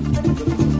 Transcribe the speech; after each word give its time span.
Thank 0.00 0.72
you. 0.72 0.77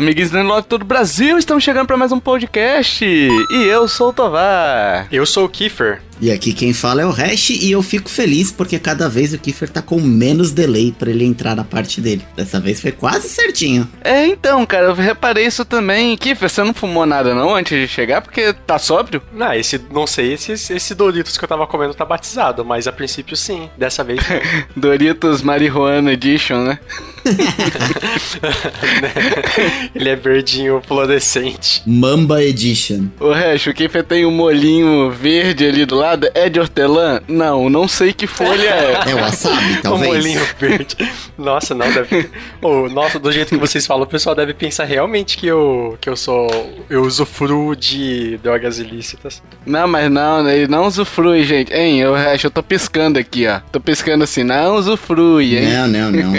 Amiguinhos 0.00 0.30
do 0.30 0.42
Love 0.42 0.66
todo 0.66 0.82
o 0.82 0.86
Brasil! 0.86 1.36
Estamos 1.36 1.62
chegando 1.62 1.86
para 1.86 1.96
mais 1.96 2.10
um 2.10 2.18
podcast. 2.18 3.04
E 3.04 3.66
eu 3.66 3.86
sou 3.86 4.08
o 4.08 4.12
Tovar. 4.14 5.06
Eu 5.12 5.26
sou 5.26 5.44
o 5.44 5.48
Kiefer. 5.48 6.00
E 6.22 6.30
aqui 6.30 6.52
quem 6.52 6.74
fala 6.74 7.00
é 7.00 7.06
o 7.06 7.10
Hash 7.10 7.50
e 7.50 7.70
eu 7.72 7.82
fico 7.82 8.10
feliz 8.10 8.52
porque 8.52 8.78
cada 8.78 9.08
vez 9.08 9.32
o 9.32 9.38
Kiefer 9.38 9.70
tá 9.70 9.80
com 9.80 9.98
menos 9.98 10.52
delay 10.52 10.92
para 10.92 11.10
ele 11.10 11.24
entrar 11.24 11.56
na 11.56 11.64
parte 11.64 11.98
dele. 11.98 12.22
Dessa 12.36 12.60
vez 12.60 12.78
foi 12.78 12.92
quase 12.92 13.26
certinho. 13.28 13.88
É, 14.04 14.26
então, 14.26 14.66
cara, 14.66 14.86
eu 14.86 14.94
reparei 14.94 15.46
isso 15.46 15.64
também. 15.64 16.16
Kiefer, 16.18 16.50
você 16.50 16.62
não 16.62 16.74
fumou 16.74 17.06
nada 17.06 17.34
não 17.34 17.54
antes 17.54 17.78
de 17.78 17.88
chegar 17.88 18.20
porque 18.20 18.52
tá 18.52 18.78
sóbrio? 18.78 19.22
Não, 19.32 19.54
esse, 19.54 19.80
não 19.90 20.06
sei, 20.06 20.34
esse, 20.34 20.52
esse 20.52 20.94
Doritos 20.94 21.38
que 21.38 21.44
eu 21.44 21.48
tava 21.48 21.66
comendo 21.66 21.94
tá 21.94 22.04
batizado, 22.04 22.66
mas 22.66 22.86
a 22.86 22.92
princípio 22.92 23.34
sim, 23.34 23.70
dessa 23.78 24.04
vez 24.04 24.20
Doritos 24.76 25.40
Marihuana 25.40 26.12
Edition, 26.12 26.64
né? 26.64 26.78
Ele 29.94 30.08
é 30.08 30.16
verdinho 30.16 30.82
fluorescente. 30.86 31.82
Mamba 31.86 32.42
Edition. 32.42 33.06
O 33.18 33.32
resto, 33.32 33.70
o 33.70 33.74
Kiefer 33.74 34.04
tem 34.04 34.24
um 34.24 34.30
molinho 34.30 35.10
verde 35.10 35.66
ali 35.66 35.84
do 35.84 35.94
lado. 35.94 36.28
É 36.34 36.48
de 36.48 36.60
hortelã? 36.60 37.20
Não, 37.28 37.68
não 37.68 37.86
sei 37.86 38.12
que 38.12 38.26
folha 38.26 38.68
é. 38.68 39.10
É 39.10 39.14
wasabi, 39.14 39.80
talvez. 39.82 40.10
Um 40.10 40.14
molinho 40.14 40.40
verde. 40.58 40.96
Nossa, 41.36 41.74
não, 41.74 41.90
deve. 41.92 42.30
Oh, 42.62 42.88
nossa, 42.88 43.18
do 43.18 43.32
jeito 43.32 43.48
que 43.48 43.56
vocês 43.56 43.86
falam, 43.86 44.04
o 44.04 44.06
pessoal 44.06 44.34
deve 44.34 44.52
pensar 44.52 44.84
realmente 44.84 45.38
que 45.38 45.46
eu, 45.46 45.96
que 46.00 46.10
eu 46.10 46.16
sou. 46.16 46.48
Eu 46.90 47.02
usufruo 47.02 47.74
de 47.74 48.36
drogas 48.38 48.78
ilícitas. 48.78 49.42
Não, 49.64 49.88
mas 49.88 50.10
não, 50.10 50.46
ele 50.48 50.68
não 50.68 50.86
usufrui, 50.86 51.42
gente. 51.44 51.72
Hein, 51.72 52.00
eu, 52.00 52.14
eu 52.16 52.50
tô 52.50 52.62
piscando 52.62 53.18
aqui, 53.18 53.46
ó. 53.46 53.60
Tô 53.72 53.80
piscando 53.80 54.24
assim, 54.24 54.44
não 54.44 54.76
usufrui, 54.76 55.56
hein? 55.56 55.72
Não, 55.72 55.88
não, 55.88 56.12
não. 56.12 56.32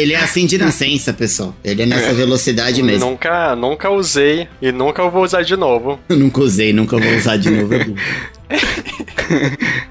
Ele 0.00 0.14
é 0.14 0.16
assim 0.16 0.46
de 0.46 0.56
nascença, 0.56 1.12
pessoal. 1.12 1.54
Ele 1.62 1.82
é 1.82 1.86
nessa 1.86 2.14
velocidade 2.14 2.82
mesmo. 2.82 3.10
Nunca, 3.10 3.54
nunca 3.54 3.90
usei 3.90 4.48
e 4.62 4.72
nunca 4.72 5.06
vou 5.08 5.22
usar 5.22 5.42
de 5.42 5.56
novo. 5.56 6.00
Eu 6.08 6.16
nunca 6.18 6.40
usei, 6.40 6.72
nunca 6.72 6.96
vou 6.96 7.14
usar 7.16 7.36
de 7.36 7.50
novo. 7.50 7.74
É, 7.74 7.86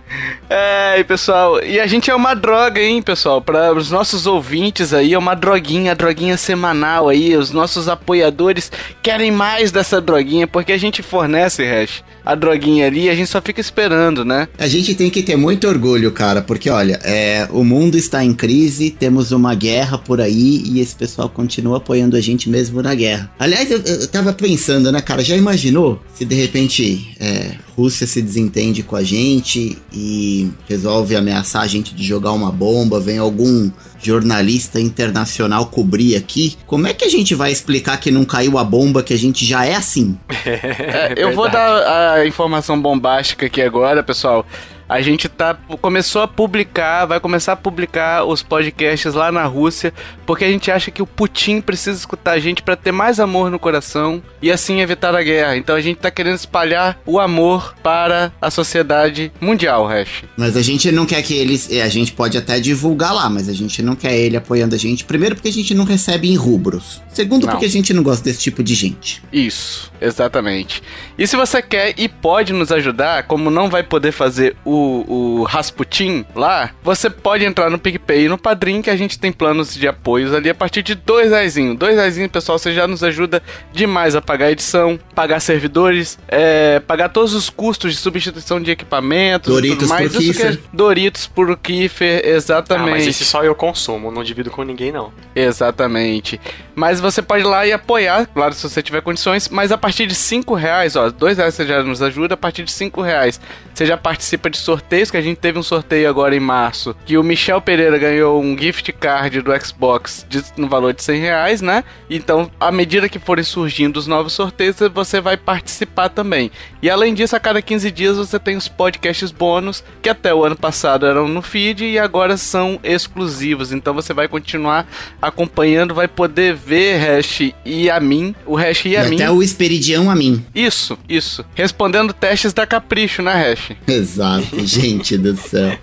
e 0.99 1.03
pessoal, 1.05 1.63
e 1.63 1.79
a 1.79 1.87
gente 1.87 2.11
é 2.11 2.15
uma 2.15 2.33
droga, 2.33 2.81
hein, 2.81 3.01
pessoal? 3.01 3.41
Para 3.41 3.73
os 3.73 3.89
nossos 3.89 4.27
ouvintes 4.27 4.93
aí, 4.93 5.13
é 5.13 5.17
uma 5.17 5.33
droguinha, 5.33 5.95
droguinha 5.95 6.35
semanal 6.35 7.07
aí. 7.07 7.35
Os 7.35 7.51
nossos 7.51 7.87
apoiadores 7.87 8.71
querem 9.01 9.31
mais 9.31 9.71
dessa 9.71 10.01
droguinha, 10.01 10.45
porque 10.45 10.73
a 10.73 10.77
gente 10.77 11.01
fornece, 11.01 11.63
Hash, 11.63 12.03
a 12.25 12.35
droguinha 12.35 12.87
ali 12.87 13.05
e 13.05 13.09
a 13.09 13.15
gente 13.15 13.29
só 13.29 13.41
fica 13.41 13.61
esperando, 13.61 14.25
né? 14.25 14.47
A 14.57 14.67
gente 14.67 14.93
tem 14.93 15.09
que 15.09 15.23
ter 15.23 15.35
muito 15.35 15.67
orgulho, 15.67 16.11
cara, 16.11 16.41
porque 16.41 16.69
olha, 16.69 16.99
é, 17.03 17.47
o 17.51 17.63
mundo 17.63 17.97
está 17.97 18.23
em 18.23 18.33
crise, 18.33 18.91
temos 18.91 19.31
uma 19.31 19.55
guerra 19.55 19.97
por 19.97 20.19
aí 20.19 20.61
e 20.65 20.79
esse 20.79 20.95
pessoal 20.95 21.29
continua 21.29 21.77
apoiando 21.77 22.17
a 22.17 22.21
gente 22.21 22.49
mesmo 22.49 22.81
na 22.81 22.93
guerra. 22.93 23.31
Aliás, 23.39 23.71
eu, 23.71 23.79
eu 23.79 24.07
tava 24.07 24.33
pensando, 24.33 24.91
né, 24.91 25.01
cara, 25.01 25.23
já 25.23 25.35
imaginou 25.35 26.01
se 26.13 26.25
de 26.25 26.35
repente 26.35 27.15
é, 27.19 27.55
Rússia 27.75 28.05
se 28.05 28.21
desentende 28.49 28.83
com 28.83 28.95
a 28.95 29.03
gente 29.03 29.77
e 29.93 30.51
resolve 30.67 31.15
ameaçar 31.15 31.61
a 31.61 31.67
gente 31.67 31.93
de 31.93 32.03
jogar 32.03 32.31
uma 32.31 32.51
bomba, 32.51 32.99
vem 32.99 33.17
algum 33.17 33.71
jornalista 34.01 34.79
internacional 34.79 35.67
cobrir 35.67 36.15
aqui, 36.15 36.57
como 36.65 36.87
é 36.87 36.93
que 36.93 37.05
a 37.05 37.09
gente 37.09 37.35
vai 37.35 37.51
explicar 37.51 37.97
que 37.97 38.11
não 38.11 38.25
caiu 38.25 38.57
a 38.57 38.63
bomba, 38.63 39.03
que 39.03 39.13
a 39.13 39.17
gente 39.17 39.45
já 39.45 39.65
é 39.65 39.75
assim? 39.75 40.17
É, 40.89 41.13
eu 41.17 41.35
vou 41.35 41.49
dar 41.49 42.13
a 42.13 42.25
informação 42.25 42.81
bombástica 42.81 43.45
aqui 43.45 43.61
agora, 43.61 44.01
pessoal 44.01 44.45
a 44.89 45.01
gente 45.01 45.29
tá 45.29 45.53
começou 45.81 46.23
a 46.23 46.27
publicar, 46.27 47.05
vai 47.05 47.19
começar 47.19 47.53
a 47.53 47.55
publicar 47.55 48.25
os 48.25 48.41
podcasts 48.41 49.13
lá 49.13 49.31
na 49.31 49.45
Rússia, 49.45 49.93
porque 50.25 50.43
a 50.43 50.49
gente 50.49 50.71
acha 50.71 50.89
que 50.89 51.01
o 51.01 51.05
Putin 51.05 51.61
precisa 51.61 51.99
escutar 51.99 52.31
a 52.31 52.39
gente 52.39 52.63
para 52.63 52.75
ter 52.75 52.91
mais 52.91 53.19
amor 53.19 53.51
no 53.51 53.59
coração 53.59 54.21
e 54.41 54.51
assim 54.51 54.81
evitar 54.81 55.15
a 55.15 55.21
guerra. 55.21 55.55
Então 55.55 55.75
a 55.75 55.81
gente 55.81 55.97
tá 55.97 56.09
querendo 56.09 56.35
espalhar 56.35 56.99
o 57.05 57.19
amor 57.19 57.75
para 57.83 58.33
a 58.41 58.49
sociedade 58.49 59.31
mundial, 59.39 59.85
Hash. 59.85 60.23
Mas 60.35 60.57
a 60.57 60.61
gente 60.63 60.91
não 60.91 61.05
quer 61.05 61.21
que 61.21 61.35
eles, 61.35 61.71
é, 61.71 61.83
a 61.83 61.89
gente 61.89 62.11
pode 62.13 62.35
até 62.35 62.59
divulgar 62.59 63.13
lá, 63.13 63.29
mas 63.29 63.47
a 63.47 63.53
gente 63.53 63.83
não 63.83 63.95
quer 63.95 64.17
ele 64.17 64.37
apoiando 64.37 64.73
a 64.73 64.77
gente. 64.77 65.05
Primeiro 65.05 65.35
porque 65.35 65.49
a 65.49 65.53
gente 65.53 65.75
não 65.75 65.85
recebe 65.85 66.31
em 66.31 66.35
rubros. 66.35 66.99
Segundo 67.13 67.45
não. 67.45 67.51
porque 67.51 67.65
a 67.65 67.69
gente 67.69 67.93
não 67.93 68.01
gosta 68.01 68.23
desse 68.23 68.39
tipo 68.39 68.63
de 68.63 68.73
gente. 68.73 69.21
Isso, 69.31 69.91
exatamente. 70.01 70.81
E 71.15 71.27
se 71.27 71.35
você 71.35 71.61
quer 71.61 71.93
e 71.95 72.09
pode 72.09 72.53
nos 72.53 72.71
ajudar, 72.71 73.23
como 73.23 73.51
não 73.51 73.69
vai 73.69 73.83
poder 73.83 74.11
fazer 74.11 74.55
o 74.65 74.78
o, 75.07 75.43
Rasputin 75.43 76.25
lá, 76.35 76.71
você 76.83 77.09
pode 77.09 77.43
entrar 77.45 77.69
no 77.69 77.79
PicPay 77.79 78.25
e 78.25 78.29
no 78.29 78.37
Padrim, 78.37 78.81
que 78.81 78.89
a 78.89 78.95
gente 78.95 79.19
tem 79.19 79.31
planos 79.31 79.73
de 79.73 79.87
apoios 79.87 80.33
ali 80.33 80.49
a 80.49 80.55
partir 80.55 80.81
de 80.83 80.95
dois 80.95 81.31
reais. 81.31 81.49
Dois 81.77 81.95
reais, 81.95 82.15
pessoal, 82.31 82.59
você 82.59 82.73
já 82.73 82.87
nos 82.87 83.03
ajuda 83.03 83.41
demais 83.73 84.15
a 84.15 84.21
pagar 84.21 84.51
edição, 84.51 84.99
pagar 85.15 85.39
servidores, 85.39 86.19
é, 86.27 86.79
pagar 86.79 87.09
todos 87.09 87.33
os 87.33 87.49
custos 87.49 87.93
de 87.93 87.97
substituição 87.97 88.61
de 88.61 88.69
equipamentos 88.69 89.51
Doritos 89.51 89.79
tudo 89.79 89.89
mais. 89.89 90.11
Por 90.11 90.21
Isso 90.21 90.45
é 90.45 90.57
Doritos 90.71 91.27
por 91.27 91.57
Kiefer, 91.57 92.21
exatamente. 92.25 92.87
Ah, 92.87 92.91
mas 92.91 93.07
esse 93.07 93.25
só 93.25 93.43
eu 93.43 93.55
consumo, 93.55 94.11
não 94.11 94.23
divido 94.23 94.51
com 94.51 94.63
ninguém 94.63 94.91
não. 94.91 95.11
Exatamente. 95.35 96.39
Mas 96.79 97.01
você 97.01 97.21
pode 97.21 97.43
ir 97.43 97.45
lá 97.45 97.67
e 97.67 97.73
apoiar, 97.73 98.25
claro, 98.25 98.53
se 98.53 98.63
você 98.63 98.81
tiver 98.81 99.01
condições, 99.01 99.49
mas 99.49 99.69
a 99.69 99.77
partir 99.77 100.07
de 100.07 100.15
cinco 100.15 100.53
reais, 100.53 100.95
ó, 100.95 101.09
dois 101.09 101.37
reais 101.37 101.53
você 101.53 101.65
já 101.65 101.83
nos 101.83 102.01
ajuda, 102.01 102.35
a 102.35 102.37
partir 102.37 102.63
de 102.63 102.71
cinco 102.71 103.01
reais 103.01 103.37
você 103.73 103.85
já 103.85 103.97
participa 103.97 104.49
de 104.49 104.57
sorteios, 104.57 105.11
que 105.11 105.17
a 105.17 105.21
gente 105.21 105.37
teve 105.37 105.59
um 105.59 105.63
sorteio 105.63 106.09
agora 106.09 106.35
em 106.35 106.39
março, 106.39 106.95
que 107.05 107.17
o 107.17 107.23
Michel 107.23 107.61
Pereira 107.61 107.97
ganhou 107.97 108.41
um 108.41 108.57
gift 108.57 108.91
card 108.93 109.41
do 109.41 109.65
Xbox 109.65 110.25
de, 110.29 110.41
no 110.55 110.69
valor 110.69 110.93
de 110.93 111.03
100 111.03 111.19
reais, 111.19 111.61
né? 111.61 111.83
Então, 112.09 112.49
à 112.59 112.71
medida 112.71 113.09
que 113.09 113.19
forem 113.19 113.43
surgindo 113.43 113.97
os 113.97 114.07
novos 114.07 114.31
sorteios, 114.31 114.77
você 114.93 115.19
vai 115.19 115.35
participar 115.35 116.09
também. 116.09 116.49
E 116.81 116.89
além 116.89 117.13
disso, 117.13 117.35
a 117.35 117.39
cada 117.39 117.61
15 117.61 117.91
dias 117.91 118.17
você 118.17 118.39
tem 118.39 118.55
os 118.55 118.67
podcasts 118.67 119.31
bônus, 119.31 119.83
que 120.01 120.09
até 120.09 120.33
o 120.33 120.45
ano 120.45 120.55
passado 120.55 121.05
eram 121.05 121.27
no 121.27 121.41
feed 121.41 121.85
e 121.85 121.99
agora 121.99 122.37
são 122.37 122.79
exclusivos. 122.83 123.71
Então 123.71 123.93
você 123.93 124.13
vai 124.13 124.27
continuar 124.27 124.87
acompanhando, 125.21 125.93
vai 125.93 126.07
poder 126.07 126.53
ver 126.53 126.68
Hash 126.75 127.53
e 127.65 127.89
a 127.89 127.99
mim, 127.99 128.35
o 128.45 128.55
Hash 128.55 128.85
e 128.85 128.95
a 128.95 129.05
mim. 129.05 129.15
Até 129.15 129.31
o 129.31 129.41
Esperidião 129.41 130.09
a 130.09 130.15
mim. 130.15 130.43
Isso, 130.53 130.97
isso. 131.07 131.43
Respondendo 131.55 132.13
testes 132.13 132.53
da 132.53 132.65
Capricho, 132.65 133.21
né, 133.21 133.33
Hash? 133.33 133.75
Exato, 133.87 134.59
gente 134.65 135.17
do 135.17 135.35
céu. 135.35 135.77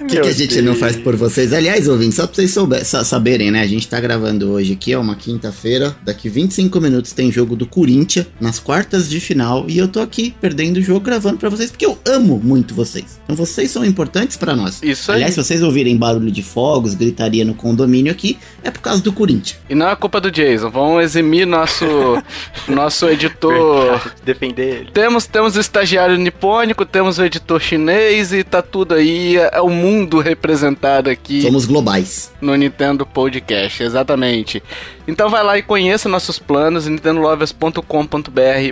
O 0.00 0.06
que, 0.06 0.20
que, 0.20 0.28
a 0.28 0.32
gente 0.32 0.54
Deus. 0.54 0.64
não 0.64 0.74
faz 0.76 0.96
por 0.96 1.16
vocês? 1.16 1.52
Aliás, 1.52 1.88
ouvintes, 1.88 2.16
só 2.16 2.26
pra 2.26 2.36
vocês 2.36 2.52
souber, 2.52 2.84
saberem, 2.84 3.50
né? 3.50 3.62
A 3.62 3.66
gente 3.66 3.88
tá 3.88 3.98
gravando 4.00 4.50
hoje 4.50 4.74
aqui, 4.74 4.92
é 4.92 4.98
uma 4.98 5.16
quinta-feira. 5.16 5.96
Daqui 6.04 6.28
25 6.28 6.80
minutos 6.80 7.12
tem 7.12 7.32
jogo 7.32 7.56
do 7.56 7.66
Corinthians 7.66 8.26
nas 8.40 8.60
quartas 8.60 9.10
de 9.10 9.18
final. 9.18 9.64
E 9.68 9.76
eu 9.76 9.88
tô 9.88 10.00
aqui 10.00 10.34
perdendo 10.40 10.76
o 10.76 10.82
jogo 10.82 11.00
gravando 11.00 11.38
para 11.38 11.48
vocês 11.48 11.70
porque 11.70 11.84
eu 11.84 11.98
amo 12.06 12.40
muito 12.42 12.74
vocês. 12.74 13.20
Então 13.24 13.34
vocês 13.34 13.70
são 13.70 13.84
importantes 13.84 14.36
para 14.36 14.54
nós. 14.54 14.80
Isso 14.82 15.10
aí. 15.10 15.16
Aliás, 15.16 15.34
se 15.34 15.42
vocês 15.42 15.62
ouvirem 15.62 15.96
barulho 15.96 16.30
de 16.30 16.42
fogos, 16.42 16.94
gritaria 16.94 17.44
no 17.44 17.54
condomínio 17.54 18.12
aqui, 18.12 18.38
é 18.62 18.70
por 18.70 18.80
causa 18.80 19.02
do 19.02 19.12
Corinthians. 19.12 19.58
E 19.68 19.74
não 19.74 19.88
é 19.88 19.96
culpa 19.96 20.17
do 20.20 20.30
Jason. 20.30 20.70
Vamos 20.70 21.04
eximir 21.04 21.46
nosso, 21.46 21.86
nosso 22.68 23.08
editor. 23.08 24.00
Defender 24.24 24.80
ele. 24.80 24.90
Temos, 24.92 25.26
temos 25.26 25.56
o 25.56 25.60
estagiário 25.60 26.16
nipônico, 26.16 26.84
temos 26.84 27.18
o 27.18 27.24
editor 27.24 27.60
chinês 27.60 28.32
e 28.32 28.44
tá 28.44 28.62
tudo 28.62 28.94
aí. 28.94 29.36
É, 29.36 29.50
é 29.54 29.60
o 29.60 29.68
mundo 29.68 30.18
representado 30.18 31.10
aqui. 31.10 31.42
Somos 31.42 31.66
globais. 31.66 32.32
No 32.40 32.54
Nintendo 32.54 33.04
Podcast, 33.04 33.82
exatamente. 33.82 34.62
Então 35.08 35.30
vai 35.30 35.42
lá 35.42 35.56
e 35.56 35.62
conheça 35.62 36.06
nossos 36.06 36.38
planos, 36.38 36.86
nintendolovers.com.br 36.86 37.80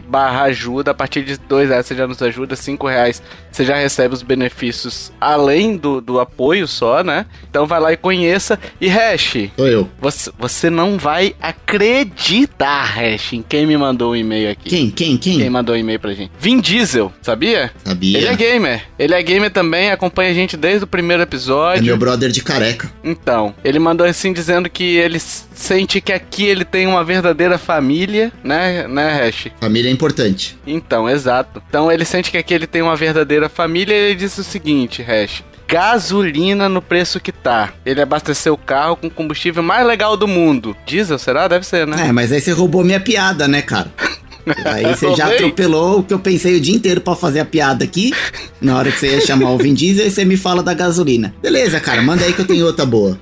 barra 0.06 0.42
ajuda. 0.42 0.90
A 0.90 0.94
partir 0.94 1.22
de 1.22 1.38
dois 1.38 1.70
reais 1.70 1.86
você 1.86 1.94
já 1.94 2.06
nos 2.06 2.20
ajuda, 2.20 2.54
cinco 2.54 2.86
reais 2.86 3.22
você 3.50 3.64
já 3.64 3.74
recebe 3.74 4.12
os 4.12 4.22
benefícios 4.22 5.10
além 5.18 5.78
do, 5.78 5.98
do 5.98 6.20
apoio 6.20 6.68
só, 6.68 7.02
né? 7.02 7.24
Então 7.48 7.66
vai 7.66 7.80
lá 7.80 7.90
e 7.90 7.96
conheça. 7.96 8.58
E 8.78 8.86
Hash, 8.86 9.48
sou 9.56 9.66
eu. 9.66 9.88
Você, 9.98 10.30
você 10.38 10.68
não 10.68 10.98
vai 10.98 11.25
acreditar, 11.40 12.84
Hash, 12.84 13.32
em 13.32 13.42
quem 13.42 13.66
me 13.66 13.76
mandou 13.76 14.12
um 14.12 14.16
e-mail 14.16 14.50
aqui. 14.50 14.68
Quem? 14.68 14.90
Quem? 14.90 15.16
Quem? 15.16 15.38
Quem 15.38 15.50
mandou 15.50 15.74
um 15.74 15.78
e-mail 15.78 15.98
pra 15.98 16.12
gente? 16.12 16.30
Vin 16.38 16.60
Diesel, 16.60 17.12
sabia? 17.22 17.72
Sabia. 17.84 18.18
Ele 18.18 18.28
é 18.28 18.34
gamer. 18.36 18.82
Ele 18.98 19.14
é 19.14 19.22
gamer 19.22 19.50
também, 19.50 19.90
acompanha 19.90 20.30
a 20.30 20.34
gente 20.34 20.56
desde 20.56 20.84
o 20.84 20.86
primeiro 20.86 21.06
primeiro 21.06 21.22
É 21.22 21.24
episódio. 21.24 21.84
meu 21.84 21.96
brother 21.96 22.30
de 22.30 22.42
careca. 22.42 22.90
Então, 23.04 23.54
ele 23.64 23.78
mandou 23.78 24.04
assim 24.06 24.32
dizendo 24.32 24.68
que 24.68 24.82
ele 24.96 25.20
sente 25.20 26.00
que 26.00 26.12
aqui 26.12 26.44
ele 26.44 26.64
tem 26.64 26.86
uma 26.86 27.04
verdadeira 27.04 27.58
família, 27.58 28.32
né, 28.42 28.88
né, 28.88 29.20
Hash? 29.24 29.48
Família 29.60 29.88
é 29.88 29.92
importante. 29.92 30.56
Então, 30.66 31.08
exato. 31.08 31.62
Então 31.68 31.90
ele 31.90 32.04
sente 32.04 32.30
que 32.30 32.36
aqui 32.36 32.52
ele 32.52 32.66
tem 32.66 32.82
uma 32.82 32.96
verdadeira 32.96 33.48
família 33.48 33.94
e 33.94 33.98
ele 34.06 34.14
disse 34.16 34.40
o 34.40 34.44
seguinte, 34.44 35.00
Hash. 35.02 35.44
Gasolina 35.68 36.68
no 36.68 36.80
preço 36.80 37.20
que 37.20 37.32
tá. 37.32 37.72
Ele 37.84 38.00
abasteceu 38.00 38.54
o 38.54 38.58
carro 38.58 38.96
com 38.96 39.08
o 39.08 39.10
combustível 39.10 39.62
mais 39.62 39.86
legal 39.86 40.16
do 40.16 40.28
mundo. 40.28 40.76
Diesel, 40.86 41.18
será? 41.18 41.48
Deve 41.48 41.66
ser, 41.66 41.86
né? 41.86 42.08
É, 42.08 42.12
mas 42.12 42.32
aí 42.32 42.40
você 42.40 42.52
roubou 42.52 42.84
minha 42.84 43.00
piada, 43.00 43.48
né, 43.48 43.62
cara? 43.62 43.90
Aí 44.64 44.84
você 44.84 45.12
já 45.16 45.26
atropelou 45.26 45.98
o 45.98 46.02
que 46.04 46.14
eu 46.14 46.20
pensei 46.20 46.56
o 46.56 46.60
dia 46.60 46.76
inteiro 46.76 47.00
pra 47.00 47.16
fazer 47.16 47.40
a 47.40 47.44
piada 47.44 47.82
aqui. 47.82 48.12
Na 48.60 48.78
hora 48.78 48.92
que 48.92 48.98
você 49.00 49.16
ia 49.16 49.20
chamar 49.20 49.50
o 49.50 49.58
Vin 49.58 49.74
Diesel, 49.74 50.04
aí 50.04 50.10
você 50.10 50.24
me 50.24 50.36
fala 50.36 50.62
da 50.62 50.72
gasolina. 50.72 51.34
Beleza, 51.42 51.80
cara, 51.80 52.00
manda 52.00 52.24
aí 52.24 52.32
que 52.32 52.42
eu 52.42 52.46
tenho 52.46 52.64
outra 52.64 52.86
boa. 52.86 53.18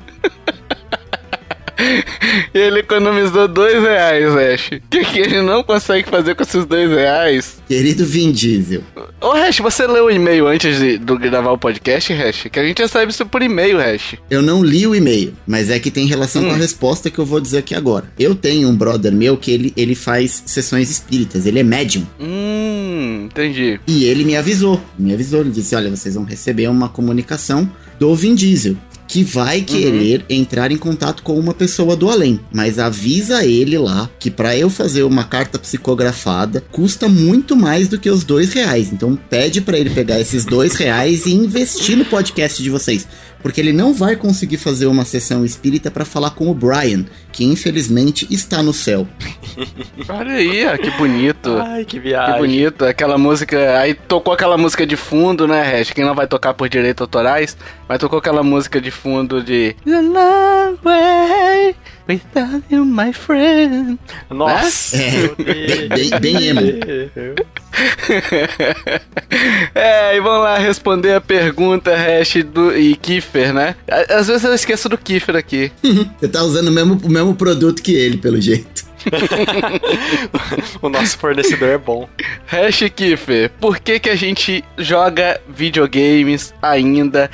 Ele 2.55 2.81
economizou 2.81 3.49
dois 3.49 3.83
reais, 3.83 4.33
Hash. 4.35 4.67
O 4.73 4.89
que, 4.89 5.05
que 5.05 5.19
ele 5.19 5.43
não 5.43 5.63
consegue 5.63 6.09
fazer 6.09 6.35
com 6.35 6.43
esses 6.43 6.65
dois 6.65 6.91
reais? 6.91 7.57
Querido 7.67 8.05
Vin 8.05 8.33
Diesel. 8.33 8.83
Ô, 9.21 9.33
Hash, 9.33 9.59
você 9.59 9.87
leu 9.87 10.07
o 10.07 10.11
e-mail 10.11 10.47
antes 10.47 10.79
de, 10.79 10.99
de 10.99 11.17
gravar 11.19 11.53
o 11.53 11.59
podcast, 11.59 12.13
Hash? 12.13 12.47
Que 12.51 12.59
a 12.59 12.65
gente 12.65 12.81
recebe 12.81 13.11
isso 13.13 13.27
por 13.27 13.43
e-mail, 13.43 13.79
Hash. 13.79 14.17
Eu 14.31 14.43
não 14.43 14.63
li 14.63 14.87
o 14.87 14.95
e-mail, 14.95 15.35
mas 15.47 15.71
é 15.71 15.79
que 15.79 15.91
tem 15.91 16.07
relação 16.07 16.45
com 16.45 16.51
a 16.51 16.57
resposta 16.57 17.11
que 17.11 17.19
eu 17.19 17.27
vou 17.27 17.41
dizer 17.41 17.59
aqui 17.59 17.75
agora. 17.75 18.05
Eu 18.19 18.35
tenho 18.35 18.69
um 18.69 18.77
brother 18.77 19.13
meu 19.13 19.37
que 19.37 19.51
ele, 19.51 19.73
ele 19.77 19.95
faz 19.95 20.43
sessões 20.47 20.91
espíritas, 20.91 21.47
ele 21.47 21.59
é 21.59 21.65
médium. 21.65 22.07
Hum, 22.21 23.29
entendi. 23.31 23.81
E 23.87 24.05
ele 24.05 24.25
me 24.25 24.37
avisou, 24.37 24.81
me 24.99 25.13
avisou, 25.13 25.41
ele 25.41 25.51
disse, 25.51 25.75
olha, 25.75 25.91
vocês 25.91 26.15
vão 26.15 26.25
receber 26.25 26.69
uma 26.69 26.89
comunicação 26.89 27.71
do 27.99 28.15
Vin 28.15 28.35
Diesel. 28.35 28.77
Que 29.07 29.23
vai 29.23 29.61
querer 29.61 30.25
entrar 30.29 30.73
em 30.73 30.77
contato 30.77 31.23
com 31.23 31.39
uma 31.39 31.55
pessoa 31.55 31.95
do 31.95 32.11
além. 32.11 32.41
Mas 32.53 32.79
avisa 32.79 33.45
ele 33.45 33.79
lá 33.79 34.11
que 34.19 34.31
pra 34.31 34.57
eu 34.57 34.71
fazer 34.71 35.03
uma 35.03 35.25
carta 35.25 35.59
psicografada 35.59 36.63
custa 36.73 37.09
muito 37.09 37.55
mais 37.55 37.89
do 37.89 37.99
que 37.99 38.11
os 38.11 38.25
dois 38.25 38.53
reais. 38.53 38.93
Então 38.93 39.17
pede 39.29 39.61
pra 39.61 39.79
ele 39.79 39.91
pegar 39.91 40.21
esses 40.21 40.45
dois 40.45 40.75
reais 40.75 41.27
e 41.27 41.33
investir 41.33 41.97
no 41.97 42.05
podcast 42.05 42.63
de 42.63 42.71
vocês. 42.71 43.07
Porque 43.45 43.61
ele 43.61 43.75
não 43.75 43.93
vai 43.93 44.17
conseguir 44.17 44.57
fazer 44.57 44.87
uma 44.87 45.05
sessão 45.05 45.45
espírita 45.45 45.91
pra 45.91 46.07
falar 46.07 46.31
com 46.31 46.49
o 46.49 46.55
Brian, 46.55 47.05
que 47.31 47.45
infelizmente 47.45 48.27
está 48.31 48.63
no 48.63 48.73
céu. 48.73 49.07
Olha 50.09 50.33
aí, 50.33 50.67
ó, 50.67 50.79
que 50.79 50.91
bonito. 50.93 51.55
Ai, 51.59 51.85
que 51.85 51.99
Que 51.99 52.01
viagem. 52.01 52.39
bonito, 52.39 52.87
aquela 52.87 53.19
música. 53.19 53.79
Aí 53.79 53.93
tocou 53.93 54.33
aquela 54.33 54.57
música 54.57 54.87
de 54.87 54.97
fundo, 54.97 55.47
né, 55.47 55.61
Hash? 55.63 55.91
Quem 55.93 56.07
não 56.07 56.15
vai 56.15 56.27
tocar 56.27 56.55
por 56.55 56.71
direitos 56.71 57.03
autorais, 57.03 57.55
mas 57.87 57.99
tocou 57.99 58.19
aquela 58.19 58.43
música 58.43 58.81
de 58.81 58.91
fundo 58.91 59.43
de. 59.43 59.77
The 59.85 60.01
long 60.01 60.79
way 60.83 61.77
without 62.09 62.63
you, 62.71 62.85
my 62.85 63.13
friend. 63.13 63.99
Nossa. 64.31 64.97
É, 64.97 65.89
bem- 65.89 66.21
bem 66.21 66.47
emo. 66.49 66.61
é, 69.75 70.17
e 70.17 70.21
vamos 70.21 70.45
lá 70.45 70.59
responder 70.59 71.15
a 71.15 71.21
pergunta, 71.21 71.95
Hash 71.97 72.37
do, 72.45 72.77
e 72.77 72.97
Kiefer, 72.97 73.53
né? 73.53 73.75
Às 74.09 74.29
vezes 74.29 74.45
eu 74.45 74.55
esqueço 74.55 74.89
do 74.89 74.99
Kiefer 74.99 75.37
aqui. 75.37 75.73
Você 76.19 76.29
tá 76.29 76.43
usando 76.43 76.69
o 76.69 76.73
mesmo, 76.73 77.01
o 77.03 77.11
mesmo 77.11 77.35
produto 77.35 77.83
que 77.83 77.95
ele, 77.95 78.17
pelo 78.19 78.41
jeito. 78.41 78.85
o 80.81 80.89
nosso 80.89 81.19
fornecedor 81.19 81.69
é 81.69 81.79
bom. 81.79 82.09
Hash 82.47 82.85
Kiffer, 82.95 83.51
por 83.61 83.79
que 83.79 83.99
que 84.01 84.09
a 84.09 84.17
gente 84.17 84.65
joga 84.79 85.39
videogames 85.49 86.55
ainda? 86.63 87.31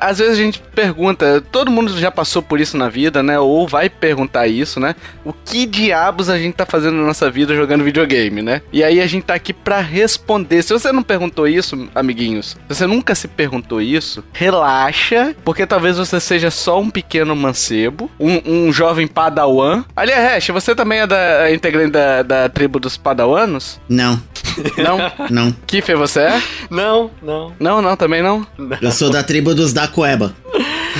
Às 0.00 0.18
vezes 0.18 0.32
a 0.38 0.42
gente 0.42 0.62
pergunta, 0.74 1.42
todo 1.52 1.70
mundo 1.70 1.96
já 1.98 2.10
passou 2.10 2.42
por 2.42 2.58
isso 2.58 2.76
na 2.76 2.88
vida, 2.88 3.22
né? 3.22 3.38
Ou 3.38 3.68
vai 3.68 3.90
perguntar 3.90 4.46
isso, 4.46 4.80
né? 4.80 4.94
O 5.24 5.32
que 5.32 5.66
diabos 5.66 6.30
a 6.30 6.38
gente 6.38 6.54
tá 6.54 6.64
fazendo 6.64 6.96
na 6.96 7.02
nossa 7.06 7.30
vida 7.30 7.54
jogando 7.54 7.84
videogame, 7.84 8.40
né? 8.40 8.62
E 8.72 8.82
aí 8.82 9.00
a 9.00 9.06
gente 9.06 9.24
tá 9.24 9.34
aqui 9.34 9.52
pra 9.52 9.80
responder. 9.80 10.62
Se 10.62 10.72
você 10.72 10.90
não 10.90 11.02
perguntou 11.02 11.46
isso, 11.46 11.88
amiguinhos, 11.94 12.56
se 12.68 12.74
você 12.74 12.86
nunca 12.86 13.14
se 13.14 13.28
perguntou 13.28 13.80
isso, 13.80 14.24
relaxa, 14.32 15.36
porque 15.44 15.66
talvez 15.66 15.98
você 15.98 16.18
seja 16.18 16.50
só 16.50 16.80
um 16.80 16.88
pequeno 16.88 17.36
mancebo, 17.36 18.10
um, 18.18 18.40
um 18.68 18.72
jovem 18.72 19.06
padawan. 19.06 19.84
Aliás, 19.94 20.32
Hash, 20.34 20.48
você 20.48 20.74
também 20.74 21.00
é 21.00 21.06
da 21.06 21.52
integrante 21.52 21.90
da, 21.90 22.22
da 22.22 22.48
tribo 22.48 22.80
dos 22.80 22.96
padawanos? 22.96 23.78
Não, 23.88 24.20
Não? 24.78 25.12
não. 25.30 25.52
Kiffer, 25.66 25.96
você 25.98 26.20
é? 26.20 26.42
Não, 26.70 27.10
não. 27.22 27.52
Não, 27.60 27.82
não, 27.82 27.96
também 27.96 28.22
não. 28.22 28.46
Eu 28.80 28.90
sou 28.92 29.10
da 29.10 29.22
tribo 29.22 29.54
dos 29.54 29.73
da 29.74 29.88
Cueba. 29.88 30.34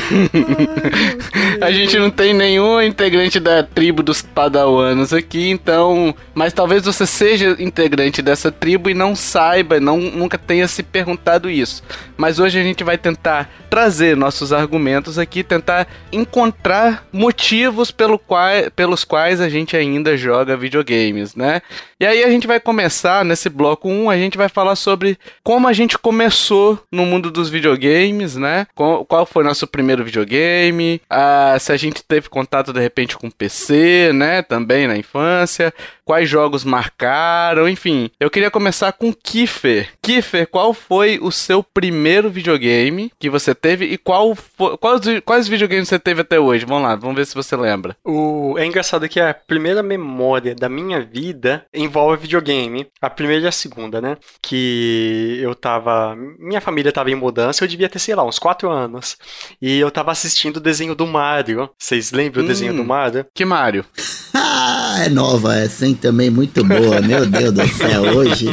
A 1.61 1.71
gente 1.71 1.99
não 1.99 2.11
tem 2.11 2.35
nenhum 2.35 2.83
integrante 2.83 3.39
da 3.39 3.63
tribo 3.63 4.03
dos 4.03 4.21
padawanos 4.21 5.13
aqui, 5.13 5.51
então. 5.51 6.15
Mas 6.35 6.53
talvez 6.53 6.85
você 6.85 7.07
seja 7.07 7.57
integrante 7.59 8.21
dessa 8.21 8.51
tribo 8.51 8.91
e 8.91 8.95
não 8.95 9.15
saiba, 9.15 9.79
não, 9.81 9.99
nunca 9.99 10.37
tenha 10.37 10.67
se 10.67 10.83
perguntado 10.83 11.49
isso. 11.49 11.83
Mas 12.17 12.39
hoje 12.39 12.59
a 12.59 12.63
gente 12.63 12.83
vai 12.85 12.99
tentar 12.99 13.49
trazer 13.71 14.17
nossos 14.17 14.53
argumentos 14.53 15.19
aqui, 15.19 15.43
tentar 15.43 15.87
encontrar 16.13 17.07
motivos 17.13 17.91
pelo 17.91 18.19
qual, 18.19 18.51
pelos 18.75 19.05
quais 19.05 19.41
a 19.41 19.49
gente 19.49 19.77
ainda 19.77 20.17
joga 20.17 20.57
videogames, 20.57 21.35
né? 21.35 21.63
E 22.05 22.07
aí 22.07 22.23
a 22.23 22.29
gente 22.29 22.47
vai 22.47 22.61
começar 22.61 23.25
nesse 23.25 23.49
bloco 23.49 23.89
1, 23.89 24.11
a 24.11 24.17
gente 24.19 24.37
vai 24.37 24.51
falar 24.51 24.77
sobre 24.77 25.19
como 25.43 25.67
a 25.67 25.73
gente 25.73 25.97
começou 25.97 26.79
no 26.93 27.07
mundo 27.07 27.31
dos 27.31 27.49
videogames, 27.49 28.37
né? 28.37 28.67
Qual, 28.75 29.25
foi 29.25 29.43
nosso 29.43 29.67
primeiro 29.67 30.05
videogame, 30.05 31.01
ah, 31.09 31.57
se 31.59 31.73
a 31.73 31.79
gente 31.79 32.05
teve 32.05 32.29
contato 32.29 32.75
de 32.75 32.81
repente 32.81 33.17
com 33.17 33.31
PC, 33.31 34.11
né? 34.13 34.43
Também 34.43 34.87
na 34.87 34.99
infância, 34.99 35.73
quais 36.05 36.29
jogos 36.29 36.65
marcaram, 36.65 37.69
enfim. 37.69 38.11
Eu 38.21 38.31
queria 38.31 38.51
começar 38.51 38.93
com 38.93 39.13
Kiffer. 39.13 39.91
Kiffer, 40.03 40.47
qual 40.49 40.73
foi 40.75 41.19
o 41.21 41.31
seu 41.31 41.63
primeiro 41.63 42.31
videogame 42.31 43.11
que 43.19 43.31
você 43.31 43.55
teve 43.55 43.87
e 43.87 43.99
qual 43.99 44.35
foi, 44.35 44.77
quais, 44.79 45.01
quais 45.25 45.49
videogames 45.49 45.89
você 45.89 45.99
teve 45.99 46.21
até 46.21 46.39
hoje? 46.39 46.65
Vamos 46.65 46.83
lá, 46.85 46.95
vamos 46.95 47.17
ver 47.17 47.27
se 47.27 47.35
você 47.35 47.57
lembra. 47.57 47.97
O... 48.05 48.55
É 48.59 48.65
engraçado 48.67 49.09
que 49.09 49.19
a 49.21 49.35
primeira 49.35 49.83
memória 49.83 50.55
da 50.55 50.69
minha 50.69 51.01
vida 51.01 51.65
envolve 51.73 52.23
videogame. 52.23 52.87
A 53.01 53.11
primeira 53.11 53.45
e 53.45 53.49
a 53.49 53.53
segunda, 53.53 54.01
né? 54.01 54.17
Que 54.43 55.39
eu 55.41 55.55
tava. 55.55 56.15
Minha 56.39 56.61
família 56.61 56.93
tava 56.93 57.11
em 57.11 57.15
mudança, 57.15 57.65
eu 57.65 57.69
devia 57.69 57.89
ter, 57.89 57.99
sei 57.99 58.15
lá, 58.15 58.25
uns 58.25 58.39
4 58.39 58.71
anos. 58.71 59.17
E 59.61 59.79
eu 59.79 59.91
tava 59.91 60.13
assistindo 60.13 60.57
o 60.59 60.61
desenho 60.61 60.95
do 60.95 61.07
Mario. 61.07 61.69
Vocês 61.79 62.13
lembram 62.13 62.45
o 62.45 62.47
desenho 62.47 62.73
Hum. 62.73 62.77
do 62.77 62.85
Mario? 62.85 63.27
Que 63.35 63.45
Mario? 63.45 63.85
Ah, 64.95 65.07
é 65.07 65.09
nova 65.09 65.57
essa, 65.57 65.87
hein? 65.87 65.99
Também 66.01 66.31
muito 66.31 66.63
boa. 66.65 67.01
Meu 67.01 67.27
Deus 67.27 67.53
do 67.53 67.69
céu, 67.69 68.03
hoje. 68.03 68.47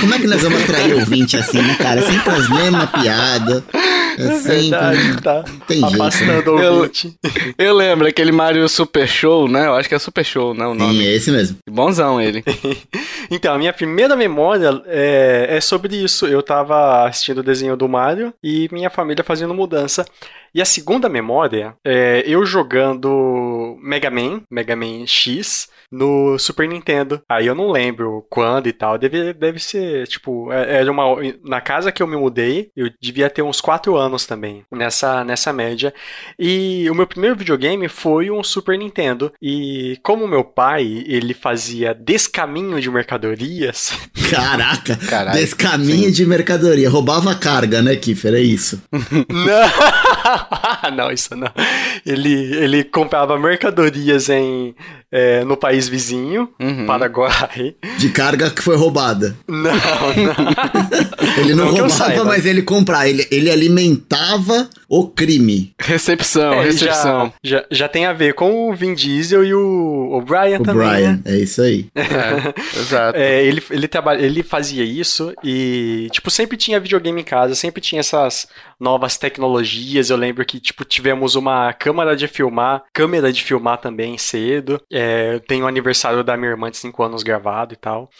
Como 0.00 0.12
é 0.12 0.18
que 0.18 0.26
nós 0.26 0.42
vamos 0.42 0.60
atrair 0.62 0.94
ouvinte 0.94 1.36
assim, 1.36 1.62
né, 1.62 1.76
cara? 1.76 2.00
É 2.00 2.02
sempre 2.02 2.30
as 2.34 2.48
mesmas 2.50 2.90
piadas. 2.90 3.62
É 4.24 4.32
sempre. 4.38 5.20
tá. 5.22 5.44
Tem 5.66 5.80
jeito. 5.80 5.96
né? 5.98 6.04
Afastando 6.04 6.54
o 6.54 6.58
Eu- 6.60 6.74
ouvinte. 6.74 7.14
Eu 7.58 7.74
lembro 7.74 8.06
aquele 8.06 8.32
Mario 8.32 8.68
Super 8.68 9.06
Show, 9.08 9.48
né? 9.48 9.66
Eu 9.66 9.74
acho 9.74 9.88
que 9.88 9.94
é 9.94 9.98
Super 9.98 10.24
Show, 10.24 10.54
né? 10.54 10.66
O 10.66 10.72
Sim, 10.72 10.78
nome. 10.78 11.06
é 11.06 11.14
esse 11.14 11.30
mesmo. 11.30 11.56
Bonzão 11.68 12.20
ele. 12.20 12.42
Então, 13.30 13.54
a 13.54 13.58
minha 13.58 13.72
primeira 13.72 14.14
memória 14.14 14.82
é, 14.86 15.46
é 15.56 15.60
sobre 15.60 15.96
isso. 15.96 16.26
Eu 16.26 16.42
tava 16.42 17.06
assistindo 17.06 17.38
o 17.38 17.42
desenho 17.42 17.74
do 17.74 17.88
Mario 17.88 18.34
e 18.42 18.68
minha 18.70 18.90
família 18.90 19.24
fazendo 19.24 19.54
mudança. 19.54 20.04
E 20.54 20.60
a 20.60 20.64
segunda 20.64 21.08
memória 21.08 21.74
é 21.84 22.22
eu 22.26 22.44
jogando 22.44 23.76
Mega 23.82 24.10
Man, 24.10 24.42
Mega 24.50 24.76
Man 24.76 25.06
X, 25.06 25.68
no 25.94 26.38
Super 26.38 26.68
Nintendo. 26.68 27.22
Aí 27.28 27.46
eu 27.46 27.54
não 27.54 27.70
lembro 27.70 28.26
quando 28.28 28.66
e 28.68 28.72
tal. 28.72 28.98
Deve, 28.98 29.32
deve 29.32 29.58
ser, 29.58 30.06
tipo, 30.06 30.52
é- 30.52 30.80
era 30.80 30.90
uma. 30.90 31.04
Na 31.44 31.60
casa 31.60 31.92
que 31.92 32.02
eu 32.02 32.06
me 32.06 32.16
mudei, 32.16 32.70
eu 32.76 32.90
devia 33.00 33.30
ter 33.30 33.42
uns 33.42 33.60
4 33.60 33.96
anos 33.96 34.26
também, 34.26 34.64
nessa, 34.70 35.24
nessa 35.24 35.52
média. 35.52 35.92
E 36.38 36.88
o 36.90 36.94
meu 36.94 37.06
primeiro 37.06 37.36
videogame 37.36 37.88
foi 37.88 38.30
um 38.30 38.42
Super 38.42 38.78
Nintendo. 38.78 39.32
E 39.40 39.98
como 40.02 40.26
meu 40.28 40.44
pai, 40.44 41.04
ele 41.06 41.34
fazia 41.34 41.94
descaminho 41.94 42.80
de 42.80 42.90
mercadorias, 42.90 43.92
Caraca, 44.30 44.96
Caralho, 44.96 45.38
desse 45.38 45.54
caminho 45.54 46.10
de 46.10 46.26
mercadoria. 46.26 46.88
Roubava 46.90 47.34
carga, 47.34 47.82
né, 47.82 47.94
Kiffer? 47.96 48.34
É 48.34 48.40
isso. 48.40 48.82
Não, 49.28 50.90
não, 50.96 51.10
isso 51.12 51.36
não. 51.36 51.50
Ele, 52.04 52.32
ele 52.56 52.84
comprava 52.84 53.38
mercadorias 53.38 54.28
em 54.28 54.74
é, 55.16 55.44
no 55.44 55.56
país 55.56 55.88
vizinho, 55.88 56.48
Uhum. 56.60 56.86
Paraguai. 56.86 57.76
De 57.98 58.08
carga 58.10 58.50
que 58.50 58.60
foi 58.62 58.76
roubada. 58.76 59.36
Não, 59.46 59.62
não. 59.72 59.74
Ele 61.38 61.54
não, 61.54 61.66
Não 61.66 61.72
roubava, 61.86 62.24
mas 62.24 62.44
ele 62.46 62.62
comprava. 62.62 63.08
Ele, 63.08 63.26
ele 63.30 63.50
alimentava 63.50 64.68
o 64.88 65.06
crime. 65.08 65.72
Recepção, 65.78 66.54
É, 66.54 66.64
recepção. 66.64 67.32
já, 67.42 67.58
já, 67.58 67.64
já 67.70 67.88
tem 67.88 68.06
a 68.06 68.12
ver 68.12 68.34
com 68.34 68.70
o 68.70 68.74
Vin 68.74 68.94
Diesel 68.94 69.44
e 69.44 69.54
o, 69.54 70.10
o 70.12 70.20
Brian 70.20 70.58
O 70.60 70.62
também. 70.64 70.88
Brian. 70.88 71.12
né? 71.12 71.20
É 71.24 71.36
isso 71.38 71.62
aí. 71.62 71.86
É, 71.94 72.54
exato. 72.78 73.18
É, 73.18 73.44
ele, 73.44 73.62
ele, 73.70 73.88
trabalha, 73.88 74.24
ele 74.24 74.42
fazia 74.42 74.84
isso 74.84 75.32
e, 75.42 76.08
tipo, 76.12 76.30
sempre 76.30 76.56
tinha 76.56 76.80
videogame 76.80 77.20
em 77.20 77.24
casa, 77.24 77.54
sempre 77.54 77.80
tinha 77.80 78.00
essas 78.00 78.46
novas 78.78 79.16
tecnologias. 79.16 80.10
Eu 80.10 80.16
lembro 80.16 80.44
que, 80.44 80.58
tipo, 80.60 80.84
tivemos 80.84 81.34
uma 81.36 81.72
câmera 81.72 82.16
de 82.16 82.26
filmar, 82.28 82.82
câmera 82.92 83.32
de 83.32 83.42
filmar 83.42 83.78
também 83.78 84.16
cedo. 84.18 84.80
É, 84.92 85.03
tem 85.46 85.62
o 85.62 85.66
aniversário 85.66 86.22
da 86.24 86.36
minha 86.36 86.50
irmã 86.50 86.70
de 86.70 86.76
5 86.76 87.02
anos 87.02 87.22
gravado 87.22 87.74
e 87.74 87.76
tal. 87.76 88.10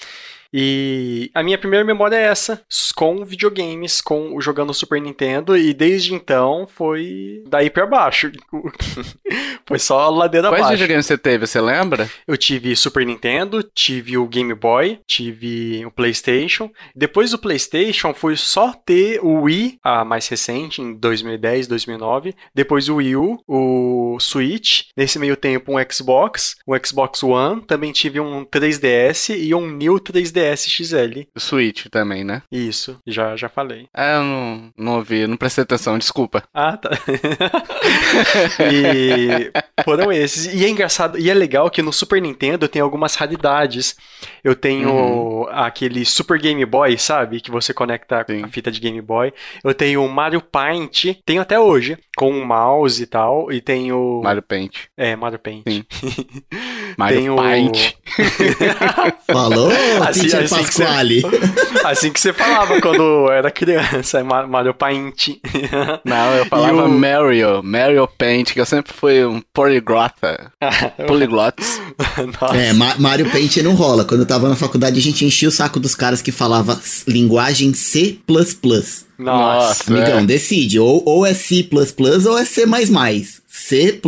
E 0.56 1.32
a 1.34 1.42
minha 1.42 1.58
primeira 1.58 1.84
memória 1.84 2.14
é 2.14 2.23
essa, 2.23 2.62
com 2.94 3.25
videogames, 3.25 4.00
com 4.00 4.40
jogando 4.40 4.73
Super 4.73 5.00
Nintendo, 5.00 5.56
e 5.56 5.75
desde 5.75 6.14
então 6.14 6.64
foi 6.73 7.42
daí 7.49 7.68
pra 7.68 7.84
baixo. 7.84 8.30
foi 9.66 9.80
só 9.80 10.08
ladeira 10.11 10.46
Quais 10.46 10.61
abaixo. 10.61 10.75
videogames 10.75 11.06
você 11.06 11.18
teve, 11.18 11.49
você 11.49 11.61
lembra? 11.61 12.08
Eu 12.25 12.37
tive 12.37 12.76
Super 12.76 13.04
Nintendo, 13.04 13.64
tive 13.75 14.16
o 14.16 14.28
Game 14.28 14.54
Boy, 14.54 15.00
tive 15.08 15.84
o 15.84 15.90
PlayStation. 15.90 16.70
Depois 16.94 17.32
do 17.32 17.38
PlayStation, 17.38 18.14
foi 18.14 18.37
só 18.37 18.73
ter 18.73 19.18
o 19.25 19.42
Wii, 19.42 19.80
a 19.82 20.04
mais 20.04 20.28
recente, 20.28 20.80
em 20.80 20.94
2010, 20.94 21.66
2009. 21.66 22.32
Depois 22.54 22.88
o 22.88 22.96
Wii 22.96 23.16
U, 23.16 23.42
o 23.49 24.18
Switch. 24.20 24.84
Nesse 24.96 25.18
meio 25.18 25.37
tempo, 25.37 25.73
um 25.76 25.92
Xbox, 25.92 26.54
o 26.64 26.76
Xbox 26.78 27.25
One. 27.25 27.61
Também 27.62 27.90
tive 27.90 28.20
um 28.20 28.44
3DS 28.44 29.37
e 29.37 29.52
um 29.52 29.68
New 29.68 29.94
3DS 29.94 30.43
XL. 30.52 31.22
O 31.34 31.40
Switch 31.40 31.86
também, 31.86 32.24
né? 32.24 32.42
Isso, 32.50 33.00
já, 33.06 33.36
já 33.36 33.48
falei. 33.48 33.88
É, 33.94 34.16
eu 34.16 34.22
não, 34.22 34.72
não 34.76 34.96
ouvi, 34.96 35.26
não 35.26 35.36
prestei 35.36 35.62
atenção, 35.62 35.98
desculpa. 35.98 36.42
Ah, 36.52 36.76
tá. 36.76 36.90
e 38.72 39.50
foram 39.84 40.12
esses. 40.12 40.52
E 40.52 40.64
é 40.64 40.68
engraçado, 40.68 41.18
e 41.18 41.30
é 41.30 41.34
legal 41.34 41.70
que 41.70 41.82
no 41.82 41.92
Super 41.92 42.20
Nintendo 42.20 42.68
tem 42.68 42.82
algumas 42.82 43.14
raridades. 43.14 43.96
Eu 44.42 44.54
tenho 44.54 45.48
aquele 45.50 46.04
Super 46.04 46.38
Game 46.38 46.64
Boy, 46.64 46.98
sabe? 46.98 47.40
Que 47.40 47.50
você 47.50 47.72
conecta 47.72 48.24
Sim. 48.28 48.40
com 48.40 48.46
a 48.46 48.48
fita 48.48 48.70
de 48.70 48.80
Game 48.80 49.00
Boy. 49.00 49.32
Eu 49.62 49.74
tenho 49.74 50.04
o 50.04 50.08
Mario 50.08 50.40
Paint, 50.40 51.16
tenho 51.24 51.42
até 51.42 51.58
hoje, 51.58 51.98
com 52.16 52.30
um 52.30 52.44
mouse 52.44 53.02
e 53.02 53.06
tal. 53.06 53.50
E 53.52 53.61
tenho. 53.61 54.21
Mario 54.23 54.42
Paint. 54.42 54.75
É, 54.97 55.16
Mario 55.16 55.38
Paint. 55.38 55.62
Sim. 55.68 55.85
Mario 56.97 57.37
Paint. 57.37 57.94
Falou, 59.26 59.71
Assim- 60.06 60.21
Teacher 60.28 60.44
assim 60.44 60.62
que 60.64 60.73
você- 60.75 60.85
Pasquale. 60.85 61.23
assim 61.85 62.12
que 62.12 62.21
você 62.21 62.33
falava 62.33 62.80
quando 62.80 63.30
era 63.33 63.50
criança, 63.50 64.21
é 64.21 64.23
Ma- 64.23 64.47
Mario 64.47 64.75
Paint. 64.75 65.28
Não, 66.04 66.35
eu 66.35 66.47
falava 66.47 66.85
o- 66.85 66.88
Mario, 66.88 67.62
Mario 67.62 68.06
Paint, 68.18 68.52
que 68.52 68.61
eu 68.61 68.66
sempre 68.66 68.92
fui 68.92 69.25
um 69.25 69.40
poliglota. 69.52 70.52
Poliglots. 71.06 71.80
É, 72.54 72.73
Ma- 72.73 72.94
Mario 72.99 73.28
Paint 73.30 73.56
não 73.59 73.75
rola. 73.75 74.04
Quando 74.04 74.21
eu 74.21 74.26
tava 74.26 74.49
na 74.49 74.56
faculdade, 74.56 74.99
a 74.99 75.02
gente 75.02 75.25
enchia 75.25 75.49
o 75.49 75.52
saco 75.52 75.80
dos 75.80 75.94
caras 75.94 76.23
que 76.23 76.30
falava 76.33 76.78
linguagem 77.09 77.73
C++. 77.75 78.18
Nossa. 79.18 79.92
Amigão, 79.92 80.18
É. 80.21 80.25
decide. 80.25 80.78
Ou, 80.78 81.02
ou 81.06 81.25
é 81.26 81.35
C++ 81.35 81.68
ou 82.26 82.38
é 82.38 82.44
C++. 82.44 82.64
C++ 83.47 84.00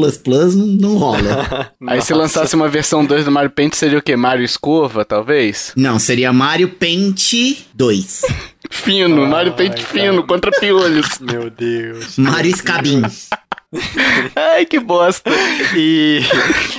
não, 0.57 0.67
não 0.67 0.97
rola. 0.97 1.71
Aí 1.87 2.03
se 2.03 2.13
lançasse 2.13 2.55
uma 2.57 2.69
versão 2.69 3.05
2 3.05 3.25
do 3.27 3.31
Mario 3.31 3.51
Paint, 3.51 3.75
seria 3.75 3.99
o 3.99 4.03
quê? 4.03 4.17
Mario 4.17 4.45
Escova, 4.45 5.05
talvez? 5.05 5.73
Não, 5.77 5.99
seria 5.99 6.33
Mario 6.33 6.69
Paint 6.71 7.33
2. 7.75 8.23
Fino, 8.71 9.23
Ai, 9.23 9.31
Mario 9.31 9.53
Paint 9.53 9.75
cara. 9.77 9.87
fino, 9.87 10.27
contra 10.27 10.51
piolhos. 10.51 11.19
Meu 11.21 11.49
Deus. 11.49 12.19
Mario 12.19 12.57
Scabin. 12.57 13.03
Ai, 14.35 14.65
que 14.67 14.79
bosta. 14.79 15.31
E, 15.77 16.21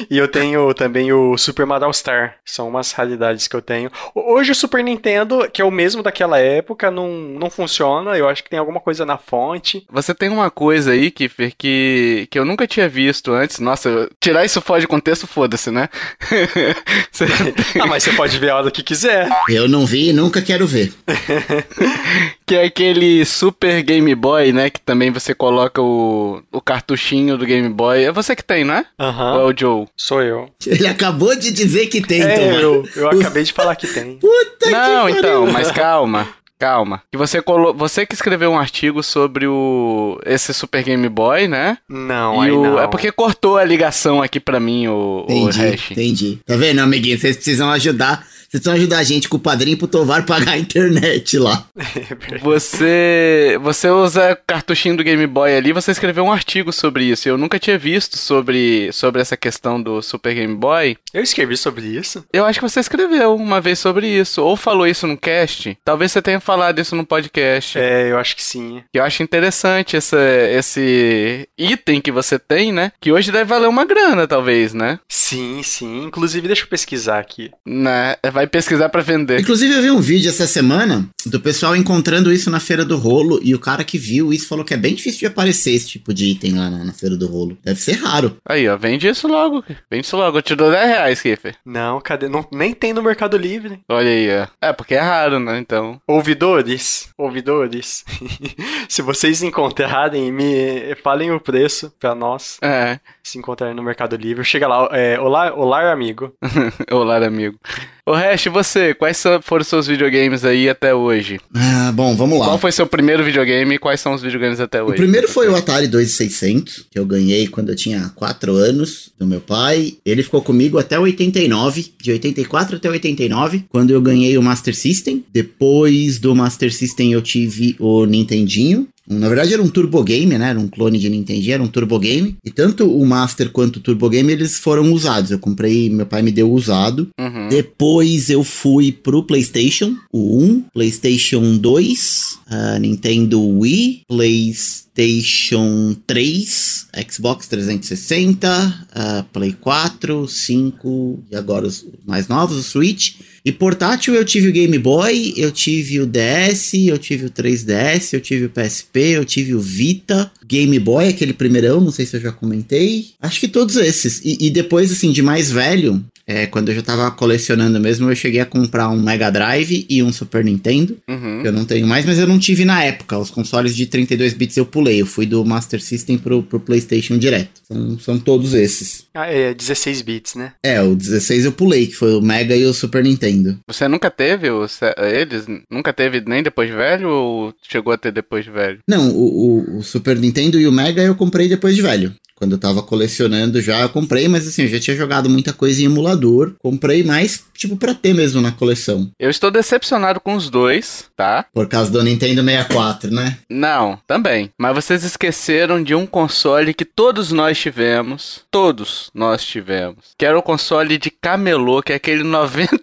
e 0.09 0.17
eu 0.17 0.27
tenho 0.27 0.73
também 0.73 1.11
o 1.11 1.37
Super 1.37 1.65
Mario 1.65 1.85
All 1.87 1.93
Star. 1.93 2.35
São 2.45 2.67
umas 2.67 2.91
raridades 2.91 3.47
que 3.47 3.55
eu 3.55 3.61
tenho. 3.61 3.91
Hoje 4.15 4.51
o 4.51 4.55
Super 4.55 4.83
Nintendo, 4.83 5.49
que 5.51 5.61
é 5.61 5.65
o 5.65 5.71
mesmo 5.71 6.01
daquela 6.03 6.39
época, 6.39 6.89
não, 6.91 7.09
não 7.09 7.49
funciona. 7.49 8.17
Eu 8.17 8.27
acho 8.27 8.43
que 8.43 8.49
tem 8.49 8.59
alguma 8.59 8.79
coisa 8.79 9.05
na 9.05 9.17
fonte. 9.17 9.85
Você 9.91 10.13
tem 10.13 10.29
uma 10.29 10.49
coisa 10.49 10.91
aí, 10.91 11.11
Kiffer, 11.11 11.53
que, 11.57 12.27
que 12.29 12.37
eu 12.39 12.45
nunca 12.45 12.67
tinha 12.67 12.87
visto 12.89 13.31
antes. 13.31 13.59
Nossa, 13.59 14.09
tirar 14.19 14.45
isso 14.45 14.61
fora 14.61 14.81
de 14.81 14.87
contexto, 14.87 15.27
foda-se, 15.27 15.71
né? 15.71 15.89
Você 17.11 17.25
tem- 17.25 17.81
Ah, 17.81 17.85
mas 17.87 18.03
você 18.03 18.11
pode 18.13 18.37
ver 18.39 18.49
a 18.51 18.57
hora 18.57 18.71
que 18.71 18.83
quiser. 18.83 19.27
Eu 19.49 19.67
não 19.67 19.85
vi 19.85 20.09
e 20.09 20.13
nunca 20.13 20.41
quero 20.41 20.67
ver. 20.67 20.93
que 22.45 22.55
é 22.55 22.63
aquele 22.65 23.25
Super 23.25 23.81
Game 23.81 24.13
Boy, 24.15 24.51
né? 24.51 24.69
Que 24.69 24.79
também 24.79 25.11
você 25.11 25.33
coloca 25.33 25.81
o, 25.81 26.41
o 26.51 26.61
cartuchinho 26.91 27.37
do 27.37 27.45
Game 27.45 27.67
Boy. 27.69 28.03
É 28.05 28.11
você 28.11 28.35
que 28.35 28.43
tem, 28.43 28.63
não 28.63 28.75
é? 28.75 28.85
Ou 28.97 29.05
é 29.05 29.09
Aham. 29.09 29.45
o 29.45 29.53
Joe? 29.57 29.85
Sou 29.95 30.21
eu. 30.21 30.49
Ele 30.65 30.87
acabou 30.87 31.35
de 31.35 31.51
dizer 31.51 31.87
que 31.87 32.01
tem, 32.01 32.21
É, 32.21 32.35
Tomás. 32.35 32.61
eu, 32.61 32.87
eu 32.95 33.09
acabei 33.09 33.43
de 33.43 33.51
falar 33.53 33.75
que 33.75 33.87
tem. 33.87 34.17
Puta 34.17 34.69
Não, 34.69 35.05
que 35.07 35.11
então, 35.13 35.41
pariu. 35.41 35.51
mas 35.51 35.71
calma. 35.71 36.27
Calma. 36.59 37.03
Que 37.11 37.17
você 37.19 37.39
colo... 37.39 37.71
você 37.71 38.03
que 38.03 38.15
escreveu 38.15 38.49
um 38.51 38.57
artigo 38.57 39.03
sobre 39.03 39.45
o 39.45 40.19
esse 40.25 40.51
Super 40.55 40.81
Game 40.83 41.07
Boy, 41.07 41.47
né? 41.47 41.77
Não, 41.87 42.43
E 42.43 42.47
aí 42.47 42.51
o... 42.51 42.63
não. 42.63 42.79
É 42.81 42.87
porque 42.87 43.11
cortou 43.11 43.57
a 43.57 43.63
ligação 43.63 44.23
aqui 44.23 44.39
pra 44.39 44.59
mim, 44.59 44.87
o, 44.87 45.23
o 45.27 45.31
Entendi, 45.31 45.59
hash. 45.59 45.91
entendi. 45.91 46.39
Tá 46.47 46.55
vendo, 46.55 46.79
amiguinho? 46.79 47.19
Vocês 47.19 47.35
precisam 47.35 47.69
ajudar. 47.69 48.25
Vocês 48.49 48.61
precisam 48.61 48.73
ajudar 48.75 48.99
a 48.99 49.03
gente 49.03 49.27
com 49.27 49.35
o 49.37 49.39
padrinho 49.39 49.77
pro 49.77 49.87
Tovar 49.87 50.25
pagar 50.25 50.53
a 50.53 50.57
internet 50.57 51.37
lá. 51.37 51.65
Você 52.41 53.57
você 53.61 53.89
usa 53.89 54.37
cartuchinho 54.47 54.95
do 54.95 55.03
Game 55.03 55.25
Boy 55.27 55.55
ali, 55.55 55.73
você 55.73 55.91
escreveu 55.91 56.23
um 56.23 56.31
artigo 56.31 56.71
sobre 56.71 57.03
isso. 57.05 57.27
Eu 57.27 57.37
nunca 57.37 57.59
tinha 57.59 57.77
visto 57.77 58.17
sobre, 58.17 58.91
sobre 58.93 59.21
essa 59.21 59.35
questão 59.35 59.81
do 59.81 60.01
Super 60.01 60.33
Game 60.33 60.55
Boy. 60.55 60.97
Eu 61.13 61.21
escrevi 61.21 61.57
sobre 61.57 61.85
isso. 61.85 62.23
Eu 62.31 62.45
acho 62.45 62.59
que 62.59 62.69
você 62.69 62.79
escreveu 62.79 63.35
uma 63.35 63.59
vez 63.59 63.79
sobre 63.79 64.07
isso, 64.07 64.41
ou 64.43 64.55
falou 64.55 64.87
isso 64.87 65.05
no 65.07 65.17
cast. 65.17 65.77
Talvez 65.83 66.11
você 66.11 66.21
tenha 66.21 66.39
falado 66.39 66.79
isso 66.79 66.95
no 66.95 67.05
podcast. 67.05 67.77
É, 67.77 68.11
eu 68.11 68.17
acho 68.17 68.35
que 68.35 68.43
sim. 68.43 68.81
Que 68.91 68.99
eu 68.99 69.03
acho 69.03 69.23
interessante 69.23 69.95
essa, 69.97 70.19
esse 70.51 71.47
item 71.57 71.99
que 72.01 72.11
você 72.11 72.39
tem, 72.39 72.71
né? 72.71 72.91
Que 73.01 73.11
hoje 73.11 73.31
deve 73.31 73.45
valer 73.45 73.67
uma 73.67 73.85
grana, 73.85 74.27
talvez, 74.27 74.73
né? 74.73 74.99
Sim, 75.07 75.61
sim. 75.63 76.05
Inclusive, 76.05 76.47
deixa 76.47 76.63
eu 76.63 76.67
pesquisar 76.67 77.19
aqui. 77.19 77.51
né? 77.65 78.15
Vai 78.37 78.45
pesquisar 78.45 78.89
pra 78.89 79.01
vender. 79.01 79.39
Inclusive, 79.39 79.73
eu 79.73 79.81
vi 79.81 79.89
um 79.89 79.99
vídeo 79.99 80.29
essa 80.29 80.45
semana 80.45 81.09
do 81.25 81.39
pessoal 81.39 81.75
encontrando 81.75 82.31
isso 82.31 82.51
na 82.51 82.59
Feira 82.59 82.85
do 82.85 82.95
Rolo 82.95 83.39
e 83.41 83.55
o 83.55 83.59
cara 83.59 83.83
que 83.83 83.97
viu 83.97 84.31
isso 84.31 84.47
falou 84.47 84.63
que 84.63 84.75
é 84.75 84.77
bem 84.77 84.93
difícil 84.93 85.21
de 85.21 85.25
aparecer 85.25 85.71
esse 85.71 85.87
tipo 85.87 86.13
de 86.13 86.25
item 86.25 86.53
lá 86.55 86.69
na, 86.69 86.83
na 86.83 86.93
Feira 86.93 87.17
do 87.17 87.25
Rolo. 87.25 87.57
Deve 87.63 87.79
ser 87.81 87.93
raro. 87.93 88.37
Aí, 88.47 88.69
ó, 88.69 88.77
vende 88.77 89.07
isso 89.07 89.27
logo. 89.27 89.63
Vende 89.89 90.05
isso 90.05 90.15
logo. 90.15 90.37
Eu 90.37 90.43
te 90.43 90.53
dou 90.53 90.69
10 90.69 90.87
reais, 90.87 91.19
Kiffer. 91.19 91.55
Não, 91.65 91.99
cadê? 91.99 92.29
Não, 92.29 92.47
nem 92.51 92.75
tem 92.75 92.93
no 92.93 93.01
Mercado 93.01 93.37
Livre. 93.37 93.79
Olha 93.89 94.07
aí, 94.07 94.29
ó. 94.43 94.47
É, 94.61 94.71
porque 94.71 94.93
é 94.93 94.99
raro, 95.01 95.39
né? 95.39 95.57
Então. 95.57 95.99
Ouvidores, 96.07 97.09
ouvidores, 97.17 98.05
se 98.87 99.01
vocês 99.01 99.41
encontrarem, 99.41 100.31
me 100.31 100.93
falem 101.01 101.31
o 101.31 101.39
preço 101.39 101.91
pra 101.99 102.13
nós, 102.13 102.59
É. 102.61 102.99
se 103.23 103.39
encontrarem 103.39 103.75
no 103.75 103.81
Mercado 103.81 104.15
Livre. 104.15 104.45
Chega 104.45 104.67
lá, 104.67 104.89
é, 104.91 105.19
olá, 105.19 105.51
olá, 105.55 105.91
amigo. 105.91 106.31
Olá, 106.91 107.17
amigo. 107.25 107.57
Ô, 108.07 108.13
Hash, 108.13 108.45
você? 108.45 108.93
Quais 108.93 109.21
foram 109.43 109.61
os 109.63 109.67
seus 109.67 109.85
videogames 109.85 110.45
aí 110.45 110.69
até 110.69 110.95
hoje? 110.95 111.41
Ah, 111.53 111.91
bom, 111.93 112.15
vamos 112.15 112.39
lá. 112.39 112.45
Qual 112.45 112.57
foi 112.57 112.71
seu 112.71 112.87
primeiro 112.87 113.21
videogame 113.21 113.75
e 113.75 113.77
quais 113.77 113.99
são 113.99 114.13
os 114.13 114.21
videogames 114.21 114.61
até 114.61 114.81
O 114.81 114.85
hoje? 114.85 114.95
primeiro 114.95 115.27
foi 115.27 115.49
o 115.49 115.55
Atari 115.57 115.89
2600, 115.89 116.85
que 116.89 116.97
eu 116.97 117.05
ganhei 117.05 117.47
quando 117.47 117.67
eu 117.67 117.75
tinha 117.75 118.09
4 118.15 118.55
anos, 118.55 119.11
do 119.19 119.27
meu 119.27 119.41
pai. 119.41 119.97
Ele 120.05 120.23
ficou 120.23 120.41
comigo 120.41 120.77
até 120.77 120.97
89, 120.97 121.91
de 122.01 122.11
84 122.13 122.77
até 122.77 122.89
89, 122.89 123.65
quando 123.67 123.91
eu 123.91 123.99
ganhei 124.01 124.37
o 124.37 124.41
Master 124.41 124.73
System. 124.73 125.25
Depois 125.33 126.17
do 126.17 126.33
Master 126.33 126.73
System 126.73 127.11
eu 127.11 127.21
tive 127.21 127.75
o 127.77 128.05
Nintendinho. 128.05 128.87
Na 129.09 129.29
verdade 129.29 129.53
era 129.53 129.61
um 129.61 129.69
Turbo 129.69 130.03
Game, 130.03 130.37
né? 130.37 130.49
Era 130.49 130.59
um 130.59 130.67
clone 130.67 130.99
de 130.99 131.09
Nintendinho, 131.09 131.53
era 131.53 131.63
um 131.63 131.67
Turbo 131.67 131.97
Game. 131.97 132.35
E 132.43 132.51
tanto 132.51 132.85
o 132.85 133.05
Master 133.05 133.49
quanto 133.51 133.77
o 133.77 133.79
Turbo 133.79 134.09
Game 134.09 134.31
eles 134.31 134.59
foram 134.59 134.91
usados. 134.91 135.31
Eu 135.31 135.39
comprei, 135.39 135.89
meu 135.89 136.05
pai 136.05 136.21
me 136.21 136.31
deu 136.31 136.51
usado. 136.51 137.09
Uhum. 137.19 137.47
Depois 137.49 138.29
eu 138.29 138.43
fui 138.43 138.91
pro 138.91 139.23
PlayStation, 139.23 139.95
o 140.11 140.43
1, 140.43 140.65
PlayStation 140.73 141.57
2, 141.57 142.39
a 142.47 142.79
Nintendo 142.79 143.41
Wii, 143.41 144.01
PlayStation 144.07 145.95
3, 146.05 146.87
Xbox 147.09 147.47
360, 147.47 148.87
a 148.93 149.23
Play 149.31 149.53
4, 149.53 150.27
5 150.27 151.23
e 151.31 151.35
agora 151.35 151.65
os 151.67 151.85
mais 152.05 152.27
novos, 152.27 152.57
o 152.57 152.63
Switch. 152.63 153.15
E 153.47 153.51
portátil 153.53 154.13
eu 154.13 154.25
tive 154.25 154.49
o 154.49 154.51
Game 154.51 154.77
Boy, 154.77 155.33
eu 155.37 155.49
tive 155.53 156.01
o 156.01 156.05
DS, 156.05 156.73
eu 156.85 156.97
tive 156.97 157.27
o 157.27 157.29
3DS, 157.29 158.11
eu 158.11 158.19
tive 158.19 158.43
o 158.43 158.49
PSP, 158.49 158.99
eu 159.11 159.23
tive 159.23 159.55
o 159.55 159.59
Vita, 159.61 160.29
Game 160.45 160.77
Boy, 160.77 161.07
aquele 161.07 161.31
primeirão, 161.31 161.79
não 161.79 161.89
sei 161.89 162.05
se 162.05 162.17
eu 162.17 162.19
já 162.19 162.29
comentei. 162.29 163.05
Acho 163.21 163.39
que 163.39 163.47
todos 163.47 163.77
esses. 163.77 164.19
E, 164.25 164.47
e 164.47 164.49
depois, 164.49 164.91
assim, 164.91 165.13
de 165.13 165.21
mais 165.21 165.49
velho, 165.49 166.03
é, 166.27 166.45
quando 166.45 166.69
eu 166.69 166.75
já 166.75 166.81
tava 166.81 167.09
colecionando 167.09 167.79
mesmo, 167.79 168.11
eu 168.11 168.15
cheguei 168.15 168.41
a 168.41 168.45
comprar 168.45 168.89
um 168.89 169.01
Mega 169.01 169.29
Drive 169.29 169.85
e 169.89 170.03
um 170.03 170.11
Super 170.11 170.43
Nintendo. 170.43 170.97
Uhum. 171.07 171.41
Que 171.41 171.47
eu 171.47 171.53
não 171.53 171.63
tenho 171.63 171.87
mais, 171.87 172.05
mas 172.05 172.19
eu 172.19 172.27
não 172.27 172.37
tive 172.37 172.65
na 172.65 172.83
época. 172.83 173.17
Os 173.17 173.29
consoles 173.29 173.73
de 173.73 173.85
32 173.85 174.33
bits 174.33 174.57
eu 174.57 174.65
pulei. 174.65 175.01
Eu 175.01 175.05
fui 175.05 175.25
do 175.25 175.45
Master 175.45 175.81
System 175.81 176.17
pro, 176.17 176.43
pro 176.43 176.59
PlayStation 176.59 177.17
direto. 177.17 177.61
São, 177.63 177.99
são 177.99 178.19
todos 178.19 178.53
esses. 178.53 179.05
Ah, 179.13 179.27
é 179.27 179.53
16 179.53 180.01
bits, 180.01 180.35
né? 180.35 180.51
É, 180.61 180.81
o 180.81 180.95
16 180.95 181.45
eu 181.45 181.51
pulei, 181.53 181.87
que 181.87 181.95
foi 181.95 182.13
o 182.13 182.21
Mega 182.21 182.55
e 182.55 182.65
o 182.65 182.73
Super 182.73 183.03
Nintendo. 183.03 183.57
Você 183.65 183.87
nunca 183.87 184.11
teve 184.11 184.49
os, 184.49 184.79
eles? 184.97 185.45
Nunca 185.71 185.93
teve 185.93 186.21
nem 186.27 186.43
depois 186.43 186.69
de 186.69 186.75
velho 186.75 187.09
ou 187.09 187.53
chegou 187.61 187.93
a 187.93 187.97
ter 187.97 188.11
depois 188.11 188.43
de 188.43 188.51
velho? 188.51 188.79
Não, 188.87 189.09
o, 189.11 189.75
o, 189.75 189.77
o 189.77 189.83
Super 189.83 190.17
Nintendo 190.17 190.59
e 190.59 190.67
o 190.67 190.71
Mega 190.73 191.01
eu 191.01 191.15
comprei 191.15 191.47
depois 191.47 191.73
de 191.73 191.81
velho. 191.81 192.13
Quando 192.37 192.51
eu 192.51 192.57
tava 192.59 192.83
colecionando 192.83 193.59
já, 193.61 193.81
eu 193.81 193.89
comprei, 193.89 194.27
mas 194.27 194.47
assim, 194.47 194.61
eu 194.63 194.67
já 194.67 194.79
tinha 194.79 194.95
jogado 194.95 195.27
muita 195.29 195.51
coisa 195.51 195.81
em 195.81 195.85
emulador. 195.85 196.53
Comprei 196.59 197.03
mais, 197.03 197.43
tipo, 197.55 197.75
pra 197.75 197.95
ter 197.95 198.13
mesmo 198.13 198.39
na 198.41 198.51
coleção. 198.51 199.09
Eu 199.19 199.29
estou 199.31 199.49
decepcionado 199.49 200.19
com 200.19 200.35
os 200.35 200.47
dois, 200.49 201.05
tá? 201.15 201.45
Por 201.51 201.67
causa 201.67 201.89
do 201.91 202.03
Nintendo 202.03 202.43
64, 202.43 203.09
né? 203.11 203.37
Não, 203.49 203.97
também. 204.05 204.51
Mas 204.57 204.75
vocês 204.75 205.03
esqueceram 205.03 205.81
de 205.81 205.95
um 205.95 206.05
console 206.05 206.73
que 206.75 206.85
todos 206.85 207.31
nós 207.31 207.57
tivemos. 207.57 208.41
Todos 208.51 209.09
nós 209.15 209.43
tivemos. 209.43 209.97
Que 210.17 210.25
era 210.25 210.37
o 210.37 210.43
console 210.43 210.97
de 210.99 211.09
camelô, 211.09 211.81
que 211.81 211.91
é 211.91 211.95
aquele 211.95 212.21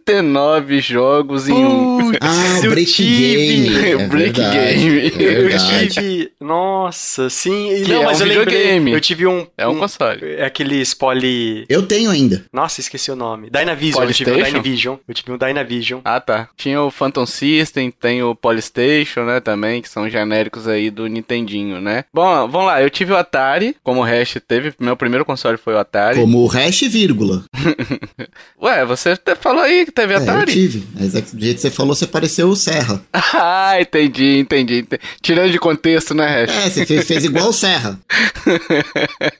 99 0.04 0.80
jogos 0.80 1.48
em 1.48 1.52
um. 1.54 2.12
Ah, 2.20 2.58
o 2.66 2.70
Break 2.70 2.92
tive. 2.92 3.68
Game. 3.68 3.74
É 3.84 3.96
Break 4.08 4.40
verdade, 4.40 4.78
Game. 4.78 4.98
é 5.24 5.54
Eu 5.54 5.88
tive. 5.88 6.30
Nossa, 6.40 7.28
sim. 7.30 7.82
Que 7.84 7.92
não, 7.92 8.02
é 8.02 8.04
mas 8.06 8.20
um 8.20 8.24
eu 8.24 8.28
lembrei. 8.28 8.56
videogame. 8.56 8.92
Eu 8.92 9.00
tive 9.00 9.26
um. 9.26 9.43
É 9.56 9.66
um 9.66 9.78
console. 9.78 10.20
É 10.36 10.44
aqueles 10.44 10.94
poly. 10.94 11.64
Eu 11.68 11.82
tenho 11.86 12.10
ainda. 12.10 12.44
Nossa, 12.52 12.80
esqueci 12.80 13.10
o 13.10 13.16
nome. 13.16 13.48
Dynavision. 13.50 14.02
Eu 14.04 14.12
tive 14.12 14.30
um? 14.32 14.42
Dynavision. 14.42 14.96
Eu 15.08 15.14
tive 15.14 15.32
um 15.32 15.38
Dynavision. 15.38 16.00
Ah, 16.04 16.20
tá. 16.20 16.48
Tinha 16.56 16.80
o 16.82 16.90
Phantom 16.90 17.26
System, 17.26 17.90
tem 17.90 18.22
o 18.22 18.34
Polystation, 18.34 19.24
né, 19.24 19.40
também, 19.40 19.80
que 19.82 19.88
são 19.88 20.08
genéricos 20.08 20.66
aí 20.68 20.90
do 20.90 21.06
Nintendinho, 21.06 21.80
né? 21.80 22.04
Bom, 22.12 22.48
vamos 22.48 22.66
lá. 22.66 22.82
Eu 22.82 22.90
tive 22.90 23.12
o 23.12 23.16
Atari, 23.16 23.76
como 23.82 24.00
o 24.00 24.04
Hash 24.04 24.36
teve. 24.46 24.72
Meu 24.78 24.96
primeiro 24.96 25.24
console 25.24 25.56
foi 25.56 25.74
o 25.74 25.78
Atari. 25.78 26.20
Como 26.20 26.38
o 26.42 26.46
hash 26.46 26.82
vírgula. 26.82 27.44
Ué, 28.60 28.84
você 28.84 29.10
até 29.10 29.34
falou 29.34 29.62
aí 29.62 29.84
que 29.84 29.92
teve 29.92 30.14
É, 30.14 30.16
eu 30.18 30.22
Atari? 30.22 30.52
tive. 30.52 30.86
Mas 30.94 31.14
é 31.14 31.20
que 31.22 31.34
do 31.34 31.42
jeito 31.44 31.56
que 31.56 31.62
você 31.62 31.70
falou, 31.70 31.94
você 31.94 32.06
pareceu 32.06 32.48
o 32.48 32.56
Serra. 32.56 33.00
ah, 33.12 33.80
entendi, 33.80 34.38
entendi, 34.38 34.78
entendi. 34.80 35.02
Tirando 35.20 35.50
de 35.52 35.58
contexto, 35.58 36.14
né, 36.14 36.26
Hash? 36.44 36.50
É, 36.66 36.70
você 36.70 36.86
fez, 36.86 37.06
fez 37.06 37.24
igual 37.24 37.48
o 37.48 37.52
Serra. 37.52 37.98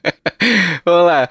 Vamos 0.84 1.06
lá. 1.06 1.28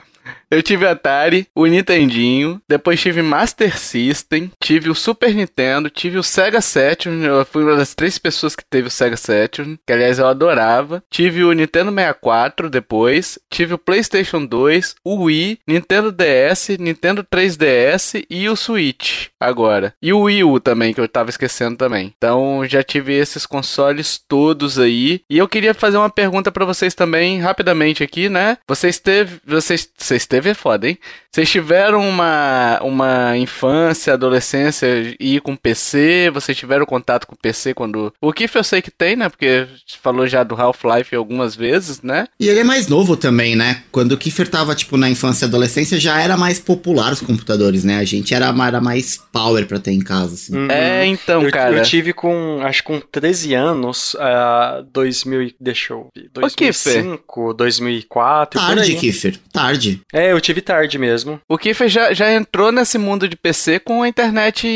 Eu 0.49 0.61
tive 0.61 0.85
Atari, 0.85 1.47
o 1.55 1.65
Nintendinho, 1.65 2.61
depois 2.67 3.01
tive 3.01 3.21
Master 3.21 3.77
System, 3.77 4.51
tive 4.59 4.89
o 4.89 4.95
Super 4.95 5.33
Nintendo, 5.33 5.89
tive 5.89 6.17
o 6.17 6.23
Sega 6.23 6.61
Saturn, 6.61 7.25
eu 7.25 7.45
fui 7.45 7.63
uma 7.63 7.75
das 7.75 7.95
três 7.95 8.17
pessoas 8.17 8.55
que 8.55 8.63
teve 8.63 8.87
o 8.87 8.91
Sega 8.91 9.17
Saturn, 9.17 9.79
que 9.85 9.93
aliás 9.93 10.19
eu 10.19 10.27
adorava. 10.27 11.03
Tive 11.09 11.43
o 11.43 11.53
Nintendo 11.53 11.91
64 11.91 12.69
depois, 12.69 13.39
tive 13.49 13.73
o 13.73 13.77
PlayStation 13.77 14.45
2, 14.45 14.95
o 15.03 15.23
Wii, 15.23 15.59
Nintendo 15.67 16.11
DS, 16.11 16.77
Nintendo 16.79 17.23
3DS 17.23 18.25
e 18.29 18.47
o 18.47 18.55
Switch 18.55 19.27
agora. 19.39 19.93
E 20.01 20.13
o 20.13 20.21
Wii 20.21 20.43
U 20.43 20.59
também, 20.59 20.93
que 20.93 21.01
eu 21.01 21.07
tava 21.07 21.29
esquecendo 21.29 21.77
também. 21.77 22.13
Então 22.17 22.63
já 22.65 22.83
tive 22.83 23.13
esses 23.13 23.45
consoles 23.45 24.19
todos 24.27 24.79
aí. 24.79 25.21
E 25.29 25.37
eu 25.37 25.47
queria 25.47 25.73
fazer 25.73 25.97
uma 25.97 26.09
pergunta 26.09 26.51
pra 26.51 26.65
vocês 26.65 26.93
também, 26.93 27.39
rapidamente 27.39 28.03
aqui, 28.03 28.29
né? 28.29 28.57
Vocês 28.67 28.99
teve, 28.99 29.39
vocês, 29.45 29.89
vocês 29.97 30.25
teve 30.25 30.42
é 30.51 30.53
foda, 30.53 30.87
hein? 30.87 30.97
Vocês 31.31 31.49
tiveram 31.49 32.07
uma, 32.07 32.79
uma 32.83 33.37
infância, 33.37 34.13
adolescência 34.13 35.15
e 35.19 35.35
ir 35.35 35.41
com 35.41 35.55
PC? 35.55 36.29
Vocês 36.31 36.55
tiveram 36.55 36.85
contato 36.85 37.25
com 37.25 37.35
PC 37.35 37.73
quando. 37.73 38.13
O 38.21 38.31
Kiff 38.31 38.55
eu 38.55 38.63
sei 38.63 38.81
que 38.83 38.91
tem, 38.91 39.15
né? 39.15 39.27
Porque 39.29 39.65
falou 40.01 40.27
já 40.27 40.43
do 40.43 40.53
Half-Life 40.55 41.15
algumas 41.15 41.55
vezes, 41.55 42.01
né? 42.03 42.27
E 42.39 42.47
ele 42.47 42.59
é 42.59 42.63
mais 42.63 42.87
novo 42.87 43.17
também, 43.17 43.55
né? 43.55 43.81
Quando 43.91 44.11
o 44.11 44.17
Kiefer 44.17 44.47
tava, 44.47 44.75
tipo, 44.75 44.95
na 44.95 45.09
infância 45.09 45.45
e 45.45 45.47
adolescência, 45.47 45.99
já 45.99 46.21
era 46.21 46.37
mais 46.37 46.59
popular 46.59 47.11
os 47.11 47.21
computadores, 47.21 47.83
né? 47.83 47.97
A 47.97 48.03
gente 48.03 48.33
era, 48.33 48.53
era 48.65 48.79
mais 48.79 49.17
power 49.31 49.65
pra 49.65 49.79
ter 49.79 49.91
em 49.91 50.01
casa, 50.01 50.35
assim. 50.35 50.55
Uhum. 50.55 50.69
É, 50.69 51.05
então, 51.07 51.41
eu, 51.41 51.51
cara. 51.51 51.77
eu 51.77 51.83
tive 51.83 52.13
com, 52.13 52.59
acho 52.61 52.81
que 52.83 52.87
com 52.87 52.99
13 52.99 53.53
anos, 53.55 54.13
uh, 54.15 54.83
2000, 54.91 55.41
e- 55.41 55.55
deixa 55.59 55.93
eu 55.93 56.09
ver, 56.15 56.29
Ô, 56.37 56.47
Kiffer. 56.47 57.03
2005, 57.03 57.53
2004, 57.53 58.59
por 58.59 58.67
Tarde, 58.67 58.91
aí. 58.91 58.97
Kiefer. 58.97 59.39
Tarde. 59.51 60.01
É, 60.13 60.22
eu 60.31 60.41
tive 60.41 60.61
tarde 60.61 60.97
mesmo. 60.97 61.39
O 61.47 61.57
Kiffer 61.57 61.87
já, 61.87 62.13
já 62.13 62.31
entrou 62.31 62.71
nesse 62.71 62.97
mundo 62.97 63.27
de 63.27 63.35
PC 63.35 63.79
com 63.79 64.03
a 64.03 64.07
internet 64.07 64.67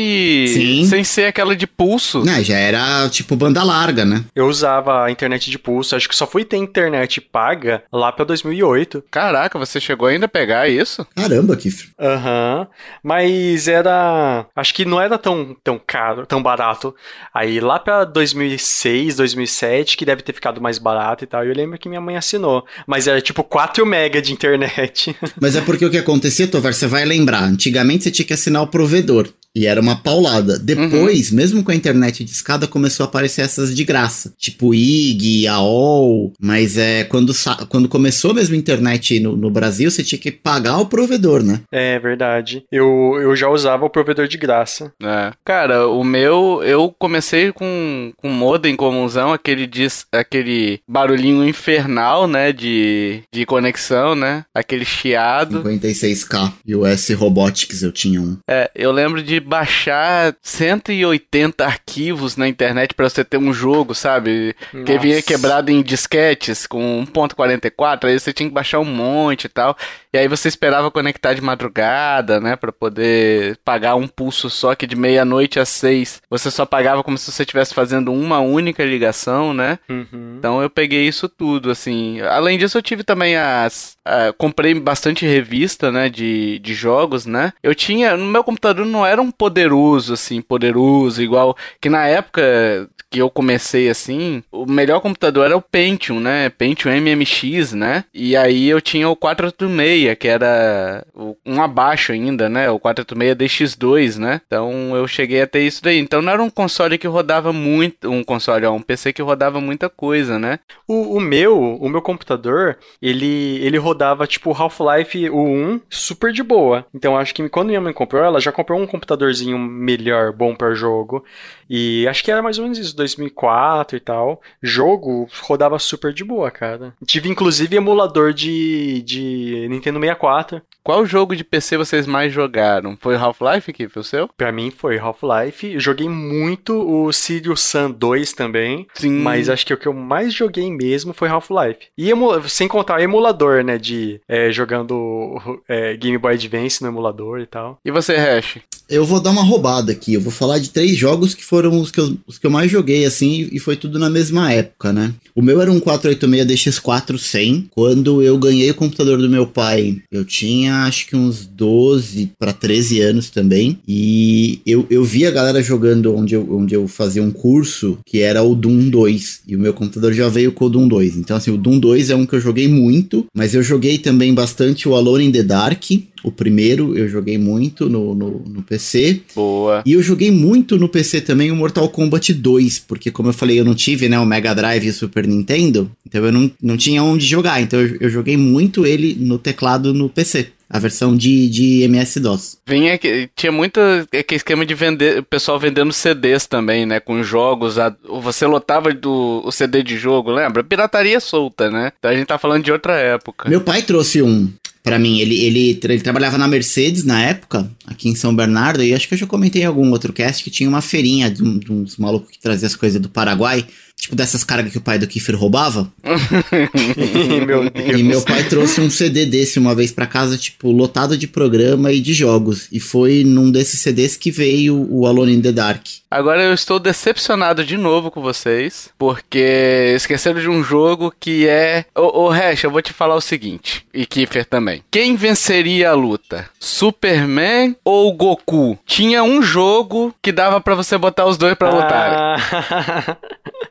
Sim. 0.48 0.84
sem 0.84 1.04
ser 1.04 1.26
aquela 1.26 1.54
de 1.54 1.66
pulso. 1.66 2.24
Né, 2.24 2.42
já 2.42 2.56
era, 2.56 3.08
tipo, 3.08 3.36
banda 3.36 3.62
larga, 3.62 4.04
né? 4.04 4.24
Eu 4.34 4.46
usava 4.46 5.04
a 5.04 5.10
internet 5.10 5.50
de 5.50 5.58
pulso, 5.58 5.96
acho 5.96 6.08
que 6.08 6.16
só 6.16 6.26
fui 6.26 6.44
ter 6.44 6.56
internet 6.56 7.20
paga 7.20 7.82
lá 7.92 8.10
pra 8.12 8.24
2008. 8.24 9.04
Caraca, 9.10 9.58
você 9.58 9.80
chegou 9.80 10.08
ainda 10.08 10.26
a 10.26 10.28
pegar 10.28 10.68
isso? 10.68 11.06
Caramba, 11.14 11.56
Kiefer. 11.56 11.88
Aham. 11.98 12.66
Mas 13.02 13.68
era. 13.68 14.46
Acho 14.54 14.74
que 14.74 14.84
não 14.84 15.00
era 15.00 15.18
tão, 15.18 15.56
tão 15.62 15.80
caro, 15.84 16.26
tão 16.26 16.42
barato. 16.42 16.94
Aí 17.32 17.60
lá 17.60 17.78
pra 17.78 18.04
2006, 18.04 19.16
2007, 19.16 19.96
que 19.96 20.04
deve 20.04 20.22
ter 20.22 20.32
ficado 20.32 20.60
mais 20.60 20.78
barato 20.78 21.24
e 21.24 21.26
tal. 21.26 21.44
Eu 21.44 21.54
lembro 21.54 21.78
que 21.78 21.88
minha 21.88 22.00
mãe 22.00 22.16
assinou. 22.16 22.66
Mas 22.86 23.06
era 23.06 23.20
tipo 23.20 23.42
4 23.44 23.84
mega 23.86 24.20
de 24.20 24.32
internet. 24.32 25.16
Mas 25.40 25.56
é 25.56 25.60
porque 25.60 25.84
o 25.84 25.90
que 25.90 25.98
acontecia, 25.98 26.46
Tovar, 26.46 26.74
você 26.74 26.86
vai 26.86 27.04
lembrar. 27.04 27.44
Antigamente 27.44 28.04
você 28.04 28.10
tinha 28.10 28.26
que 28.26 28.34
assinar 28.34 28.62
o 28.62 28.66
provedor. 28.66 29.28
E 29.54 29.66
era 29.66 29.80
uma 29.80 29.96
paulada. 29.96 30.58
Depois, 30.58 31.30
mesmo 31.30 31.62
com 31.62 31.70
a 31.70 31.74
internet 31.74 32.24
de 32.24 32.30
escada, 32.30 32.66
começou 32.66 33.04
a 33.04 33.08
aparecer 33.08 33.42
essas 33.42 33.74
de 33.74 33.84
graça. 33.84 34.32
Tipo 34.38 34.74
IG, 34.74 35.46
AOL. 35.46 36.32
Mas 36.40 36.76
é 36.76 37.04
quando, 37.04 37.32
quando 37.68 37.88
começou 37.88 38.34
mesmo 38.34 38.54
a 38.54 38.58
internet 38.58 39.18
no, 39.20 39.36
no 39.36 39.50
Brasil, 39.50 39.90
você 39.90 40.04
tinha 40.04 40.18
que 40.18 40.30
pagar 40.30 40.78
o 40.78 40.86
provedor, 40.86 41.42
né? 41.42 41.60
é 41.72 41.98
verdade. 41.98 42.64
Eu, 42.70 43.16
eu 43.20 43.34
já 43.34 43.48
usava 43.48 43.84
o 43.84 43.90
provedor 43.90 44.28
de 44.28 44.36
graça. 44.36 44.92
É. 45.02 45.32
Cara, 45.44 45.88
o 45.88 46.04
meu, 46.04 46.60
eu 46.64 46.94
comecei 46.98 47.52
com, 47.52 48.12
com 48.16 48.28
modem 48.28 48.76
comunzão, 48.76 49.32
aquele, 49.32 49.66
dis, 49.66 50.06
aquele 50.12 50.80
barulhinho 50.88 51.46
infernal, 51.46 52.26
né, 52.26 52.52
de, 52.52 53.22
de 53.32 53.46
conexão, 53.46 54.14
né, 54.14 54.44
aquele 54.54 54.84
chiado. 54.84 55.62
56k. 55.62 56.52
E 56.66 56.74
o 56.74 56.86
S 56.86 57.12
Robotics 57.14 57.82
eu 57.82 57.92
tinha 57.92 58.20
um. 58.20 58.36
É, 58.48 58.70
eu 58.74 58.92
lembro 58.92 59.22
de 59.22 59.37
baixar 59.40 60.34
180 60.42 61.64
arquivos 61.64 62.36
na 62.36 62.48
internet 62.48 62.94
pra 62.94 63.08
você 63.08 63.24
ter 63.24 63.38
um 63.38 63.52
jogo, 63.52 63.94
sabe? 63.94 64.54
Que 64.70 64.76
Nossa. 64.78 64.98
vinha 64.98 65.22
quebrado 65.22 65.70
em 65.70 65.82
disquetes 65.82 66.66
com 66.66 67.04
1.44, 67.06 68.04
aí 68.04 68.18
você 68.18 68.32
tinha 68.32 68.48
que 68.48 68.54
baixar 68.54 68.78
um 68.80 68.84
monte 68.84 69.44
e 69.44 69.48
tal. 69.48 69.76
E 70.12 70.18
aí 70.18 70.28
você 70.28 70.48
esperava 70.48 70.90
conectar 70.90 71.34
de 71.34 71.40
madrugada, 71.40 72.40
né, 72.40 72.56
Pra 72.56 72.72
poder 72.72 73.58
pagar 73.64 73.94
um 73.94 74.08
pulso 74.08 74.48
só 74.50 74.74
que 74.74 74.86
de 74.86 74.96
meia-noite 74.96 75.60
às 75.60 75.68
seis, 75.68 76.20
você 76.28 76.50
só 76.50 76.66
pagava 76.66 77.02
como 77.02 77.16
se 77.18 77.30
você 77.30 77.42
estivesse 77.42 77.74
fazendo 77.74 78.12
uma 78.12 78.40
única 78.40 78.84
ligação, 78.84 79.52
né? 79.54 79.78
Uhum. 79.88 80.36
Então 80.38 80.62
eu 80.62 80.70
peguei 80.70 81.06
isso 81.06 81.28
tudo, 81.28 81.70
assim. 81.70 82.20
Além 82.22 82.58
disso, 82.58 82.78
eu 82.78 82.82
tive 82.82 83.04
também 83.04 83.36
as. 83.36 83.96
comprei 84.36 84.74
bastante 84.74 85.26
revista, 85.26 85.92
né? 85.92 86.08
De, 86.08 86.58
de 86.58 86.74
jogos, 86.74 87.26
né? 87.26 87.52
Eu 87.62 87.74
tinha. 87.74 88.16
No 88.16 88.26
meu 88.26 88.42
computador 88.42 88.84
não 88.84 89.04
era 89.06 89.20
um 89.20 89.27
poderoso, 89.30 90.12
assim, 90.14 90.40
poderoso, 90.40 91.22
igual. 91.22 91.56
Que 91.80 91.88
na 91.88 92.06
época 92.06 92.88
que 93.10 93.20
eu 93.20 93.30
comecei 93.30 93.88
assim, 93.88 94.42
o 94.52 94.66
melhor 94.66 95.00
computador 95.00 95.46
era 95.46 95.56
o 95.56 95.62
Pentium, 95.62 96.20
né? 96.20 96.50
Pentium 96.50 96.92
MMX, 96.92 97.72
né? 97.72 98.04
E 98.12 98.36
aí 98.36 98.68
eu 98.68 98.80
tinha 98.80 99.08
o 99.08 99.16
486, 99.16 100.16
que 100.18 100.28
era 100.28 101.04
um 101.44 101.62
abaixo 101.62 102.12
ainda, 102.12 102.48
né? 102.48 102.70
O 102.70 102.78
486 102.78 103.38
DX2, 103.38 104.18
né? 104.18 104.40
Então 104.46 104.94
eu 104.94 105.06
cheguei 105.08 105.42
a 105.42 105.46
ter 105.46 105.60
isso 105.60 105.82
daí. 105.82 105.98
Então 105.98 106.20
não 106.20 106.32
era 106.32 106.42
um 106.42 106.50
console 106.50 106.98
que 106.98 107.06
rodava 107.06 107.52
muito, 107.52 108.10
um 108.10 108.22
console, 108.22 108.66
ó, 108.66 108.72
um 108.72 108.82
PC 108.82 109.12
que 109.12 109.22
rodava 109.22 109.60
muita 109.60 109.88
coisa, 109.88 110.38
né? 110.38 110.58
O, 110.86 111.16
o 111.16 111.20
meu, 111.20 111.76
o 111.76 111.88
meu 111.88 112.02
computador, 112.02 112.78
ele, 113.00 113.58
ele 113.64 113.78
rodava 113.78 114.26
tipo 114.26 114.52
Half-Life 114.52 115.30
o 115.30 115.40
1 115.40 115.80
super 115.88 116.32
de 116.32 116.42
boa. 116.42 116.84
Então 116.94 117.16
acho 117.16 117.34
que 117.34 117.48
quando 117.48 117.68
minha 117.68 117.80
mãe 117.80 117.92
comprou, 117.92 118.22
ela 118.22 118.40
já 118.40 118.52
comprou 118.52 118.78
um 118.78 118.86
computadorzinho 119.18 119.58
melhor, 119.58 120.32
bom 120.32 120.54
pra 120.54 120.74
jogo. 120.74 121.24
E 121.68 122.06
acho 122.08 122.24
que 122.24 122.30
era 122.30 122.42
mais 122.42 122.58
ou 122.58 122.64
menos 122.64 122.78
isso, 122.78 122.96
2004 122.96 123.96
e 123.96 124.00
tal. 124.00 124.40
Jogo 124.62 125.28
rodava 125.42 125.78
super 125.78 126.12
de 126.12 126.24
boa, 126.24 126.50
cara. 126.50 126.94
Tive 127.06 127.28
inclusive 127.28 127.76
emulador 127.76 128.32
de, 128.32 129.02
de 129.02 129.66
Nintendo 129.68 130.00
64. 130.00 130.62
Qual 130.82 131.04
jogo 131.04 131.36
de 131.36 131.44
PC 131.44 131.76
vocês 131.76 132.06
mais 132.06 132.32
jogaram? 132.32 132.96
Foi 132.98 133.14
Half-Life 133.14 133.72
que 133.74 133.88
foi 133.88 134.00
o 134.00 134.04
seu? 134.04 134.28
Pra 134.36 134.50
mim 134.50 134.70
foi 134.70 134.98
Half-Life. 134.98 135.78
Joguei 135.78 136.08
muito 136.08 136.78
o 136.78 137.12
Sirius 137.12 137.60
Sun 137.60 137.90
2 137.90 138.32
também. 138.32 138.86
Sim. 138.94 139.10
Mas 139.10 139.50
acho 139.50 139.66
que 139.66 139.74
o 139.74 139.76
que 139.76 139.86
eu 139.86 139.92
mais 139.92 140.32
joguei 140.32 140.70
mesmo 140.70 141.12
foi 141.12 141.28
Half-Life. 141.28 141.88
E 141.98 142.10
sem 142.48 142.66
contar 142.66 143.02
emulador, 143.02 143.62
né? 143.62 143.76
De 143.76 144.18
é, 144.26 144.50
jogando 144.50 145.60
é, 145.68 145.94
Game 145.96 146.16
Boy 146.16 146.34
Advance 146.34 146.80
no 146.82 146.88
emulador 146.88 147.40
e 147.40 147.46
tal. 147.46 147.78
E 147.84 147.90
você, 147.90 148.16
Hash? 148.16 148.58
Eu 148.88 149.04
vou 149.04 149.20
dar 149.20 149.30
uma 149.30 149.44
roubada 149.44 149.92
aqui. 149.92 150.14
Eu 150.14 150.22
vou 150.22 150.32
falar 150.32 150.58
de 150.58 150.70
três 150.70 150.96
jogos 150.96 151.34
que 151.34 151.44
foram 151.44 151.57
os 151.66 151.90
que 151.90 152.00
eu, 152.00 152.16
os 152.26 152.38
que 152.38 152.46
eu 152.46 152.50
mais 152.50 152.70
joguei, 152.70 153.04
assim, 153.04 153.48
e 153.50 153.58
foi 153.58 153.76
tudo 153.76 153.98
na 153.98 154.10
mesma 154.10 154.52
época, 154.52 154.92
né? 154.92 155.12
O 155.34 155.42
meu 155.42 155.60
era 155.60 155.70
um 155.70 155.80
486 155.80 156.48
DX4 156.48 157.18
100. 157.18 157.68
Quando 157.70 158.22
eu 158.22 158.38
ganhei 158.38 158.70
o 158.70 158.74
computador 158.74 159.18
do 159.18 159.28
meu 159.28 159.46
pai, 159.46 159.98
eu 160.10 160.24
tinha 160.24 160.84
acho 160.84 161.06
que 161.06 161.16
uns 161.16 161.46
12 161.46 162.32
para 162.38 162.52
13 162.52 163.00
anos 163.00 163.30
também. 163.30 163.78
E 163.86 164.60
eu, 164.66 164.86
eu 164.90 165.04
vi 165.04 165.26
a 165.26 165.30
galera 165.30 165.62
jogando 165.62 166.14
onde 166.14 166.34
eu, 166.34 166.46
onde 166.50 166.74
eu 166.74 166.86
fazia 166.88 167.22
um 167.22 167.30
curso, 167.30 167.98
que 168.04 168.20
era 168.20 168.42
o 168.42 168.54
Doom 168.54 168.88
2. 168.88 169.40
E 169.46 169.56
o 169.56 169.58
meu 169.58 169.72
computador 169.72 170.12
já 170.12 170.28
veio 170.28 170.52
com 170.52 170.66
o 170.66 170.70
Doom 170.70 170.88
2. 170.88 171.16
Então, 171.16 171.36
assim, 171.36 171.50
o 171.50 171.58
Doom 171.58 171.78
2 171.78 172.10
é 172.10 172.16
um 172.16 172.26
que 172.26 172.34
eu 172.34 172.40
joguei 172.40 172.68
muito, 172.68 173.26
mas 173.34 173.54
eu 173.54 173.62
joguei 173.62 173.98
também 173.98 174.34
bastante 174.34 174.88
o 174.88 174.94
Alone 174.94 175.26
in 175.26 175.32
the 175.32 175.42
Dark. 175.42 175.84
O 176.22 176.32
primeiro 176.32 176.96
eu 176.96 177.08
joguei 177.08 177.38
muito 177.38 177.88
no, 177.88 178.14
no, 178.14 178.30
no, 178.46 178.62
PC. 178.62 179.22
Boa. 179.34 179.82
E 179.86 179.92
eu 179.92 180.02
joguei 180.02 180.30
muito 180.30 180.78
no 180.78 180.88
PC 180.88 181.20
também 181.20 181.50
o 181.50 181.56
Mortal 181.56 181.88
Kombat 181.88 182.32
2, 182.34 182.80
porque 182.80 183.10
como 183.10 183.28
eu 183.28 183.32
falei, 183.32 183.58
eu 183.58 183.64
não 183.64 183.74
tive 183.74 184.08
né, 184.08 184.18
o 184.18 184.26
Mega 184.26 184.54
Drive 184.54 184.84
e 184.84 184.90
o 184.90 184.92
Super 184.92 185.26
Nintendo, 185.26 185.90
então 186.06 186.24
eu 186.24 186.32
não, 186.32 186.50
não 186.60 186.76
tinha 186.76 187.02
onde 187.02 187.24
jogar. 187.24 187.60
Então 187.60 187.80
eu, 187.80 187.96
eu 188.00 188.10
joguei 188.10 188.36
muito 188.36 188.86
ele 188.86 189.16
no 189.18 189.38
teclado 189.38 189.94
no 189.94 190.08
PC 190.08 190.48
a 190.70 190.78
versão 190.78 191.16
de, 191.16 191.48
de 191.48 191.82
MS-DOS. 191.82 192.58
Vinha 192.66 192.98
que 192.98 193.30
tinha 193.34 193.50
muito 193.50 193.80
aquele 193.80 194.36
esquema 194.36 194.66
de 194.66 194.74
vender, 194.74 195.20
o 195.20 195.22
pessoal 195.22 195.58
vendendo 195.58 195.92
CDs 195.92 196.46
também, 196.46 196.84
né, 196.84 197.00
com 197.00 197.22
jogos, 197.22 197.78
a, 197.78 197.94
você 198.20 198.46
lotava 198.46 198.92
do 198.92 199.42
o 199.44 199.50
CD 199.50 199.82
de 199.82 199.96
jogo, 199.96 200.30
lembra? 200.30 200.62
Pirataria 200.62 201.20
solta, 201.20 201.70
né? 201.70 201.92
Então 201.98 202.10
a 202.10 202.14
gente 202.14 202.26
tá 202.26 202.38
falando 202.38 202.64
de 202.64 202.72
outra 202.72 202.94
época. 202.94 203.48
Meu 203.48 203.62
pai 203.62 203.82
trouxe 203.82 204.20
um 204.20 204.52
para 204.88 204.98
mim. 204.98 205.20
Ele, 205.20 205.34
ele, 205.44 205.80
ele 205.82 206.00
trabalhava 206.00 206.38
na 206.38 206.48
Mercedes 206.48 207.04
na 207.04 207.22
época, 207.22 207.70
aqui 207.86 208.08
em 208.08 208.14
São 208.14 208.34
Bernardo, 208.34 208.82
e 208.82 208.94
acho 208.94 209.06
que 209.06 209.14
eu 209.14 209.18
já 209.18 209.26
comentei 209.26 209.62
em 209.62 209.66
algum 209.66 209.90
outro 209.90 210.12
cast 210.12 210.42
que 210.42 210.50
tinha 210.50 210.68
uma 210.68 210.80
feirinha 210.80 211.30
de, 211.30 211.42
de 211.58 211.72
uns 211.72 211.96
malucos 211.96 212.30
que 212.30 212.38
trazia 212.38 212.66
as 212.66 212.74
coisas 212.74 213.00
do 213.00 213.08
Paraguai. 213.08 213.66
Tipo 213.98 214.14
dessas 214.14 214.44
cargas 214.44 214.72
que 214.72 214.78
o 214.78 214.80
pai 214.80 214.98
do 214.98 215.06
Kiefer 215.06 215.36
roubava. 215.36 215.92
meu 217.46 217.68
Deus. 217.68 218.00
E 218.00 218.02
meu 218.02 218.22
pai 218.22 218.44
trouxe 218.44 218.80
um 218.80 218.88
CD 218.88 219.26
desse 219.26 219.58
uma 219.58 219.74
vez 219.74 219.90
para 219.90 220.06
casa, 220.06 220.38
tipo, 220.38 220.70
lotado 220.70 221.18
de 221.18 221.26
programa 221.26 221.92
e 221.92 222.00
de 222.00 222.14
jogos. 222.14 222.68
E 222.70 222.78
foi 222.78 223.24
num 223.24 223.50
desses 223.50 223.80
CDs 223.80 224.16
que 224.16 224.30
veio 224.30 224.86
o 224.88 225.06
Alone 225.06 225.34
in 225.34 225.42
the 225.42 225.52
Dark. 225.52 225.84
Agora 226.10 226.42
eu 226.42 226.54
estou 226.54 226.78
decepcionado 226.78 227.64
de 227.64 227.76
novo 227.76 228.10
com 228.10 228.22
vocês, 228.22 228.88
porque 228.96 229.92
esqueceram 229.94 230.40
de 230.40 230.48
um 230.48 230.62
jogo 230.62 231.12
que 231.18 231.46
é. 231.46 231.84
Ô, 231.94 232.24
ô 232.24 232.28
Hash, 232.30 232.64
eu 232.64 232.70
vou 232.70 232.80
te 232.80 232.92
falar 232.92 233.16
o 233.16 233.20
seguinte, 233.20 233.84
e 233.92 234.06
Kiefer 234.06 234.46
também. 234.46 234.82
Quem 234.90 235.16
venceria 235.16 235.90
a 235.90 235.94
luta? 235.94 236.48
Superman 236.58 237.76
ou 237.84 238.14
Goku? 238.14 238.78
Tinha 238.86 239.22
um 239.22 239.42
jogo 239.42 240.14
que 240.22 240.32
dava 240.32 240.60
para 240.60 240.74
você 240.74 240.96
botar 240.96 241.26
os 241.26 241.36
dois 241.36 241.54
para 241.54 241.70
lutar. 241.70 243.18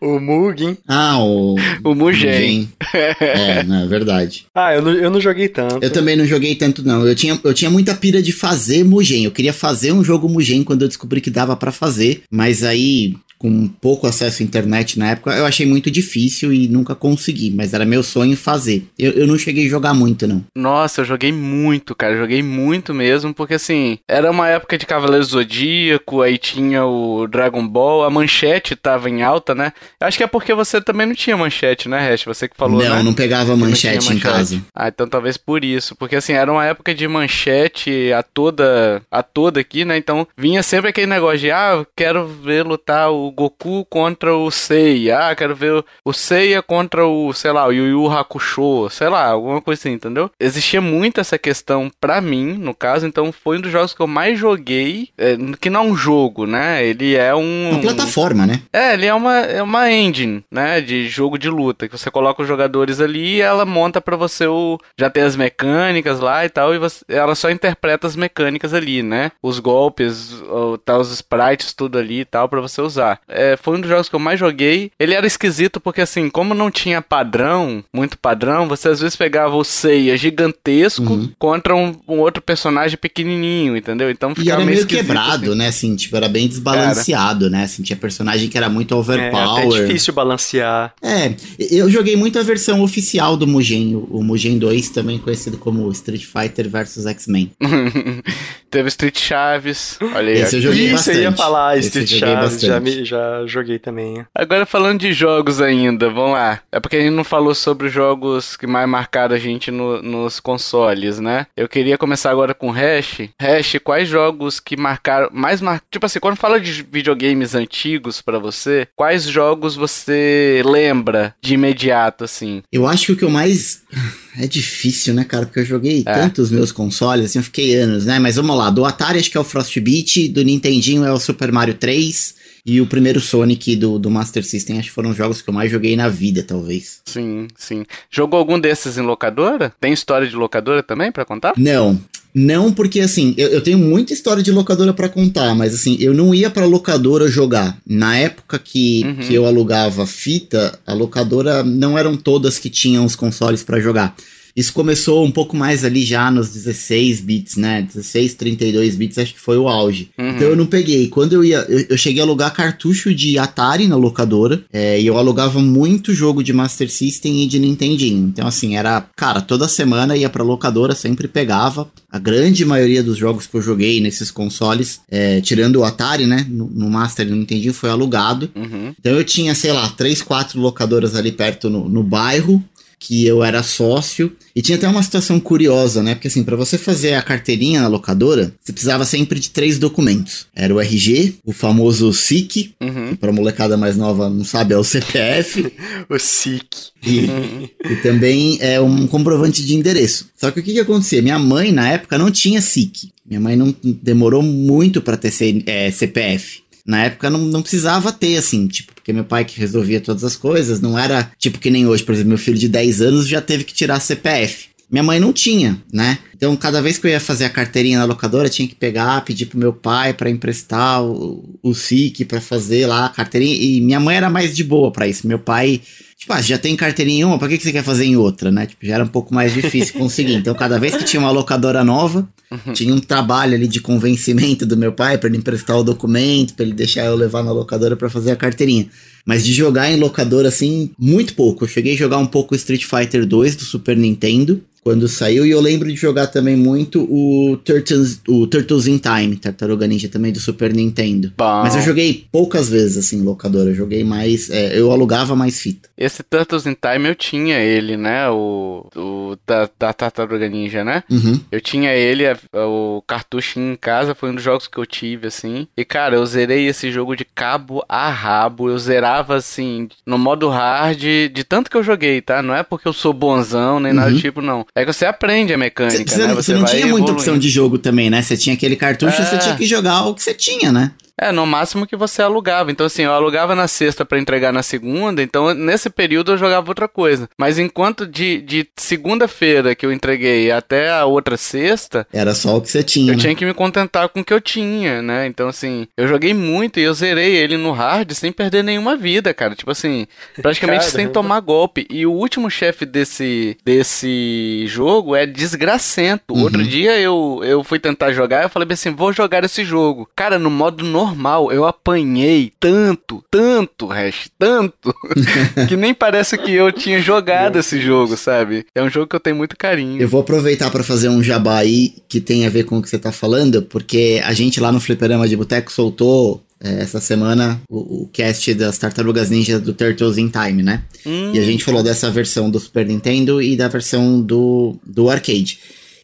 O 0.00 0.20
Mugen. 0.20 0.76
Ah, 0.86 1.18
o. 1.18 1.56
O 1.82 1.94
Mugen. 1.94 2.68
é, 2.92 3.62
não, 3.62 3.84
é 3.84 3.86
verdade. 3.86 4.46
Ah, 4.54 4.74
eu 4.74 4.82
não, 4.82 4.92
eu 4.92 5.10
não 5.10 5.20
joguei 5.20 5.48
tanto. 5.48 5.78
Eu 5.80 5.90
também 5.90 6.16
não 6.16 6.26
joguei 6.26 6.54
tanto, 6.54 6.84
não. 6.84 7.06
Eu 7.06 7.14
tinha, 7.14 7.38
eu 7.42 7.54
tinha 7.54 7.70
muita 7.70 7.94
pira 7.94 8.22
de 8.22 8.32
fazer 8.32 8.84
Mugen. 8.84 9.24
Eu 9.24 9.30
queria 9.30 9.52
fazer 9.52 9.92
um 9.92 10.04
jogo 10.04 10.28
Mugen 10.28 10.62
quando 10.62 10.82
eu 10.82 10.88
descobri 10.88 11.20
que 11.20 11.30
dava 11.30 11.56
para 11.56 11.72
fazer. 11.72 12.22
Mas 12.30 12.62
aí 12.62 13.14
com 13.44 13.68
pouco 13.68 14.06
acesso 14.06 14.42
à 14.42 14.46
internet 14.46 14.98
na 14.98 15.10
época, 15.10 15.34
eu 15.34 15.44
achei 15.44 15.66
muito 15.66 15.90
difícil 15.90 16.50
e 16.50 16.66
nunca 16.66 16.94
consegui, 16.94 17.50
mas 17.50 17.74
era 17.74 17.84
meu 17.84 18.02
sonho 18.02 18.38
fazer. 18.38 18.86
Eu, 18.98 19.12
eu 19.12 19.26
não 19.26 19.36
cheguei 19.36 19.66
a 19.66 19.68
jogar 19.68 19.92
muito, 19.92 20.26
não. 20.26 20.42
Nossa, 20.56 21.02
eu 21.02 21.04
joguei 21.04 21.30
muito, 21.30 21.94
cara, 21.94 22.14
eu 22.14 22.20
joguei 22.20 22.42
muito 22.42 22.94
mesmo, 22.94 23.34
porque 23.34 23.52
assim, 23.52 23.98
era 24.08 24.30
uma 24.30 24.48
época 24.48 24.78
de 24.78 24.86
Cavaleiro 24.86 25.22
Zodíaco, 25.26 26.22
aí 26.22 26.38
tinha 26.38 26.86
o 26.86 27.26
Dragon 27.26 27.68
Ball, 27.68 28.04
a 28.04 28.08
manchete 28.10 28.74
tava 28.74 29.10
em 29.10 29.22
alta, 29.22 29.54
né? 29.54 29.74
Eu 30.00 30.06
acho 30.06 30.16
que 30.16 30.24
é 30.24 30.26
porque 30.26 30.54
você 30.54 30.80
também 30.80 31.06
não 31.06 31.14
tinha 31.14 31.36
manchete, 31.36 31.86
né, 31.86 31.98
Hash? 31.98 32.24
Você 32.24 32.48
que 32.48 32.56
falou, 32.56 32.82
Não, 32.82 32.96
né? 32.96 33.02
não 33.02 33.12
pegava 33.12 33.54
manchete, 33.54 33.96
manchete 33.96 34.14
em 34.16 34.20
casa. 34.20 34.62
Ah, 34.74 34.88
então 34.88 35.06
talvez 35.06 35.36
por 35.36 35.62
isso, 35.62 35.94
porque 35.96 36.16
assim, 36.16 36.32
era 36.32 36.50
uma 36.50 36.64
época 36.64 36.94
de 36.94 37.06
manchete 37.06 38.10
a 38.10 38.22
toda, 38.22 39.02
a 39.10 39.22
toda 39.22 39.60
aqui, 39.60 39.84
né? 39.84 39.98
Então 39.98 40.26
vinha 40.34 40.62
sempre 40.62 40.88
aquele 40.88 41.08
negócio 41.08 41.40
de, 41.40 41.50
ah, 41.50 41.84
quero 41.94 42.26
ver 42.26 42.64
lutar 42.64 43.10
o 43.10 43.33
Goku 43.34 43.84
contra 43.86 44.34
o 44.36 44.50
Seiya. 44.50 45.28
Ah, 45.28 45.34
quero 45.34 45.54
ver 45.54 45.84
o 46.04 46.12
Seiya 46.12 46.62
contra 46.62 47.06
o, 47.06 47.32
sei 47.32 47.52
lá, 47.52 47.66
o 47.66 47.72
Yu 47.72 47.86
Yu 47.86 48.10
Hakusho, 48.10 48.88
sei 48.90 49.08
lá, 49.08 49.26
alguma 49.26 49.60
coisa 49.60 49.80
assim, 49.80 49.92
entendeu? 49.92 50.30
Existia 50.38 50.80
muito 50.80 51.20
essa 51.20 51.38
questão 51.38 51.90
pra 52.00 52.20
mim, 52.20 52.54
no 52.54 52.74
caso, 52.74 53.06
então 53.06 53.32
foi 53.32 53.58
um 53.58 53.60
dos 53.60 53.72
jogos 53.72 53.94
que 53.94 54.00
eu 54.00 54.06
mais 54.06 54.38
joguei, 54.38 55.08
é, 55.18 55.36
que 55.60 55.70
não 55.70 55.80
é 55.80 55.84
um 55.84 55.96
jogo, 55.96 56.46
né? 56.46 56.84
Ele 56.84 57.14
é 57.14 57.34
um... 57.34 57.70
Uma 57.70 57.80
plataforma, 57.80 58.46
né? 58.46 58.62
É, 58.72 58.94
ele 58.94 59.06
é 59.06 59.14
uma, 59.14 59.38
é 59.38 59.62
uma 59.62 59.90
engine, 59.90 60.44
né, 60.50 60.80
de 60.80 61.08
jogo 61.08 61.38
de 61.38 61.48
luta, 61.48 61.88
que 61.88 61.98
você 61.98 62.10
coloca 62.10 62.42
os 62.42 62.48
jogadores 62.48 63.00
ali 63.00 63.36
e 63.36 63.40
ela 63.40 63.64
monta 63.64 64.00
pra 64.00 64.16
você 64.16 64.46
o... 64.46 64.78
já 64.98 65.10
tem 65.10 65.22
as 65.22 65.36
mecânicas 65.36 66.20
lá 66.20 66.44
e 66.44 66.48
tal, 66.48 66.74
e 66.74 66.78
você, 66.78 67.04
ela 67.08 67.34
só 67.34 67.50
interpreta 67.50 68.06
as 68.06 68.16
mecânicas 68.16 68.72
ali, 68.72 69.02
né? 69.02 69.32
Os 69.42 69.58
golpes, 69.58 70.42
tá, 70.84 70.98
os 70.98 71.10
sprites, 71.12 71.72
tudo 71.72 71.98
ali 71.98 72.20
e 72.20 72.24
tal, 72.24 72.48
pra 72.48 72.60
você 72.60 72.80
usar 72.80 73.20
é, 73.28 73.56
foi 73.60 73.76
um 73.76 73.80
dos 73.80 73.90
jogos 73.90 74.08
que 74.08 74.14
eu 74.14 74.20
mais 74.20 74.38
joguei. 74.38 74.90
Ele 74.98 75.14
era 75.14 75.26
esquisito 75.26 75.80
porque, 75.80 76.00
assim, 76.00 76.28
como 76.28 76.54
não 76.54 76.70
tinha 76.70 77.00
padrão, 77.00 77.84
muito 77.92 78.18
padrão, 78.18 78.68
você 78.68 78.88
às 78.88 79.00
vezes 79.00 79.16
pegava 79.16 79.56
o 79.56 79.64
Seiya 79.64 80.16
gigantesco 80.16 81.12
uhum. 81.12 81.30
contra 81.38 81.74
um, 81.74 81.94
um, 82.08 82.18
outro 82.18 82.42
personagem 82.42 82.96
pequenininho, 82.96 83.76
entendeu? 83.76 84.10
Então 84.10 84.34
ficava 84.34 84.48
e 84.48 84.50
era 84.50 84.64
meio, 84.64 84.76
meio 84.76 84.86
quebrado, 84.86 85.50
assim. 85.50 85.58
né? 85.58 85.68
Assim, 85.68 85.96
tipo, 85.96 86.16
era 86.16 86.28
bem 86.28 86.48
desbalanceado, 86.48 87.50
né? 87.50 87.64
Assim, 87.64 87.82
tinha 87.82 87.96
personagem 87.96 88.48
que 88.48 88.56
era 88.56 88.68
muito 88.68 88.94
overpower. 88.94 89.64
É, 89.64 89.66
é 89.66 89.86
difícil 89.86 90.12
balancear. 90.12 90.94
É, 91.02 91.34
eu 91.70 91.90
joguei 91.90 92.16
muito 92.16 92.38
a 92.38 92.42
versão 92.42 92.82
oficial 92.82 93.36
do 93.36 93.46
Mugen, 93.46 93.96
o, 94.10 94.22
Mugen 94.22 94.58
2, 94.58 94.90
também 94.90 95.18
conhecido 95.18 95.58
como 95.58 95.90
Street 95.92 96.24
Fighter 96.24 96.68
vs 96.68 97.06
X-Men. 97.06 97.52
Teve 98.70 98.88
Street 98.88 99.18
Chaves, 99.18 99.98
olha 100.00 100.32
aí. 100.32 100.40
Esse 100.40 100.56
eu 100.56 100.60
joguei 100.62 100.86
Isso, 100.86 100.94
bastante. 100.94 101.16
eu 101.18 101.22
ia 101.22 101.32
falar, 101.32 101.78
Street 101.78 102.08
Chaves, 102.08 102.60
já, 102.60 102.80
me, 102.80 103.03
já 103.04 103.46
joguei 103.46 103.78
também. 103.78 104.24
Agora 104.34 104.66
falando 104.66 105.00
de 105.00 105.12
jogos 105.12 105.60
ainda, 105.60 106.08
vamos 106.10 106.32
lá. 106.32 106.60
É 106.70 106.80
porque 106.80 106.96
a 106.96 107.00
gente 107.00 107.14
não 107.14 107.24
falou 107.24 107.54
sobre 107.54 107.86
os 107.86 107.92
jogos 107.92 108.56
que 108.56 108.66
mais 108.66 108.88
marcaram 108.88 109.34
a 109.34 109.38
gente 109.38 109.70
no, 109.70 110.02
nos 110.02 110.40
consoles, 110.40 111.18
né? 111.20 111.46
Eu 111.56 111.68
queria 111.68 111.98
começar 111.98 112.30
agora 112.30 112.54
com 112.54 112.70
Hash. 112.70 113.28
Hash, 113.40 113.76
quais 113.82 114.08
jogos 114.08 114.60
que 114.60 114.76
marcaram, 114.76 115.28
mais 115.32 115.60
mar... 115.60 115.82
Tipo 115.90 116.06
assim, 116.06 116.18
quando 116.18 116.36
fala 116.36 116.60
de 116.60 116.82
videogames 116.82 117.54
antigos 117.54 118.20
para 118.20 118.38
você, 118.38 118.86
quais 118.96 119.24
jogos 119.24 119.74
você 119.74 120.62
lembra 120.64 121.34
de 121.40 121.54
imediato, 121.54 122.24
assim? 122.24 122.62
Eu 122.72 122.86
acho 122.86 123.06
que 123.06 123.12
o 123.12 123.16
que 123.16 123.24
eu 123.24 123.30
mais... 123.30 123.82
É 124.36 124.48
difícil, 124.48 125.14
né, 125.14 125.22
cara? 125.22 125.46
Porque 125.46 125.60
eu 125.60 125.64
joguei 125.64 126.02
é. 126.04 126.12
tantos 126.12 126.50
meus 126.50 126.72
consoles, 126.72 127.26
assim, 127.26 127.38
eu 127.38 127.44
fiquei 127.44 127.76
anos, 127.76 128.04
né? 128.04 128.18
Mas 128.18 128.34
vamos 128.34 128.56
lá, 128.56 128.68
do 128.68 128.84
Atari 128.84 129.20
acho 129.20 129.30
que 129.30 129.36
é 129.36 129.40
o 129.40 129.44
Frostbite, 129.44 130.28
do 130.28 130.42
Nintendinho 130.42 131.04
é 131.04 131.12
o 131.12 131.20
Super 131.20 131.52
Mario 131.52 131.74
3, 131.74 132.34
e 132.66 132.80
o 132.80 132.86
primeiro 132.86 133.20
Sonic 133.20 133.76
do, 133.76 133.98
do 133.98 134.10
Master 134.10 134.44
System, 134.44 134.78
acho 134.78 134.88
que 134.88 134.94
foram 134.94 135.10
os 135.10 135.16
jogos 135.16 135.42
que 135.42 135.50
eu 135.50 135.54
mais 135.54 135.70
joguei 135.70 135.96
na 135.96 136.08
vida, 136.08 136.42
talvez. 136.42 137.00
Sim, 137.04 137.48
sim. 137.56 137.84
Jogou 138.10 138.38
algum 138.38 138.58
desses 138.58 138.96
em 138.96 139.02
locadora? 139.02 139.72
Tem 139.80 139.92
história 139.92 140.26
de 140.26 140.34
locadora 140.34 140.82
também 140.82 141.12
para 141.12 141.24
contar? 141.24 141.52
Não. 141.56 142.00
Não, 142.34 142.72
porque 142.72 143.00
assim, 143.00 143.32
eu, 143.36 143.48
eu 143.48 143.60
tenho 143.60 143.78
muita 143.78 144.12
história 144.12 144.42
de 144.42 144.50
locadora 144.50 144.92
para 144.92 145.08
contar, 145.08 145.54
mas 145.54 145.72
assim, 145.72 145.96
eu 146.00 146.12
não 146.12 146.34
ia 146.34 146.50
pra 146.50 146.66
locadora 146.66 147.28
jogar. 147.28 147.78
Na 147.86 148.16
época 148.16 148.58
que, 148.58 149.04
uhum. 149.04 149.14
que 149.16 149.34
eu 149.34 149.46
alugava 149.46 150.04
fita, 150.04 150.76
a 150.84 150.92
locadora 150.92 151.62
não 151.62 151.96
eram 151.96 152.16
todas 152.16 152.58
que 152.58 152.68
tinham 152.68 153.04
os 153.04 153.14
consoles 153.14 153.62
para 153.62 153.78
jogar. 153.78 154.16
Isso 154.56 154.72
começou 154.72 155.24
um 155.24 155.30
pouco 155.30 155.56
mais 155.56 155.84
ali 155.84 156.04
já 156.04 156.30
nos 156.30 156.50
16 156.50 157.20
bits, 157.20 157.56
né? 157.56 157.82
16, 157.82 158.34
32 158.34 158.94
bits, 158.94 159.18
acho 159.18 159.34
que 159.34 159.40
foi 159.40 159.58
o 159.58 159.68
auge. 159.68 160.10
Uhum. 160.16 160.28
Então 160.30 160.48
eu 160.48 160.56
não 160.56 160.66
peguei. 160.66 161.08
Quando 161.08 161.32
eu 161.32 161.44
ia, 161.44 161.58
eu, 161.68 161.86
eu, 161.90 161.98
cheguei 161.98 162.20
a 162.20 162.24
alugar 162.24 162.54
cartucho 162.54 163.12
de 163.12 163.36
Atari 163.36 163.88
na 163.88 163.96
locadora, 163.96 164.64
é, 164.72 165.00
e 165.00 165.06
eu 165.06 165.18
alugava 165.18 165.60
muito 165.60 166.14
jogo 166.14 166.42
de 166.42 166.52
Master 166.52 166.88
System 166.88 167.42
e 167.42 167.46
de 167.46 167.58
Nintendinho. 167.58 168.28
Então, 168.28 168.46
assim, 168.46 168.76
era, 168.76 169.00
cara, 169.16 169.40
toda 169.40 169.66
semana 169.66 170.16
ia 170.16 170.30
pra 170.30 170.44
locadora, 170.44 170.94
sempre 170.94 171.26
pegava. 171.26 171.90
A 172.10 172.18
grande 172.18 172.64
maioria 172.64 173.02
dos 173.02 173.18
jogos 173.18 173.46
que 173.46 173.56
eu 173.56 173.62
joguei 173.62 174.00
nesses 174.00 174.30
consoles, 174.30 175.00
é, 175.10 175.40
tirando 175.40 175.76
o 175.76 175.84
Atari, 175.84 176.26
né? 176.26 176.46
No, 176.48 176.70
no 176.70 176.88
Master 176.88 177.26
e 177.26 177.30
no 177.30 177.36
Nintendinho, 177.36 177.74
foi 177.74 177.90
alugado. 177.90 178.48
Uhum. 178.54 178.94
Então 178.98 179.12
eu 179.12 179.24
tinha, 179.24 179.52
sei 179.54 179.72
lá, 179.72 179.88
três, 179.88 180.22
quatro 180.22 180.60
locadoras 180.60 181.16
ali 181.16 181.32
perto 181.32 181.68
no, 181.68 181.88
no 181.88 182.04
bairro 182.04 182.62
que 183.06 183.26
eu 183.26 183.44
era 183.44 183.62
sócio. 183.62 184.32
E 184.56 184.62
tinha 184.62 184.78
até 184.78 184.88
uma 184.88 185.02
situação 185.02 185.38
curiosa, 185.38 186.02
né? 186.02 186.14
Porque 186.14 186.28
assim, 186.28 186.42
para 186.42 186.56
você 186.56 186.78
fazer 186.78 187.14
a 187.14 187.22
carteirinha 187.22 187.82
na 187.82 187.88
locadora, 187.88 188.54
você 188.62 188.72
precisava 188.72 189.04
sempre 189.04 189.38
de 189.38 189.50
três 189.50 189.78
documentos. 189.78 190.46
Era 190.54 190.74
o 190.74 190.80
RG, 190.80 191.34
o 191.44 191.52
famoso 191.52 192.12
SIC, 192.14 192.74
uhum. 192.80 193.10
que 193.10 193.16
pra 193.16 193.32
molecada 193.32 193.76
mais 193.76 193.96
nova 193.96 194.30
não 194.30 194.44
sabe, 194.44 194.72
é 194.72 194.78
o 194.78 194.84
CPF. 194.84 195.70
o 196.08 196.18
SIC. 196.18 196.66
E, 197.06 197.28
e, 197.92 197.96
também 197.96 198.56
é 198.60 198.80
um 198.80 199.06
comprovante 199.06 199.62
de 199.62 199.74
endereço. 199.74 200.30
Só 200.34 200.50
que 200.50 200.60
o 200.60 200.62
que, 200.62 200.72
que 200.72 200.80
acontecia? 200.80 201.20
Minha 201.20 201.38
mãe, 201.38 201.72
na 201.72 201.90
época, 201.90 202.16
não 202.16 202.30
tinha 202.30 202.62
SIC. 202.62 203.10
Minha 203.26 203.40
mãe 203.40 203.56
não 203.56 203.74
demorou 203.82 204.42
muito 204.42 205.02
para 205.02 205.16
ter 205.16 205.32
é, 205.66 205.90
CPF. 205.90 206.62
Na 206.86 207.04
época 207.04 207.28
não, 207.28 207.40
não 207.40 207.60
precisava 207.62 208.12
ter, 208.12 208.36
assim, 208.36 208.66
tipo, 208.66 208.93
porque 209.04 209.12
meu 209.12 209.24
pai 209.24 209.44
que 209.44 209.60
resolvia 209.60 210.00
todas 210.00 210.24
as 210.24 210.34
coisas, 210.34 210.80
não 210.80 210.98
era 210.98 211.30
tipo 211.38 211.58
que 211.58 211.68
nem 211.68 211.86
hoje, 211.86 212.02
por 212.02 212.12
exemplo, 212.12 212.30
meu 212.30 212.38
filho 212.38 212.56
de 212.56 212.70
10 212.70 213.02
anos 213.02 213.28
já 213.28 213.38
teve 213.38 213.62
que 213.62 213.74
tirar 213.74 214.00
CPF. 214.00 214.68
Minha 214.90 215.02
mãe 215.02 215.18
não 215.18 215.32
tinha, 215.32 215.82
né? 215.92 216.18
Então, 216.36 216.54
cada 216.56 216.80
vez 216.80 216.98
que 216.98 217.06
eu 217.06 217.10
ia 217.10 217.20
fazer 217.20 217.44
a 217.46 217.50
carteirinha 217.50 217.98
na 217.98 218.04
locadora, 218.04 218.48
tinha 218.48 218.68
que 218.68 218.74
pegar, 218.74 219.24
pedir 219.24 219.46
pro 219.46 219.58
meu 219.58 219.72
pai 219.72 220.12
para 220.12 220.30
emprestar 220.30 221.02
o, 221.02 221.58
o 221.62 221.74
SIC 221.74 222.24
para 222.26 222.40
fazer 222.40 222.86
lá 222.86 223.06
a 223.06 223.08
carteirinha. 223.08 223.56
E 223.56 223.80
minha 223.80 223.98
mãe 223.98 224.16
era 224.16 224.28
mais 224.28 224.54
de 224.54 224.62
boa 224.62 224.90
para 224.90 225.08
isso. 225.08 225.26
Meu 225.26 225.38
pai 225.38 225.80
Tipo, 226.24 226.32
ah, 226.32 226.40
já 226.40 226.56
tem 226.56 226.74
carteirinha 226.74 227.20
em 227.20 227.24
uma, 227.24 227.38
pra 227.38 227.48
que, 227.48 227.58
que 227.58 227.64
você 227.64 227.70
quer 227.70 227.82
fazer 227.82 228.06
em 228.06 228.16
outra, 228.16 228.50
né? 228.50 228.64
Tipo, 228.64 228.86
já 228.86 228.94
era 228.94 229.04
um 229.04 229.08
pouco 229.08 229.34
mais 229.34 229.52
difícil 229.52 229.92
conseguir. 229.92 230.32
Então, 230.36 230.54
cada 230.54 230.78
vez 230.78 230.96
que 230.96 231.04
tinha 231.04 231.20
uma 231.20 231.30
locadora 231.30 231.84
nova, 231.84 232.26
uhum. 232.50 232.72
tinha 232.72 232.94
um 232.94 232.98
trabalho 232.98 233.54
ali 233.54 233.68
de 233.68 233.78
convencimento 233.78 234.64
do 234.64 234.74
meu 234.74 234.90
pai 234.90 235.18
para 235.18 235.28
ele 235.28 235.36
emprestar 235.36 235.76
o 235.76 235.84
documento, 235.84 236.54
para 236.54 236.64
ele 236.64 236.72
deixar 236.72 237.04
eu 237.04 237.14
levar 237.14 237.42
na 237.42 237.52
locadora 237.52 237.94
para 237.94 238.08
fazer 238.08 238.30
a 238.30 238.36
carteirinha. 238.36 238.88
Mas 239.26 239.44
de 239.44 239.52
jogar 239.52 239.90
em 239.90 239.98
locadora, 239.98 240.48
assim, 240.48 240.90
muito 240.98 241.34
pouco. 241.34 241.64
Eu 241.64 241.68
cheguei 241.68 241.92
a 241.92 241.98
jogar 241.98 242.16
um 242.16 242.26
pouco 242.26 242.54
Street 242.54 242.84
Fighter 242.84 243.26
2 243.26 243.56
do 243.56 243.64
Super 243.64 243.94
Nintendo 243.94 244.62
quando 244.84 245.08
saiu. 245.08 245.46
E 245.46 245.50
eu 245.50 245.60
lembro 245.60 245.88
de 245.88 245.96
jogar 245.96 246.26
também 246.26 246.54
muito 246.54 247.02
o 247.02 247.56
Turtles, 247.56 248.20
o 248.28 248.46
Turtles 248.46 248.86
in 248.86 248.98
Time, 248.98 249.36
Tartaruga 249.36 249.86
Ninja 249.86 250.08
também 250.08 250.30
do 250.30 250.38
Super 250.38 250.72
Nintendo. 250.74 251.32
Bom. 251.36 251.62
Mas 251.62 251.74
eu 251.74 251.80
joguei 251.80 252.26
poucas 252.30 252.68
vezes 252.68 252.98
assim, 252.98 253.22
locadora. 253.22 253.70
Eu 253.70 253.74
joguei 253.74 254.04
mais. 254.04 254.50
É, 254.50 254.78
eu 254.78 254.92
alugava 254.92 255.34
mais 255.34 255.58
fita. 255.58 255.88
Esse 255.96 256.22
Turtles 256.22 256.66
in 256.66 256.74
Time 256.74 257.08
eu 257.08 257.14
tinha 257.14 257.58
ele, 257.58 257.96
né? 257.96 258.28
O, 258.28 258.86
o 258.94 259.36
da, 259.46 259.68
da 259.78 259.92
Tartaruga 259.92 260.48
Ninja, 260.48 260.84
né? 260.84 261.02
Uhum. 261.10 261.40
Eu 261.50 261.60
tinha 261.60 261.92
ele, 261.94 262.24
o 262.52 263.02
cartuchinho 263.06 263.72
em 263.72 263.76
casa, 263.76 264.14
foi 264.14 264.30
um 264.30 264.34
dos 264.34 264.44
jogos 264.44 264.66
que 264.66 264.76
eu 264.76 264.84
tive, 264.84 265.28
assim. 265.28 265.66
E 265.76 265.84
cara, 265.84 266.16
eu 266.16 266.26
zerei 266.26 266.66
esse 266.66 266.90
jogo 266.90 267.16
de 267.16 267.24
cabo 267.24 267.82
a 267.88 268.10
rabo. 268.10 268.68
Eu 268.68 268.78
zerava 268.78 269.36
assim, 269.36 269.88
no 270.04 270.18
modo 270.18 270.48
hard, 270.48 271.00
de 271.00 271.44
tanto 271.44 271.70
que 271.70 271.76
eu 271.76 271.82
joguei, 271.82 272.20
tá? 272.20 272.42
Não 272.42 272.54
é 272.54 272.62
porque 272.62 272.86
eu 272.86 272.92
sou 272.92 273.12
bonzão 273.12 273.80
nem 273.80 273.92
uhum. 273.92 273.98
nada 273.98 274.10
do 274.10 274.18
tipo, 274.18 274.42
não. 274.42 274.66
É 274.76 274.84
que 274.84 274.92
você 274.92 275.06
aprende 275.06 275.54
a 275.54 275.58
mecânica, 275.58 276.10
cê, 276.10 276.26
né? 276.26 276.34
Você, 276.34 276.52
você 276.52 276.54
não 276.54 276.64
tinha 276.64 276.86
muita 276.86 277.12
opção 277.12 277.38
de 277.38 277.48
jogo 277.48 277.78
também, 277.78 278.10
né? 278.10 278.20
Você 278.20 278.36
tinha 278.36 278.54
aquele 278.54 278.74
cartucho, 278.74 279.22
é... 279.22 279.24
você 279.24 279.38
tinha 279.38 279.54
que 279.56 279.64
jogar 279.66 280.04
o 280.06 280.14
que 280.14 280.22
você 280.22 280.34
tinha, 280.34 280.72
né? 280.72 280.90
É, 281.20 281.30
no 281.30 281.46
máximo 281.46 281.86
que 281.86 281.96
você 281.96 282.22
alugava. 282.22 282.72
Então, 282.72 282.86
assim, 282.86 283.02
eu 283.02 283.12
alugava 283.12 283.54
na 283.54 283.68
sexta 283.68 284.04
para 284.04 284.18
entregar 284.18 284.52
na 284.52 284.62
segunda, 284.62 285.22
então 285.22 285.54
nesse 285.54 285.88
período 285.88 286.32
eu 286.32 286.38
jogava 286.38 286.68
outra 286.68 286.88
coisa. 286.88 287.28
Mas 287.38 287.58
enquanto 287.58 288.06
de, 288.06 288.40
de 288.40 288.68
segunda-feira 288.76 289.74
que 289.74 289.86
eu 289.86 289.92
entreguei 289.92 290.50
até 290.50 290.90
a 290.90 291.04
outra 291.04 291.36
sexta. 291.36 292.06
Era 292.12 292.34
só 292.34 292.56
o 292.56 292.60
que 292.60 292.70
você 292.70 292.82
tinha. 292.82 293.12
Eu 293.12 293.16
né? 293.16 293.20
tinha 293.20 293.34
que 293.34 293.44
me 293.44 293.54
contentar 293.54 294.08
com 294.08 294.20
o 294.20 294.24
que 294.24 294.32
eu 294.32 294.40
tinha, 294.40 295.00
né? 295.00 295.26
Então, 295.26 295.48
assim, 295.48 295.86
eu 295.96 296.08
joguei 296.08 296.34
muito 296.34 296.80
e 296.80 296.82
eu 296.82 296.92
zerei 296.92 297.36
ele 297.36 297.56
no 297.56 297.70
hard 297.70 298.10
sem 298.12 298.32
perder 298.32 298.64
nenhuma 298.64 298.96
vida, 298.96 299.32
cara. 299.32 299.54
Tipo 299.54 299.70
assim, 299.70 300.06
praticamente 300.42 300.86
sem 300.90 301.08
tomar 301.08 301.40
golpe. 301.40 301.86
E 301.88 302.04
o 302.04 302.12
último 302.12 302.50
chefe 302.50 302.84
desse, 302.84 303.56
desse 303.64 304.64
jogo 304.66 305.14
é 305.14 305.26
desgracento. 305.26 306.34
Uhum. 306.34 306.42
Outro 306.42 306.62
dia 306.64 306.98
eu, 306.98 307.40
eu 307.44 307.62
fui 307.62 307.78
tentar 307.78 308.12
jogar, 308.12 308.42
eu 308.42 308.50
falei 308.50 308.68
assim: 308.72 308.90
vou 308.90 309.12
jogar 309.12 309.44
esse 309.44 309.64
jogo. 309.64 310.08
Cara, 310.16 310.38
no 310.38 310.50
modo 310.50 310.84
normal 310.84 311.03
normal. 311.04 311.52
Eu 311.52 311.64
apanhei 311.64 312.52
tanto, 312.58 313.22
tanto, 313.30 313.86
Hash, 313.86 314.30
tanto, 314.38 314.94
que 315.68 315.76
nem 315.76 315.92
parece 315.92 316.38
que 316.38 316.52
eu 316.52 316.72
tinha 316.72 317.00
jogado 317.00 317.58
esse 317.58 317.80
jogo, 317.80 318.16
sabe? 318.16 318.66
É 318.74 318.82
um 318.82 318.88
jogo 318.88 319.06
que 319.06 319.16
eu 319.16 319.20
tenho 319.20 319.36
muito 319.36 319.56
carinho. 319.56 320.00
Eu 320.00 320.08
vou 320.08 320.20
aproveitar 320.20 320.70
para 320.70 320.82
fazer 320.82 321.08
um 321.08 321.22
jabá 321.22 321.58
aí 321.58 321.94
que 322.08 322.20
tem 322.20 322.46
a 322.46 322.50
ver 322.50 322.64
com 322.64 322.78
o 322.78 322.82
que 322.82 322.88
você 322.88 322.98
tá 322.98 323.12
falando, 323.12 323.62
porque 323.62 324.20
a 324.24 324.32
gente 324.32 324.60
lá 324.60 324.72
no 324.72 324.80
Fliperama 324.80 325.28
de 325.28 325.36
Boteco 325.36 325.70
soltou 325.70 326.42
é, 326.60 326.80
essa 326.80 327.00
semana 327.00 327.60
o, 327.68 328.02
o, 328.02 328.08
cast 328.12 328.54
das 328.54 328.78
Tartarugas 328.78 329.28
Ninja 329.28 329.60
do 329.60 329.74
Turtles 329.74 330.16
in 330.16 330.28
Time, 330.28 330.62
né? 330.62 330.82
Hum. 331.04 331.32
E 331.34 331.38
a 331.38 331.42
gente 331.42 331.62
falou 331.62 331.82
dessa 331.82 332.10
versão 332.10 332.48
do 332.48 332.58
Super 332.58 332.86
Nintendo 332.86 333.42
e 333.42 333.56
da 333.56 333.68
versão 333.68 334.20
do, 334.20 334.76
do 334.84 335.10
arcade. 335.10 335.58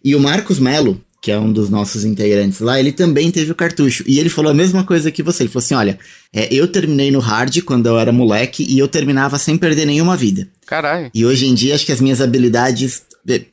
E 0.04 0.14
o 0.14 0.20
Marcos 0.20 0.58
Melo, 0.58 1.00
que 1.20 1.30
é 1.30 1.38
um 1.38 1.52
dos 1.52 1.68
nossos 1.68 2.04
integrantes 2.04 2.60
lá, 2.60 2.80
ele 2.80 2.92
também 2.92 3.30
teve 3.30 3.52
o 3.52 3.54
cartucho. 3.54 4.02
E 4.06 4.18
ele 4.18 4.30
falou 4.30 4.50
a 4.50 4.54
mesma 4.54 4.84
coisa 4.84 5.10
que 5.10 5.22
você. 5.22 5.42
Ele 5.42 5.50
falou 5.50 5.64
assim: 5.64 5.74
olha, 5.74 5.98
é, 6.32 6.52
eu 6.52 6.66
terminei 6.66 7.10
no 7.10 7.18
hard 7.18 7.60
quando 7.62 7.86
eu 7.86 7.98
era 7.98 8.10
moleque 8.10 8.64
e 8.66 8.78
eu 8.78 8.88
terminava 8.88 9.38
sem 9.38 9.58
perder 9.58 9.84
nenhuma 9.86 10.16
vida. 10.16 10.48
Caralho. 10.70 11.10
E 11.12 11.26
hoje 11.26 11.46
em 11.46 11.54
dia 11.54 11.74
acho 11.74 11.84
que 11.84 11.90
as 11.90 12.00
minhas 12.00 12.20
habilidades 12.20 13.02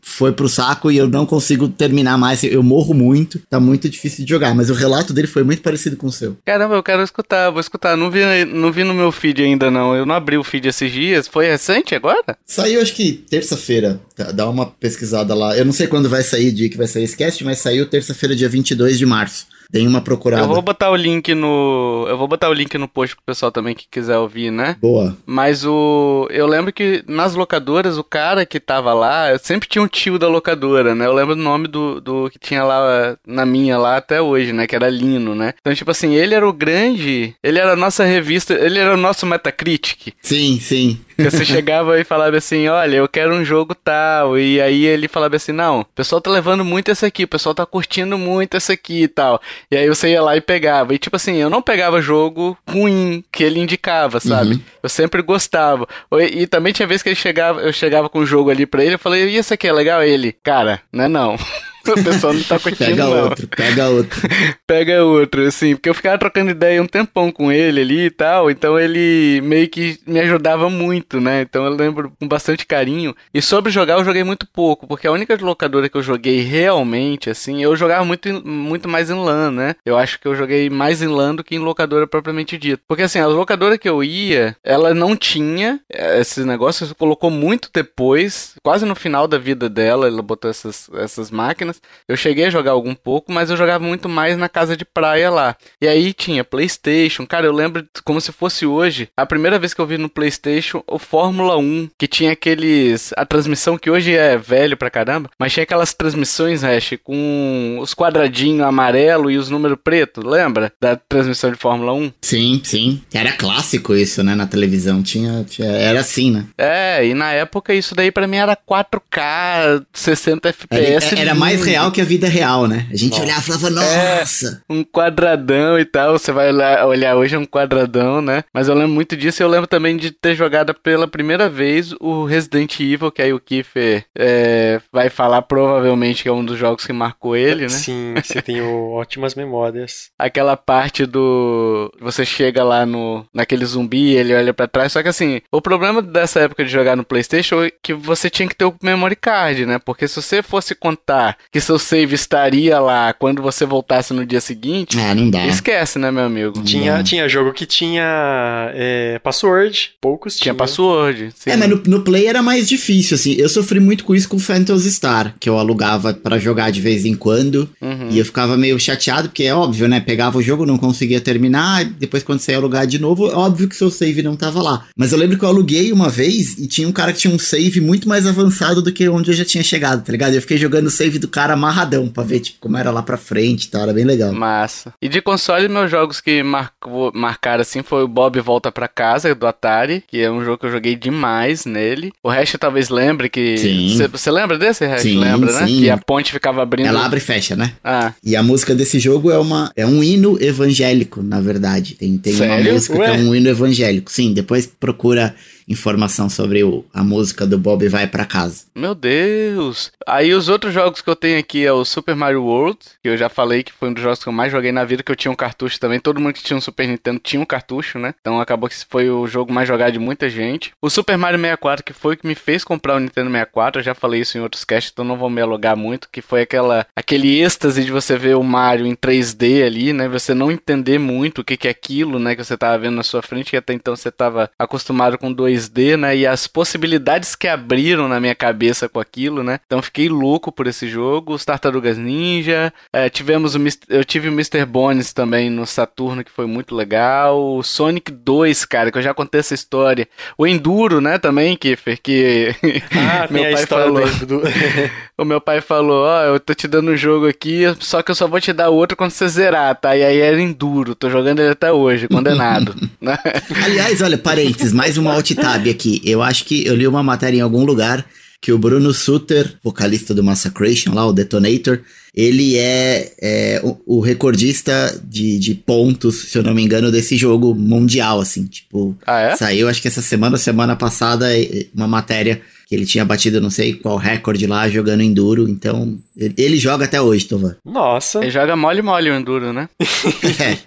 foi 0.01 0.31
pro 0.31 0.47
saco 0.47 0.91
e 0.91 0.97
eu 0.97 1.07
não 1.07 1.25
consigo 1.25 1.67
terminar 1.67 2.15
mais. 2.15 2.43
Eu 2.43 2.61
morro 2.61 2.93
muito, 2.93 3.39
tá 3.49 3.59
muito 3.59 3.89
difícil 3.89 4.23
de 4.23 4.29
jogar. 4.29 4.53
Mas 4.53 4.69
o 4.69 4.75
relato 4.75 5.13
dele 5.13 5.25
foi 5.25 5.43
muito 5.43 5.63
parecido 5.63 5.97
com 5.97 6.05
o 6.05 6.11
seu. 6.11 6.37
Caramba, 6.45 6.75
eu 6.75 6.83
quero 6.83 7.01
escutar, 7.01 7.49
vou 7.49 7.59
escutar. 7.59 7.97
Não 7.97 8.11
vi, 8.11 8.45
não 8.45 8.71
vi 8.71 8.83
no 8.83 8.93
meu 8.93 9.11
feed 9.11 9.41
ainda, 9.41 9.71
não. 9.71 9.95
Eu 9.95 10.05
não 10.05 10.13
abri 10.13 10.37
o 10.37 10.43
feed 10.43 10.67
esses 10.67 10.91
dias. 10.91 11.27
Foi 11.27 11.47
recente 11.47 11.95
agora? 11.95 12.37
Saiu, 12.45 12.81
acho 12.81 12.93
que 12.93 13.13
terça-feira. 13.13 13.99
Tá, 14.15 14.31
dá 14.31 14.47
uma 14.47 14.67
pesquisada 14.67 15.33
lá. 15.33 15.57
Eu 15.57 15.65
não 15.65 15.73
sei 15.73 15.87
quando 15.87 16.07
vai 16.07 16.21
sair, 16.21 16.51
dia 16.51 16.69
que 16.69 16.77
vai 16.77 16.87
sair 16.87 17.07
cast, 17.15 17.43
mas 17.43 17.57
saiu 17.57 17.87
terça-feira, 17.87 18.35
dia 18.35 18.47
22 18.47 18.97
de 18.99 19.07
março. 19.07 19.47
Deem 19.69 19.87
uma 19.87 20.01
procurada. 20.01 20.43
Eu 20.43 20.47
vou 20.47 20.61
botar 20.61 20.89
o 20.89 20.95
link 20.95 21.33
no. 21.33 22.05
Eu 22.07 22.17
vou 22.17 22.27
botar 22.27 22.49
o 22.49 22.53
link 22.53 22.77
no 22.77 22.87
post 22.87 23.15
pro 23.15 23.25
pessoal 23.25 23.51
também 23.51 23.75
que 23.75 23.87
quiser 23.89 24.17
ouvir, 24.17 24.51
né? 24.51 24.77
Boa. 24.81 25.15
Mas 25.25 25.65
o. 25.65 26.27
Eu 26.31 26.47
lembro 26.47 26.71
que 26.71 27.03
nas 27.07 27.35
locadoras, 27.35 27.97
o 27.97 28.03
cara 28.03 28.45
que 28.45 28.59
tava 28.59 28.93
lá, 28.93 29.37
sempre 29.37 29.67
tinha 29.67 29.81
um 29.81 29.87
tio 29.87 30.17
da 30.17 30.27
locadora, 30.27 30.95
né? 30.95 31.05
Eu 31.05 31.13
lembro 31.13 31.35
do 31.35 31.41
nome 31.41 31.67
do, 31.67 31.99
do 31.99 32.29
que 32.29 32.39
tinha 32.39 32.63
lá 32.63 33.17
na 33.25 33.45
minha 33.45 33.77
lá 33.77 33.97
até 33.97 34.21
hoje, 34.21 34.53
né? 34.53 34.67
Que 34.67 34.75
era 34.75 34.89
Lino, 34.89 35.35
né? 35.35 35.53
Então, 35.59 35.73
tipo 35.75 35.91
assim, 35.91 36.13
ele 36.15 36.33
era 36.33 36.47
o 36.47 36.53
grande. 36.53 37.35
Ele 37.43 37.59
era 37.59 37.73
a 37.73 37.77
nossa 37.77 38.03
revista. 38.05 38.53
Ele 38.53 38.79
era 38.79 38.93
o 38.93 38.97
nosso 38.97 39.25
Metacritic. 39.25 40.13
Sim, 40.21 40.59
sim. 40.59 40.99
Você 41.17 41.43
chegava 41.45 41.99
e 41.99 42.03
falava 42.03 42.37
assim, 42.37 42.67
olha, 42.67 42.97
eu 42.97 43.07
quero 43.07 43.33
um 43.33 43.43
jogo 43.43 43.73
tal. 43.73 44.37
E 44.37 44.61
aí 44.61 44.85
ele 44.85 45.07
falava 45.07 45.35
assim, 45.35 45.51
não, 45.51 45.81
o 45.81 45.85
pessoal 45.85 46.21
tá 46.21 46.29
levando 46.29 46.63
muito 46.63 46.89
esse 46.89 47.05
aqui, 47.05 47.23
o 47.23 47.27
pessoal 47.27 47.55
tá 47.55 47.65
curtindo 47.65 48.17
muito 48.17 48.55
esse 48.55 48.71
aqui 48.71 49.03
e 49.03 49.07
tal. 49.07 49.41
E 49.71 49.75
aí 49.75 49.87
você 49.87 50.11
ia 50.11 50.21
lá 50.21 50.35
e 50.35 50.41
pegava. 50.41 50.93
E 50.93 50.97
tipo 50.97 51.15
assim, 51.15 51.35
eu 51.35 51.49
não 51.49 51.61
pegava 51.61 52.01
jogo 52.01 52.57
ruim 52.69 53.23
que 53.31 53.43
ele 53.43 53.59
indicava, 53.59 54.19
sabe? 54.19 54.53
Uhum. 54.53 54.61
Eu 54.83 54.89
sempre 54.89 55.21
gostava. 55.21 55.87
E, 56.13 56.43
e, 56.43 56.47
também 56.47 56.73
tinha 56.73 56.87
vezes 56.87 57.03
que 57.03 57.09
ele 57.09 57.15
chegava, 57.15 57.61
eu 57.61 57.73
chegava 57.73 58.09
com 58.09 58.19
um 58.19 58.25
jogo 58.25 58.49
ali 58.49 58.65
pra 58.65 58.83
ele, 58.83 58.95
eu 58.95 58.99
falei, 58.99 59.27
e 59.27 59.37
esse 59.37 59.53
aqui 59.53 59.67
é 59.67 59.73
legal? 59.73 60.03
Ele, 60.03 60.31
cara, 60.31 60.81
não 60.91 61.03
é 61.05 61.07
não. 61.07 61.37
o 61.91 62.03
pessoal 62.03 62.33
não 62.33 62.43
tá 62.43 62.59
curtindo, 62.59 62.89
pega 62.89 63.03
não. 63.05 63.23
outro, 63.23 63.47
pega 63.47 63.89
outro. 63.89 64.21
pega 64.67 65.03
outro, 65.03 65.45
assim, 65.45 65.75
porque 65.75 65.89
eu 65.89 65.93
ficava 65.93 66.17
trocando 66.17 66.51
ideia 66.51 66.81
um 66.81 66.87
tempão 66.87 67.31
com 67.31 67.51
ele 67.51 67.81
ali 67.81 68.05
e 68.05 68.09
tal, 68.09 68.49
então 68.49 68.79
ele 68.79 69.41
meio 69.41 69.67
que 69.69 69.99
me 70.05 70.19
ajudava 70.19 70.69
muito, 70.69 71.19
né? 71.19 71.41
Então 71.41 71.65
eu 71.65 71.71
lembro 71.71 72.11
com 72.19 72.27
bastante 72.27 72.65
carinho. 72.65 73.15
E 73.33 73.41
sobre 73.41 73.71
jogar, 73.71 73.95
eu 73.95 74.05
joguei 74.05 74.23
muito 74.23 74.47
pouco, 74.47 74.87
porque 74.87 75.07
a 75.07 75.11
única 75.11 75.37
locadora 75.41 75.89
que 75.89 75.97
eu 75.97 76.03
joguei 76.03 76.41
realmente, 76.41 77.29
assim, 77.29 77.63
eu 77.63 77.75
jogava 77.75 78.03
muito, 78.03 78.45
muito 78.45 78.87
mais 78.89 79.09
em 79.09 79.15
LAN, 79.15 79.51
né? 79.51 79.75
Eu 79.85 79.97
acho 79.97 80.19
que 80.19 80.27
eu 80.27 80.35
joguei 80.35 80.69
mais 80.69 81.01
em 81.01 81.07
LAN 81.07 81.35
do 81.35 81.43
que 81.43 81.55
em 81.55 81.59
locadora 81.59 82.07
propriamente 82.07 82.57
dita. 82.57 82.81
Porque 82.87 83.03
assim, 83.03 83.19
a 83.19 83.27
locadora 83.27 83.77
que 83.77 83.89
eu 83.89 84.03
ia, 84.03 84.55
ela 84.63 84.93
não 84.93 85.15
tinha 85.15 85.79
esse 85.89 86.43
negócio, 86.43 86.93
colocou 86.95 87.29
muito 87.29 87.69
depois, 87.73 88.55
quase 88.63 88.85
no 88.85 88.95
final 88.95 89.27
da 89.27 89.37
vida 89.37 89.69
dela, 89.69 90.07
ela 90.07 90.21
botou 90.21 90.49
essas, 90.49 90.89
essas 90.95 91.31
máquinas. 91.31 91.76
Minas. 91.77 91.81
Eu 92.07 92.15
cheguei 92.15 92.45
a 92.45 92.49
jogar 92.49 92.71
algum 92.71 92.95
pouco, 92.95 93.31
mas 93.31 93.49
eu 93.49 93.57
jogava 93.57 93.83
muito 93.83 94.07
mais 94.07 94.37
na 94.37 94.47
casa 94.49 94.77
de 94.77 94.85
praia 94.85 95.29
lá. 95.29 95.55
E 95.81 95.87
aí 95.87 96.13
tinha 96.13 96.43
PlayStation. 96.43 97.25
Cara, 97.25 97.45
eu 97.45 97.53
lembro 97.53 97.85
como 98.03 98.21
se 98.21 98.31
fosse 98.31 98.65
hoje, 98.65 99.09
a 99.15 99.25
primeira 99.25 99.59
vez 99.59 99.73
que 99.73 99.81
eu 99.81 99.85
vi 99.87 99.97
no 99.97 100.09
PlayStation 100.09 100.83
o 100.87 100.97
Fórmula 100.97 101.57
1, 101.57 101.89
que 101.97 102.07
tinha 102.07 102.31
aqueles. 102.31 103.13
A 103.17 103.25
transmissão 103.25 103.77
que 103.77 103.89
hoje 103.89 104.15
é 104.15 104.37
velho 104.37 104.77
pra 104.77 104.89
caramba, 104.89 105.29
mas 105.37 105.53
tinha 105.53 105.63
aquelas 105.63 105.93
transmissões, 105.93 106.63
Hash, 106.63 106.93
com 107.03 107.77
os 107.81 107.93
quadradinhos 107.93 108.65
amarelo 108.65 109.29
e 109.29 109.37
os 109.37 109.49
números 109.49 109.77
preto, 109.83 110.25
lembra? 110.25 110.71
Da 110.79 110.95
transmissão 110.95 111.51
de 111.51 111.57
Fórmula 111.57 111.93
1? 111.93 112.13
Sim, 112.21 112.61
sim. 112.63 113.01
Era 113.13 113.33
clássico 113.33 113.93
isso, 113.93 114.23
né? 114.23 114.35
Na 114.35 114.47
televisão. 114.47 115.03
Tinha, 115.03 115.43
tinha 115.43 115.67
era 115.69 115.99
assim, 115.99 116.31
né? 116.31 116.45
É, 116.57 117.05
e 117.05 117.13
na 117.13 117.31
época 117.31 117.73
isso 117.73 117.93
daí 117.93 118.11
pra 118.11 118.27
mim 118.27 118.37
era 118.37 118.55
4K, 118.55 119.85
60 119.93 120.49
FPS. 120.49 121.13
Era, 121.13 121.21
era 121.21 121.35
mais 121.35 121.66
real 121.69 121.91
que 121.91 122.01
a 122.01 122.05
vida 122.05 122.27
real, 122.27 122.67
né? 122.67 122.87
A 122.91 122.95
gente 122.95 123.11
nossa. 123.11 123.23
olhava 123.23 123.41
e 123.41 123.43
falava, 123.43 123.69
nossa! 123.69 124.63
É, 124.69 124.73
um 124.73 124.83
quadradão 124.83 125.79
e 125.79 125.85
tal. 125.85 126.17
Você 126.17 126.31
vai 126.31 126.49
olhar, 126.49 126.85
olhar 126.85 127.15
hoje 127.15 127.35
é 127.35 127.39
um 127.39 127.45
quadradão, 127.45 128.21
né? 128.21 128.43
Mas 128.53 128.67
eu 128.67 128.75
lembro 128.75 128.93
muito 128.93 129.15
disso. 129.15 129.41
Eu 129.41 129.47
lembro 129.47 129.67
também 129.67 129.97
de 129.97 130.11
ter 130.11 130.35
jogado 130.35 130.73
pela 130.73 131.07
primeira 131.07 131.49
vez 131.49 131.93
o 131.99 132.25
Resident 132.25 132.79
Evil, 132.79 133.11
que 133.11 133.21
aí 133.21 133.33
o 133.33 133.39
Kiefer 133.39 134.05
é, 134.17 134.81
vai 134.91 135.09
falar 135.09 135.41
provavelmente 135.41 136.23
que 136.23 136.29
é 136.29 136.31
um 136.31 136.45
dos 136.45 136.57
jogos 136.57 136.85
que 136.85 136.93
marcou 136.93 137.35
ele, 137.35 137.63
né? 137.63 137.69
Sim, 137.69 138.13
você 138.23 138.41
tem 138.41 138.61
ótimas 138.61 139.35
memórias. 139.35 140.09
Aquela 140.17 140.55
parte 140.55 141.05
do. 141.05 141.91
Você 141.99 142.25
chega 142.25 142.63
lá 142.63 142.85
no 142.85 143.25
naquele 143.33 143.65
zumbi, 143.65 144.15
ele 144.15 144.33
olha 144.33 144.53
para 144.53 144.67
trás. 144.67 144.91
Só 144.91 145.01
que 145.01 145.09
assim, 145.09 145.41
o 145.51 145.61
problema 145.61 146.01
dessa 146.01 146.39
época 146.39 146.63
de 146.63 146.71
jogar 146.71 146.95
no 146.95 147.03
PlayStation 147.03 147.63
é 147.63 147.71
que 147.81 147.93
você 147.93 148.29
tinha 148.29 148.47
que 148.47 148.55
ter 148.55 148.65
o 148.65 148.75
memory 148.81 149.15
card, 149.15 149.65
né? 149.65 149.79
Porque 149.79 150.07
se 150.07 150.21
você 150.21 150.41
fosse 150.41 150.75
contar 150.75 151.37
que 151.51 151.56
seu 151.61 151.79
save 151.79 152.15
estaria 152.15 152.79
lá 152.79 153.13
quando 153.13 153.41
você 153.41 153.65
voltasse 153.65 154.13
no 154.13 154.25
dia 154.25 154.41
seguinte, 154.41 154.97
ah, 154.99 155.13
não 155.13 155.29
dá. 155.29 155.45
esquece, 155.47 155.99
né, 155.99 156.11
meu 156.11 156.23
amigo? 156.23 156.61
Tinha, 156.63 157.03
tinha 157.03 157.27
jogo 157.27 157.53
que 157.53 157.65
tinha 157.65 158.71
é, 158.73 159.19
password, 159.23 159.91
poucos 160.01 160.35
tinha. 160.35 160.43
Tinha 160.43 160.55
password. 160.55 161.29
Sim. 161.35 161.51
É, 161.51 161.57
mas 161.57 161.69
no, 161.69 161.81
no 161.85 162.01
Play 162.01 162.27
era 162.27 162.41
mais 162.41 162.67
difícil, 162.67 163.15
assim. 163.15 163.33
Eu 163.33 163.49
sofri 163.49 163.79
muito 163.79 164.03
com 164.03 164.15
isso 164.15 164.29
com 164.29 164.37
o 164.37 164.39
Phantasy 164.39 164.91
Star, 164.91 165.35
que 165.39 165.49
eu 165.49 165.57
alugava 165.57 166.13
para 166.13 166.39
jogar 166.39 166.71
de 166.71 166.81
vez 166.81 167.05
em 167.05 167.15
quando. 167.15 167.69
Uhum. 167.81 168.09
E 168.09 168.19
eu 168.19 168.25
ficava 168.25 168.57
meio 168.57 168.79
chateado, 168.79 169.29
porque 169.29 169.43
é 169.43 169.53
óbvio, 169.53 169.87
né? 169.87 169.99
Pegava 169.99 170.37
o 170.37 170.41
jogo, 170.41 170.65
não 170.65 170.77
conseguia 170.77 171.21
terminar. 171.21 171.85
Depois, 171.85 172.23
quando 172.23 172.39
você 172.39 172.51
ia 172.51 172.57
alugar 172.57 172.85
de 172.87 172.99
novo, 172.99 173.29
é 173.29 173.33
óbvio 173.33 173.67
que 173.67 173.75
seu 173.75 173.89
save 173.89 174.21
não 174.21 174.35
tava 174.35 174.61
lá. 174.61 174.85
Mas 174.95 175.11
eu 175.11 175.17
lembro 175.17 175.37
que 175.37 175.43
eu 175.43 175.49
aluguei 175.49 175.91
uma 175.91 176.09
vez 176.09 176.57
e 176.57 176.67
tinha 176.67 176.87
um 176.87 176.91
cara 176.91 177.13
que 177.13 177.19
tinha 177.19 177.33
um 177.33 177.39
save 177.39 177.81
muito 177.81 178.07
mais 178.07 178.25
avançado 178.25 178.81
do 178.81 178.91
que 178.91 179.07
onde 179.09 179.31
eu 179.31 179.35
já 179.35 179.45
tinha 179.45 179.63
chegado, 179.63 180.03
tá 180.03 180.11
ligado? 180.11 180.33
Eu 180.33 180.41
fiquei 180.41 180.57
jogando 180.57 180.87
o 180.87 180.91
save 180.91 181.19
do 181.19 181.27
cara 181.37 181.53
amarradão 181.53 182.07
pra 182.07 182.23
ver, 182.23 182.39
tipo, 182.39 182.57
como 182.59 182.77
era 182.77 182.89
lá 182.89 183.03
pra 183.03 183.15
frente 183.15 183.65
e 183.65 183.67
tal. 183.67 183.83
Era 183.83 183.93
bem 183.93 184.03
legal. 184.03 184.33
Massa. 184.33 184.91
E 184.99 185.07
de 185.07 185.21
console, 185.21 185.67
meus 185.67 185.91
jogos 185.91 186.19
que 186.19 186.41
marcou, 186.41 187.11
marcaram 187.13 187.61
assim 187.61 187.83
foi 187.83 188.03
o 188.03 188.07
Bob 188.07 188.39
Volta 188.41 188.71
pra 188.71 188.87
Casa, 188.87 189.35
do 189.35 189.45
Atari, 189.45 190.03
que 190.07 190.19
é 190.19 190.31
um 190.31 190.43
jogo 190.43 190.57
que 190.57 190.65
eu 190.65 190.71
joguei 190.71 190.95
demais 190.95 191.63
nele. 191.65 192.11
O 192.23 192.29
resto 192.29 192.57
talvez 192.57 192.89
lembre 192.89 193.29
que. 193.29 193.55
Sim. 193.57 194.07
Você 194.11 194.31
lembra 194.31 194.57
desse 194.57 194.85
resto? 194.85 195.03
Sim, 195.03 195.19
lembra, 195.19 195.51
né? 195.51 195.67
sim. 195.67 195.81
Que 195.81 195.89
a 195.91 195.97
ponte 195.97 196.31
ficava 196.31 196.63
abrindo. 196.63 196.87
Ela 196.87 197.05
abre 197.05 197.19
e 197.19 197.21
fecha, 197.21 197.55
né? 197.55 197.73
Ah. 197.83 198.13
E 198.23 198.35
a 198.35 198.41
música 198.41 198.73
desse 198.73 198.99
jogo 198.99 199.29
é 199.29 199.37
uma 199.37 199.71
é 199.75 199.85
um 199.85 200.03
hino 200.03 200.41
evangélico, 200.41 201.21
na 201.21 201.39
verdade. 201.39 201.93
Tem, 201.93 202.17
tem 202.17 202.33
uma 202.33 202.57
música 202.57 202.97
Ué? 202.97 203.05
que 203.05 203.17
é 203.17 203.19
um 203.19 203.35
hino 203.35 203.47
evangélico. 203.47 204.11
Sim, 204.11 204.33
depois 204.33 204.65
procura 204.65 205.35
informação 205.67 206.29
sobre 206.29 206.63
o, 206.63 206.85
a 206.93 207.03
música 207.03 207.45
do 207.45 207.57
Bob 207.57 207.87
Vai 207.87 208.07
para 208.07 208.25
Casa. 208.25 208.65
Meu 208.75 208.95
Deus! 208.95 209.91
Aí 210.07 210.33
os 210.33 210.49
outros 210.49 210.73
jogos 210.73 211.01
que 211.01 211.09
eu 211.09 211.15
tenho 211.15 211.39
aqui 211.39 211.65
é 211.65 211.71
o 211.71 211.83
Super 211.83 212.15
Mario 212.15 212.43
World, 212.43 212.79
que 213.01 213.09
eu 213.09 213.17
já 213.17 213.29
falei 213.29 213.63
que 213.63 213.73
foi 213.73 213.89
um 213.89 213.93
dos 213.93 214.03
jogos 214.03 214.23
que 214.23 214.29
eu 214.29 214.33
mais 214.33 214.51
joguei 214.51 214.71
na 214.71 214.85
vida, 214.85 215.03
que 215.03 215.11
eu 215.11 215.15
tinha 215.15 215.31
um 215.31 215.35
cartucho 215.35 215.79
também. 215.79 215.99
Todo 215.99 216.19
mundo 216.19 216.33
que 216.33 216.43
tinha 216.43 216.57
um 216.57 216.61
Super 216.61 216.87
Nintendo 216.87 217.19
tinha 217.19 217.41
um 217.41 217.45
cartucho, 217.45 217.99
né? 217.99 218.13
Então 218.21 218.39
acabou 218.39 218.69
que 218.69 218.75
foi 218.89 219.09
o 219.09 219.27
jogo 219.27 219.51
mais 219.51 219.67
jogado 219.67 219.93
de 219.93 219.99
muita 219.99 220.29
gente. 220.29 220.71
O 220.81 220.89
Super 220.89 221.17
Mario 221.17 221.39
64, 221.39 221.83
que 221.83 221.93
foi 221.93 222.13
o 222.15 222.17
que 222.17 222.27
me 222.27 222.35
fez 222.35 222.63
comprar 222.63 222.95
o 222.95 222.99
Nintendo 222.99 223.29
64, 223.29 223.79
eu 223.79 223.83
já 223.83 223.93
falei 223.93 224.21
isso 224.21 224.37
em 224.37 224.41
outros 224.41 224.63
casts, 224.63 224.91
então 224.91 225.03
não 225.03 225.17
vou 225.17 225.29
me 225.29 225.41
alugar 225.41 225.75
muito, 225.75 226.09
que 226.11 226.21
foi 226.21 226.41
aquela 226.41 226.85
aquele 226.95 227.41
êxtase 227.41 227.83
de 227.83 227.91
você 227.91 228.17
ver 228.17 228.35
o 228.35 228.43
Mario 228.43 228.85
em 228.85 228.95
3D 228.95 229.65
ali, 229.65 229.93
né? 229.93 230.07
Você 230.07 230.33
não 230.33 230.51
entender 230.51 230.97
muito 230.99 231.41
o 231.41 231.43
que, 231.43 231.57
que 231.57 231.67
é 231.67 231.71
aquilo, 231.71 232.19
né? 232.19 232.35
Que 232.35 232.43
você 232.43 232.57
tava 232.57 232.77
vendo 232.77 232.95
na 232.95 233.03
sua 233.03 233.21
frente, 233.21 233.51
que 233.51 233.57
até 233.57 233.73
então 233.73 233.95
você 233.95 234.11
tava 234.11 234.49
acostumado 234.57 235.17
com 235.17 235.31
2D, 235.57 235.97
né? 235.97 236.15
E 236.15 236.27
as 236.27 236.47
possibilidades 236.47 237.35
que 237.35 237.47
abriram 237.47 238.07
na 238.07 238.19
minha 238.19 238.35
cabeça 238.35 238.87
com 238.87 238.99
aquilo, 238.99 239.43
né? 239.43 239.59
Então 239.65 239.81
fiquei 239.81 240.09
louco 240.09 240.51
por 240.51 240.67
esse 240.67 240.87
jogo. 240.87 241.33
Os 241.33 241.45
Tartarugas 241.45 241.97
Ninja, 241.97 242.73
é, 242.93 243.09
tivemos 243.09 243.55
o 243.55 243.67
eu 243.89 244.05
tive 244.05 244.29
o 244.29 244.31
Mr. 244.31 244.65
Bones 244.65 245.11
também 245.11 245.49
no 245.49 245.65
Saturno, 245.65 246.23
que 246.23 246.31
foi 246.31 246.45
muito 246.45 246.75
legal. 246.75 247.57
O 247.57 247.63
Sonic 247.63 248.11
2, 248.11 248.65
cara, 248.65 248.91
que 248.91 248.97
eu 248.97 249.01
já 249.01 249.13
contei 249.13 249.39
essa 249.39 249.53
história. 249.53 250.07
O 250.37 250.47
Enduro, 250.47 251.01
né, 251.01 251.17
também, 251.17 251.57
Kiffer, 251.57 251.99
que 252.01 252.55
ah, 252.91 253.27
meu 253.31 253.43
pai 253.51 253.65
falou. 253.65 254.07
Do... 254.25 254.41
o 255.17 255.25
meu 255.25 255.41
pai 255.41 255.61
falou, 255.61 256.05
ó, 256.05 256.21
oh, 256.21 256.35
eu 256.35 256.39
tô 256.39 256.53
te 256.53 256.67
dando 256.67 256.91
um 256.91 256.97
jogo 256.97 257.27
aqui, 257.27 257.63
só 257.79 258.01
que 258.01 258.11
eu 258.11 258.15
só 258.15 258.27
vou 258.27 258.39
te 258.39 258.53
dar 258.53 258.69
outro 258.69 258.95
quando 258.95 259.11
você 259.11 259.27
zerar, 259.27 259.75
tá? 259.75 259.95
E 259.95 260.03
aí 260.03 260.19
era 260.19 260.39
Enduro, 260.39 260.95
tô 260.95 261.09
jogando 261.09 261.39
ele 261.39 261.49
até 261.49 261.71
hoje, 261.71 262.07
condenado. 262.07 262.75
né? 263.01 263.17
Aliás, 263.63 264.01
olha, 264.01 264.17
parênteses, 264.17 264.73
mais 264.73 264.97
uma 264.97 265.13
alt 265.13 265.31
tab 265.47 265.67
aqui. 265.67 266.01
Eu 266.03 266.21
acho 266.21 266.45
que 266.45 266.65
eu 266.65 266.75
li 266.75 266.87
uma 266.87 267.03
matéria 267.03 267.37
em 267.37 267.41
algum 267.41 267.63
lugar 267.63 268.05
que 268.39 268.51
o 268.51 268.57
Bruno 268.57 268.93
Suter, 268.93 269.55
vocalista 269.63 270.13
do 270.13 270.23
Massacration 270.23 270.93
lá, 270.93 271.05
o 271.05 271.13
Detonator, 271.13 271.79
ele 272.13 272.55
é, 272.57 273.11
é 273.19 273.61
o, 273.63 273.97
o, 273.97 273.99
recordista 273.99 274.99
de, 275.03 275.39
de 275.39 275.55
pontos, 275.55 276.29
se 276.29 276.37
eu 276.37 276.43
não 276.43 276.53
me 276.53 276.63
engano, 276.63 276.91
desse 276.91 277.17
jogo 277.17 277.55
mundial, 277.55 278.19
assim, 278.19 278.45
tipo... 278.45 278.95
Ah, 279.05 279.19
é? 279.19 279.35
Saiu, 279.35 279.67
acho 279.67 279.81
que 279.81 279.87
essa 279.87 280.01
semana, 280.01 280.37
semana 280.37 280.75
passada, 280.75 281.27
uma 281.75 281.87
matéria 281.87 282.41
que 282.67 282.75
ele 282.75 282.85
tinha 282.85 283.05
batido 283.05 283.39
não 283.39 283.49
sei 283.49 283.73
qual 283.73 283.95
recorde 283.95 284.45
lá 284.45 284.67
jogando 284.69 285.01
Enduro, 285.01 285.47
então 285.47 285.97
ele, 286.15 286.33
ele 286.37 286.57
joga 286.57 286.85
até 286.85 287.01
hoje, 287.01 287.25
Tovan. 287.25 287.55
Nossa. 287.65 288.19
Ele 288.19 288.29
joga 288.29 288.55
mole 288.55 288.81
mole 288.81 289.09
o 289.09 289.15
Enduro, 289.15 289.53
né? 289.53 289.69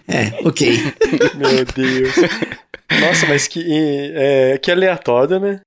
é, 0.08 0.16
é, 0.16 0.38
ok. 0.42 0.78
Meu 1.36 1.64
Deus. 1.74 2.14
Nossa, 2.98 3.26
mas 3.26 3.46
que, 3.46 3.62
é, 4.14 4.58
que 4.58 4.70
aleatório, 4.70 5.38
né? 5.38 5.60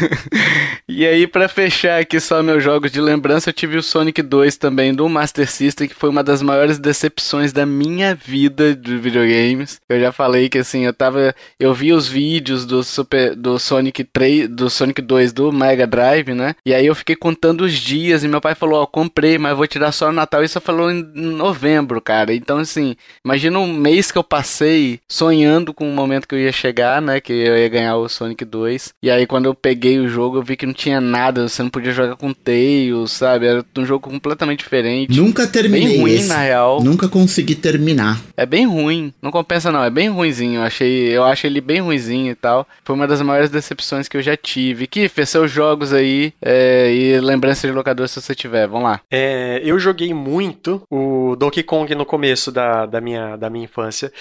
e 0.88 1.06
aí, 1.06 1.26
para 1.26 1.46
fechar 1.46 2.00
aqui 2.00 2.18
só 2.18 2.42
meus 2.42 2.64
jogos 2.64 2.90
de 2.90 3.00
lembrança, 3.00 3.50
eu 3.50 3.54
tive 3.54 3.76
o 3.76 3.82
Sonic 3.82 4.22
2 4.22 4.56
também 4.56 4.94
do 4.94 5.06
Master 5.08 5.50
System, 5.50 5.88
que 5.88 5.94
foi 5.94 6.08
uma 6.08 6.24
das 6.24 6.40
maiores 6.40 6.78
decepções 6.78 7.52
da 7.52 7.66
minha 7.66 8.14
vida 8.14 8.74
de 8.74 8.96
videogames. 8.96 9.78
Eu 9.90 10.00
já 10.00 10.10
falei 10.10 10.48
que 10.48 10.58
assim, 10.58 10.86
eu 10.86 10.94
tava. 10.94 11.34
Eu 11.58 11.74
vi 11.74 11.92
os 11.92 12.08
vídeos 12.08 12.64
do 12.64 12.82
Super. 12.82 13.34
do 13.36 13.58
Sonic 13.58 14.02
3. 14.04 14.48
do 14.48 14.70
Sonic 14.70 15.02
2 15.02 15.34
do 15.34 15.52
Mega 15.52 15.86
Drive, 15.86 16.34
né? 16.34 16.54
E 16.64 16.72
aí 16.72 16.86
eu 16.86 16.94
fiquei 16.94 17.14
contando 17.14 17.62
os 17.62 17.74
dias 17.74 18.24
e 18.24 18.28
meu 18.28 18.40
pai 18.40 18.54
falou, 18.54 18.80
ó, 18.80 18.82
oh, 18.84 18.86
comprei, 18.86 19.36
mas 19.36 19.56
vou 19.56 19.66
tirar 19.66 19.92
só 19.92 20.06
no 20.06 20.12
Natal. 20.12 20.42
Isso 20.42 20.60
falou 20.60 20.90
em 20.90 21.02
novembro, 21.14 22.00
cara. 22.00 22.34
Então, 22.34 22.58
assim, 22.58 22.96
imagina 23.22 23.58
um 23.58 23.72
mês 23.72 24.10
que 24.10 24.16
eu 24.16 24.24
passei 24.24 24.98
sonhando 25.06 25.74
com 25.74 25.90
o 25.90 25.94
momento 25.94 26.26
que 26.26 26.34
eu 26.34 26.38
ia 26.38 26.52
chegar 26.52 26.69
chegar, 26.70 27.02
né? 27.02 27.20
Que 27.20 27.32
eu 27.32 27.56
ia 27.58 27.68
ganhar 27.68 27.96
o 27.96 28.08
Sonic 28.08 28.44
2. 28.44 28.94
E 29.02 29.10
aí 29.10 29.26
quando 29.26 29.46
eu 29.46 29.54
peguei 29.54 29.98
o 29.98 30.08
jogo, 30.08 30.38
eu 30.38 30.42
vi 30.42 30.56
que 30.56 30.66
não 30.66 30.72
tinha 30.72 31.00
nada. 31.00 31.48
Você 31.48 31.62
não 31.62 31.70
podia 31.70 31.92
jogar 31.92 32.16
com 32.16 32.32
Tails, 32.32 33.12
sabe? 33.12 33.46
Era 33.46 33.64
um 33.76 33.84
jogo 33.84 34.08
completamente 34.08 34.60
diferente. 34.60 35.20
Nunca 35.20 35.46
terminei 35.46 35.88
bem 35.88 36.00
ruim, 36.00 36.12
esse. 36.12 36.28
na 36.28 36.38
real. 36.38 36.82
Nunca 36.82 37.08
consegui 37.08 37.54
terminar. 37.54 38.20
É 38.36 38.46
bem 38.46 38.66
ruim. 38.66 39.12
Não 39.20 39.30
compensa 39.30 39.72
não, 39.72 39.82
é 39.82 39.90
bem 39.90 40.08
ruinzinho. 40.08 40.60
Eu 40.60 40.62
achei, 40.62 41.16
eu 41.16 41.24
acho 41.24 41.46
ele 41.46 41.60
bem 41.60 41.80
ruinzinho 41.80 42.30
e 42.30 42.34
tal. 42.34 42.66
Foi 42.84 42.94
uma 42.94 43.06
das 43.06 43.20
maiores 43.20 43.50
decepções 43.50 44.08
que 44.08 44.16
eu 44.16 44.22
já 44.22 44.36
tive. 44.36 44.86
Que 44.86 45.08
fez 45.08 45.28
seus 45.28 45.50
jogos 45.50 45.92
aí 45.92 46.32
é, 46.40 46.92
e 46.92 47.20
lembrança 47.20 47.66
de 47.66 47.72
locador 47.72 48.08
se 48.08 48.20
você 48.20 48.34
tiver. 48.34 48.66
Vamos 48.68 48.84
lá. 48.84 49.00
É, 49.10 49.60
eu 49.64 49.78
joguei 49.78 50.14
muito 50.14 50.82
o 50.90 51.34
Donkey 51.36 51.62
Kong 51.62 51.92
no 51.94 52.06
começo 52.06 52.52
da, 52.52 52.86
da, 52.86 53.00
minha, 53.00 53.36
da 53.36 53.50
minha 53.50 53.64
infância. 53.64 54.12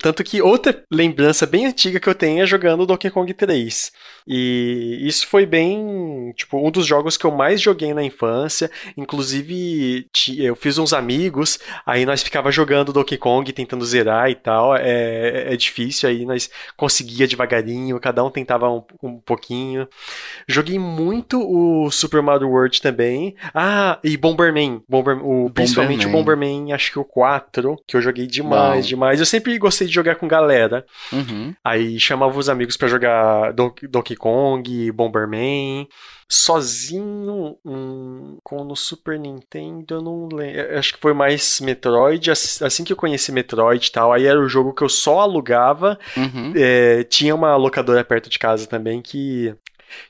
Tanto 0.00 0.22
que 0.22 0.40
outra 0.40 0.84
lembrança 0.90 1.46
bem 1.46 1.66
antiga 1.66 1.98
que 1.98 2.08
eu 2.08 2.14
tenho 2.14 2.42
é 2.42 2.46
jogando 2.46 2.86
Donkey 2.86 3.10
Kong 3.10 3.32
3. 3.34 3.92
E 4.26 4.98
isso 5.02 5.26
foi 5.26 5.44
bem, 5.44 6.32
tipo, 6.36 6.64
um 6.64 6.70
dos 6.70 6.86
jogos 6.86 7.16
que 7.16 7.24
eu 7.24 7.30
mais 7.30 7.60
joguei 7.60 7.92
na 7.92 8.02
infância. 8.02 8.70
Inclusive, 8.96 10.06
eu 10.38 10.54
fiz 10.54 10.78
uns 10.78 10.92
amigos, 10.92 11.58
aí 11.84 12.06
nós 12.06 12.22
ficava 12.22 12.50
jogando 12.50 12.92
Donkey 12.92 13.16
Kong, 13.16 13.52
tentando 13.52 13.84
zerar 13.84 14.30
e 14.30 14.34
tal. 14.34 14.76
É, 14.76 15.52
é 15.52 15.56
difícil, 15.56 16.08
aí 16.08 16.24
nós 16.24 16.50
conseguia 16.76 17.26
devagarinho, 17.26 17.98
cada 18.00 18.24
um 18.24 18.30
tentava 18.30 18.70
um, 18.70 18.82
um 19.02 19.18
pouquinho. 19.18 19.88
Joguei 20.46 20.78
muito 20.78 21.40
o 21.40 21.90
Super 21.90 22.22
Mario 22.22 22.48
World 22.48 22.80
também. 22.80 23.34
Ah, 23.54 23.98
e 24.04 24.16
Bomberman. 24.16 24.82
Bomber, 24.88 25.24
o, 25.24 25.50
principalmente 25.50 26.06
o 26.06 26.10
Bomberman, 26.10 26.72
acho 26.72 26.92
que 26.92 26.98
o 26.98 27.04
4, 27.04 27.76
que 27.86 27.96
eu 27.96 28.02
joguei 28.02 28.26
demais, 28.26 28.86
demais. 28.86 29.20
Eu 29.20 29.26
sempre 29.26 29.56
gostei 29.58 29.86
de 29.86 29.94
jogar 29.94 30.16
com 30.16 30.28
galera. 30.28 30.84
Uhum. 31.12 31.54
Aí 31.64 31.98
chamava 31.98 32.38
os 32.38 32.48
amigos 32.48 32.76
pra 32.76 32.88
jogar 32.88 33.52
Donkey 33.52 34.11
Donkey 34.12 34.16
Kong, 34.16 34.92
Bomberman. 34.92 35.88
Sozinho, 36.28 37.56
hum, 37.64 38.38
com 38.42 38.64
no 38.64 38.74
Super 38.76 39.18
Nintendo, 39.18 39.94
eu 39.96 40.02
não 40.02 40.28
lembro. 40.32 40.78
Acho 40.78 40.94
que 40.94 41.00
foi 41.00 41.12
mais 41.12 41.60
Metroid. 41.60 42.30
Ass- 42.30 42.62
Assim 42.62 42.84
que 42.84 42.92
eu 42.92 42.96
conheci 42.96 43.30
Metroid 43.32 43.86
e 43.86 43.92
tal, 43.92 44.12
aí 44.12 44.26
era 44.26 44.40
o 44.40 44.48
jogo 44.48 44.72
que 44.74 44.82
eu 44.82 44.88
só 44.88 45.20
alugava. 45.20 45.98
Uhum. 46.16 46.52
É, 46.56 47.04
tinha 47.04 47.34
uma 47.34 47.56
locadora 47.56 48.02
perto 48.04 48.28
de 48.30 48.38
casa 48.38 48.66
também 48.66 49.00
que 49.02 49.54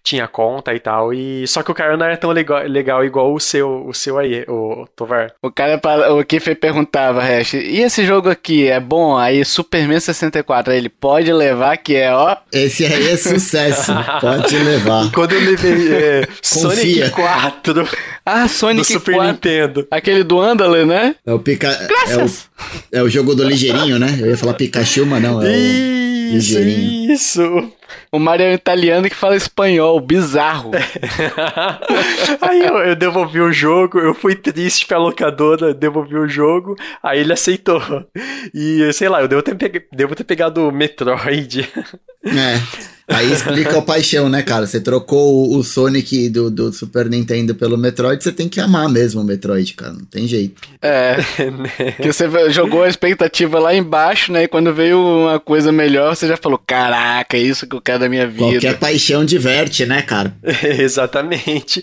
tinha 0.02 0.26
conta 0.28 0.74
e 0.74 0.80
tal. 0.80 1.12
E 1.12 1.46
só 1.46 1.62
que 1.62 1.70
o 1.70 1.74
cara 1.74 1.96
não 1.96 2.06
era 2.06 2.16
tão 2.16 2.30
legal, 2.30 2.62
legal 2.64 3.04
igual 3.04 3.32
o 3.32 3.40
seu, 3.40 3.86
o 3.86 3.94
seu 3.94 4.18
aí, 4.18 4.44
o 4.48 4.86
Tovar. 4.96 5.32
O 5.42 5.50
cara, 5.50 5.80
o 6.14 6.24
Kiffer 6.24 6.58
perguntava, 6.58 7.22
Hash, 7.22 7.54
e 7.54 7.80
esse 7.80 8.04
jogo 8.04 8.28
aqui 8.28 8.68
é 8.68 8.80
bom? 8.80 9.16
Aí 9.16 9.44
Superman 9.44 10.00
64, 10.00 10.72
aí 10.72 10.78
ele 10.78 10.88
pode 10.88 11.32
levar, 11.32 11.76
que 11.76 11.96
é, 11.96 12.12
ó, 12.12 12.36
Esse 12.52 12.84
aí 12.84 13.10
é 13.10 13.16
sucesso. 13.16 13.92
Pode 14.20 14.56
levar. 14.56 15.10
Quando 15.12 15.32
eu 15.32 15.40
levei 15.40 15.94
é. 15.94 16.28
Sonic 16.42 17.10
4 17.10 17.88
ah, 18.24 18.42
do 18.44 18.48
Sonic 18.48 18.92
Super 18.92 19.14
4. 19.14 19.32
Nintendo. 19.32 19.86
Aquele 19.90 20.22
do 20.22 20.40
Andale, 20.40 20.84
né? 20.84 21.16
É 21.26 21.32
o, 21.32 21.38
pica... 21.38 21.68
Graças! 21.86 22.48
é, 22.92 22.98
o... 22.98 23.00
é 23.00 23.02
o 23.02 23.08
jogo 23.08 23.34
do 23.34 23.42
ligeirinho, 23.44 23.98
né? 23.98 24.16
Eu 24.20 24.28
ia 24.28 24.36
falar 24.36 24.54
Pikachu, 24.54 25.06
mas 25.06 25.22
não. 25.22 25.42
É 25.42 25.48
o... 25.48 26.01
Isso, 26.36 26.58
ligeirinho. 26.58 27.12
isso. 27.12 27.72
O 28.10 28.18
Mario 28.18 28.46
é 28.46 28.50
um 28.50 28.54
italiano 28.54 29.08
que 29.08 29.14
fala 29.14 29.36
espanhol, 29.36 30.00
bizarro. 30.00 30.70
aí 32.40 32.60
eu, 32.60 32.78
eu 32.78 32.96
devolvi 32.96 33.40
o 33.40 33.52
jogo, 33.52 33.98
eu 33.98 34.14
fui 34.14 34.34
triste 34.34 34.86
pra 34.86 34.98
locadora, 34.98 35.74
devolvi 35.74 36.16
o 36.16 36.28
jogo, 36.28 36.76
aí 37.02 37.20
ele 37.20 37.32
aceitou. 37.32 37.82
E 38.54 38.92
sei 38.92 39.08
lá, 39.08 39.20
eu 39.20 39.28
devo 39.28 39.42
ter, 39.42 39.86
devo 39.92 40.14
ter 40.14 40.24
pegado 40.24 40.68
o 40.68 40.72
Metroid. 40.72 41.68
É. 42.24 42.92
Aí 43.14 43.32
explica 43.32 43.78
o 43.78 43.82
paixão, 43.82 44.28
né, 44.28 44.42
cara? 44.42 44.66
Você 44.66 44.80
trocou 44.80 45.50
o- 45.50 45.58
o 45.58 45.62
Sonic 45.64 46.28
do, 46.28 46.50
do 46.50 46.72
Super 46.72 47.08
Nintendo 47.08 47.54
pelo 47.54 47.76
Metroid, 47.78 48.22
você 48.22 48.32
tem 48.32 48.48
que 48.48 48.60
amar 48.60 48.88
mesmo 48.88 49.20
o 49.20 49.24
Metroid, 49.24 49.74
cara. 49.74 49.92
Não 49.92 50.04
tem 50.04 50.26
jeito. 50.26 50.60
É, 50.80 51.16
que 52.00 52.12
você 52.12 52.28
jogou 52.50 52.82
a 52.82 52.88
expectativa 52.88 53.58
lá 53.58 53.74
embaixo, 53.74 54.32
né? 54.32 54.44
E 54.44 54.48
quando 54.48 54.72
veio 54.74 54.98
uma 54.98 55.38
coisa 55.40 55.70
melhor, 55.70 56.14
você 56.16 56.26
já 56.26 56.36
falou, 56.36 56.58
caraca, 56.58 57.36
é 57.36 57.40
isso 57.40 57.66
que 57.66 57.76
eu 57.76 57.80
quero 57.80 58.00
da 58.00 58.08
minha 58.08 58.26
vida. 58.26 58.38
Qualquer 58.52 58.78
paixão 58.78 59.24
diverte, 59.24 59.84
né, 59.86 60.02
cara? 60.02 60.34
Exatamente. 60.62 61.82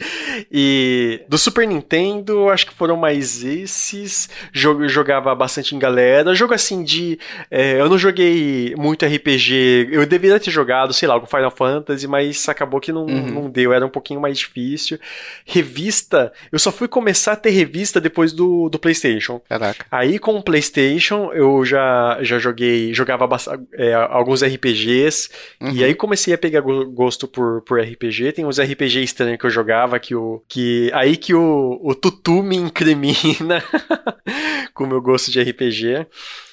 E 0.52 1.22
do 1.30 1.38
Super 1.38 1.68
Nintendo, 1.68 2.34
eu 2.34 2.50
acho 2.50 2.66
que 2.68 2.74
foram 2.74 2.96
mais 2.98 3.44
esses. 3.44 4.30
Jogo, 4.54 4.88
jogava 4.88 5.34
bastante 5.36 5.76
em 5.76 5.80
galera. 5.80 6.34
Jogo 6.34 6.54
assim 6.54 6.84
de. 6.84 7.20
é, 7.52 7.80
eu 7.80 7.90
não 7.90 7.98
joguei 7.98 8.74
muito 8.78 9.06
RPG. 9.06 9.90
Eu 9.92 10.06
deveria 10.06 10.40
ter 10.40 10.52
jogado, 10.52 10.94
sei 10.94 11.08
lá, 11.08 11.19
com 11.20 11.28
Final 11.28 11.52
Fantasy, 11.52 12.08
mas 12.08 12.48
acabou 12.50 12.80
que 12.80 12.92
não, 12.92 13.06
Uhum. 13.06 13.32
não 13.32 13.50
deu. 13.50 13.74
Era 13.74 13.86
um 13.86 13.90
pouquinho 13.90 14.20
mais 14.22 14.38
difícil. 14.38 15.00
Revista. 15.46 16.32
Eu 16.52 16.60
só 16.60 16.72
fui 16.72 16.88
começar 16.88 17.34
a 17.34 17.36
ter 17.36 17.50
revista 17.50 18.00
depois 18.00 18.32
do, 18.34 18.70
do 18.70 18.78
PlayStation. 18.80 19.42
Caraca. 19.50 19.86
Aí 19.92 20.20
com 20.20 20.38
o 20.38 20.44
PlayStation 20.44 21.32
eu 21.34 21.66
já, 21.66 22.18
já 22.22 22.38
joguei, 22.40 22.94
jogava 22.94 23.28
é, 23.74 23.94
alguns 23.94 24.44
RPGs 24.44 25.30
Uhum. 25.62 25.72
e 25.72 25.84
aí 25.84 25.94
comecei 25.96 26.34
a 26.34 26.38
pegar 26.38 26.62
go- 26.62 26.86
gosto 26.86 27.28
por, 27.28 27.62
por 27.62 27.80
RPG. 27.80 28.32
Tem 28.34 28.46
uns 28.46 28.60
RPG 28.60 29.04
estranhos 29.04 29.40
que 29.40 29.46
eu 29.46 29.50
jogava 29.50 30.00
que 30.00 30.16
o 30.16 30.42
que 30.48 30.90
aí 30.94 31.18
que 31.18 31.34
o, 31.34 31.80
o 31.84 31.94
Tutu 31.96 32.42
me 32.44 32.56
incrimina 32.56 33.64
com 34.74 34.84
o 34.84 34.88
meu 34.88 35.02
gosto 35.02 35.32
de 35.32 35.42
RPG. 35.42 36.06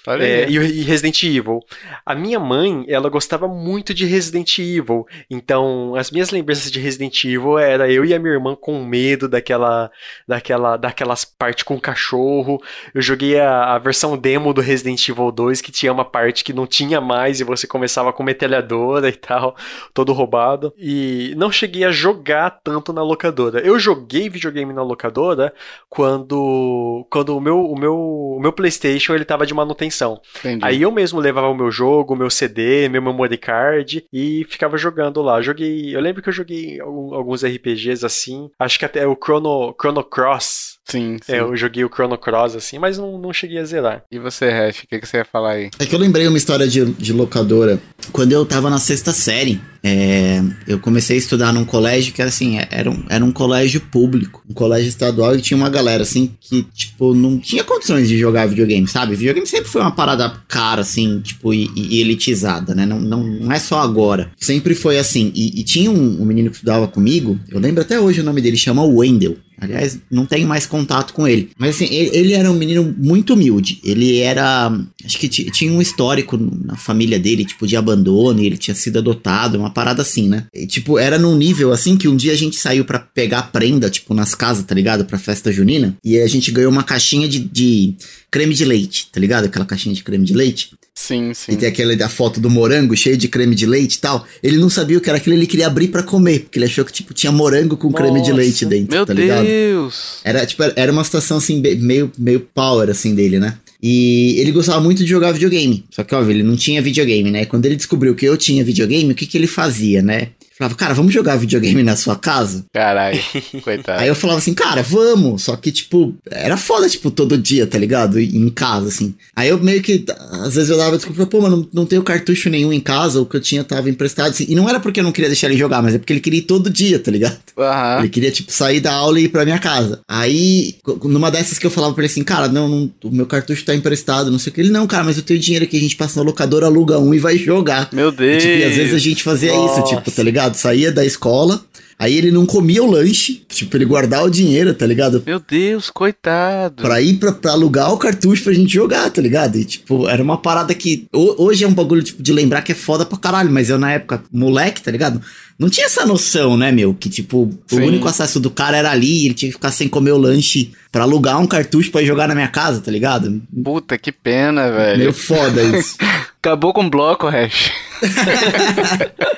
É, 0.08 0.48
e, 0.48 0.54
e 0.54 0.82
Resident 0.82 1.22
Evil. 1.24 1.60
A 2.04 2.14
minha 2.14 2.38
mãe, 2.38 2.84
ela 2.88 3.08
gostava 3.08 3.48
muito 3.48 3.92
de 3.92 4.06
Resident 4.06 4.58
Evil. 4.58 5.04
Então, 5.28 5.94
as 5.96 6.10
minhas 6.10 6.30
lembranças 6.30 6.70
de 6.70 6.78
Resident 6.78 7.24
Evil 7.24 7.58
era 7.58 7.90
eu 7.90 8.04
e 8.04 8.14
a 8.14 8.18
minha 8.18 8.34
irmã 8.34 8.54
com 8.54 8.84
medo 8.84 9.28
daquela, 9.28 9.90
daquela, 10.26 10.76
daquelas 10.76 11.24
partes 11.24 11.64
com 11.64 11.74
o 11.74 11.80
cachorro. 11.80 12.62
Eu 12.94 13.02
joguei 13.02 13.40
a, 13.40 13.74
a 13.74 13.78
versão 13.78 14.16
demo 14.16 14.52
do 14.54 14.60
Resident 14.60 15.08
Evil 15.08 15.32
2 15.32 15.60
que 15.60 15.72
tinha 15.72 15.92
uma 15.92 16.04
parte 16.04 16.44
que 16.44 16.52
não 16.52 16.66
tinha 16.66 17.00
mais 17.00 17.40
e 17.40 17.44
você 17.44 17.66
começava 17.66 18.12
com 18.12 18.22
metralhadora 18.22 19.08
e 19.10 19.12
tal, 19.12 19.56
todo 19.92 20.12
roubado. 20.12 20.72
E 20.78 21.34
não 21.36 21.50
cheguei 21.50 21.84
a 21.84 21.90
jogar 21.90 22.50
tanto 22.62 22.92
na 22.92 23.02
locadora. 23.02 23.60
Eu 23.60 23.78
joguei 23.78 24.28
videogame 24.28 24.72
na 24.72 24.82
locadora 24.82 25.52
quando, 25.88 27.06
quando 27.10 27.36
o 27.36 27.40
meu, 27.40 27.60
o 27.60 27.78
meu, 27.78 27.96
o 27.96 28.40
meu 28.40 28.52
PlayStation 28.52 29.14
ele 29.14 29.24
tava 29.24 29.44
de 29.44 29.54
manutenção. 29.54 29.95
Entendi. 30.40 30.64
Aí 30.64 30.82
eu 30.82 30.90
mesmo 30.90 31.20
levava 31.20 31.48
o 31.48 31.54
meu 31.54 31.70
jogo, 31.70 32.14
o 32.14 32.16
meu 32.16 32.30
CD, 32.30 32.88
meu 32.88 33.02
memory 33.02 33.38
card 33.38 34.04
e 34.12 34.44
ficava 34.48 34.76
jogando 34.76 35.22
lá. 35.22 35.40
Joguei, 35.40 35.94
eu 35.94 36.00
lembro 36.00 36.22
que 36.22 36.28
eu 36.28 36.32
joguei 36.32 36.80
al- 36.80 37.14
alguns 37.14 37.42
RPGs 37.44 38.04
assim. 38.04 38.48
Acho 38.58 38.78
que 38.78 38.84
até 38.84 39.06
o 39.06 39.16
Chrono, 39.16 39.74
Chrono 39.80 40.02
Cross. 40.04 40.75
Sim, 40.88 41.16
sim. 41.20 41.32
É, 41.32 41.40
eu 41.40 41.56
joguei 41.56 41.84
o 41.84 41.90
Chrono 41.92 42.16
Cross 42.16 42.54
assim, 42.54 42.78
mas 42.78 42.96
não, 42.96 43.18
não 43.18 43.32
cheguei 43.32 43.58
a 43.58 43.64
zerar. 43.64 44.04
E 44.10 44.18
você, 44.18 44.48
Hash, 44.50 44.84
o 44.84 44.86
que, 44.86 45.00
que 45.00 45.06
você 45.06 45.18
ia 45.18 45.24
falar 45.24 45.52
aí? 45.52 45.70
É 45.78 45.86
que 45.86 45.94
eu 45.94 45.98
lembrei 45.98 46.26
uma 46.28 46.38
história 46.38 46.66
de, 46.68 46.84
de 46.84 47.12
locadora. 47.12 47.80
Quando 48.12 48.32
eu 48.32 48.46
tava 48.46 48.70
na 48.70 48.78
sexta 48.78 49.12
série, 49.12 49.60
é, 49.82 50.40
eu 50.66 50.78
comecei 50.78 51.16
a 51.16 51.18
estudar 51.18 51.52
num 51.52 51.64
colégio 51.64 52.12
que, 52.12 52.22
assim, 52.22 52.58
era 52.70 52.88
um, 52.88 53.04
era 53.08 53.24
um 53.24 53.32
colégio 53.32 53.80
público. 53.80 54.44
Um 54.48 54.54
colégio 54.54 54.88
estadual 54.88 55.34
e 55.34 55.40
tinha 55.40 55.56
uma 55.56 55.68
galera, 55.68 56.02
assim, 56.02 56.32
que, 56.40 56.62
tipo, 56.72 57.14
não 57.14 57.38
tinha 57.38 57.64
condições 57.64 58.08
de 58.08 58.16
jogar 58.16 58.46
videogame, 58.46 58.86
sabe? 58.86 59.16
Videogame 59.16 59.46
sempre 59.46 59.68
foi 59.68 59.80
uma 59.80 59.90
parada 59.90 60.32
cara, 60.46 60.82
assim, 60.82 61.20
tipo, 61.20 61.52
e, 61.52 61.68
e 61.74 62.00
elitizada, 62.00 62.74
né? 62.74 62.86
Não, 62.86 63.00
não, 63.00 63.24
não 63.24 63.52
é 63.52 63.58
só 63.58 63.80
agora. 63.80 64.30
Sempre 64.36 64.74
foi 64.74 64.98
assim. 64.98 65.32
E, 65.34 65.60
e 65.60 65.64
tinha 65.64 65.90
um, 65.90 66.22
um 66.22 66.24
menino 66.24 66.50
que 66.50 66.56
estudava 66.56 66.86
comigo, 66.86 67.38
eu 67.48 67.58
lembro 67.58 67.82
até 67.82 67.98
hoje 67.98 68.20
o 68.20 68.24
nome 68.24 68.40
dele, 68.40 68.56
chama 68.56 68.84
Wendell. 68.84 69.36
Aliás, 69.60 69.98
não 70.10 70.26
tenho 70.26 70.46
mais 70.46 70.66
contato 70.66 71.14
com 71.14 71.26
ele. 71.26 71.50
Mas 71.58 71.76
assim, 71.76 71.86
ele, 71.92 72.32
era 72.34 72.50
um 72.50 72.54
menino 72.54 72.94
muito 72.98 73.34
humilde. 73.34 73.80
Ele 73.84 74.18
era. 74.18 74.70
Acho 75.04 75.18
que 75.18 75.28
ti- 75.28 75.50
tinha 75.50 75.72
um 75.72 75.80
histórico 75.80 76.38
na 76.64 76.76
família 76.76 77.18
dele, 77.18 77.44
tipo, 77.44 77.66
de 77.66 77.76
abandono, 77.76 78.40
e 78.40 78.46
ele 78.46 78.56
tinha 78.58 78.74
sido 78.74 78.98
adotado, 78.98 79.58
uma 79.58 79.70
parada 79.70 80.02
assim, 80.02 80.28
né? 80.28 80.46
E, 80.54 80.66
tipo, 80.66 80.98
era 80.98 81.18
num 81.18 81.36
nível 81.36 81.72
assim 81.72 81.96
que 81.96 82.08
um 82.08 82.16
dia 82.16 82.32
a 82.32 82.36
gente 82.36 82.56
saiu 82.56 82.84
pra 82.84 82.98
pegar 82.98 83.50
prenda, 83.52 83.88
tipo, 83.88 84.12
nas 84.14 84.34
casas, 84.34 84.64
tá 84.64 84.74
ligado? 84.74 85.04
Pra 85.04 85.18
festa 85.18 85.50
junina. 85.52 85.96
E 86.04 86.18
a 86.18 86.26
gente 86.26 86.50
ganhou 86.50 86.70
uma 86.70 86.82
caixinha 86.82 87.28
de, 87.28 87.38
de 87.38 87.94
creme 88.30 88.54
de 88.54 88.64
leite, 88.64 89.08
tá 89.12 89.20
ligado? 89.20 89.46
Aquela 89.46 89.64
caixinha 89.64 89.94
de 89.94 90.02
creme 90.02 90.24
de 90.24 90.34
leite. 90.34 90.70
Sim, 90.94 91.34
sim. 91.34 91.52
E 91.52 91.56
tem 91.56 91.68
aquela 91.68 91.94
da 91.94 92.08
foto 92.08 92.40
do 92.40 92.48
morango 92.48 92.96
cheio 92.96 93.16
de 93.16 93.28
creme 93.28 93.54
de 93.54 93.66
leite 93.66 93.96
e 93.96 93.98
tal. 93.98 94.26
Ele 94.42 94.56
não 94.56 94.70
sabia 94.70 94.96
o 94.96 95.00
que 95.00 95.10
era 95.10 95.18
aquilo, 95.18 95.36
ele 95.36 95.46
queria 95.46 95.66
abrir 95.66 95.88
pra 95.88 96.02
comer, 96.02 96.40
porque 96.40 96.58
ele 96.58 96.64
achou 96.64 96.84
que, 96.84 96.92
tipo, 96.92 97.12
tinha 97.12 97.30
morango 97.30 97.76
com 97.76 97.92
creme 97.92 98.22
de 98.22 98.30
Nossa. 98.30 98.32
leite 98.32 98.64
dentro, 98.64 98.96
Meu 98.96 99.04
tá 99.04 99.12
ligado? 99.12 99.44
Deus! 99.44 100.20
Era, 100.24 100.46
tipo, 100.46 100.62
era 100.74 100.90
uma 100.90 101.04
situação, 101.04 101.36
assim, 101.36 101.60
meio, 101.60 102.10
meio 102.18 102.40
power, 102.40 102.88
assim, 102.88 103.14
dele, 103.14 103.38
né? 103.38 103.58
E 103.82 104.40
ele 104.40 104.52
gostava 104.52 104.80
muito 104.80 105.04
de 105.04 105.10
jogar 105.10 105.32
videogame. 105.32 105.84
Só 105.90 106.02
que, 106.02 106.14
óbvio, 106.14 106.32
ele 106.32 106.42
não 106.42 106.56
tinha 106.56 106.80
videogame, 106.80 107.30
né? 107.30 107.44
Quando 107.44 107.66
ele 107.66 107.76
descobriu 107.76 108.14
que 108.14 108.24
eu 108.24 108.36
tinha 108.36 108.64
videogame, 108.64 109.12
o 109.12 109.14
que 109.14 109.26
que 109.26 109.36
ele 109.36 109.46
fazia, 109.46 110.00
né? 110.00 110.28
Falava, 110.58 110.74
cara, 110.74 110.94
vamos 110.94 111.12
jogar 111.12 111.36
videogame 111.36 111.82
na 111.82 111.96
sua 111.96 112.16
casa? 112.16 112.64
Caralho, 112.72 113.20
coitado. 113.62 114.00
Aí 114.00 114.08
eu 114.08 114.14
falava 114.14 114.38
assim, 114.38 114.54
cara, 114.54 114.82
vamos. 114.82 115.42
Só 115.42 115.54
que, 115.56 115.70
tipo, 115.70 116.14
era 116.30 116.56
foda, 116.56 116.88
tipo, 116.88 117.10
todo 117.10 117.36
dia, 117.36 117.66
tá 117.66 117.76
ligado? 117.78 118.18
Em 118.18 118.48
casa, 118.48 118.88
assim. 118.88 119.14
Aí 119.34 119.50
eu 119.50 119.58
meio 119.58 119.82
que, 119.82 120.04
às 120.42 120.54
vezes 120.54 120.70
eu 120.70 120.78
dava 120.78 120.96
desculpa, 120.96 121.26
pô, 121.26 121.42
mano, 121.42 121.68
não, 121.74 121.84
tenho 121.84 122.02
cartucho 122.02 122.48
nenhum 122.48 122.72
em 122.72 122.80
casa, 122.80 123.20
o 123.20 123.26
que 123.26 123.36
eu 123.36 123.40
tinha 123.40 123.62
tava 123.62 123.90
emprestado. 123.90 124.30
Assim. 124.30 124.46
E 124.48 124.54
não 124.54 124.66
era 124.68 124.80
porque 124.80 125.00
eu 125.00 125.04
não 125.04 125.12
queria 125.12 125.28
deixar 125.28 125.48
ele 125.48 125.58
jogar, 125.58 125.82
mas 125.82 125.94
é 125.94 125.98
porque 125.98 126.12
ele 126.12 126.20
queria 126.20 126.38
ir 126.38 126.42
todo 126.44 126.70
dia, 126.70 126.98
tá 126.98 127.10
ligado? 127.10 127.36
Aham. 127.58 127.98
Ele 127.98 128.08
queria, 128.08 128.30
tipo, 128.30 128.50
sair 128.50 128.80
da 128.80 128.94
aula 128.94 129.20
e 129.20 129.24
ir 129.24 129.28
pra 129.28 129.44
minha 129.44 129.58
casa. 129.58 130.00
Aí, 130.08 130.76
numa 131.04 131.30
dessas 131.30 131.58
que 131.58 131.66
eu 131.66 131.70
falava 131.70 131.92
pra 131.92 132.02
ele 132.04 132.10
assim, 132.10 132.24
cara, 132.24 132.48
não, 132.48 132.66
não, 132.66 132.90
o 133.04 133.10
meu 133.10 133.26
cartucho 133.26 133.62
tá 133.64 133.74
emprestado, 133.74 134.30
não 134.30 134.38
sei 134.38 134.50
o 134.50 134.54
que. 134.54 134.60
Ele, 134.62 134.70
não, 134.70 134.86
cara, 134.86 135.04
mas 135.04 135.18
eu 135.18 135.22
tenho 135.22 135.38
dinheiro 135.38 135.64
aqui, 135.66 135.76
a 135.76 135.80
gente 135.80 135.96
passa 135.96 136.18
na 136.18 136.24
locadora, 136.24 136.64
aluga 136.64 136.98
um 136.98 137.12
e 137.12 137.18
vai 137.18 137.36
jogar. 137.36 137.90
Meu 137.92 138.08
E, 138.08 138.12
Deus! 138.12 138.42
tipo, 138.42 138.54
e 138.56 138.64
às 138.64 138.74
vezes 138.76 138.94
a 138.94 138.98
gente 138.98 139.22
fazia 139.22 139.52
Nossa. 139.52 139.80
isso, 139.80 139.88
tipo, 139.96 140.10
tá 140.10 140.22
ligado? 140.22 140.45
Saía 140.54 140.92
da 140.92 141.04
escola, 141.04 141.60
aí 141.98 142.16
ele 142.16 142.30
não 142.30 142.44
comia 142.46 142.82
o 142.82 142.90
lanche, 142.90 143.42
tipo, 143.48 143.76
ele 143.76 143.84
guardava 143.84 144.24
o 144.26 144.30
dinheiro, 144.30 144.74
tá 144.74 144.86
ligado? 144.86 145.22
Meu 145.26 145.40
Deus, 145.40 145.88
coitado. 145.90 146.82
Pra 146.82 147.00
ir 147.00 147.14
pra, 147.18 147.32
pra 147.32 147.52
alugar 147.52 147.92
o 147.92 147.98
cartucho 147.98 148.44
pra 148.44 148.52
gente 148.52 148.72
jogar, 148.72 149.10
tá 149.10 149.20
ligado? 149.20 149.56
E, 149.56 149.64
tipo, 149.64 150.08
era 150.08 150.22
uma 150.22 150.36
parada 150.38 150.74
que. 150.74 151.06
ho- 151.14 151.34
Hoje 151.44 151.64
é 151.64 151.68
um 151.68 151.74
bagulho, 151.74 152.02
tipo, 152.02 152.22
de 152.22 152.32
lembrar 152.32 152.62
que 152.62 152.72
é 152.72 152.74
foda 152.74 153.04
pra 153.06 153.18
caralho, 153.18 153.50
mas 153.50 153.68
eu 153.70 153.78
na 153.78 153.92
época, 153.92 154.22
moleque, 154.32 154.82
tá 154.82 154.90
ligado? 154.90 155.20
Não 155.58 155.70
tinha 155.70 155.86
essa 155.86 156.04
noção, 156.04 156.56
né, 156.56 156.70
meu? 156.70 156.92
Que, 156.92 157.08
tipo, 157.08 157.50
Sim. 157.66 157.80
o 157.80 157.86
único 157.86 158.06
acesso 158.06 158.38
do 158.38 158.50
cara 158.50 158.76
era 158.76 158.90
ali, 158.90 159.24
ele 159.24 159.34
tinha 159.34 159.48
que 159.48 159.56
ficar 159.56 159.70
sem 159.70 159.88
comer 159.88 160.12
o 160.12 160.18
lanche 160.18 160.72
pra 160.92 161.04
alugar 161.04 161.40
um 161.40 161.46
cartucho 161.46 161.90
pra 161.90 162.02
ir 162.02 162.06
jogar 162.06 162.28
na 162.28 162.34
minha 162.34 162.48
casa, 162.48 162.80
tá 162.80 162.90
ligado? 162.90 163.42
Puta, 163.64 163.96
que 163.96 164.12
pena, 164.12 164.70
velho. 164.70 164.98
Meio 164.98 165.12
foda 165.12 165.62
isso. 165.62 165.96
Acabou 166.38 166.72
com 166.72 166.84
o 166.84 166.90
bloco, 166.90 167.26
Hash. 167.26 167.72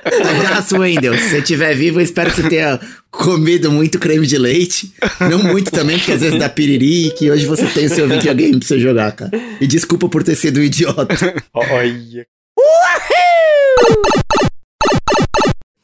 Abraço, 0.05 0.77
Wendel. 0.79 1.17
Se 1.17 1.31
você 1.31 1.39
estiver 1.39 1.75
vivo, 1.75 2.01
eu 2.01 2.05
espero 2.05 2.31
que 2.31 2.43
você 2.43 2.49
tenha 2.49 2.79
comido 3.11 3.71
muito 3.71 3.99
creme 3.99 4.27
de 4.27 4.37
leite. 4.37 4.93
Não 5.21 5.43
muito 5.43 5.71
também, 5.71 5.97
porque 5.99 6.13
às 6.13 6.21
vezes 6.21 6.39
dá 6.39 6.49
piriri, 6.49 7.13
que 7.17 7.31
hoje 7.31 7.47
você 7.47 7.67
tem 7.67 7.87
o 7.87 7.89
seu 7.89 8.09
videogame 8.09 8.59
pra 8.59 8.69
você 8.69 8.79
jogar, 8.79 9.13
cara. 9.13 9.31
E 9.61 9.67
desculpa 9.67 10.09
por 10.09 10.23
ter 10.23 10.35
sido 10.35 10.61
um 10.61 10.63
idiota. 10.63 11.15
Olha. 11.55 12.27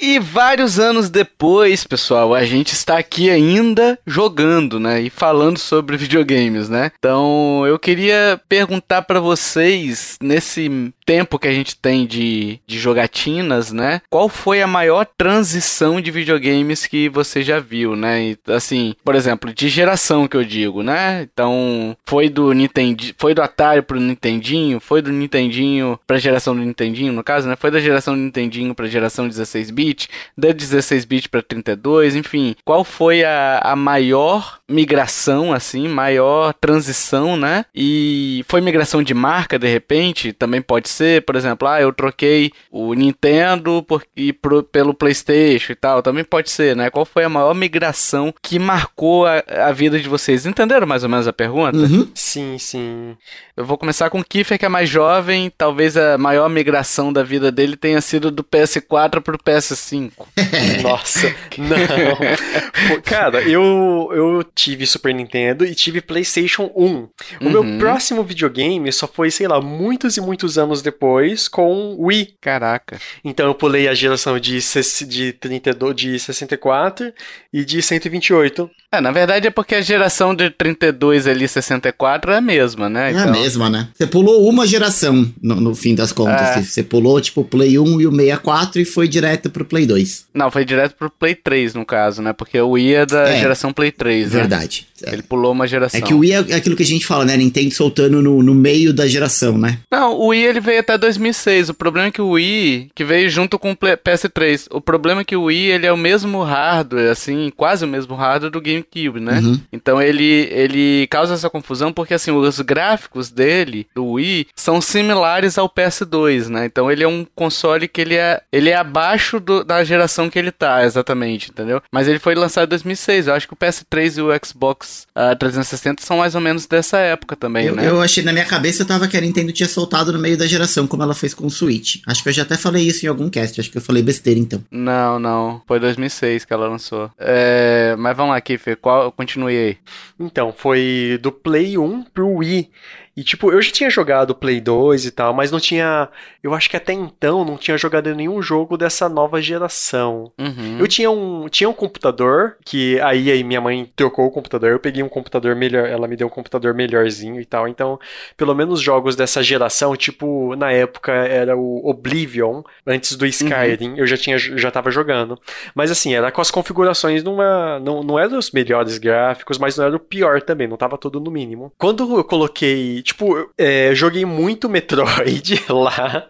E 0.07 0.18
vários 0.18 0.78
anos 0.78 1.09
depois, 1.09 1.84
pessoal, 1.84 2.34
a 2.34 2.44
gente 2.44 2.74
está 2.74 2.98
aqui 2.98 3.30
ainda 3.30 3.98
jogando, 4.07 4.78
né? 4.78 5.00
E 5.00 5.09
falando 5.09 5.59
sobre 5.59 5.96
videogames, 5.96 6.68
né? 6.68 6.92
Então, 6.98 7.66
eu 7.66 7.78
queria 7.78 8.38
perguntar 8.46 9.00
para 9.00 9.18
vocês, 9.18 10.18
nesse 10.22 10.92
tempo 11.07 11.38
que 11.38 11.48
a 11.48 11.52
gente 11.55 11.74
tem 11.76 12.07
de, 12.07 12.61
de 12.66 12.78
jogatinas, 12.78 13.72
né? 13.72 14.02
Qual 14.11 14.28
foi 14.28 14.61
a 14.61 14.66
maior 14.66 15.07
transição 15.07 16.02
de 16.02 16.11
videogames 16.11 16.86
que 16.86 17.09
você 17.09 17.42
já 17.42 17.59
viu, 17.59 17.96
né? 17.96 18.22
E, 18.22 18.38
assim, 18.48 18.94
por 19.02 19.14
exemplo, 19.14 19.55
de 19.55 19.70
geração 19.70 20.28
que 20.28 20.36
eu 20.36 20.44
digo, 20.44 20.82
né? 20.82 21.22
Então, 21.32 21.96
foi 22.05 22.28
do 22.28 22.52
Nintendo, 22.52 23.02
foi 23.16 23.32
do 23.32 23.40
Atari 23.40 23.80
pro 23.80 23.98
Nintendinho, 23.98 24.80
foi 24.80 25.00
do 25.00 25.11
Nintendinho 25.11 25.98
pra 26.07 26.18
geração 26.18 26.55
do 26.55 26.61
Nintendinho, 26.61 27.12
no 27.14 27.24
caso, 27.24 27.48
né? 27.48 27.57
Foi 27.57 27.70
da 27.70 27.80
geração 27.80 28.14
do 28.14 28.20
Nintendinho 28.20 28.74
pra 28.74 28.86
geração 28.86 29.26
16 29.26 29.70
bit 29.70 29.93
bit, 29.95 30.09
da 30.36 30.53
16 30.53 31.05
bit 31.05 31.28
para 31.28 31.42
32, 31.42 32.16
enfim, 32.16 32.57
qual 32.64 32.84
foi 32.84 33.24
a, 33.24 33.61
a 33.62 33.76
maior 33.76 34.59
migração 34.68 35.53
assim, 35.53 35.88
maior 35.88 36.53
transição, 36.55 37.36
né? 37.36 37.64
E 37.74 38.45
foi 38.49 38.61
migração 38.61 39.03
de 39.03 39.14
marca 39.14 39.59
de 39.59 39.68
repente, 39.68 40.32
também 40.32 40.61
pode 40.61 40.88
ser, 40.88 41.22
por 41.22 41.36
exemplo, 41.36 41.68
ah, 41.68 41.80
eu 41.80 41.92
troquei 41.92 42.53
o 42.70 42.92
Nintendo 42.95 43.82
por, 43.82 44.05
e 44.16 44.32
pro, 44.32 44.62
pelo 44.62 44.92
PlayStation 44.92 45.72
e 45.72 45.76
tal, 45.76 46.03
também 46.03 46.24
pode 46.24 46.51
ser, 46.51 46.74
né? 46.74 46.90
Qual 46.90 47.05
foi 47.05 47.24
a 47.24 47.28
maior 47.28 47.55
migração 47.55 48.34
que 48.42 48.59
marcou 48.59 49.26
a, 49.26 49.42
a 49.68 49.72
vida 49.72 49.99
de 50.01 50.09
vocês? 50.09 50.47
Entenderam 50.47 50.86
mais 50.86 51.05
ou 51.05 51.09
menos 51.09 51.28
a 51.28 51.32
pergunta? 51.32 51.76
Uhum. 51.76 52.09
Sim, 52.14 52.59
sim. 52.59 53.16
Eu 53.57 53.64
vou 53.64 53.78
começar 53.78 54.11
com 54.11 54.18
o 54.18 54.24
Kiefer, 54.24 54.59
que 54.59 54.66
é 54.66 54.68
mais 54.68 54.88
jovem, 54.88 55.53
talvez 55.57 55.97
a 55.97 56.18
maior 56.18 56.49
migração 56.49 57.12
da 57.12 57.22
vida 57.22 57.53
dele 57.53 57.76
tenha 57.76 58.01
sido 58.01 58.30
do 58.30 58.42
PS4 58.42 59.20
pro 59.20 59.38
PS5. 59.38 59.84
5. 59.85 60.28
Nossa, 60.82 61.35
não. 61.59 63.01
Cara, 63.03 63.43
eu, 63.43 64.11
eu 64.12 64.45
tive 64.55 64.87
Super 64.87 65.14
Nintendo 65.14 65.64
e 65.64 65.74
tive 65.74 66.01
PlayStation 66.01 66.70
1. 66.74 66.80
O 66.80 67.09
uhum. 67.43 67.51
meu 67.51 67.78
próximo 67.78 68.22
videogame 68.22 68.93
só 68.93 69.07
foi, 69.07 69.30
sei 69.30 69.47
lá, 69.47 69.61
muitos 69.61 70.16
e 70.16 70.20
muitos 70.20 70.59
anos 70.59 70.82
depois 70.82 71.49
com 71.49 71.97
Wii. 71.99 72.35
Caraca. 72.41 72.99
Então 73.24 73.47
eu 73.47 73.55
pulei 73.55 73.89
a 73.89 73.95
geração 73.95 74.39
de, 74.39 74.59
de, 75.07 75.32
32, 75.32 75.95
de 75.95 76.18
64 76.18 77.12
e 77.53 77.64
de 77.64 77.80
128. 77.82 78.70
É, 78.93 79.01
na 79.01 79.11
verdade 79.11 79.49
é 79.49 79.51
porque 79.51 79.74
a 79.74 79.80
geração 79.80 80.35
de 80.35 80.51
32 80.51 81.26
ali, 81.26 81.49
64 81.49 82.32
é 82.32 82.37
a 82.37 82.41
mesma, 82.41 82.89
né? 82.89 83.11
Então... 83.11 83.20
É 83.20 83.24
a 83.24 83.28
então 83.28 83.41
mesma, 83.43 83.70
né? 83.70 83.89
Você 83.95 84.07
pulou 84.07 84.49
uma 84.49 84.66
geração 84.66 85.32
no, 85.43 85.57
no 85.57 85.74
fim 85.74 85.95
das 85.95 86.12
contas. 86.12 86.57
É. 86.57 86.62
Você 86.62 86.82
pulou, 86.82 87.20
tipo, 87.20 87.43
o 87.43 87.45
Play 87.45 87.78
1 87.78 88.01
e 88.01 88.07
o 88.07 88.11
64 88.11 88.80
e 88.80 88.85
foi 88.85 89.09
direto 89.09 89.51
pro 89.51 89.64
Play 89.75 89.87
2. 89.87 90.27
Não, 90.33 90.53
foi 90.53 90.64
direto 90.64 90.95
pro 90.95 91.11
Play 91.11 91.35
3, 91.35 91.75
no 91.75 91.85
caso, 91.85 92.22
né? 92.22 92.33
Porque 92.33 92.61
o 92.61 92.70
Wii 92.70 92.95
é 92.95 93.07
da 93.07 93.29
é, 93.29 93.41
geração 93.41 93.72
Play 93.72 93.91
3, 93.91 94.33
né? 94.33 94.41
Verdade. 94.41 94.87
É. 95.05 95.12
Ele 95.12 95.22
pulou 95.22 95.51
uma 95.51 95.66
geração. 95.66 95.99
É 95.99 96.03
que 96.03 96.14
o 96.14 96.18
Wii 96.18 96.33
é 96.33 96.55
aquilo 96.55 96.77
que 96.77 96.83
a 96.85 96.87
gente 96.87 97.05
fala, 97.05 97.25
né? 97.25 97.37
Nintendo 97.37 97.75
soltando 97.75 98.22
no, 98.22 98.41
no 98.41 98.55
meio 98.55 98.93
da 98.93 99.07
geração, 99.07 99.59
né? 99.59 99.79
Não, 99.91 100.14
o 100.14 100.29
Wii 100.29 100.45
ele 100.45 100.61
veio 100.61 100.79
até 100.79 100.97
2006. 100.97 101.70
O 101.70 101.75
problema 101.75 102.09
é 102.09 102.11
que 102.11 102.22
o 102.22 102.31
Wii, 102.31 102.91
que 102.95 103.05
veio 103.05 103.29
junto 103.29 103.59
com 103.59 103.72
o 103.72 103.77
PS3, 103.77 104.66
o 104.70 104.81
problema 104.81 105.22
é 105.22 105.25
que 105.25 105.35
o 105.35 105.45
Wii 105.45 105.72
ele 105.72 105.87
é 105.87 105.93
o 105.93 105.97
mesmo 105.97 106.43
hardware, 106.43 107.11
assim, 107.11 107.51
quase 107.57 107.85
o 107.85 107.89
mesmo 107.89 108.14
hardware 108.14 108.53
do 108.53 108.61
GameCube, 108.61 109.18
né? 109.18 109.41
Uhum. 109.41 109.61
Então 109.72 110.01
ele, 110.01 110.49
ele 110.53 111.09
causa 111.09 111.35
essa 111.35 111.51
confusão 111.51 111.93
porque, 111.93 112.14
assim, 112.14 112.31
os 112.31 112.61
gráficos 112.61 113.29
dele, 113.31 113.89
do 113.95 114.07
Wii, 114.12 114.47
são 114.55 114.81
similares 114.81 115.59
ao 115.59 115.68
PS2, 115.68 116.49
né? 116.49 116.64
Então 116.66 116.91
ele 116.91 117.03
é 117.03 117.09
um 117.09 117.27
console 117.35 117.89
que 117.89 118.01
ele 118.01 118.14
é, 118.14 118.41
ele 118.53 118.70
é 118.70 118.77
abaixo 118.77 119.41
do, 119.41 119.53
da 119.62 119.84
geração 119.84 120.30
que 120.30 120.38
ele 120.38 120.50
tá, 120.50 120.84
exatamente, 120.84 121.50
entendeu? 121.50 121.82
Mas 121.92 122.09
ele 122.09 122.18
foi 122.18 122.34
lançado 122.34 122.64
em 122.64 122.70
2006. 122.70 123.28
Eu 123.28 123.34
acho 123.34 123.46
que 123.46 123.55
o 123.55 123.57
PS3 123.57 124.18
e 124.18 124.22
o 124.22 124.46
Xbox 124.46 125.07
uh, 125.14 125.30
ah, 125.32 125.36
360 125.36 126.02
são 126.02 126.18
mais 126.18 126.34
ou 126.34 126.40
menos 126.40 126.66
dessa 126.66 126.98
época 126.98 127.36
também, 127.36 127.66
eu, 127.66 127.76
né? 127.76 127.88
Eu 127.88 128.00
achei, 128.00 128.24
na 128.24 128.32
minha 128.32 128.44
cabeça, 128.44 128.82
eu 128.82 128.86
tava 128.86 129.07
que 129.07 129.16
a 129.16 129.20
Nintendo 129.20 129.52
tinha 129.52 129.68
soltado 129.68 130.12
no 130.12 130.18
meio 130.18 130.36
da 130.36 130.46
geração, 130.46 130.86
como 130.86 131.02
ela 131.02 131.14
fez 131.14 131.34
com 131.34 131.46
o 131.46 131.50
Switch. 131.50 131.96
Acho 132.07 132.22
que 132.22 132.28
eu 132.30 132.32
já 132.32 132.42
até 132.42 132.57
falei 132.57 132.86
isso 132.86 133.05
em 133.05 133.09
algum 133.09 133.28
cast, 133.28 133.61
acho 133.61 133.70
que 133.70 133.78
eu 133.78 133.82
falei 133.82 134.02
besteira 134.02 134.40
então. 134.40 134.64
Não, 134.70 135.18
não. 135.18 135.62
Foi 135.66 135.78
2006 135.78 136.44
que 136.44 136.52
ela 136.52 136.68
lançou. 136.68 137.11
É... 137.18 137.94
Mas 137.98 138.16
vamos 138.16 138.32
lá, 138.32 138.40
Kiffer, 138.40 138.76
qual... 138.76 139.12
continue 139.12 139.57
aí. 139.57 139.76
Então, 140.18 140.55
foi 140.57 141.18
do 141.22 141.30
Play 141.30 141.76
1 141.76 142.05
pro 142.05 142.28
Wii. 142.36 142.70
E, 143.17 143.23
tipo, 143.23 143.53
eu 143.53 143.62
já 143.62 143.71
tinha 143.71 143.91
jogado 143.91 144.35
Play 144.35 144.61
2 144.61 145.07
e 145.07 145.11
tal, 145.11 145.33
mas 145.33 145.51
não 145.51 145.61
tinha. 145.61 146.09
Eu 146.43 146.53
acho 146.53 146.69
que 146.69 146.77
até 146.77 146.93
então 146.93 147.45
não 147.45 147.57
tinha 147.57 147.79
jogado 147.79 148.12
nenhum 148.15 148.43
jogo 148.43 148.77
dessa 148.77 149.09
nova 149.09 149.41
geração. 149.41 150.33
Uhum. 150.39 150.79
Eu 150.79 150.89
tinha 150.89 151.11
um, 151.11 151.49
tinha 151.49 151.69
um 151.69 151.73
computador, 151.73 152.57
que 152.65 153.01
aí, 153.01 153.31
aí 153.31 153.45
minha 153.45 153.61
mãe 153.61 153.91
trocou 153.95 154.27
o 154.27 154.31
computador, 154.31 154.71
eu 154.71 154.81
peguei 154.81 155.03
um 155.03 155.09
computador 155.09 155.55
melhor, 155.55 155.89
ela 155.89 156.09
me 156.09 156.17
deu 156.17 156.27
um 156.27 156.31
computador 156.31 156.75
melhorzinho 156.75 157.41
e 157.41 157.45
tal. 157.45 157.69
Então, 157.69 157.99
pelo 158.37 158.55
menos 158.55 158.81
jogos 158.81 159.15
dessa 159.15 159.43
geração, 159.43 159.97
tipo, 159.97 160.57
na 160.57 160.73
época 160.73 161.12
era 161.12 161.57
o 161.57 161.89
Oblivion, 161.89 162.62
antes 162.87 163.17
do 163.17 163.25
Skyrim, 163.27 163.91
uhum. 163.91 163.99
eu 163.99 164.07
já 164.07 164.17
tinha 164.17 164.39
já 164.39 164.71
tava 164.71 164.91
jogando. 164.91 165.39
Mas 165.75 165.91
assim, 165.91 166.15
era 166.15 166.33
com 166.33 166.41
as 166.41 166.51
configurações 166.51 167.23
numa. 167.23 167.79
Não, 167.79 168.03
não 168.03 168.19
era 168.19 168.37
os 168.37 168.51
melhores 168.51 168.99
gráficos, 168.99 169.59
mas 169.59 169.77
não 169.77 169.85
era 169.85 169.97
o 169.97 170.01
pior 170.01 170.43
também, 170.43 170.67
não 170.67 170.77
tava 170.77 170.99
tudo 170.99 171.21
no 171.21 171.31
mínimo. 171.31 171.73
Quando 171.79 172.19
eu 172.19 172.25
coloquei 172.25 173.03
tipo, 173.05 173.50
é, 173.57 173.94
joguei 173.94 174.24
muito 174.24 174.68
Metroid 174.68 175.62
lá. 175.68 176.28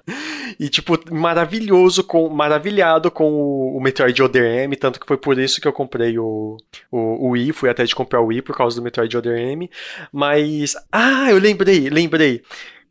E, 0.58 0.68
tipo, 0.68 0.98
maravilhoso, 1.12 2.04
com, 2.04 2.28
maravilhado 2.28 3.10
com 3.10 3.30
o, 3.32 3.76
o 3.76 3.80
Metroid 3.80 4.20
Other 4.22 4.44
M, 4.64 4.76
tanto 4.76 5.00
que 5.00 5.06
foi 5.06 5.16
por 5.16 5.38
isso 5.38 5.60
que 5.60 5.66
eu 5.66 5.72
comprei 5.72 6.18
o, 6.18 6.56
o, 6.90 7.28
o 7.28 7.30
Wii, 7.30 7.52
fui 7.52 7.70
até 7.70 7.84
de 7.84 7.94
comprar 7.94 8.20
o 8.20 8.26
Wii 8.26 8.42
por 8.42 8.56
causa 8.56 8.76
do 8.76 8.82
Metroid 8.82 9.16
Other 9.16 9.38
M. 9.38 9.70
Mas. 10.12 10.74
Ah, 10.92 11.30
eu 11.30 11.38
lembrei, 11.38 11.88
lembrei 11.88 12.42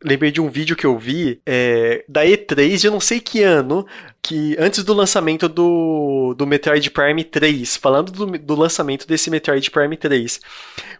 lembrei 0.04 0.30
de 0.30 0.40
um 0.40 0.48
vídeo 0.50 0.76
que 0.76 0.84
eu 0.84 0.98
vi 0.98 1.40
é, 1.46 2.04
da 2.06 2.24
E3 2.24 2.76
de 2.76 2.90
não 2.90 3.00
sei 3.00 3.18
que 3.18 3.42
ano, 3.42 3.86
que 4.22 4.54
antes 4.58 4.84
do 4.84 4.92
lançamento 4.92 5.48
do, 5.48 6.34
do 6.36 6.46
Metroid 6.46 6.90
Prime 6.90 7.24
3, 7.24 7.76
falando 7.78 8.12
do, 8.12 8.26
do 8.38 8.54
lançamento 8.54 9.08
desse 9.08 9.30
Metroid 9.30 9.70
Prime 9.70 9.96
3. 9.96 10.40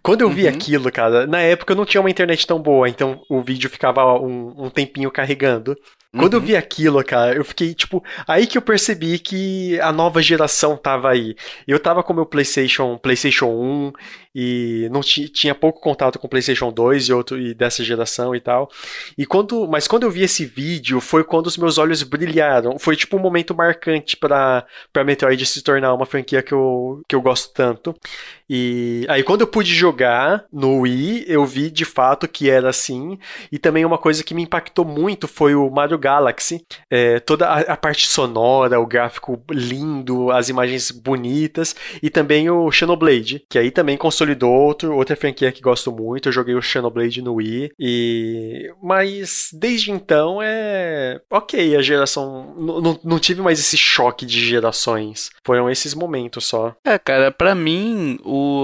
Quando 0.02 0.22
eu 0.22 0.30
vi 0.30 0.44
uhum. 0.44 0.48
aquilo, 0.48 0.90
cara, 0.90 1.26
na 1.26 1.40
época 1.40 1.72
eu 1.72 1.76
não 1.76 1.84
tinha 1.84 2.00
uma 2.00 2.10
internet 2.10 2.46
tão 2.46 2.60
boa, 2.60 2.88
então 2.88 3.20
o 3.28 3.42
vídeo 3.42 3.68
ficava 3.68 4.14
um, 4.14 4.64
um 4.64 4.70
tempinho 4.70 5.10
carregando. 5.10 5.76
Quando 6.16 6.34
uhum. 6.34 6.40
eu 6.40 6.46
vi 6.46 6.56
aquilo, 6.56 7.02
cara, 7.02 7.34
eu 7.34 7.44
fiquei, 7.44 7.74
tipo, 7.74 8.02
aí 8.26 8.46
que 8.46 8.56
eu 8.56 8.62
percebi 8.62 9.18
que 9.18 9.80
a 9.80 9.92
nova 9.92 10.22
geração 10.22 10.76
tava 10.76 11.10
aí. 11.10 11.34
Eu 11.66 11.80
tava 11.80 12.04
com 12.04 12.14
meu 12.14 12.24
PlayStation, 12.24 12.96
PlayStation 12.96 13.46
1 13.46 13.92
e 14.34 14.88
não 14.90 15.00
tinha 15.00 15.54
pouco 15.54 15.80
contato 15.80 16.18
com 16.18 16.28
PlayStation 16.28 16.72
2 16.72 17.08
e 17.08 17.12
outro 17.12 17.40
e 17.40 17.54
dessa 17.54 17.84
geração 17.84 18.34
e 18.34 18.40
tal. 18.40 18.70
E 19.16 19.24
quando, 19.24 19.68
mas 19.68 19.86
quando 19.86 20.02
eu 20.02 20.10
vi 20.10 20.22
esse 20.22 20.44
vídeo, 20.44 21.00
foi 21.00 21.22
quando 21.22 21.46
os 21.46 21.56
meus 21.56 21.78
olhos 21.78 22.02
brilharam. 22.02 22.78
Foi 22.78 22.96
tipo 22.96 23.16
um 23.16 23.20
momento 23.20 23.54
marcante 23.54 24.16
para 24.16 24.66
para 24.92 25.04
Metroid 25.04 25.44
se 25.46 25.62
tornar 25.62 25.94
uma 25.94 26.06
franquia 26.06 26.42
que 26.42 26.52
eu, 26.52 27.02
que 27.08 27.14
eu 27.14 27.22
gosto 27.22 27.52
tanto. 27.52 27.94
E 28.48 29.06
aí 29.08 29.22
quando 29.22 29.42
eu 29.42 29.46
pude 29.46 29.74
jogar 29.74 30.44
no 30.52 30.80
Wii, 30.80 31.24
eu 31.28 31.44
vi 31.44 31.70
de 31.70 31.84
fato 31.84 32.28
que 32.28 32.50
era 32.50 32.68
assim. 32.68 33.18
E 33.50 33.58
também 33.58 33.84
uma 33.84 33.98
coisa 33.98 34.22
que 34.22 34.34
me 34.34 34.42
impactou 34.42 34.84
muito 34.84 35.26
foi 35.26 35.54
o 35.54 35.70
Mario 35.70 35.98
Galaxy. 35.98 36.64
É, 36.90 37.20
toda 37.20 37.46
a, 37.46 37.60
a, 37.60 37.76
parte 37.76 38.06
sonora, 38.06 38.80
o 38.80 38.86
gráfico 38.86 39.42
lindo, 39.50 40.30
as 40.30 40.48
imagens 40.48 40.90
bonitas. 40.90 41.74
E 42.02 42.10
também 42.10 42.50
o 42.50 42.70
Xenoblade, 42.70 43.42
que 43.48 43.58
aí 43.58 43.70
também 43.70 43.96
consolidou 43.96 44.50
outro, 44.50 44.94
outra 44.94 45.16
franquia 45.16 45.52
que 45.52 45.62
gosto 45.62 45.90
muito. 45.90 46.28
Eu 46.28 46.32
joguei 46.32 46.54
o 46.54 46.62
Xenoblade 46.62 47.22
no 47.22 47.34
Wii. 47.34 47.72
E... 47.78 48.72
Mas 48.82 49.48
desde 49.52 49.90
então 49.90 50.40
é. 50.42 51.20
Ok, 51.30 51.76
a 51.76 51.82
geração. 51.82 52.54
Não, 52.58 53.00
não 53.02 53.18
tive 53.18 53.40
mais 53.40 53.58
esse 53.58 53.76
choque 53.76 54.26
de 54.26 54.40
gerações. 54.40 55.30
Foram 55.44 55.70
esses 55.70 55.94
momentos 55.94 56.44
só. 56.44 56.74
É, 56.84 56.98
cara, 56.98 57.30
para 57.30 57.54
mim 57.54 58.18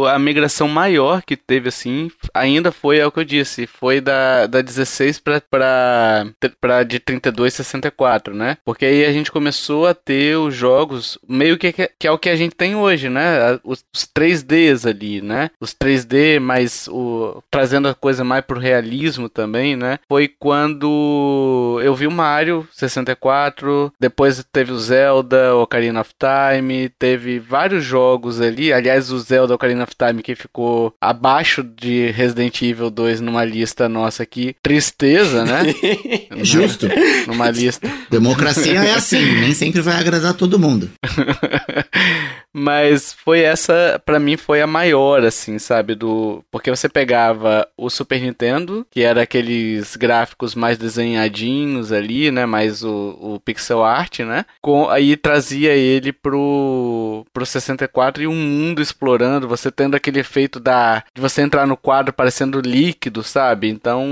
a 0.06 0.18
migração 0.18 0.68
maior 0.68 1.22
que 1.22 1.36
teve, 1.36 1.68
assim, 1.68 2.10
ainda 2.32 2.72
foi, 2.72 2.98
é 2.98 3.06
o 3.06 3.12
que 3.12 3.20
eu 3.20 3.24
disse, 3.24 3.66
foi 3.66 4.00
da, 4.00 4.46
da 4.46 4.60
16 4.60 5.18
pra, 5.18 5.40
pra, 5.40 6.26
pra 6.60 6.82
de 6.82 6.98
32 6.98 7.54
64, 7.54 8.34
né? 8.34 8.56
Porque 8.64 8.84
aí 8.84 9.04
a 9.04 9.12
gente 9.12 9.32
começou 9.32 9.86
a 9.86 9.94
ter 9.94 10.36
os 10.36 10.54
jogos 10.54 11.18
meio 11.28 11.58
que, 11.58 11.72
que 11.72 12.06
é 12.06 12.10
o 12.10 12.18
que 12.18 12.28
a 12.28 12.36
gente 12.36 12.54
tem 12.54 12.74
hoje, 12.74 13.08
né? 13.08 13.58
Os, 13.64 13.84
os 13.94 14.06
3Ds 14.06 14.88
ali, 14.88 15.20
né? 15.20 15.50
Os 15.60 15.74
3D, 15.74 16.40
mas 16.40 16.88
o, 16.88 17.42
trazendo 17.50 17.88
a 17.88 17.94
coisa 17.94 18.24
mais 18.24 18.44
pro 18.44 18.60
realismo 18.60 19.28
também, 19.28 19.76
né? 19.76 19.98
Foi 20.08 20.28
quando 20.28 21.80
eu 21.82 21.94
vi 21.94 22.06
o 22.06 22.10
Mario 22.10 22.66
64, 22.72 23.92
depois 23.98 24.44
teve 24.52 24.72
o 24.72 24.78
Zelda, 24.78 25.54
Ocarina 25.56 26.00
of 26.00 26.12
Time, 26.18 26.88
teve 26.88 27.38
vários 27.38 27.84
jogos 27.84 28.40
ali. 28.40 28.72
Aliás, 28.72 29.10
o 29.10 29.18
Zelda 29.18 29.54
Ocarina 29.60 29.84
of 29.84 29.92
Time 29.94 30.22
que 30.22 30.34
ficou 30.34 30.94
abaixo 30.98 31.62
de 31.62 32.10
Resident 32.10 32.62
Evil 32.62 32.90
2 32.90 33.20
numa 33.20 33.44
lista 33.44 33.88
nossa 33.88 34.22
aqui. 34.22 34.56
Tristeza, 34.62 35.44
né? 35.44 35.62
Justo. 36.42 36.86
Numa 37.26 37.50
lista. 37.50 37.86
Democracia 38.08 38.80
é 38.82 38.94
assim, 38.94 39.40
nem 39.40 39.52
sempre 39.52 39.82
vai 39.82 39.96
agradar 39.96 40.32
todo 40.32 40.58
mundo. 40.58 40.90
Mas 42.52 43.12
foi 43.12 43.40
essa, 43.40 44.00
para 44.04 44.18
mim, 44.18 44.36
foi 44.36 44.60
a 44.60 44.66
maior, 44.66 45.24
assim, 45.24 45.58
sabe? 45.58 45.94
Do 45.94 46.42
Porque 46.50 46.70
você 46.70 46.88
pegava 46.88 47.66
o 47.76 47.88
Super 47.88 48.20
Nintendo, 48.20 48.84
que 48.90 49.02
era 49.02 49.22
aqueles 49.22 49.94
gráficos 49.94 50.54
mais 50.54 50.76
desenhadinhos 50.76 51.92
ali, 51.92 52.30
né? 52.30 52.46
Mais 52.46 52.82
o, 52.82 53.16
o 53.20 53.40
pixel 53.40 53.84
art, 53.84 54.20
né? 54.20 54.44
Com, 54.60 54.88
aí 54.88 55.16
trazia 55.16 55.72
ele 55.72 56.12
pro, 56.12 57.24
pro 57.32 57.46
64 57.46 58.24
e 58.24 58.26
um 58.26 58.34
mundo 58.34 58.82
explorando, 58.82 59.46
você 59.50 59.70
tendo 59.70 59.94
aquele 59.94 60.20
efeito 60.20 60.58
da 60.58 61.02
de 61.14 61.20
você 61.20 61.42
entrar 61.42 61.66
no 61.66 61.76
quadro 61.76 62.12
parecendo 62.12 62.60
líquido, 62.60 63.22
sabe? 63.22 63.68
Então 63.68 64.04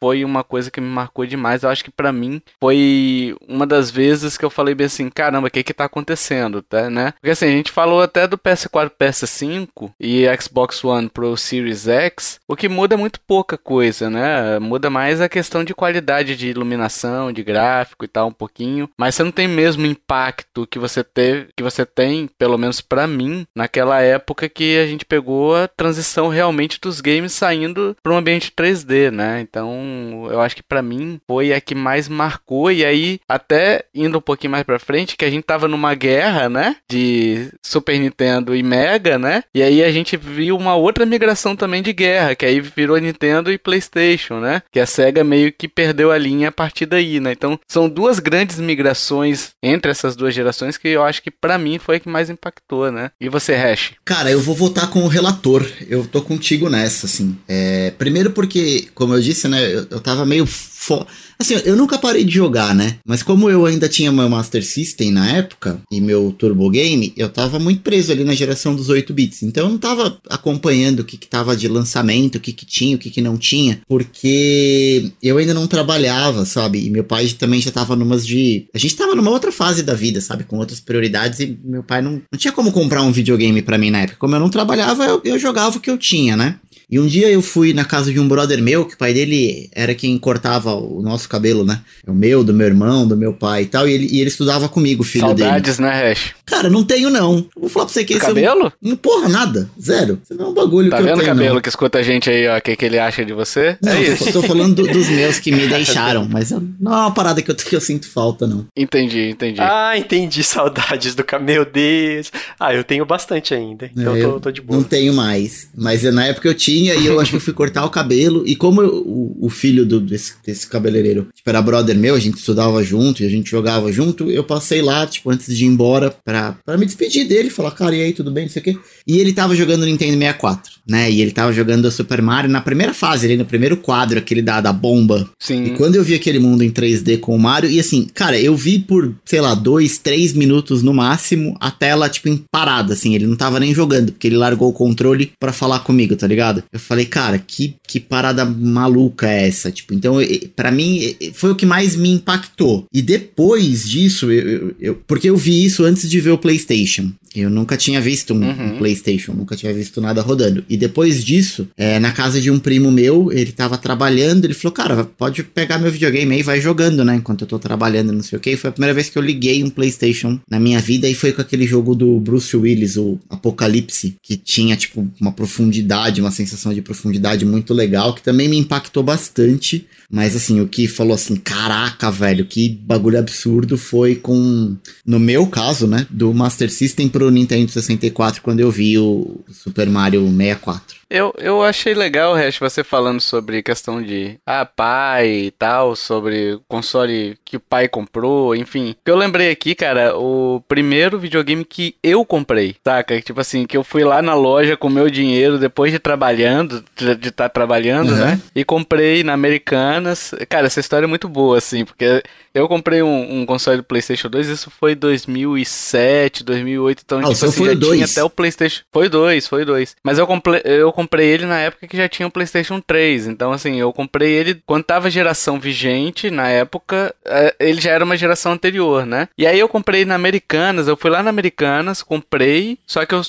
foi 0.00 0.24
uma 0.24 0.42
coisa 0.42 0.70
que 0.70 0.80
me 0.80 0.88
marcou 0.88 1.26
demais. 1.26 1.62
Eu 1.62 1.70
acho 1.70 1.84
que 1.84 1.90
para 1.90 2.12
mim 2.12 2.40
foi 2.60 3.36
uma 3.48 3.66
das 3.66 3.90
vezes 3.90 4.36
que 4.36 4.44
eu 4.44 4.50
falei 4.50 4.74
bem 4.74 4.86
assim, 4.86 5.08
caramba, 5.10 5.48
o 5.48 5.50
que 5.50 5.62
que 5.62 5.74
tá 5.74 5.84
acontecendo, 5.84 6.62
tá, 6.62 6.90
né? 6.90 7.12
Porque 7.20 7.30
assim, 7.30 7.62
gente 7.62 7.70
falou 7.70 8.02
até 8.02 8.26
do 8.26 8.36
PS4 8.36 8.90
PS5 8.98 9.92
e 10.00 10.24
Xbox 10.40 10.84
One 10.84 11.08
Pro 11.08 11.36
Series 11.36 11.86
X, 11.86 12.40
o 12.48 12.56
que 12.56 12.68
muda 12.68 12.96
muito 12.96 13.20
pouca 13.20 13.56
coisa, 13.56 14.10
né? 14.10 14.58
Muda 14.58 14.90
mais 14.90 15.20
a 15.20 15.28
questão 15.28 15.62
de 15.62 15.74
qualidade 15.74 16.36
de 16.36 16.48
iluminação, 16.48 17.32
de 17.32 17.42
gráfico 17.42 18.04
e 18.04 18.08
tal, 18.08 18.28
um 18.28 18.32
pouquinho, 18.32 18.88
mas 18.98 19.14
você 19.14 19.22
não 19.22 19.30
tem 19.30 19.46
mesmo 19.46 19.86
impacto 19.86 20.66
que 20.66 20.78
você 20.78 21.04
teve, 21.04 21.48
que 21.56 21.62
você 21.62 21.86
tem, 21.86 22.28
pelo 22.38 22.58
menos 22.58 22.80
para 22.80 23.06
mim, 23.06 23.46
naquela 23.54 24.00
época 24.00 24.48
que 24.48 24.61
a 24.82 24.86
gente 24.86 25.04
pegou 25.04 25.54
a 25.56 25.68
transição 25.68 26.28
realmente 26.28 26.78
dos 26.80 27.00
games 27.00 27.32
saindo 27.32 27.96
para 28.02 28.12
um 28.12 28.16
ambiente 28.16 28.52
3D, 28.56 29.10
né? 29.10 29.40
Então, 29.40 30.28
eu 30.30 30.40
acho 30.40 30.56
que 30.56 30.62
para 30.62 30.82
mim 30.82 31.20
foi 31.26 31.52
a 31.52 31.60
que 31.60 31.74
mais 31.74 32.08
marcou 32.08 32.70
e 32.70 32.84
aí 32.84 33.20
até 33.28 33.84
indo 33.94 34.18
um 34.18 34.20
pouquinho 34.20 34.52
mais 34.52 34.64
para 34.64 34.78
frente, 34.78 35.16
que 35.16 35.24
a 35.24 35.30
gente 35.30 35.44
tava 35.44 35.68
numa 35.68 35.94
guerra, 35.94 36.48
né, 36.48 36.76
de 36.90 37.48
Super 37.64 37.98
Nintendo 37.98 38.54
e 38.54 38.62
Mega, 38.62 39.18
né? 39.18 39.44
E 39.54 39.62
aí 39.62 39.82
a 39.82 39.90
gente 39.90 40.16
viu 40.16 40.56
uma 40.56 40.74
outra 40.74 41.04
migração 41.06 41.56
também 41.56 41.82
de 41.82 41.92
guerra, 41.92 42.34
que 42.34 42.44
aí 42.44 42.60
virou 42.60 42.98
Nintendo 42.98 43.52
e 43.52 43.58
PlayStation, 43.58 44.40
né? 44.40 44.62
Que 44.70 44.80
a 44.80 44.86
Sega 44.86 45.24
meio 45.24 45.52
que 45.52 45.68
perdeu 45.68 46.10
a 46.10 46.18
linha 46.18 46.48
a 46.48 46.52
partir 46.52 46.86
daí, 46.86 47.20
né? 47.20 47.32
Então, 47.32 47.58
são 47.68 47.88
duas 47.88 48.18
grandes 48.18 48.58
migrações 48.58 49.50
entre 49.62 49.90
essas 49.90 50.16
duas 50.16 50.34
gerações 50.34 50.76
que 50.76 50.88
eu 50.88 51.02
acho 51.02 51.22
que 51.22 51.30
para 51.30 51.58
mim 51.58 51.78
foi 51.78 51.96
a 51.96 52.00
que 52.00 52.08
mais 52.08 52.30
impactou, 52.30 52.90
né? 52.90 53.10
E 53.20 53.28
você, 53.28 53.54
Hash? 53.54 53.92
Cara, 54.04 54.30
eu 54.30 54.40
vou 54.40 54.51
votar 54.54 54.88
com 54.90 55.04
o 55.04 55.08
relator. 55.08 55.66
Eu 55.88 56.06
tô 56.06 56.22
contigo 56.22 56.68
nessa, 56.68 57.06
assim. 57.06 57.36
É, 57.48 57.90
primeiro 57.92 58.30
porque, 58.30 58.88
como 58.94 59.14
eu 59.14 59.20
disse, 59.20 59.48
né, 59.48 59.62
eu, 59.74 59.86
eu 59.90 60.00
tava 60.00 60.24
meio 60.24 60.46
fo 60.46 61.06
Assim, 61.42 61.54
eu 61.64 61.74
nunca 61.74 61.98
parei 61.98 62.22
de 62.22 62.32
jogar, 62.32 62.72
né? 62.72 62.98
Mas 63.04 63.20
como 63.20 63.50
eu 63.50 63.66
ainda 63.66 63.88
tinha 63.88 64.12
meu 64.12 64.28
Master 64.28 64.64
System 64.64 65.10
na 65.10 65.28
época 65.28 65.80
e 65.90 66.00
meu 66.00 66.32
Turbo 66.38 66.70
Game, 66.70 67.12
eu 67.16 67.28
tava 67.28 67.58
muito 67.58 67.80
preso 67.80 68.12
ali 68.12 68.22
na 68.22 68.32
geração 68.32 68.76
dos 68.76 68.88
8 68.88 69.12
bits. 69.12 69.42
Então 69.42 69.64
eu 69.64 69.70
não 69.70 69.78
tava 69.78 70.20
acompanhando 70.30 71.00
o 71.00 71.04
que, 71.04 71.16
que 71.16 71.26
tava 71.26 71.56
de 71.56 71.66
lançamento, 71.66 72.36
o 72.36 72.40
que, 72.40 72.52
que 72.52 72.64
tinha, 72.64 72.94
o 72.94 72.98
que, 72.98 73.10
que 73.10 73.20
não 73.20 73.36
tinha, 73.36 73.80
porque 73.88 75.10
eu 75.20 75.36
ainda 75.36 75.52
não 75.52 75.66
trabalhava, 75.66 76.44
sabe? 76.44 76.86
E 76.86 76.90
meu 76.90 77.02
pai 77.02 77.26
também 77.30 77.60
já 77.60 77.72
tava 77.72 77.96
numas 77.96 78.24
de. 78.24 78.68
A 78.72 78.78
gente 78.78 78.94
tava 78.94 79.16
numa 79.16 79.30
outra 79.30 79.50
fase 79.50 79.82
da 79.82 79.94
vida, 79.94 80.20
sabe? 80.20 80.44
Com 80.44 80.58
outras 80.58 80.78
prioridades 80.78 81.40
e 81.40 81.58
meu 81.64 81.82
pai 81.82 82.00
não, 82.00 82.22
não 82.30 82.38
tinha 82.38 82.52
como 82.52 82.70
comprar 82.70 83.02
um 83.02 83.10
videogame 83.10 83.62
para 83.62 83.78
mim 83.78 83.90
na 83.90 84.02
época. 84.02 84.18
Como 84.18 84.36
eu 84.36 84.38
não 84.42 84.50
trabalhava, 84.50 85.04
eu, 85.04 85.20
eu 85.24 85.38
jogava 85.38 85.76
o 85.76 85.80
que 85.80 85.90
eu 85.90 85.96
tinha, 85.96 86.36
né? 86.36 86.58
E 86.92 87.00
um 87.00 87.06
dia 87.06 87.30
eu 87.30 87.40
fui 87.40 87.72
na 87.72 87.86
casa 87.86 88.12
de 88.12 88.20
um 88.20 88.28
brother 88.28 88.60
meu, 88.62 88.84
que 88.84 88.92
o 88.92 88.98
pai 88.98 89.14
dele 89.14 89.70
era 89.74 89.94
quem 89.94 90.18
cortava 90.18 90.74
o 90.74 91.00
nosso 91.00 91.26
cabelo, 91.26 91.64
né? 91.64 91.80
O 92.06 92.12
meu, 92.12 92.44
do 92.44 92.52
meu 92.52 92.66
irmão, 92.66 93.08
do 93.08 93.16
meu 93.16 93.32
pai 93.32 93.62
e 93.62 93.66
tal. 93.66 93.88
E 93.88 93.94
ele, 93.94 94.08
e 94.12 94.20
ele 94.20 94.28
estudava 94.28 94.68
comigo, 94.68 95.02
filho 95.02 95.24
Saudades, 95.24 95.78
dele. 95.78 95.88
né, 95.88 96.10
Hash? 96.10 96.34
Cara, 96.44 96.68
não 96.68 96.84
tenho 96.84 97.08
não. 97.08 97.46
Vou 97.56 97.70
falar 97.70 97.86
pra 97.86 97.94
você 97.94 98.04
que 98.04 98.12
esse 98.12 98.20
cabelo? 98.20 98.70
É 98.84 98.88
um... 98.92 98.94
Porra, 98.94 99.26
nada. 99.30 99.70
Zero. 99.80 100.20
Isso 100.22 100.34
não 100.34 100.44
é 100.44 100.48
um 100.50 100.52
bagulho 100.52 100.90
tá 100.90 100.98
que 100.98 101.02
eu 101.02 101.06
tenho. 101.06 101.16
Tá 101.16 101.22
vendo 101.22 101.32
o 101.32 101.34
cabelo 101.34 101.54
não. 101.54 101.62
que 101.62 101.68
escuta 101.70 101.98
a 101.98 102.02
gente 102.02 102.28
aí, 102.28 102.46
ó? 102.46 102.58
O 102.58 102.60
que, 102.60 102.76
que 102.76 102.84
ele 102.84 102.98
acha 102.98 103.24
de 103.24 103.32
você? 103.32 103.78
Não, 103.82 103.90
é 103.90 104.08
eu 104.08 104.12
isso. 104.12 104.30
tô 104.30 104.42
falando 104.42 104.74
do, 104.74 104.92
dos 104.92 105.08
meus 105.08 105.38
que 105.38 105.50
me 105.50 105.66
deixaram. 105.68 106.28
Mas 106.28 106.50
eu, 106.50 106.62
não 106.78 106.92
é 106.92 106.96
uma 106.96 107.14
parada 107.14 107.40
que 107.40 107.50
eu, 107.50 107.54
que 107.54 107.74
eu 107.74 107.80
sinto 107.80 108.06
falta, 108.06 108.46
não. 108.46 108.66
Entendi, 108.76 109.30
entendi. 109.30 109.58
Ah, 109.62 109.96
entendi. 109.96 110.44
Saudades 110.44 111.14
do 111.14 111.24
cabelo. 111.24 111.42
Meu 111.42 111.64
Deus. 111.64 112.30
Ah, 112.60 112.74
eu 112.74 112.84
tenho 112.84 113.06
bastante 113.06 113.54
ainda. 113.54 113.90
Então 113.96 114.14
É, 114.14 114.22
eu 114.22 114.32
tô, 114.32 114.40
tô 114.40 114.50
de 114.50 114.60
boa. 114.60 114.78
Não 114.78 114.84
tenho 114.84 115.14
mais. 115.14 115.70
Mas 115.74 116.02
na 116.02 116.26
época 116.26 116.46
eu 116.48 116.54
tinha 116.54 116.81
e 116.84 117.06
eu 117.06 117.20
acho 117.20 117.30
que 117.30 117.36
eu 117.36 117.40
fui 117.40 117.52
cortar 117.52 117.84
o 117.84 117.90
cabelo. 117.90 118.42
E 118.46 118.56
como 118.56 118.82
eu- 118.82 118.96
o, 119.06 119.46
o 119.46 119.50
filho 119.50 119.84
do- 119.86 120.00
desse, 120.00 120.34
desse 120.44 120.66
cabeleireiro 120.66 121.28
tipo, 121.34 121.48
era 121.48 121.60
brother 121.62 121.96
meu, 121.96 122.14
a 122.14 122.18
gente 122.20 122.38
estudava 122.38 122.82
junto 122.82 123.22
e 123.22 123.26
a 123.26 123.28
gente 123.30 123.50
jogava 123.50 123.90
junto, 123.92 124.30
eu 124.30 124.44
passei 124.44 124.82
lá, 124.82 125.06
tipo, 125.06 125.30
antes 125.30 125.54
de 125.56 125.64
ir 125.64 125.68
embora 125.68 126.14
pra, 126.24 126.56
pra 126.64 126.76
me 126.76 126.86
despedir 126.86 127.26
dele, 127.26 127.50
falar, 127.50 127.70
cara, 127.72 127.94
e 127.94 128.02
aí, 128.02 128.12
tudo 128.12 128.30
bem, 128.30 128.44
não 128.44 128.50
sei 128.50 128.60
o 128.60 128.64
quê. 128.64 128.76
E 129.06 129.18
ele 129.18 129.32
tava 129.32 129.54
jogando 129.54 129.84
Nintendo 129.84 130.12
64, 130.18 130.72
né? 130.88 131.10
E 131.10 131.20
ele 131.20 131.30
tava 131.30 131.52
jogando 131.52 131.90
Super 131.90 132.22
Mario 132.22 132.50
na 132.50 132.60
primeira 132.60 132.94
fase, 132.94 133.26
ali 133.26 133.36
no 133.36 133.44
primeiro 133.44 133.76
quadro, 133.76 134.18
aquele 134.18 134.42
da, 134.42 134.60
da 134.60 134.72
bomba. 134.72 135.28
E 135.40 135.44
Sim. 135.46 135.74
quando 135.76 135.96
eu 135.96 136.04
vi 136.04 136.14
aquele 136.14 136.38
mundo 136.38 136.62
em 136.62 136.70
3D 136.70 137.18
com 137.18 137.34
o 137.34 137.38
Mario, 137.38 137.70
e 137.70 137.78
assim, 137.80 138.06
cara, 138.14 138.38
eu 138.40 138.54
vi 138.56 138.78
por, 138.78 139.12
sei 139.24 139.40
lá, 139.40 139.54
dois, 139.54 139.98
três 139.98 140.32
minutos 140.32 140.82
no 140.82 140.92
máximo, 140.94 141.56
a 141.60 141.70
tela, 141.70 142.08
tipo, 142.08 142.28
em 142.28 142.42
parada, 142.50 142.92
assim, 142.94 143.14
ele 143.14 143.26
não 143.26 143.36
tava 143.36 143.58
nem 143.60 143.74
jogando, 143.74 144.12
porque 144.12 144.26
ele 144.28 144.36
largou 144.36 144.68
o 144.68 144.72
controle 144.72 145.32
pra 145.38 145.52
falar 145.52 145.80
comigo, 145.80 146.16
tá 146.16 146.26
ligado? 146.26 146.62
Eu 146.72 146.80
falei, 146.80 147.04
cara, 147.04 147.38
que, 147.38 147.74
que 147.86 148.00
parada 148.00 148.44
maluca 148.46 149.28
é 149.28 149.46
essa? 149.46 149.70
Tipo, 149.70 149.92
então, 149.92 150.16
pra 150.56 150.70
mim, 150.70 151.14
foi 151.34 151.50
o 151.50 151.54
que 151.54 151.66
mais 151.66 151.94
me 151.94 152.08
impactou. 152.10 152.86
E 152.92 153.02
depois 153.02 153.86
disso, 153.88 154.30
eu, 154.32 154.48
eu- 154.48 154.74
eu- 154.80 154.94
porque 155.06 155.28
eu 155.28 155.36
vi 155.36 155.64
isso 155.64 155.84
antes 155.84 156.08
de 156.08 156.18
ver 156.20 156.30
o 156.30 156.38
PlayStation. 156.38 157.12
Eu 157.34 157.48
nunca 157.50 157.76
tinha 157.76 158.00
visto 158.00 158.34
um, 158.34 158.42
Uhum. 158.42 158.74
um 158.74 158.78
PlayStation, 158.78 159.32
nunca 159.32 159.56
tinha 159.56 159.72
visto 159.72 160.00
nada 160.00 160.20
rodando. 160.20 160.64
E 160.68 160.76
depois 160.76 161.24
disso, 161.24 161.68
é, 161.76 161.98
na 161.98 162.12
casa 162.12 162.40
de 162.40 162.50
um 162.50 162.58
primo 162.58 162.90
meu, 162.90 163.32
ele 163.32 163.52
tava 163.52 163.78
trabalhando, 163.78 164.44
ele 164.44 164.54
falou, 164.54 164.72
cara, 164.72 165.04
pode 165.04 165.42
pegar 165.42 165.78
meu 165.78 165.90
videogame 165.90 166.34
aí 166.34 166.40
e 166.40 166.42
vai 166.42 166.60
jogando, 166.60 167.04
né? 167.04 167.16
Enquanto 167.16 167.42
eu 167.42 167.46
tô 167.46 167.58
trabalhando, 167.58 168.12
não 168.12 168.22
sei 168.22 168.36
o 168.36 168.40
que. 168.40 168.56
Foi 168.56 168.68
a 168.70 168.72
primeira 168.72 168.94
vez 168.94 169.08
que 169.08 169.16
eu 169.16 169.22
liguei 169.22 169.62
um 169.62 169.70
PlayStation 169.70 170.38
na 170.50 170.58
minha 170.60 170.80
vida 170.80 171.08
e 171.08 171.14
foi 171.14 171.32
com 171.32 171.40
aquele 171.40 171.66
jogo 171.66 171.94
do 171.94 172.18
Bruce 172.20 172.56
Willis, 172.56 172.96
o 172.96 173.18
Apocalipse, 173.30 174.16
que 174.22 174.36
tinha, 174.36 174.76
tipo, 174.76 175.08
uma 175.20 175.32
profundidade, 175.32 176.20
uma 176.20 176.30
sensação 176.30 176.72
de 176.74 176.82
profundidade 176.82 177.44
muito 177.44 177.72
legal, 177.74 178.14
que 178.14 178.22
também 178.22 178.48
me 178.48 178.56
impactou 178.58 179.02
bastante. 179.02 179.86
Mas, 180.10 180.36
assim, 180.36 180.60
o 180.60 180.68
que 180.68 180.86
falou 180.86 181.14
assim, 181.14 181.36
caraca, 181.36 182.10
velho, 182.10 182.44
que 182.44 182.68
bagulho 182.68 183.18
absurdo 183.18 183.78
foi 183.78 184.14
com, 184.14 184.76
no 185.06 185.18
meu 185.18 185.46
caso, 185.46 185.86
né, 185.86 186.06
do 186.10 186.34
Master 186.34 186.70
System 186.70 187.08
pro 187.08 187.21
Nintendo 187.30 187.70
64, 187.70 188.42
quando 188.42 188.60
eu 188.60 188.70
vi 188.70 188.98
o 188.98 189.40
Super 189.50 189.88
Mario 189.88 190.22
64. 190.26 191.01
Eu, 191.14 191.34
eu 191.36 191.62
achei 191.62 191.92
legal, 191.92 192.34
Hash, 192.34 192.58
você 192.58 192.82
falando 192.82 193.20
sobre 193.20 193.62
questão 193.62 194.00
de 194.02 194.38
ah, 194.46 194.64
pai 194.64 195.28
e 195.28 195.50
tal, 195.50 195.94
sobre 195.94 196.54
o 196.54 196.62
console 196.66 197.36
que 197.44 197.58
o 197.58 197.60
pai 197.60 197.86
comprou, 197.86 198.56
enfim. 198.56 198.94
Eu 199.04 199.14
lembrei 199.16 199.50
aqui, 199.50 199.74
cara, 199.74 200.16
o 200.16 200.62
primeiro 200.66 201.18
videogame 201.18 201.66
que 201.66 201.94
eu 202.02 202.24
comprei, 202.24 202.76
saca? 202.82 203.20
Tipo 203.20 203.42
assim, 203.42 203.66
que 203.66 203.76
eu 203.76 203.84
fui 203.84 204.02
lá 204.04 204.22
na 204.22 204.32
loja 204.34 204.74
com 204.74 204.88
meu 204.88 205.10
dinheiro 205.10 205.58
depois 205.58 205.92
de 205.92 205.98
trabalhando, 205.98 206.82
de 206.96 207.28
estar 207.28 207.50
trabalhando, 207.50 208.12
Uhum. 208.12 208.16
né? 208.16 208.40
E 208.54 208.64
comprei 208.64 209.22
na 209.22 209.34
Americanas. 209.34 210.34
Cara, 210.48 210.66
essa 210.66 210.80
história 210.80 211.04
é 211.04 211.08
muito 211.08 211.28
boa, 211.28 211.58
assim, 211.58 211.84
porque 211.84 212.22
eu 212.54 212.66
comprei 212.68 213.02
um, 213.02 213.40
um 213.40 213.44
console 213.46 213.76
do 213.78 213.84
PlayStation 213.84 214.28
2, 214.30 214.48
isso 214.48 214.70
foi 214.70 214.94
2007, 214.94 216.42
2008, 216.44 217.02
então, 217.04 217.18
Ah, 217.18 217.22
tipo 217.32 217.44
assim, 217.44 217.50
foi 217.58 217.66
já 217.68 217.74
dois. 217.74 217.92
tinha 217.94 218.06
até 218.06 218.24
o 218.24 218.30
PlayStation. 218.30 218.82
Foi 218.92 219.08
dois, 219.08 219.46
foi 219.46 219.64
dois. 219.64 219.94
Mas 220.02 220.18
eu, 220.18 220.26
comple... 220.26 220.60
eu 220.64 220.90
comprei 220.92 221.01
comprei 221.02 221.28
ele 221.28 221.46
na 221.46 221.58
época 221.58 221.88
que 221.88 221.96
já 221.96 222.08
tinha 222.08 222.26
o 222.26 222.30
PlayStation 222.30 222.80
3. 222.80 223.26
Então, 223.26 223.52
assim, 223.52 223.78
eu 223.78 223.92
comprei 223.92 224.30
ele 224.32 224.62
quando 224.64 224.84
tava 224.84 225.10
geração 225.10 225.58
vigente, 225.58 226.30
na 226.30 226.48
época, 226.48 227.14
é, 227.24 227.54
ele 227.58 227.80
já 227.80 227.90
era 227.90 228.04
uma 228.04 228.16
geração 228.16 228.52
anterior, 228.52 229.04
né? 229.04 229.28
E 229.36 229.46
aí 229.46 229.58
eu 229.58 229.68
comprei 229.68 230.04
na 230.04 230.14
Americanas, 230.14 230.86
eu 230.86 230.96
fui 230.96 231.10
lá 231.10 231.22
na 231.22 231.30
Americanas, 231.30 232.02
comprei, 232.02 232.78
só 232.86 233.04
que 233.04 233.14
eu 233.14 233.22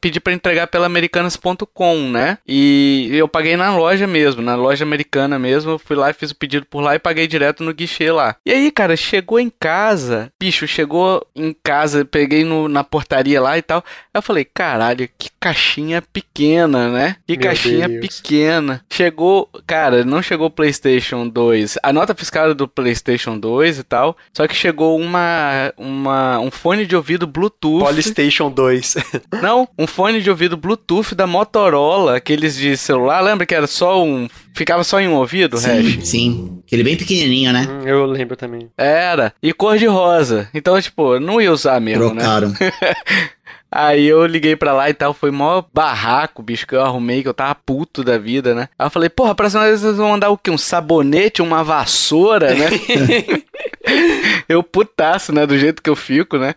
pedi 0.00 0.20
para 0.20 0.32
entregar 0.32 0.66
pela 0.68 0.86
americanas.com, 0.86 2.10
né? 2.10 2.38
E 2.46 3.10
eu 3.12 3.28
paguei 3.28 3.56
na 3.56 3.76
loja 3.76 4.06
mesmo, 4.06 4.40
na 4.40 4.54
loja 4.54 4.84
americana 4.84 5.38
mesmo, 5.38 5.72
eu 5.72 5.78
fui 5.78 5.96
lá 5.96 6.10
e 6.10 6.14
fiz 6.14 6.30
o 6.30 6.36
pedido 6.36 6.64
por 6.66 6.80
lá 6.80 6.94
e 6.94 6.98
paguei 6.98 7.26
direto 7.26 7.62
no 7.62 7.74
guichê 7.74 8.10
lá. 8.10 8.36
E 8.46 8.50
aí, 8.50 8.70
cara, 8.70 8.96
chegou 8.96 9.38
em 9.38 9.50
casa, 9.50 10.32
bicho, 10.40 10.66
chegou 10.66 11.26
em 11.36 11.54
casa, 11.62 12.04
peguei 12.04 12.44
no, 12.44 12.68
na 12.68 12.82
portaria 12.82 13.40
lá 13.40 13.58
e 13.58 13.62
tal. 13.62 13.84
Eu 14.14 14.22
falei, 14.22 14.44
caralho, 14.44 15.08
que 15.18 15.28
caixinha 15.38 16.00
pequena, 16.00 16.88
né? 16.88 17.16
Que 17.26 17.36
Meu 17.36 17.46
caixinha 17.46 17.88
Deus. 17.88 18.20
pequena. 18.20 18.80
Chegou, 18.90 19.48
cara, 19.66 20.04
não 20.04 20.22
chegou 20.22 20.46
o 20.46 20.50
PlayStation 20.50 21.28
2. 21.28 21.78
A 21.82 21.92
nota 21.92 22.14
fiscal 22.14 22.54
do 22.54 22.66
PlayStation 22.66 23.38
2 23.38 23.78
e 23.78 23.82
tal. 23.84 24.16
Só 24.32 24.46
que 24.46 24.54
chegou 24.54 24.98
uma, 24.98 25.72
uma 25.76 26.38
um 26.40 26.50
fone 26.50 26.86
de 26.86 26.96
ouvido 26.96 27.26
Bluetooth. 27.26 27.84
PlayStation 27.84 28.50
2. 28.50 28.96
não, 29.42 29.68
um 29.78 29.86
fone 29.86 30.20
de 30.20 30.30
ouvido 30.30 30.56
Bluetooth 30.56 31.14
da 31.14 31.26
Motorola, 31.26 32.16
aqueles 32.16 32.56
de 32.56 32.76
celular. 32.76 33.20
Lembra 33.20 33.46
que 33.46 33.54
era 33.54 33.66
só 33.66 34.02
um 34.04 34.28
Ficava 34.58 34.82
só 34.82 35.00
em 35.00 35.06
um 35.06 35.14
ouvido, 35.14 35.56
sim, 35.56 35.68
Hash? 35.68 35.98
Sim, 36.08 36.60
aquele 36.66 36.82
bem 36.82 36.96
pequenininho, 36.96 37.52
né? 37.52 37.64
Hum, 37.70 37.86
eu 37.86 38.04
lembro 38.04 38.34
também. 38.34 38.68
Era. 38.76 39.32
E 39.40 39.52
cor 39.52 39.78
de 39.78 39.86
rosa. 39.86 40.48
Então, 40.52 40.80
tipo, 40.82 41.20
não 41.20 41.40
ia 41.40 41.52
usar 41.52 41.80
mesmo, 41.80 42.10
Trocaram. 42.10 42.48
né? 42.48 42.56
Aí 43.70 44.06
eu 44.06 44.24
liguei 44.26 44.56
pra 44.56 44.72
lá 44.72 44.88
e 44.88 44.94
tal, 44.94 45.12
foi 45.12 45.30
mó 45.30 45.62
barraco, 45.72 46.42
bicho, 46.42 46.66
que 46.66 46.74
eu 46.74 46.82
arrumei, 46.82 47.22
que 47.22 47.28
eu 47.28 47.34
tava 47.34 47.54
puto 47.54 48.02
da 48.02 48.16
vida, 48.16 48.54
né? 48.54 48.68
Aí 48.78 48.86
eu 48.86 48.90
falei, 48.90 49.08
porra, 49.08 49.32
a 49.32 49.34
próxima 49.34 49.64
vez 49.64 49.80
vocês 49.80 49.96
vão 49.96 50.10
mandar 50.10 50.30
o 50.30 50.38
quê? 50.38 50.50
Um 50.50 50.58
sabonete, 50.58 51.42
uma 51.42 51.62
vassoura, 51.62 52.54
né? 52.54 52.68
eu 54.48 54.62
putaço, 54.62 55.32
né? 55.32 55.46
Do 55.46 55.58
jeito 55.58 55.82
que 55.82 55.90
eu 55.90 55.96
fico, 55.96 56.38
né? 56.38 56.54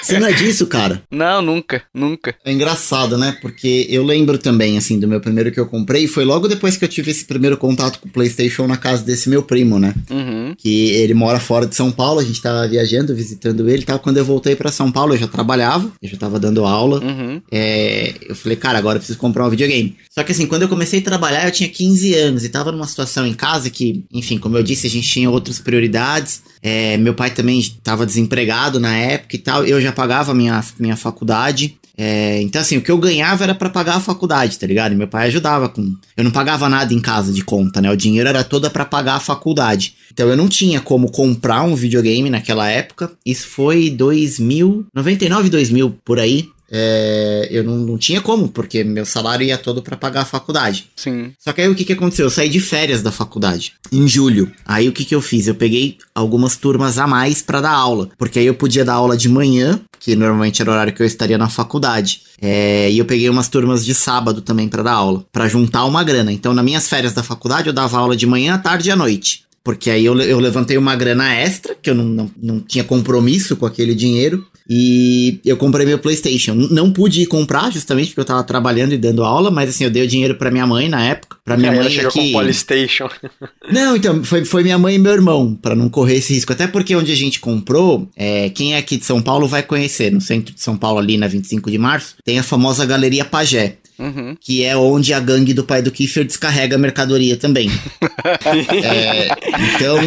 Você 0.00 0.18
não 0.18 0.28
é 0.28 0.32
disso, 0.32 0.66
cara? 0.66 1.02
Não, 1.10 1.42
nunca, 1.42 1.82
nunca. 1.92 2.34
É 2.44 2.52
engraçado, 2.52 3.18
né? 3.18 3.36
Porque 3.40 3.86
eu 3.90 4.04
lembro 4.04 4.38
também, 4.38 4.78
assim, 4.78 5.00
do 5.00 5.08
meu 5.08 5.20
primeiro 5.20 5.50
que 5.50 5.58
eu 5.58 5.66
comprei, 5.66 6.06
foi 6.06 6.24
logo 6.24 6.46
depois 6.46 6.76
que 6.76 6.84
eu 6.84 6.88
tive 6.88 7.10
esse 7.10 7.24
primeiro 7.24 7.56
contato 7.56 7.98
com 7.98 8.08
o 8.08 8.12
PlayStation 8.12 8.66
na 8.66 8.76
casa 8.76 9.02
desse 9.02 9.28
meu 9.28 9.42
primo, 9.42 9.78
né? 9.78 9.94
Uhum. 10.10 10.54
Que 10.56 10.90
ele 10.90 11.14
mora 11.14 11.40
fora 11.40 11.66
de 11.66 11.74
São 11.74 11.90
Paulo, 11.90 12.20
a 12.20 12.24
gente 12.24 12.40
tava 12.40 12.68
viajando, 12.68 13.14
visitando 13.14 13.68
ele 13.68 13.82
e 13.82 13.86
tal. 13.86 13.98
Quando 13.98 14.18
eu 14.18 14.24
voltei 14.24 14.54
para 14.54 14.70
São 14.70 14.92
Paulo, 14.92 15.14
eu 15.14 15.18
já 15.18 15.26
trabalhava, 15.26 15.90
eu 16.00 16.08
já 16.08 16.16
tava 16.16 16.38
dando 16.42 16.66
aula. 16.66 17.02
Uhum. 17.02 17.40
É, 17.50 18.14
eu 18.28 18.34
falei, 18.34 18.56
cara, 18.56 18.78
agora 18.78 18.96
eu 18.96 19.00
preciso 19.00 19.18
comprar 19.18 19.46
um 19.46 19.50
videogame. 19.50 19.96
Só 20.10 20.22
que 20.22 20.32
assim, 20.32 20.46
quando 20.46 20.62
eu 20.62 20.68
comecei 20.68 20.98
a 20.98 21.02
trabalhar, 21.02 21.46
eu 21.46 21.52
tinha 21.52 21.68
15 21.68 22.14
anos 22.14 22.44
e 22.44 22.48
tava 22.48 22.70
numa 22.72 22.86
situação 22.86 23.26
em 23.26 23.32
casa 23.32 23.70
que, 23.70 24.04
enfim, 24.12 24.36
como 24.36 24.58
eu 24.58 24.62
disse, 24.62 24.86
a 24.86 24.90
gente 24.90 25.08
tinha 25.08 25.30
outras 25.30 25.58
prioridades. 25.58 26.42
É, 26.60 26.96
meu 26.96 27.14
pai 27.14 27.30
também 27.30 27.58
estava 27.58 28.04
desempregado 28.04 28.78
na 28.78 28.94
época 28.94 29.36
e 29.36 29.38
tal. 29.38 29.64
Eu 29.64 29.80
já 29.80 29.92
pagava 29.92 30.34
minha, 30.34 30.62
minha 30.78 30.96
faculdade. 30.96 31.78
É, 31.96 32.40
então, 32.40 32.60
assim, 32.60 32.76
o 32.76 32.82
que 32.82 32.90
eu 32.90 32.98
ganhava 32.98 33.44
era 33.44 33.54
para 33.54 33.68
pagar 33.68 33.96
a 33.96 34.00
faculdade, 34.00 34.58
tá 34.58 34.66
ligado? 34.66 34.94
Meu 34.94 35.08
pai 35.08 35.28
ajudava 35.28 35.68
com. 35.68 35.94
Eu 36.16 36.24
não 36.24 36.30
pagava 36.30 36.68
nada 36.68 36.92
em 36.92 37.00
casa 37.00 37.32
de 37.32 37.44
conta, 37.44 37.80
né? 37.80 37.90
O 37.90 37.96
dinheiro 37.96 38.28
era 38.28 38.42
todo 38.42 38.70
para 38.70 38.84
pagar 38.84 39.16
a 39.16 39.20
faculdade. 39.20 39.94
Então, 40.12 40.28
eu 40.28 40.36
não 40.36 40.48
tinha 40.48 40.80
como 40.80 41.10
comprar 41.10 41.62
um 41.62 41.74
videogame 41.74 42.30
naquela 42.30 42.68
época. 42.68 43.12
Isso 43.24 43.46
foi 43.46 43.90
2000, 43.90 44.86
99, 44.94 45.50
2000 45.50 45.98
por 46.04 46.18
aí. 46.18 46.48
É, 46.74 47.48
eu 47.50 47.62
não, 47.62 47.76
não, 47.76 47.98
tinha 47.98 48.22
como, 48.22 48.48
porque 48.48 48.82
meu 48.82 49.04
salário 49.04 49.44
ia 49.44 49.58
todo 49.58 49.82
para 49.82 49.94
pagar 49.94 50.22
a 50.22 50.24
faculdade. 50.24 50.86
Sim. 50.96 51.32
Só 51.38 51.52
que 51.52 51.60
aí 51.60 51.68
o 51.68 51.74
que, 51.74 51.84
que 51.84 51.92
aconteceu? 51.92 52.24
Eu 52.24 52.30
saí 52.30 52.48
de 52.48 52.60
férias 52.60 53.02
da 53.02 53.12
faculdade 53.12 53.74
em 53.92 54.08
julho. 54.08 54.50
Aí 54.64 54.88
o 54.88 54.92
que, 54.92 55.04
que 55.04 55.14
eu 55.14 55.20
fiz? 55.20 55.46
Eu 55.46 55.54
peguei 55.54 55.98
algumas 56.14 56.56
turmas 56.56 56.98
a 56.98 57.06
mais 57.06 57.42
para 57.42 57.60
dar 57.60 57.72
aula, 57.72 58.08
porque 58.16 58.38
aí 58.38 58.46
eu 58.46 58.54
podia 58.54 58.86
dar 58.86 58.94
aula 58.94 59.18
de 59.18 59.28
manhã, 59.28 59.80
que 60.00 60.16
normalmente 60.16 60.62
era 60.62 60.70
o 60.70 60.72
horário 60.72 60.94
que 60.94 61.02
eu 61.02 61.06
estaria 61.06 61.36
na 61.36 61.50
faculdade. 61.50 62.22
É, 62.40 62.90
e 62.90 62.98
eu 62.98 63.04
peguei 63.04 63.28
umas 63.28 63.48
turmas 63.48 63.84
de 63.84 63.94
sábado 63.94 64.40
também 64.40 64.66
para 64.66 64.82
dar 64.82 64.94
aula, 64.94 65.24
para 65.30 65.48
juntar 65.48 65.84
uma 65.84 66.02
grana. 66.02 66.32
Então, 66.32 66.54
nas 66.54 66.64
minhas 66.64 66.88
férias 66.88 67.12
da 67.12 67.22
faculdade, 67.22 67.68
eu 67.68 67.72
dava 67.72 67.98
aula 67.98 68.16
de 68.16 68.26
manhã, 68.26 68.58
tarde 68.58 68.88
e 68.88 68.92
à 68.92 68.96
noite. 68.96 69.44
Porque 69.64 69.90
aí 69.90 70.04
eu, 70.04 70.18
eu 70.20 70.40
levantei 70.40 70.76
uma 70.76 70.96
grana 70.96 71.34
extra, 71.34 71.74
que 71.80 71.90
eu 71.90 71.94
não, 71.94 72.04
não, 72.04 72.30
não 72.42 72.60
tinha 72.60 72.84
compromisso 72.84 73.56
com 73.56 73.66
aquele 73.66 73.94
dinheiro. 73.94 74.44
E 74.68 75.40
eu 75.44 75.56
comprei 75.56 75.84
meu 75.84 75.98
PlayStation. 75.98 76.54
Não 76.54 76.90
pude 76.90 77.26
comprar, 77.26 77.70
justamente 77.70 78.08
porque 78.08 78.20
eu 78.20 78.24
tava 78.24 78.42
trabalhando 78.44 78.92
e 78.92 78.98
dando 78.98 79.24
aula, 79.24 79.50
mas 79.50 79.70
assim, 79.70 79.84
eu 79.84 79.90
dei 79.90 80.04
o 80.04 80.08
dinheiro 80.08 80.36
pra 80.36 80.50
minha 80.50 80.66
mãe 80.66 80.88
na 80.88 81.04
época. 81.04 81.36
Pra 81.44 81.56
minha 81.56 81.72
mãe 81.72 81.90
chegou 81.90 82.08
aqui. 82.08 82.32
com 82.32 82.38
PlayStation. 82.40 83.08
Não, 83.70 83.96
então, 83.96 84.22
foi, 84.24 84.44
foi 84.44 84.62
minha 84.62 84.78
mãe 84.78 84.94
e 84.94 84.98
meu 84.98 85.12
irmão, 85.12 85.54
para 85.60 85.74
não 85.74 85.88
correr 85.88 86.16
esse 86.16 86.32
risco. 86.32 86.52
Até 86.52 86.66
porque 86.66 86.94
onde 86.94 87.12
a 87.12 87.16
gente 87.16 87.40
comprou, 87.40 88.08
é, 88.16 88.50
quem 88.50 88.74
é 88.74 88.78
aqui 88.78 88.96
de 88.96 89.04
São 89.04 89.20
Paulo 89.20 89.46
vai 89.46 89.62
conhecer, 89.62 90.12
no 90.12 90.20
centro 90.20 90.54
de 90.54 90.60
São 90.60 90.76
Paulo, 90.76 90.98
ali 90.98 91.16
na 91.16 91.26
25 91.26 91.70
de 91.70 91.78
março, 91.78 92.16
tem 92.24 92.38
a 92.38 92.42
famosa 92.42 92.86
Galeria 92.86 93.24
Pajé. 93.24 93.76
Uhum. 94.02 94.36
Que 94.40 94.64
é 94.64 94.76
onde 94.76 95.14
a 95.14 95.20
gangue 95.20 95.54
do 95.54 95.62
pai 95.62 95.80
do 95.80 95.92
Kiefer 95.92 96.24
descarrega 96.24 96.74
a 96.74 96.78
mercadoria 96.78 97.36
também. 97.36 97.70
é, 98.82 99.28
então, 99.76 99.98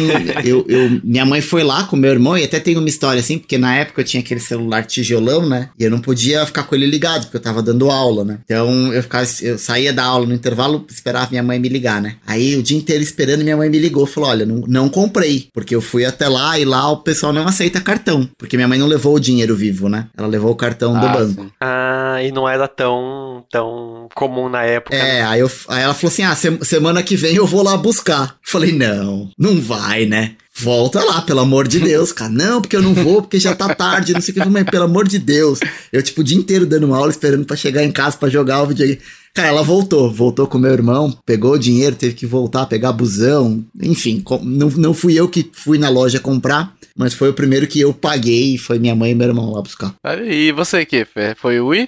eu, 0.44 0.66
eu, 0.68 1.00
minha 1.02 1.24
mãe 1.24 1.40
foi 1.40 1.64
lá 1.64 1.84
com 1.84 1.96
meu 1.96 2.10
irmão, 2.10 2.36
e 2.36 2.44
até 2.44 2.60
tem 2.60 2.76
uma 2.76 2.88
história 2.88 3.20
assim, 3.20 3.38
porque 3.38 3.56
na 3.56 3.74
época 3.74 4.02
eu 4.02 4.04
tinha 4.04 4.20
aquele 4.20 4.40
celular 4.40 4.84
tijolão, 4.84 5.48
né? 5.48 5.70
E 5.78 5.84
eu 5.84 5.90
não 5.90 5.98
podia 5.98 6.44
ficar 6.44 6.64
com 6.64 6.74
ele 6.74 6.86
ligado, 6.86 7.22
porque 7.22 7.38
eu 7.38 7.42
tava 7.42 7.62
dando 7.62 7.90
aula, 7.90 8.24
né? 8.24 8.38
Então 8.44 8.92
eu 8.92 9.02
ficava, 9.02 9.26
eu 9.40 9.56
saía 9.56 9.92
da 9.92 10.04
aula 10.04 10.26
no 10.26 10.34
intervalo, 10.34 10.84
esperava 10.88 11.30
minha 11.30 11.42
mãe 11.42 11.58
me 11.58 11.68
ligar, 11.68 12.02
né? 12.02 12.16
Aí 12.26 12.54
o 12.56 12.62
dia 12.62 12.76
inteiro 12.76 13.02
esperando, 13.02 13.42
minha 13.42 13.56
mãe 13.56 13.70
me 13.70 13.78
ligou, 13.78 14.04
falou: 14.04 14.28
olha, 14.28 14.44
não, 14.44 14.62
não 14.66 14.88
comprei, 14.88 15.48
porque 15.54 15.74
eu 15.74 15.80
fui 15.80 16.04
até 16.04 16.28
lá 16.28 16.58
e 16.58 16.64
lá 16.64 16.90
o 16.90 16.98
pessoal 16.98 17.32
não 17.32 17.46
aceita 17.46 17.80
cartão. 17.80 18.28
Porque 18.36 18.56
minha 18.56 18.68
mãe 18.68 18.78
não 18.78 18.86
levou 18.86 19.14
o 19.14 19.20
dinheiro 19.20 19.56
vivo, 19.56 19.88
né? 19.88 20.08
Ela 20.16 20.26
levou 20.26 20.50
o 20.50 20.56
cartão 20.56 20.96
ah, 20.96 21.00
do 21.00 21.08
banco. 21.08 21.42
Sim. 21.42 21.50
Ah, 21.60 22.18
e 22.22 22.32
não 22.32 22.48
era 22.48 22.68
tão, 22.68 23.44
tão 23.50 23.85
comum 24.14 24.48
na 24.48 24.62
época. 24.62 24.96
É, 24.96 25.22
aí, 25.22 25.40
eu, 25.40 25.50
aí 25.68 25.82
ela 25.82 25.94
falou 25.94 26.12
assim: 26.12 26.22
ah, 26.22 26.34
se, 26.34 26.58
semana 26.64 27.02
que 27.02 27.16
vem 27.16 27.34
eu 27.34 27.46
vou 27.46 27.62
lá 27.62 27.76
buscar. 27.76 28.36
falei, 28.42 28.72
não, 28.72 29.30
não 29.38 29.60
vai, 29.60 30.06
né? 30.06 30.36
Volta 30.58 31.04
lá, 31.04 31.20
pelo 31.20 31.40
amor 31.40 31.68
de 31.68 31.78
Deus, 31.78 32.12
cara. 32.12 32.30
Não, 32.30 32.62
porque 32.62 32.76
eu 32.76 32.82
não 32.82 32.94
vou, 32.94 33.20
porque 33.20 33.38
já 33.38 33.54
tá 33.54 33.74
tarde, 33.74 34.14
não 34.14 34.22
sei 34.22 34.32
o 34.32 34.42
que. 34.42 34.48
Mas 34.48 34.64
pelo 34.64 34.84
amor 34.84 35.06
de 35.06 35.18
Deus. 35.18 35.60
Eu, 35.92 36.02
tipo, 36.02 36.22
o 36.22 36.24
dia 36.24 36.38
inteiro 36.38 36.64
dando 36.64 36.94
aula, 36.94 37.10
esperando 37.10 37.44
para 37.44 37.56
chegar 37.56 37.84
em 37.84 37.92
casa 37.92 38.16
para 38.16 38.30
jogar 38.30 38.62
o 38.62 38.66
videogame. 38.66 39.00
Cara, 39.36 39.48
ela 39.48 39.62
voltou, 39.62 40.10
voltou 40.10 40.46
com 40.46 40.56
meu 40.56 40.72
irmão, 40.72 41.14
pegou 41.26 41.52
o 41.52 41.58
dinheiro, 41.58 41.94
teve 41.94 42.14
que 42.14 42.24
voltar, 42.24 42.64
pegar 42.64 42.90
busão, 42.92 43.62
enfim, 43.82 44.24
não, 44.42 44.70
não 44.70 44.94
fui 44.94 45.12
eu 45.12 45.28
que 45.28 45.50
fui 45.52 45.76
na 45.76 45.90
loja 45.90 46.18
comprar, 46.18 46.74
mas 46.96 47.12
foi 47.12 47.28
o 47.28 47.34
primeiro 47.34 47.66
que 47.66 47.78
eu 47.78 47.92
paguei 47.92 48.54
e 48.54 48.58
foi 48.58 48.78
minha 48.78 48.96
mãe 48.96 49.10
e 49.10 49.14
meu 49.14 49.28
irmão 49.28 49.52
lá 49.52 49.60
buscar. 49.60 49.94
E 50.24 50.50
você, 50.52 50.86
que 50.86 51.06
Foi 51.36 51.60
o 51.60 51.66
Wii? 51.66 51.86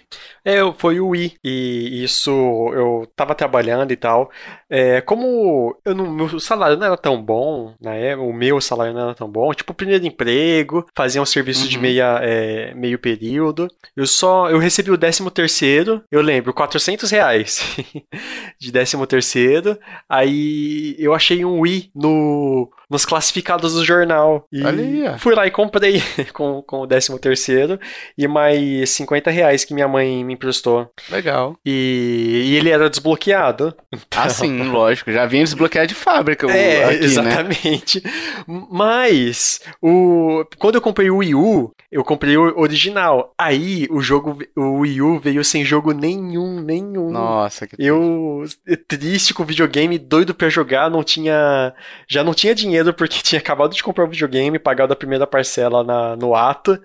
É, 0.48 0.72
foi 0.78 0.98
o 0.98 1.08
Wii. 1.08 1.34
E 1.44 2.02
isso 2.02 2.30
eu 2.72 3.06
tava 3.14 3.34
trabalhando 3.34 3.92
e 3.92 3.96
tal. 3.96 4.30
É, 4.70 5.02
como 5.02 5.76
eu 5.84 5.94
não, 5.94 6.10
meu 6.10 6.40
salário 6.40 6.78
não 6.78 6.86
era 6.86 6.96
tão 6.96 7.22
bom, 7.22 7.74
né? 7.78 8.16
O 8.16 8.32
meu 8.32 8.58
salário 8.58 8.94
não 8.94 9.02
era 9.02 9.14
tão 9.14 9.28
bom. 9.28 9.52
Tipo, 9.52 9.74
primeiro 9.74 10.06
emprego, 10.06 10.86
fazia 10.96 11.20
um 11.20 11.26
serviço 11.26 11.64
uhum. 11.64 11.68
de 11.68 11.78
meia, 11.78 12.18
é, 12.22 12.72
meio 12.72 12.98
período. 12.98 13.68
Eu 13.94 14.06
só, 14.06 14.48
eu 14.48 14.58
recebi 14.58 14.90
o 14.90 14.96
décimo 14.96 15.30
terceiro, 15.30 16.02
eu 16.10 16.22
lembro, 16.22 16.54
400 16.54 17.10
reais 17.10 17.76
de 18.58 18.72
décimo 18.72 19.06
terceiro. 19.06 19.78
Aí 20.08 20.96
eu 20.98 21.12
achei 21.12 21.44
um 21.44 21.60
Wii 21.60 21.90
no, 21.94 22.70
nos 22.88 23.04
classificados 23.04 23.74
do 23.74 23.84
jornal. 23.84 24.46
E 24.50 24.64
Ali, 24.64 25.02
fui 25.18 25.34
lá 25.34 25.46
e 25.46 25.50
comprei 25.50 26.02
com, 26.32 26.62
com 26.62 26.80
o 26.80 26.86
décimo 26.86 27.18
terceiro 27.18 27.78
e 28.16 28.26
mais 28.26 28.90
50 28.90 29.30
reais 29.30 29.64
que 29.64 29.74
minha 29.74 29.88
mãe 29.88 30.24
me 30.24 30.37
emprestou. 30.38 30.90
Legal. 31.10 31.56
E, 31.64 32.44
e 32.46 32.56
ele 32.56 32.70
era 32.70 32.88
desbloqueado. 32.88 33.74
Então... 33.92 34.22
Ah, 34.22 34.28
sim, 34.28 34.62
lógico. 34.70 35.12
Já 35.12 35.26
vinha 35.26 35.44
desbloqueado 35.44 35.88
de 35.88 35.94
fábrica. 35.94 36.46
É, 36.58 36.84
aqui, 36.84 36.98
né? 36.98 37.04
exatamente. 37.04 38.02
Né? 38.04 38.10
Mas, 38.70 39.60
o, 39.82 40.44
quando 40.58 40.76
eu 40.76 40.80
comprei 40.80 41.08
o 41.10 41.18
Wii 41.18 41.34
U, 41.34 41.72
eu 41.90 42.04
comprei 42.04 42.36
o 42.36 42.58
original. 42.58 43.32
Aí, 43.38 43.86
o 43.90 44.00
jogo, 44.00 44.38
o 44.56 44.80
Wii 44.80 45.02
U 45.02 45.18
veio 45.18 45.44
sem 45.44 45.64
jogo 45.64 45.92
nenhum, 45.92 46.60
nenhum. 46.60 47.10
Nossa, 47.10 47.66
que 47.66 47.76
triste. 47.76 47.88
Eu, 47.88 48.44
triste 48.88 49.34
com 49.34 49.42
o 49.42 49.46
videogame, 49.46 49.98
doido 49.98 50.34
pra 50.34 50.48
jogar, 50.48 50.90
não 50.90 51.02
tinha, 51.02 51.72
já 52.08 52.24
não 52.24 52.34
tinha 52.34 52.54
dinheiro 52.54 52.92
porque 52.92 53.20
tinha 53.22 53.38
acabado 53.38 53.74
de 53.74 53.82
comprar 53.82 54.04
o 54.04 54.08
videogame, 54.08 54.58
pagado 54.58 54.92
a 54.92 54.96
primeira 54.96 55.26
parcela 55.26 55.84
na, 55.84 56.16
no 56.16 56.34
ato. 56.34 56.80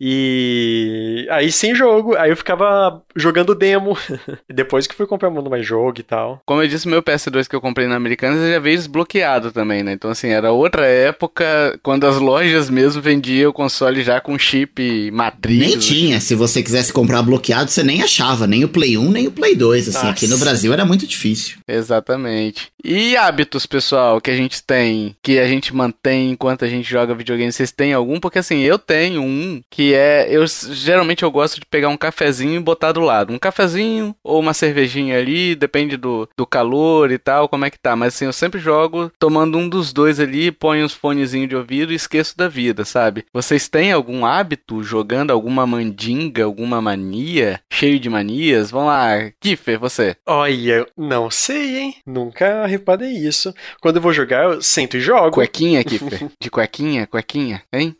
E 0.00 1.26
aí 1.30 1.50
sem 1.50 1.74
jogo, 1.74 2.16
aí 2.16 2.30
eu 2.30 2.36
ficava 2.36 3.02
jogando 3.14 3.54
demo. 3.54 3.96
Depois 4.52 4.86
que 4.86 4.94
fui 4.94 5.06
comprar 5.06 5.30
mais 5.30 5.66
jogo 5.66 6.00
e 6.00 6.02
tal. 6.02 6.40
Como 6.44 6.62
eu 6.62 6.68
disse, 6.68 6.88
meu 6.88 7.02
PS2 7.02 7.48
que 7.48 7.56
eu 7.56 7.60
comprei 7.60 7.86
na 7.86 7.96
Americanas 7.96 8.48
já 8.48 8.58
veio 8.58 8.76
desbloqueado 8.76 9.52
também, 9.52 9.82
né? 9.82 9.92
Então 9.92 10.10
assim, 10.10 10.28
era 10.28 10.52
outra 10.52 10.86
época 10.86 11.78
quando 11.82 12.06
as 12.06 12.18
lojas 12.18 12.68
mesmo 12.68 13.00
vendiam 13.00 13.50
o 13.50 13.54
console 13.54 14.02
já 14.02 14.20
com 14.20 14.38
chip 14.38 15.10
matriz. 15.10 15.58
Nem 15.58 15.78
tinha, 15.78 16.20
se 16.20 16.34
você 16.34 16.62
quisesse 16.62 16.92
comprar 16.92 17.22
bloqueado, 17.22 17.70
você 17.70 17.82
nem 17.82 18.02
achava, 18.02 18.46
nem 18.46 18.64
o 18.64 18.68
Play 18.68 18.98
1, 18.98 19.10
nem 19.10 19.26
o 19.26 19.32
Play 19.32 19.54
2, 19.54 19.88
assim, 19.88 19.98
Nossa. 19.98 20.10
aqui 20.10 20.26
no 20.26 20.38
Brasil 20.38 20.72
era 20.72 20.84
muito 20.84 21.06
difícil. 21.06 21.58
Exatamente. 21.66 22.68
E 22.84 23.16
hábitos, 23.16 23.66
pessoal, 23.66 24.20
que 24.20 24.30
a 24.30 24.36
gente 24.36 24.62
tem, 24.62 25.16
que 25.22 25.38
a 25.38 25.48
gente 25.48 25.74
mantém 25.74 26.30
enquanto 26.30 26.64
a 26.64 26.68
gente 26.68 26.88
joga 26.88 27.14
videogame, 27.14 27.50
vocês 27.50 27.72
têm 27.72 27.92
algum? 27.92 28.20
Porque 28.20 28.38
assim, 28.38 28.60
eu 28.60 28.78
tenho 28.78 29.22
um 29.22 29.60
que 29.70 29.85
que 29.86 29.94
é 29.94 30.26
eu 30.28 30.44
geralmente 30.46 31.22
eu 31.22 31.30
gosto 31.30 31.60
de 31.60 31.66
pegar 31.66 31.88
um 31.88 31.96
cafezinho 31.96 32.56
e 32.56 32.60
botar 32.60 32.90
do 32.90 33.00
lado, 33.00 33.32
um 33.32 33.38
cafezinho 33.38 34.16
ou 34.24 34.40
uma 34.40 34.52
cervejinha 34.52 35.16
ali, 35.16 35.54
depende 35.54 35.96
do, 35.96 36.28
do 36.36 36.44
calor 36.44 37.12
e 37.12 37.18
tal, 37.18 37.48
como 37.48 37.64
é 37.64 37.70
que 37.70 37.78
tá, 37.78 37.94
mas 37.94 38.14
assim, 38.14 38.24
eu 38.24 38.32
sempre 38.32 38.58
jogo 38.58 39.12
tomando 39.18 39.56
um 39.56 39.68
dos 39.68 39.92
dois 39.92 40.18
ali, 40.18 40.50
ponho 40.50 40.84
uns 40.84 40.92
fonezinhos 40.92 41.48
de 41.48 41.54
ouvido 41.54 41.92
e 41.92 41.96
esqueço 41.96 42.36
da 42.36 42.48
vida, 42.48 42.84
sabe? 42.84 43.24
Vocês 43.32 43.68
têm 43.68 43.92
algum 43.92 44.26
hábito 44.26 44.82
jogando 44.82 45.30
alguma 45.30 45.64
mandinga, 45.66 46.44
alguma 46.44 46.82
mania, 46.82 47.60
cheio 47.72 48.00
de 48.00 48.10
manias? 48.10 48.70
Vamos 48.70 48.88
lá, 48.88 49.30
Kiffer, 49.40 49.78
você. 49.78 50.16
Olha, 50.26 50.84
não 50.96 51.30
sei, 51.30 51.78
hein? 51.78 51.94
Nunca 52.04 52.66
reparei 52.66 53.12
isso. 53.12 53.54
Quando 53.80 53.96
eu 53.96 54.02
vou 54.02 54.12
jogar, 54.12 54.44
eu 54.44 54.62
sento 54.62 54.96
e 54.96 55.00
jogo. 55.00 55.30
Cuequinha, 55.30 55.84
Kiffer? 55.84 56.28
De 56.40 56.50
cuequinha, 56.50 57.06
cuequinha, 57.06 57.62
hein? 57.72 57.94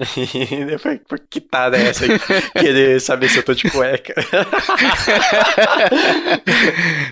que 1.31 1.41
tá, 1.41 1.71
né? 1.71 1.76
Essa 1.77 2.05
querer 2.59 3.01
saber 3.01 3.29
se 3.29 3.39
eu 3.39 3.43
tô 3.43 3.55
de 3.55 3.71
cueca. 3.71 4.15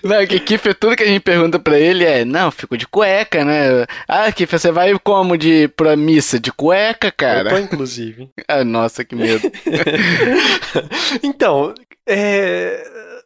não, 0.03 0.27
que 0.27 0.41
Kiffer, 0.41 0.75
tudo 0.75 0.97
que 0.97 1.03
a 1.03 1.07
gente 1.07 1.23
pergunta 1.23 1.59
pra 1.59 1.79
ele 1.79 2.05
é, 2.05 2.25
não, 2.25 2.51
fico 2.51 2.77
de 2.77 2.87
cueca, 2.87 3.45
né? 3.45 3.87
Ah, 4.09 4.31
Kiffer, 4.33 4.59
você 4.59 4.71
vai 4.71 4.95
como 5.03 5.37
de 5.37 5.69
pra 5.69 5.97
missa? 5.97 6.39
De 6.39 6.53
cueca, 6.53 7.11
cara? 7.11 7.51
Eu 7.51 7.57
tô, 7.57 7.59
inclusive. 7.59 8.29
ah, 8.49 8.65
nossa, 8.65 9.05
que 9.05 9.15
medo. 9.15 9.51
então, 11.23 11.75
é 12.07 12.85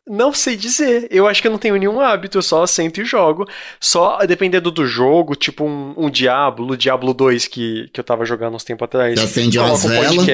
não 0.08 0.32
sei 0.32 0.56
dizer. 0.56 1.08
Eu 1.10 1.26
acho 1.26 1.40
que 1.40 1.48
eu 1.48 1.52
não 1.52 1.58
tenho 1.58 1.76
nenhum 1.76 2.00
hábito, 2.00 2.38
eu 2.38 2.42
só 2.42 2.66
sento 2.66 3.00
e 3.00 3.04
jogo. 3.04 3.46
Só 3.80 4.18
dependendo 4.26 4.70
do 4.70 4.86
jogo, 4.86 5.34
tipo 5.34 5.64
um, 5.64 5.94
um 5.96 6.10
Diablo, 6.10 6.72
o 6.72 6.76
Diablo 6.76 7.12
2 7.14 7.46
que, 7.46 7.88
que 7.92 8.00
eu 8.00 8.04
tava 8.04 8.24
jogando 8.24 8.54
uns 8.54 8.64
tempo 8.64 8.84
atrás. 8.84 9.18
Você 9.18 9.24
acende 9.24 9.58
umas 9.58 9.84
um 9.84 9.88
velas. 9.88 10.28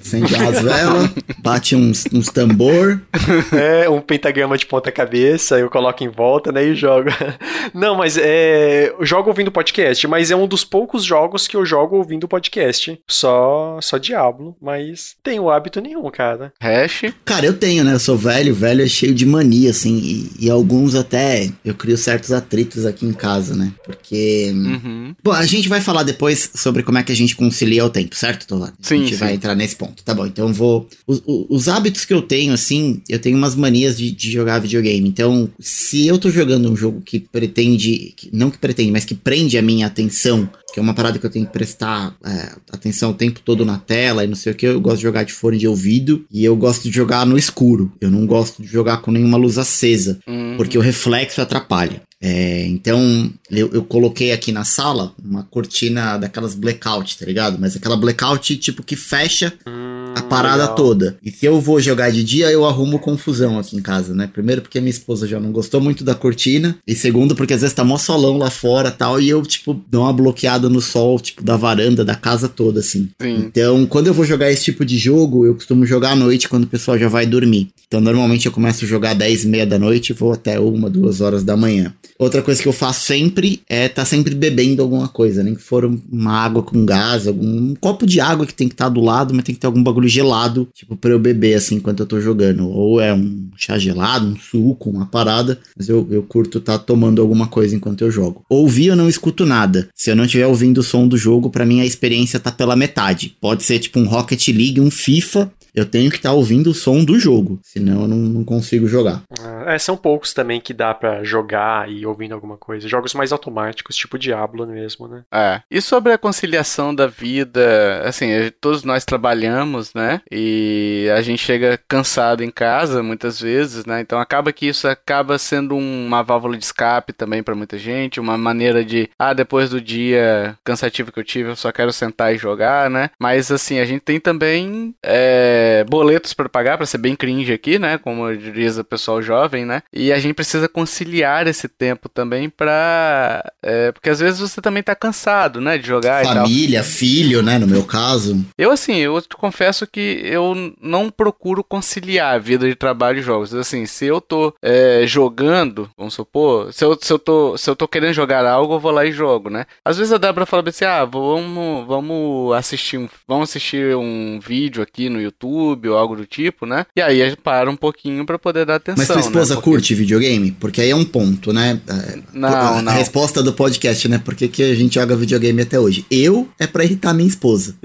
Acende 0.00 0.34
umas 0.34 0.62
velas, 0.62 1.10
bate 1.38 1.76
uns, 1.76 2.04
uns 2.12 2.28
tambor. 2.28 3.00
É, 3.54 3.88
um 3.88 4.00
pentagrama 4.00 4.56
de 4.56 4.66
ponta-cabeça, 4.66 5.58
eu 5.58 5.70
coloco 5.70 6.02
em 6.02 6.08
volta, 6.08 6.50
né, 6.50 6.64
e 6.64 6.74
jogo. 6.74 7.08
Não, 7.72 7.96
mas 7.96 8.16
é. 8.16 8.92
Eu 8.98 9.04
jogo 9.04 9.28
ouvindo 9.28 9.50
podcast, 9.50 10.06
mas 10.06 10.30
é 10.30 10.36
um 10.36 10.46
dos 10.46 10.64
poucos 10.64 11.04
jogos 11.04 11.46
que 11.46 11.56
eu 11.56 11.64
jogo 11.64 11.96
ouvindo 11.96 12.28
podcast. 12.28 12.98
Só, 13.06 13.78
só 13.80 13.98
Diablo, 13.98 14.56
mas 14.60 15.16
tenho 15.22 15.50
hábito 15.50 15.80
nenhum, 15.80 16.10
cara. 16.10 16.52
Hash? 16.60 17.04
Cara, 17.24 17.46
eu 17.46 17.54
tenho, 17.54 17.84
né? 17.84 17.94
Eu 17.94 18.00
sou 18.00 18.16
velho, 18.16 18.54
velho 18.54 18.82
é 18.82 18.88
cheio 18.88 19.13
de 19.14 19.24
mania, 19.24 19.70
assim, 19.70 19.96
e, 19.96 20.46
e, 20.46 20.50
alguns 20.50 20.94
até 20.94 21.50
eu 21.64 21.74
crio 21.74 21.96
certos 21.96 22.32
atritos 22.32 22.84
aqui 22.84 23.06
em 23.06 23.12
casa, 23.12 23.54
né? 23.54 23.72
Porque. 23.84 24.50
Uhum. 24.52 25.14
Bom, 25.22 25.32
a 25.32 25.46
gente 25.46 25.68
vai 25.68 25.80
falar 25.80 26.02
depois 26.02 26.50
sobre 26.54 26.82
como 26.82 26.98
é 26.98 27.02
que 27.02 27.12
a 27.12 27.16
gente 27.16 27.36
concilia 27.36 27.84
o 27.84 27.90
tempo, 27.90 28.14
certo, 28.14 28.46
Tovar? 28.46 28.72
Sim. 28.80 28.96
A 28.96 28.98
gente 28.98 29.12
sim. 29.12 29.20
vai 29.20 29.34
entrar 29.34 29.54
nesse 29.54 29.76
ponto. 29.76 30.02
Tá 30.02 30.14
bom, 30.14 30.26
então 30.26 30.48
eu 30.48 30.54
vou. 30.54 30.88
Os, 31.06 31.22
os 31.26 31.68
hábitos 31.68 32.04
que 32.04 32.12
eu 32.12 32.22
tenho, 32.22 32.52
assim, 32.52 33.00
eu 33.08 33.18
tenho 33.18 33.36
umas 33.38 33.54
manias 33.54 33.96
de, 33.96 34.10
de, 34.10 34.30
jogar 34.30 34.58
videogame. 34.58 35.08
Então, 35.08 35.48
se 35.58 36.06
eu 36.06 36.18
tô 36.18 36.30
jogando 36.30 36.70
um 36.70 36.76
jogo 36.76 37.00
que 37.00 37.20
pretende. 37.20 38.14
Não 38.32 38.50
que 38.50 38.58
pretende, 38.58 38.90
mas 38.90 39.04
que 39.04 39.14
prende 39.14 39.56
a 39.56 39.62
minha 39.62 39.86
atenção 39.86 40.48
que 40.74 40.80
é 40.80 40.82
uma 40.82 40.92
parada 40.92 41.20
que 41.20 41.24
eu 41.24 41.30
tenho 41.30 41.46
que 41.46 41.52
prestar 41.52 42.16
é, 42.26 42.52
atenção 42.72 43.12
o 43.12 43.14
tempo 43.14 43.38
todo 43.38 43.64
na 43.64 43.78
tela 43.78 44.24
e 44.24 44.26
não 44.26 44.34
sei 44.34 44.52
o 44.52 44.56
que. 44.56 44.66
Eu 44.66 44.80
gosto 44.80 44.96
de 44.96 45.02
jogar 45.04 45.22
de 45.22 45.32
fone 45.32 45.56
de 45.56 45.68
ouvido 45.68 46.26
e 46.28 46.44
eu 46.44 46.56
gosto 46.56 46.82
de 46.82 46.90
jogar 46.90 47.24
no 47.24 47.38
escuro. 47.38 47.92
Eu 48.00 48.10
não 48.10 48.26
gosto 48.26 48.60
de 48.60 48.66
jogar 48.66 48.96
com 48.96 49.12
nenhuma 49.12 49.38
luz 49.38 49.56
acesa, 49.56 50.18
uhum. 50.26 50.54
porque 50.56 50.76
o 50.76 50.80
reflexo 50.80 51.40
atrapalha. 51.40 52.02
É, 52.20 52.66
então, 52.66 53.32
eu, 53.48 53.70
eu, 53.72 53.84
coloquei 53.84 54.32
aqui 54.32 54.50
na 54.50 54.64
sala 54.64 55.14
uma 55.24 55.44
cortina 55.44 56.18
daquelas 56.18 56.56
blackout, 56.56 57.18
tá 57.18 57.24
ligado? 57.24 57.56
Mas 57.60 57.76
aquela 57.76 57.96
blackout 57.96 58.56
tipo 58.56 58.82
que 58.82 58.96
fecha. 58.96 59.52
Uhum 59.64 59.93
a 60.14 60.22
parada 60.22 60.62
legal. 60.62 60.74
toda. 60.74 61.16
E 61.22 61.30
se 61.30 61.46
eu 61.46 61.60
vou 61.60 61.80
jogar 61.80 62.10
de 62.10 62.22
dia, 62.22 62.50
eu 62.50 62.64
arrumo 62.64 62.98
confusão 62.98 63.58
aqui 63.58 63.76
em 63.76 63.82
casa, 63.82 64.14
né? 64.14 64.28
Primeiro 64.32 64.62
porque 64.62 64.80
minha 64.80 64.90
esposa 64.90 65.26
já 65.26 65.40
não 65.40 65.52
gostou 65.52 65.80
muito 65.80 66.04
da 66.04 66.14
cortina. 66.14 66.76
E 66.86 66.94
segundo 66.94 67.34
porque 67.34 67.54
às 67.54 67.60
vezes 67.60 67.74
tá 67.74 67.84
mó 67.84 67.98
solão 67.98 68.38
lá 68.38 68.50
fora 68.50 68.90
tal. 68.90 69.20
E 69.20 69.28
eu, 69.28 69.42
tipo, 69.42 69.80
dou 69.90 70.02
uma 70.02 70.12
bloqueada 70.12 70.68
no 70.68 70.80
sol, 70.80 71.18
tipo, 71.18 71.42
da 71.42 71.56
varanda, 71.56 72.04
da 72.04 72.14
casa 72.14 72.48
toda, 72.48 72.80
assim. 72.80 73.08
Sim. 73.20 73.34
Então, 73.46 73.86
quando 73.86 74.06
eu 74.06 74.14
vou 74.14 74.24
jogar 74.24 74.50
esse 74.50 74.64
tipo 74.64 74.84
de 74.84 74.98
jogo, 74.98 75.44
eu 75.46 75.54
costumo 75.54 75.84
jogar 75.84 76.12
à 76.12 76.16
noite 76.16 76.48
quando 76.48 76.64
o 76.64 76.68
pessoal 76.68 76.98
já 76.98 77.08
vai 77.08 77.26
dormir. 77.26 77.70
Então, 77.86 78.00
normalmente 78.00 78.46
eu 78.46 78.52
começo 78.52 78.84
a 78.84 78.88
jogar 78.88 79.14
10 79.14 79.44
e 79.44 79.48
meia 79.48 79.66
da 79.66 79.78
noite 79.78 80.10
e 80.10 80.12
vou 80.12 80.32
até 80.32 80.58
uma, 80.58 80.90
duas 80.90 81.20
horas 81.20 81.44
da 81.44 81.56
manhã. 81.56 81.92
Outra 82.18 82.42
coisa 82.42 82.62
que 82.62 82.68
eu 82.68 82.72
faço 82.72 83.06
sempre 83.06 83.62
é 83.68 83.86
estar 83.86 84.02
tá 84.02 84.04
sempre 84.04 84.34
bebendo 84.34 84.82
alguma 84.82 85.08
coisa, 85.08 85.42
nem 85.42 85.54
que 85.54 85.62
for 85.62 85.84
uma 85.84 86.32
água 86.32 86.62
com 86.62 86.84
gás, 86.84 87.26
algum 87.26 87.44
um 87.44 87.74
copo 87.74 88.06
de 88.06 88.20
água 88.20 88.46
que 88.46 88.54
tem 88.54 88.68
que 88.68 88.74
estar 88.74 88.86
tá 88.86 88.90
do 88.90 89.00
lado, 89.00 89.34
mas 89.34 89.44
tem 89.44 89.54
que 89.54 89.60
ter 89.60 89.66
algum 89.66 89.82
bagulho 89.82 90.08
gelado, 90.08 90.68
tipo, 90.72 90.96
pra 90.96 91.10
eu 91.10 91.18
beber 91.18 91.54
assim 91.54 91.76
enquanto 91.76 92.00
eu 92.00 92.06
tô 92.06 92.20
jogando. 92.20 92.68
Ou 92.68 93.00
é 93.00 93.12
um 93.12 93.48
chá 93.56 93.78
gelado, 93.78 94.26
um 94.26 94.36
suco, 94.36 94.90
uma 94.90 95.06
parada, 95.06 95.58
mas 95.76 95.88
eu, 95.88 96.06
eu 96.10 96.22
curto 96.22 96.58
estar 96.58 96.78
tá 96.78 96.84
tomando 96.84 97.20
alguma 97.20 97.46
coisa 97.46 97.74
enquanto 97.74 98.02
eu 98.02 98.10
jogo. 98.10 98.44
Ouvir 98.48 98.86
eu 98.86 98.96
não 98.96 99.08
escuto 99.08 99.44
nada. 99.44 99.88
Se 99.94 100.10
eu 100.10 100.16
não 100.16 100.24
estiver 100.24 100.46
ouvindo 100.46 100.78
o 100.78 100.82
som 100.82 101.08
do 101.08 101.16
jogo, 101.16 101.50
para 101.50 101.66
mim 101.66 101.80
a 101.80 101.86
experiência 101.86 102.38
tá 102.38 102.52
pela 102.52 102.76
metade. 102.76 103.36
Pode 103.40 103.62
ser 103.62 103.78
tipo 103.78 103.98
um 103.98 104.06
Rocket 104.06 104.48
League, 104.48 104.80
um 104.80 104.90
FIFA, 104.90 105.50
eu 105.74 105.84
tenho 105.84 106.10
que 106.10 106.16
estar 106.16 106.30
tá 106.30 106.34
ouvindo 106.34 106.70
o 106.70 106.74
som 106.74 107.04
do 107.04 107.18
jogo, 107.18 107.58
senão 107.62 108.02
eu 108.02 108.08
não, 108.08 108.16
não 108.16 108.44
consigo 108.44 108.86
jogar. 108.86 109.22
É, 109.66 109.78
são 109.78 109.96
poucos 109.96 110.32
também 110.32 110.60
que 110.60 110.72
dá 110.72 110.94
para 110.94 111.24
jogar 111.24 111.90
e 111.90 112.06
ouvindo 112.06 112.32
alguma 112.32 112.56
coisa. 112.56 112.88
Jogos 112.88 113.14
mais 113.14 113.32
automáticos, 113.32 113.96
tipo 113.96 114.18
Diablo 114.18 114.66
mesmo, 114.66 115.08
né? 115.08 115.24
É. 115.32 115.60
E 115.70 115.80
sobre 115.80 116.12
a 116.12 116.18
conciliação 116.18 116.94
da 116.94 117.06
vida, 117.06 118.02
assim, 118.04 118.26
todos 118.60 118.84
nós 118.84 119.04
trabalhamos, 119.04 119.92
né? 119.94 120.20
E 120.30 121.08
a 121.16 121.22
gente 121.22 121.42
chega 121.42 121.78
cansado 121.88 122.44
em 122.44 122.50
casa 122.50 123.02
muitas 123.02 123.40
vezes, 123.40 123.84
né? 123.84 124.00
Então 124.00 124.18
acaba 124.18 124.52
que 124.52 124.66
isso 124.66 124.86
acaba 124.86 125.38
sendo 125.38 125.76
uma 125.76 126.22
válvula 126.22 126.56
de 126.56 126.64
escape 126.64 127.12
também 127.12 127.42
para 127.42 127.54
muita 127.54 127.78
gente, 127.78 128.20
uma 128.20 128.38
maneira 128.38 128.84
de, 128.84 129.08
ah, 129.18 129.32
depois 129.32 129.70
do 129.70 129.80
dia 129.80 130.56
cansativo 130.62 131.10
que 131.10 131.18
eu 131.18 131.24
tive, 131.24 131.50
eu 131.50 131.56
só 131.56 131.72
quero 131.72 131.92
sentar 131.92 132.34
e 132.34 132.38
jogar, 132.38 132.88
né? 132.88 133.10
Mas 133.18 133.50
assim, 133.50 133.78
a 133.78 133.84
gente 133.84 134.02
tem 134.02 134.20
também 134.20 134.94
é, 135.02 135.63
é, 135.64 135.84
boletos 135.84 136.34
para 136.34 136.48
pagar, 136.48 136.76
para 136.76 136.86
ser 136.86 136.98
bem 136.98 137.16
cringe 137.16 137.52
aqui, 137.52 137.78
né? 137.78 137.96
Como 137.96 138.36
diz 138.36 138.76
o 138.76 138.84
pessoal 138.84 139.22
jovem, 139.22 139.64
né? 139.64 139.82
E 139.92 140.12
a 140.12 140.18
gente 140.18 140.34
precisa 140.34 140.68
conciliar 140.68 141.46
esse 141.46 141.68
tempo 141.68 142.08
também 142.08 142.50
para 142.50 143.50
é, 143.62 143.90
porque 143.92 144.10
às 144.10 144.20
vezes 144.20 144.40
você 144.40 144.60
também 144.60 144.82
tá 144.82 144.94
cansado, 144.94 145.60
né? 145.60 145.78
De 145.78 145.86
jogar 145.86 146.24
Família, 146.24 146.82
filho, 146.82 147.42
né? 147.42 147.58
No 147.58 147.66
meu 147.66 147.84
caso. 147.84 148.44
Eu, 148.58 148.70
assim, 148.70 148.96
eu 148.96 149.20
te 149.22 149.36
confesso 149.36 149.86
que 149.86 150.20
eu 150.24 150.74
não 150.80 151.10
procuro 151.10 151.64
conciliar 151.64 152.34
a 152.34 152.38
vida 152.38 152.68
de 152.68 152.74
trabalho 152.74 153.20
e 153.20 153.22
jogos. 153.22 153.54
Assim, 153.54 153.86
se 153.86 154.04
eu 154.04 154.20
tô 154.20 154.54
é, 154.62 155.04
jogando, 155.06 155.88
vamos 155.96 156.14
supor, 156.14 156.72
se 156.72 156.84
eu, 156.84 156.98
se, 157.00 157.12
eu 157.12 157.18
tô, 157.18 157.56
se 157.56 157.70
eu 157.70 157.76
tô 157.76 157.88
querendo 157.88 158.12
jogar 158.12 158.44
algo, 158.44 158.74
eu 158.74 158.80
vou 158.80 158.90
lá 158.90 159.06
e 159.06 159.12
jogo, 159.12 159.48
né? 159.48 159.64
Às 159.84 159.96
vezes 159.96 160.12
a 160.12 160.18
Débora 160.18 160.46
fala 160.46 160.62
assim, 160.66 160.84
ah, 160.84 161.04
vamos, 161.04 161.86
vamos 161.86 162.54
assistir 162.54 162.98
um, 162.98 163.08
vamos 163.26 163.48
assistir 163.48 163.96
um 163.96 164.38
vídeo 164.40 164.82
aqui 164.82 165.08
no 165.08 165.20
YouTube 165.20 165.53
YouTube 165.54 165.88
ou 165.88 165.96
algo 165.96 166.16
do 166.16 166.26
tipo, 166.26 166.66
né? 166.66 166.86
E 166.96 167.00
aí 167.00 167.22
a 167.22 167.28
gente 167.28 167.40
para 167.40 167.70
um 167.70 167.76
pouquinho 167.76 168.24
para 168.24 168.38
poder 168.38 168.64
dar 168.66 168.76
atenção. 168.76 168.98
Mas 168.98 169.08
tua 169.08 169.20
esposa 169.20 169.54
né? 169.54 169.60
Porque... 169.60 169.70
curte 169.70 169.94
videogame? 169.94 170.52
Porque 170.52 170.80
aí 170.80 170.90
é 170.90 170.96
um 170.96 171.04
ponto, 171.04 171.52
né? 171.52 171.80
É, 171.86 172.18
não, 172.32 172.48
a, 172.48 172.82
não. 172.82 172.92
A 172.92 172.94
resposta 172.94 173.42
do 173.42 173.52
podcast, 173.52 174.08
né? 174.08 174.18
Por 174.18 174.34
que, 174.34 174.48
que 174.48 174.62
a 174.62 174.74
gente 174.74 174.94
joga 174.94 175.16
videogame 175.16 175.62
até 175.62 175.78
hoje? 175.78 176.04
Eu 176.10 176.48
é 176.58 176.66
pra 176.66 176.84
irritar 176.84 177.14
minha 177.14 177.28
esposa. 177.28 177.76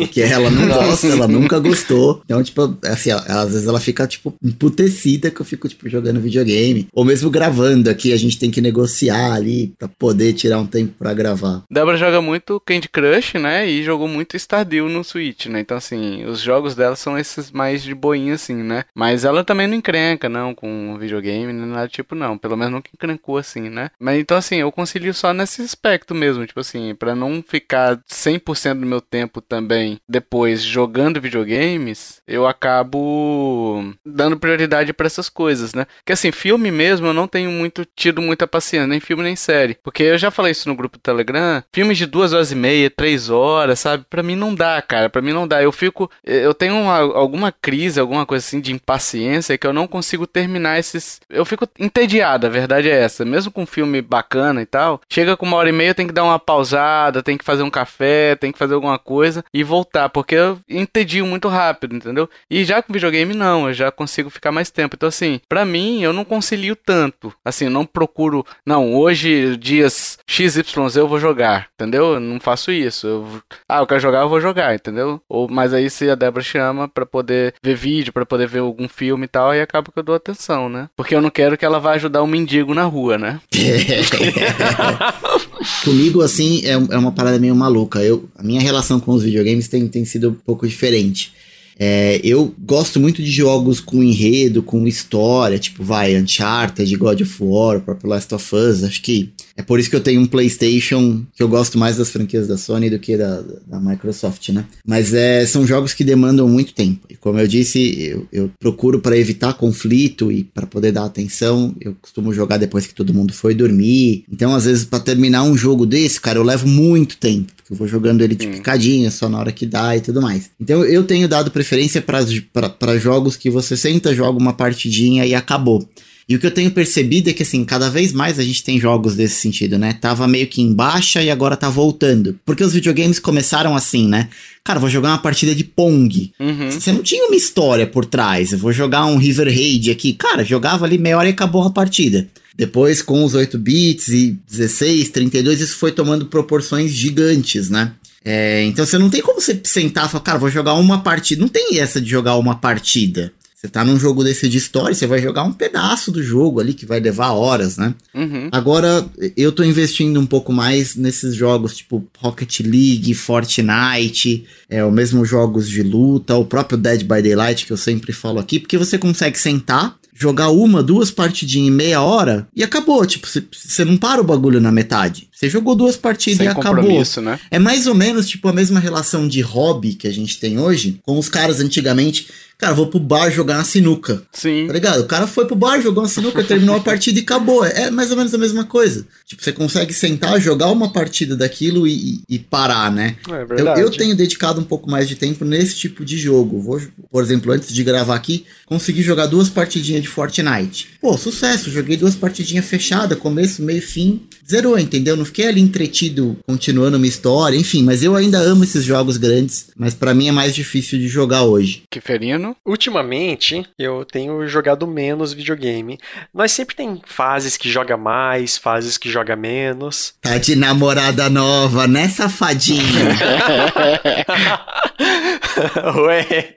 Porque 0.00 0.20
ela 0.20 0.50
não 0.50 0.68
gosta, 0.68 1.06
ela 1.06 1.28
nunca 1.28 1.58
gostou. 1.58 2.22
Então, 2.24 2.42
tipo, 2.42 2.76
assim, 2.84 3.10
às 3.10 3.52
vezes 3.52 3.66
ela 3.66 3.80
fica, 3.80 4.06
tipo, 4.06 4.34
emputecida 4.42 5.30
que 5.30 5.40
eu 5.40 5.46
fico, 5.46 5.68
tipo, 5.68 5.88
jogando 5.88 6.20
videogame. 6.20 6.86
Ou 6.92 7.04
mesmo 7.04 7.30
gravando 7.30 7.90
aqui, 7.90 8.12
a 8.12 8.16
gente 8.16 8.38
tem 8.38 8.50
que 8.50 8.60
negociar 8.60 9.32
ali 9.32 9.74
pra 9.78 9.88
poder 9.88 10.32
tirar 10.32 10.58
um 10.58 10.66
tempo 10.66 10.94
pra 10.98 11.14
gravar. 11.14 11.62
Débora 11.70 11.96
joga 11.96 12.20
muito 12.20 12.60
Candy 12.60 12.88
Crush, 12.88 13.34
né? 13.34 13.68
E 13.68 13.82
jogou 13.82 14.08
muito 14.08 14.36
Stardew 14.36 14.88
no 14.88 15.04
Switch, 15.04 15.46
né? 15.46 15.60
Então, 15.60 15.76
assim, 15.76 16.24
os 16.24 16.40
jogos 16.40 16.74
dela 16.74 16.96
são 17.02 17.18
esses 17.18 17.50
mais 17.50 17.82
de 17.82 17.94
boinha, 17.94 18.34
assim, 18.34 18.54
né? 18.54 18.84
Mas 18.94 19.24
ela 19.24 19.44
também 19.44 19.66
não 19.66 19.74
encrenca, 19.74 20.28
não, 20.28 20.54
com 20.54 20.68
um 20.68 20.98
videogame, 20.98 21.52
nem 21.52 21.66
nada 21.66 21.88
tipo, 21.88 22.14
não. 22.14 22.38
Pelo 22.38 22.56
menos 22.56 22.72
nunca 22.72 22.90
encrancou 22.94 23.36
assim, 23.36 23.68
né? 23.68 23.90
Mas 23.98 24.18
então, 24.18 24.36
assim, 24.36 24.56
eu 24.56 24.72
concilio 24.72 25.12
só 25.12 25.32
nesse 25.32 25.62
aspecto 25.62 26.14
mesmo, 26.14 26.46
tipo 26.46 26.60
assim, 26.60 26.94
para 26.94 27.14
não 27.14 27.42
ficar 27.46 27.98
100% 28.10 28.80
do 28.80 28.86
meu 28.86 29.00
tempo 29.00 29.40
também 29.40 29.98
depois 30.08 30.62
jogando 30.62 31.20
videogames, 31.20 32.20
eu 32.26 32.46
acabo 32.46 33.92
dando 34.04 34.38
prioridade 34.38 34.92
para 34.92 35.06
essas 35.06 35.28
coisas, 35.28 35.74
né? 35.74 35.86
Que 36.04 36.12
assim, 36.12 36.30
filme 36.32 36.70
mesmo 36.70 37.06
eu 37.06 37.14
não 37.14 37.26
tenho 37.26 37.50
muito 37.50 37.86
tido 37.96 38.22
muita 38.22 38.46
paciência, 38.46 38.86
nem 38.86 39.00
filme 39.00 39.22
nem 39.22 39.36
série. 39.36 39.76
Porque 39.82 40.02
eu 40.02 40.18
já 40.18 40.30
falei 40.30 40.52
isso 40.52 40.68
no 40.68 40.74
grupo 40.74 40.98
do 40.98 41.02
Telegram, 41.02 41.62
filmes 41.72 41.98
de 41.98 42.06
duas 42.06 42.32
horas 42.32 42.52
e 42.52 42.54
meia, 42.54 42.90
três 42.90 43.30
horas, 43.30 43.80
sabe? 43.80 44.04
Para 44.08 44.22
mim 44.22 44.36
não 44.36 44.54
dá, 44.54 44.80
cara. 44.82 45.08
Para 45.08 45.22
mim 45.22 45.32
não 45.32 45.46
dá. 45.48 45.62
Eu 45.62 45.72
fico, 45.72 46.10
eu 46.24 46.54
tenho 46.54 46.74
uma, 46.92 47.18
alguma 47.18 47.52
crise, 47.52 48.00
alguma 48.00 48.26
coisa 48.26 48.44
assim 48.44 48.60
de 48.60 48.72
impaciência 48.72 49.56
que 49.58 49.66
eu 49.66 49.72
não 49.72 49.86
consigo 49.86 50.26
terminar 50.26 50.78
esses. 50.78 51.20
Eu 51.28 51.44
fico 51.44 51.68
entediado, 51.78 52.46
a 52.46 52.50
verdade 52.50 52.90
é 52.90 53.00
essa. 53.00 53.24
Mesmo 53.24 53.52
com 53.52 53.62
um 53.62 53.66
filme 53.66 54.02
bacana 54.02 54.62
e 54.62 54.66
tal, 54.66 55.00
chega 55.08 55.36
com 55.36 55.46
uma 55.46 55.56
hora 55.56 55.68
e 55.68 55.72
meia, 55.72 55.94
tem 55.94 56.06
que 56.06 56.12
dar 56.12 56.24
uma 56.24 56.38
pausada, 56.38 57.22
tem 57.22 57.38
que 57.38 57.44
fazer 57.44 57.62
um 57.62 57.70
café, 57.70 58.34
tem 58.36 58.52
que 58.52 58.58
fazer 58.58 58.74
alguma 58.74 58.98
coisa 58.98 59.44
e 59.52 59.62
voltar, 59.62 60.08
porque 60.08 60.34
eu 60.34 60.58
entedio 60.68 61.26
muito 61.26 61.48
rápido, 61.48 61.96
entendeu? 61.96 62.28
E 62.50 62.64
já 62.64 62.82
com 62.82 62.92
videogame 62.92 63.34
não, 63.34 63.68
eu 63.68 63.74
já 63.74 63.90
consigo 63.90 64.30
ficar 64.30 64.52
mais 64.52 64.70
tempo. 64.70 64.96
Então 64.96 65.08
assim, 65.08 65.40
para 65.48 65.64
mim 65.64 66.02
eu 66.02 66.12
não 66.12 66.24
concilio 66.24 66.76
tanto. 66.76 67.32
Assim, 67.44 67.68
não 67.68 67.86
procuro, 67.86 68.44
não, 68.66 68.94
hoje 68.94 69.56
dias 69.56 70.18
XYZ 70.26 70.62
eu 70.96 71.08
vou 71.08 71.18
jogar, 71.18 71.68
entendeu? 71.74 72.14
Eu 72.14 72.20
não 72.20 72.40
faço 72.40 72.72
isso. 72.72 73.06
Eu, 73.06 73.42
ah, 73.68 73.80
eu 73.80 73.86
quero 73.86 74.00
jogar, 74.00 74.20
eu 74.20 74.28
vou 74.28 74.40
jogar, 74.40 74.74
entendeu? 74.74 75.20
Ou 75.28 75.48
mas 75.48 75.72
aí 75.74 75.90
se 75.90 76.08
a 76.10 76.14
Débora 76.14 76.42
chama 76.42 76.71
para 76.94 77.06
poder 77.06 77.54
ver 77.62 77.76
vídeo, 77.76 78.12
para 78.12 78.26
poder 78.26 78.48
ver 78.48 78.60
algum 78.60 78.88
filme 78.88 79.24
e 79.24 79.28
tal, 79.28 79.50
aí 79.50 79.60
acaba 79.60 79.90
que 79.92 79.98
eu 79.98 80.02
dou 80.02 80.14
atenção, 80.14 80.68
né? 80.68 80.88
Porque 80.96 81.14
eu 81.14 81.22
não 81.22 81.30
quero 81.30 81.56
que 81.56 81.64
ela 81.64 81.78
vá 81.78 81.92
ajudar 81.92 82.22
um 82.22 82.26
mendigo 82.26 82.74
na 82.74 82.84
rua, 82.84 83.18
né? 83.18 83.40
Comigo, 85.84 86.22
assim, 86.22 86.62
é, 86.64 86.72
é 86.72 86.98
uma 86.98 87.12
parada 87.12 87.38
meio 87.38 87.54
maluca. 87.54 88.02
Eu, 88.02 88.28
a 88.36 88.42
minha 88.42 88.60
relação 88.60 89.00
com 89.00 89.12
os 89.12 89.22
videogames 89.22 89.68
tem, 89.68 89.86
tem 89.88 90.04
sido 90.04 90.30
um 90.30 90.34
pouco 90.34 90.66
diferente. 90.66 91.32
É, 91.78 92.20
eu 92.22 92.54
gosto 92.58 93.00
muito 93.00 93.22
de 93.22 93.30
jogos 93.30 93.80
com 93.80 94.02
enredo, 94.02 94.62
com 94.62 94.86
história, 94.86 95.58
tipo, 95.58 95.82
vai, 95.82 96.16
Uncharted, 96.16 96.94
God 96.96 97.22
of 97.22 97.36
War, 97.40 97.78
o 97.78 97.80
próprio 97.80 98.10
Last 98.10 98.34
of 98.34 98.54
Us. 98.54 98.84
Acho 98.84 99.02
que 99.02 99.32
é 99.62 99.64
por 99.64 99.78
isso 99.78 99.88
que 99.88 99.94
eu 99.94 100.00
tenho 100.00 100.20
um 100.20 100.26
PlayStation, 100.26 101.24
que 101.36 101.42
eu 101.42 101.48
gosto 101.48 101.78
mais 101.78 101.96
das 101.96 102.10
franquias 102.10 102.48
da 102.48 102.58
Sony 102.58 102.90
do 102.90 102.98
que 102.98 103.16
da, 103.16 103.40
da 103.66 103.78
Microsoft, 103.78 104.48
né? 104.48 104.66
Mas 104.84 105.14
é, 105.14 105.46
são 105.46 105.64
jogos 105.64 105.94
que 105.94 106.02
demandam 106.02 106.48
muito 106.48 106.74
tempo. 106.74 107.06
E 107.08 107.14
como 107.14 107.38
eu 107.38 107.46
disse, 107.46 108.04
eu, 108.04 108.26
eu 108.32 108.50
procuro 108.58 109.00
para 109.00 109.16
evitar 109.16 109.54
conflito 109.54 110.32
e 110.32 110.42
para 110.42 110.66
poder 110.66 110.90
dar 110.90 111.04
atenção. 111.04 111.74
Eu 111.80 111.94
costumo 112.02 112.34
jogar 112.34 112.56
depois 112.56 112.86
que 112.86 112.94
todo 112.94 113.14
mundo 113.14 113.32
foi 113.32 113.54
dormir. 113.54 114.24
Então, 114.30 114.52
às 114.52 114.64
vezes, 114.64 114.84
para 114.84 114.98
terminar 114.98 115.44
um 115.44 115.56
jogo 115.56 115.86
desse, 115.86 116.20
cara, 116.20 116.40
eu 116.40 116.42
levo 116.42 116.66
muito 116.66 117.16
tempo. 117.18 117.52
Porque 117.56 117.72
eu 117.72 117.76
vou 117.76 117.86
jogando 117.86 118.22
ele 118.22 118.34
de 118.34 118.48
picadinha, 118.48 119.12
só 119.12 119.28
na 119.28 119.38
hora 119.38 119.52
que 119.52 119.64
dá 119.64 119.96
e 119.96 120.00
tudo 120.00 120.20
mais. 120.20 120.50
Então, 120.60 120.84
eu 120.84 121.04
tenho 121.04 121.28
dado 121.28 121.52
preferência 121.52 122.02
para 122.02 122.98
jogos 122.98 123.36
que 123.36 123.48
você 123.48 123.76
senta, 123.76 124.12
joga 124.12 124.38
uma 124.38 124.52
partidinha 124.52 125.24
e 125.24 125.36
acabou. 125.36 125.88
E 126.28 126.36
o 126.36 126.38
que 126.38 126.46
eu 126.46 126.50
tenho 126.50 126.70
percebido 126.70 127.28
é 127.28 127.32
que, 127.32 127.42
assim, 127.42 127.64
cada 127.64 127.90
vez 127.90 128.12
mais 128.12 128.38
a 128.38 128.42
gente 128.42 128.62
tem 128.62 128.78
jogos 128.78 129.16
desse 129.16 129.36
sentido, 129.36 129.78
né? 129.78 129.92
Tava 129.92 130.28
meio 130.28 130.46
que 130.46 130.62
em 130.62 130.72
baixa 130.72 131.22
e 131.22 131.30
agora 131.30 131.56
tá 131.56 131.68
voltando. 131.68 132.38
Porque 132.44 132.62
os 132.62 132.72
videogames 132.72 133.18
começaram 133.18 133.74
assim, 133.74 134.08
né? 134.08 134.28
Cara, 134.64 134.78
vou 134.78 134.88
jogar 134.88 135.10
uma 135.10 135.18
partida 135.18 135.54
de 135.54 135.64
Pong. 135.64 136.32
Uhum. 136.38 136.70
Você 136.70 136.92
não 136.92 137.02
tinha 137.02 137.26
uma 137.26 137.34
história 137.34 137.86
por 137.86 138.04
trás. 138.04 138.52
Eu 138.52 138.58
vou 138.58 138.72
jogar 138.72 139.06
um 139.06 139.16
River 139.16 139.48
Raid 139.48 139.90
aqui. 139.90 140.12
Cara, 140.12 140.44
jogava 140.44 140.84
ali 140.84 140.98
meia 140.98 141.18
hora 141.18 141.28
e 141.28 141.32
acabou 141.32 141.64
a 141.64 141.70
partida. 141.70 142.28
Depois, 142.56 143.02
com 143.02 143.24
os 143.24 143.34
8 143.34 143.58
bits 143.58 144.08
e 144.08 144.38
16, 144.48 145.08
32, 145.08 145.60
isso 145.60 145.76
foi 145.76 145.90
tomando 145.90 146.26
proporções 146.26 146.92
gigantes, 146.92 147.70
né? 147.70 147.92
É, 148.24 148.62
então 148.64 148.86
você 148.86 148.98
não 148.98 149.10
tem 149.10 149.20
como 149.20 149.40
você 149.40 149.60
sentar 149.64 150.06
e 150.06 150.08
falar, 150.08 150.22
cara, 150.22 150.38
vou 150.38 150.50
jogar 150.50 150.74
uma 150.74 151.02
partida. 151.02 151.40
Não 151.40 151.48
tem 151.48 151.80
essa 151.80 152.00
de 152.00 152.08
jogar 152.08 152.36
uma 152.36 152.54
partida. 152.54 153.32
Você 153.62 153.70
tá 153.70 153.84
num 153.84 153.96
jogo 153.96 154.24
desse 154.24 154.48
de 154.48 154.58
história, 154.58 154.92
você 154.92 155.06
vai 155.06 155.22
jogar 155.22 155.44
um 155.44 155.52
pedaço 155.52 156.10
do 156.10 156.20
jogo 156.20 156.58
ali 156.58 156.74
que 156.74 156.84
vai 156.84 156.98
levar 156.98 157.30
horas, 157.30 157.76
né? 157.76 157.94
Uhum. 158.12 158.48
Agora, 158.50 159.08
eu 159.36 159.52
tô 159.52 159.62
investindo 159.62 160.18
um 160.18 160.26
pouco 160.26 160.52
mais 160.52 160.96
nesses 160.96 161.32
jogos 161.32 161.76
tipo 161.76 162.04
Rocket 162.18 162.58
League, 162.58 163.14
Fortnite, 163.14 164.44
é, 164.68 164.84
o 164.84 164.90
mesmo 164.90 165.24
jogos 165.24 165.68
de 165.68 165.80
luta, 165.80 166.34
o 166.34 166.44
próprio 166.44 166.76
Dead 166.76 167.02
by 167.02 167.22
Daylight 167.22 167.64
que 167.64 167.72
eu 167.72 167.76
sempre 167.76 168.12
falo 168.12 168.40
aqui, 168.40 168.58
porque 168.58 168.76
você 168.76 168.98
consegue 168.98 169.38
sentar, 169.38 169.96
jogar 170.12 170.50
uma, 170.50 170.82
duas 170.82 171.12
partidinhas 171.12 171.68
em 171.68 171.70
meia 171.70 172.02
hora 172.02 172.48
e 172.56 172.64
acabou. 172.64 173.06
Tipo, 173.06 173.28
você 173.28 173.84
não 173.84 173.96
para 173.96 174.20
o 174.20 174.24
bagulho 174.24 174.60
na 174.60 174.72
metade. 174.72 175.28
Você 175.42 175.50
jogou 175.50 175.74
duas 175.74 175.96
partidas 175.96 176.38
Sem 176.38 176.46
e 176.46 176.48
acabou. 176.48 177.02
Né? 177.20 177.40
É 177.50 177.58
mais 177.58 177.88
ou 177.88 177.96
menos 177.96 178.28
tipo 178.28 178.46
a 178.46 178.52
mesma 178.52 178.78
relação 178.78 179.26
de 179.26 179.40
hobby 179.40 179.94
que 179.94 180.06
a 180.06 180.12
gente 180.12 180.38
tem 180.38 180.56
hoje 180.56 181.00
com 181.04 181.18
os 181.18 181.28
caras 181.28 181.58
antigamente 181.58 182.28
Cara, 182.62 182.74
vou 182.74 182.86
pro 182.86 183.00
bar 183.00 183.28
jogar 183.28 183.56
uma 183.56 183.64
sinuca. 183.64 184.22
Sim. 184.32 184.68
Tá 184.68 184.72
ligado? 184.72 185.00
O 185.00 185.06
cara 185.06 185.26
foi 185.26 185.46
pro 185.46 185.56
bar, 185.56 185.80
jogou 185.80 186.04
uma 186.04 186.08
sinuca, 186.08 186.44
terminou 186.44 186.76
a 186.76 186.80
partida 186.80 187.18
e 187.18 187.22
acabou. 187.22 187.64
É 187.64 187.90
mais 187.90 188.12
ou 188.12 188.16
menos 188.16 188.32
a 188.32 188.38
mesma 188.38 188.64
coisa. 188.64 189.04
Tipo, 189.26 189.42
você 189.42 189.50
consegue 189.50 189.92
sentar, 189.92 190.40
jogar 190.40 190.70
uma 190.70 190.92
partida 190.92 191.36
daquilo 191.36 191.88
e, 191.88 192.22
e 192.28 192.38
parar, 192.38 192.92
né? 192.92 193.16
É 193.28 193.44
verdade. 193.44 193.80
Eu, 193.80 193.86
eu, 193.86 193.90
tenho 193.90 194.14
dedicado 194.14 194.60
um 194.60 194.64
pouco 194.64 194.88
mais 194.88 195.08
de 195.08 195.16
tempo 195.16 195.44
nesse 195.44 195.74
tipo 195.74 196.04
de 196.04 196.16
jogo. 196.16 196.60
Vou, 196.60 196.80
por 197.10 197.24
exemplo, 197.24 197.50
antes 197.50 197.74
de 197.74 197.82
gravar 197.82 198.14
aqui, 198.14 198.46
consegui 198.64 199.02
jogar 199.02 199.26
duas 199.26 199.48
partidinhas 199.48 200.00
de 200.00 200.06
Fortnite. 200.06 200.90
Pô, 201.00 201.18
sucesso. 201.18 201.68
Joguei 201.68 201.96
duas 201.96 202.14
partidinhas 202.14 202.64
fechadas, 202.64 203.18
começo, 203.18 203.60
meio, 203.60 203.82
fim. 203.82 204.22
Zerou, 204.48 204.78
entendeu? 204.78 205.16
Não 205.16 205.24
fiquei 205.24 205.46
ali 205.46 205.60
entretido, 205.60 206.36
continuando 206.46 206.96
uma 206.96 207.06
história, 207.06 207.56
enfim. 207.56 207.82
Mas 207.82 208.02
eu 208.02 208.16
ainda 208.16 208.38
amo 208.38 208.64
esses 208.64 208.84
jogos 208.84 209.16
grandes. 209.16 209.70
Mas 209.76 209.94
para 209.94 210.14
mim 210.14 210.28
é 210.28 210.32
mais 210.32 210.54
difícil 210.54 210.98
de 210.98 211.08
jogar 211.08 211.42
hoje. 211.42 211.82
Que 211.90 212.00
ferino? 212.00 212.56
Ultimamente, 212.66 213.64
eu 213.78 214.04
tenho 214.04 214.46
jogado 214.46 214.86
menos 214.86 215.32
videogame. 215.32 215.98
Nós 216.34 216.52
sempre 216.52 216.74
tem 216.74 217.00
fases 217.06 217.56
que 217.56 217.70
joga 217.70 217.96
mais, 217.96 218.56
fases 218.56 218.98
que 218.98 219.10
joga 219.10 219.36
menos. 219.36 220.14
Tá 220.20 220.38
de 220.38 220.56
namorada 220.56 221.28
nova, 221.30 221.86
né, 221.86 222.08
safadinho? 222.08 222.82
Ué. 226.06 226.54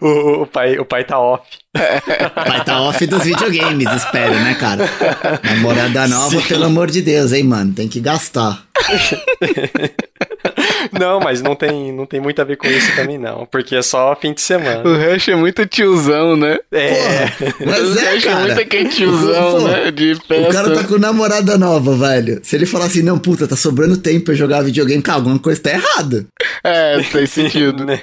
O, 0.00 0.42
o, 0.42 0.46
pai, 0.46 0.78
o 0.78 0.84
pai 0.84 1.04
tá 1.04 1.18
off. 1.18 1.42
O 1.74 2.30
pai 2.30 2.64
tá 2.64 2.80
off 2.82 3.06
dos 3.06 3.24
videogames, 3.24 3.90
espero, 3.92 4.34
né, 4.34 4.54
cara? 4.54 4.88
Namorada 5.42 6.06
nova, 6.08 6.40
Sim. 6.40 6.46
pelo 6.46 6.64
amor 6.66 6.90
de 6.90 7.02
Deus, 7.02 7.32
hein, 7.32 7.44
mano? 7.44 7.72
Tem 7.72 7.88
que 7.88 8.00
gastar. 8.00 8.65
Não, 10.98 11.20
mas 11.20 11.42
não 11.42 11.54
tem, 11.54 11.92
não 11.92 12.06
tem 12.06 12.20
muito 12.20 12.40
a 12.40 12.44
ver 12.44 12.56
com 12.56 12.66
isso 12.66 12.94
também, 12.94 13.18
não. 13.18 13.46
Porque 13.46 13.76
é 13.76 13.82
só 13.82 14.16
fim 14.16 14.32
de 14.32 14.40
semana. 14.40 14.88
O 14.88 14.96
Rush 14.96 15.28
é 15.28 15.36
muito 15.36 15.66
tiozão, 15.66 16.36
né? 16.36 16.58
É. 16.72 16.88
Porra, 16.88 17.54
mas 17.66 17.96
o 17.96 17.98
é, 17.98 18.20
cara. 18.20 18.40
é 18.40 18.44
muito 18.44 18.60
aquele 18.60 18.88
tiozão, 18.88 19.52
Pô, 19.52 19.68
né? 19.68 19.90
De 19.90 20.14
festa. 20.14 20.48
O 20.48 20.52
cara 20.52 20.74
tá 20.74 20.84
com 20.84 20.98
namorada 20.98 21.58
nova, 21.58 21.96
velho. 21.96 22.40
Se 22.42 22.56
ele 22.56 22.66
falar 22.66 22.86
assim, 22.86 23.02
não, 23.02 23.18
puta, 23.18 23.46
tá 23.46 23.56
sobrando 23.56 23.96
tempo 23.96 24.26
pra 24.26 24.34
jogar 24.34 24.62
videogame, 24.62 25.02
cara, 25.02 25.18
alguma 25.18 25.38
coisa 25.38 25.60
tá 25.60 25.70
errada. 25.70 26.26
É, 26.64 27.02
faz 27.02 27.30
sentido. 27.30 27.84
né? 27.84 28.00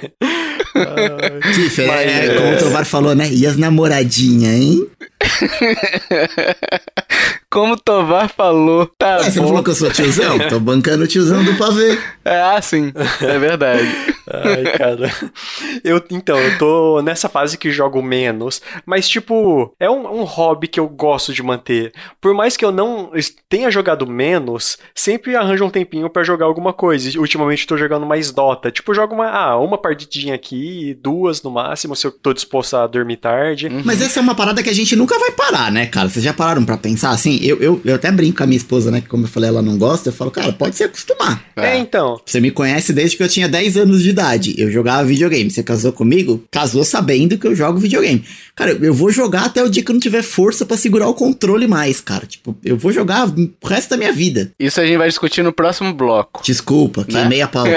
Kiffer, 1.54 1.90
é, 1.90 2.26
é, 2.26 2.34
como 2.34 2.54
o 2.54 2.58
Tovar 2.58 2.84
falou, 2.84 3.14
né? 3.14 3.28
E 3.30 3.46
as 3.46 3.56
namoradinhas, 3.56 4.54
hein? 4.54 4.86
Como 7.54 7.74
o 7.74 7.76
Tovar 7.76 8.28
falou, 8.28 8.90
tá 8.98 9.18
Ué, 9.18 9.30
você 9.30 9.38
não 9.38 9.46
falou 9.46 9.62
que 9.62 9.70
eu 9.70 9.74
sou 9.76 9.88
tiozão? 9.88 10.36
Tô 10.48 10.58
bancando 10.58 11.04
o 11.04 11.06
tiozão 11.06 11.44
do 11.44 11.54
pavê. 11.54 11.96
É, 12.26 12.40
ah, 12.40 12.60
sim. 12.60 12.90
É 13.20 13.38
verdade. 13.38 13.86
Ai, 14.28 14.64
cara. 14.76 15.10
Eu, 15.82 16.02
então, 16.10 16.38
eu 16.38 16.58
tô 16.58 17.02
nessa 17.02 17.28
fase 17.28 17.58
que 17.58 17.70
jogo 17.70 18.02
menos, 18.02 18.62
mas, 18.86 19.08
tipo, 19.08 19.74
é 19.78 19.90
um, 19.90 20.20
um 20.20 20.24
hobby 20.24 20.66
que 20.66 20.80
eu 20.80 20.88
gosto 20.88 21.32
de 21.32 21.42
manter. 21.42 21.92
Por 22.20 22.32
mais 22.32 22.56
que 22.56 22.64
eu 22.64 22.72
não 22.72 23.10
tenha 23.48 23.70
jogado 23.70 24.06
menos, 24.06 24.78
sempre 24.94 25.36
arranjo 25.36 25.64
um 25.64 25.70
tempinho 25.70 26.08
para 26.08 26.22
jogar 26.22 26.46
alguma 26.46 26.72
coisa. 26.72 27.18
Ultimamente 27.18 27.66
tô 27.66 27.76
jogando 27.76 28.06
mais 28.06 28.30
Dota. 28.30 28.70
Tipo, 28.70 28.94
jogo 28.94 29.14
uma, 29.14 29.28
ah, 29.28 29.58
uma 29.58 29.76
partidinha 29.76 30.34
aqui, 30.34 30.96
duas 31.02 31.42
no 31.42 31.50
máximo, 31.50 31.94
se 31.94 32.06
eu 32.06 32.12
tô 32.12 32.32
disposto 32.32 32.76
a 32.76 32.86
dormir 32.86 33.16
tarde. 33.16 33.66
Uhum. 33.66 33.82
Mas 33.84 34.00
essa 34.00 34.20
é 34.20 34.22
uma 34.22 34.34
parada 34.34 34.62
que 34.62 34.70
a 34.70 34.74
gente 34.74 34.96
nunca 34.96 35.18
vai 35.18 35.32
parar, 35.32 35.70
né, 35.70 35.86
cara? 35.86 36.08
Vocês 36.08 36.24
já 36.24 36.32
pararam 36.32 36.64
para 36.64 36.76
pensar 36.76 37.10
assim? 37.10 37.38
Eu, 37.42 37.60
eu, 37.60 37.80
eu 37.84 37.94
até 37.94 38.10
brinco 38.10 38.38
com 38.38 38.44
a 38.44 38.46
minha 38.46 38.56
esposa, 38.56 38.90
né? 38.90 39.00
Que 39.00 39.08
como 39.08 39.24
eu 39.24 39.28
falei, 39.28 39.50
ela 39.50 39.62
não 39.62 39.76
gosta. 39.76 40.08
Eu 40.08 40.12
falo, 40.12 40.30
cara, 40.30 40.52
pode 40.52 40.76
se 40.76 40.84
acostumar. 40.84 41.44
É, 41.56 41.76
então. 41.76 42.20
Você 42.24 42.40
me 42.40 42.50
conhece 42.50 42.92
desde 42.92 43.16
que 43.16 43.22
eu 43.22 43.28
tinha 43.28 43.48
10 43.48 43.76
anos 43.76 44.02
de 44.02 44.13
idade. 44.14 44.54
Eu 44.56 44.70
jogava 44.70 45.04
videogame. 45.04 45.50
Você 45.50 45.62
casou 45.62 45.92
comigo? 45.92 46.42
Casou 46.50 46.84
sabendo 46.84 47.36
que 47.36 47.46
eu 47.46 47.54
jogo 47.54 47.78
videogame. 47.78 48.24
Cara, 48.56 48.70
eu 48.70 48.94
vou 48.94 49.10
jogar 49.10 49.46
até 49.46 49.62
o 49.62 49.68
dia 49.68 49.82
que 49.84 49.90
eu 49.90 49.94
não 49.94 50.00
tiver 50.00 50.22
força 50.22 50.64
para 50.64 50.76
segurar 50.76 51.08
o 51.08 51.14
controle 51.14 51.66
mais, 51.66 52.00
cara. 52.00 52.24
Tipo, 52.24 52.56
eu 52.64 52.76
vou 52.76 52.92
jogar 52.92 53.28
o 53.28 53.66
resto 53.66 53.90
da 53.90 53.96
minha 53.96 54.12
vida. 54.12 54.52
Isso 54.58 54.80
a 54.80 54.86
gente 54.86 54.96
vai 54.96 55.08
discutir 55.08 55.42
no 55.42 55.52
próximo 55.52 55.92
bloco. 55.92 56.40
Desculpa, 56.44 57.00
né? 57.00 57.06
queimei 57.08 57.42
a 57.42 57.48
pau. 57.48 57.64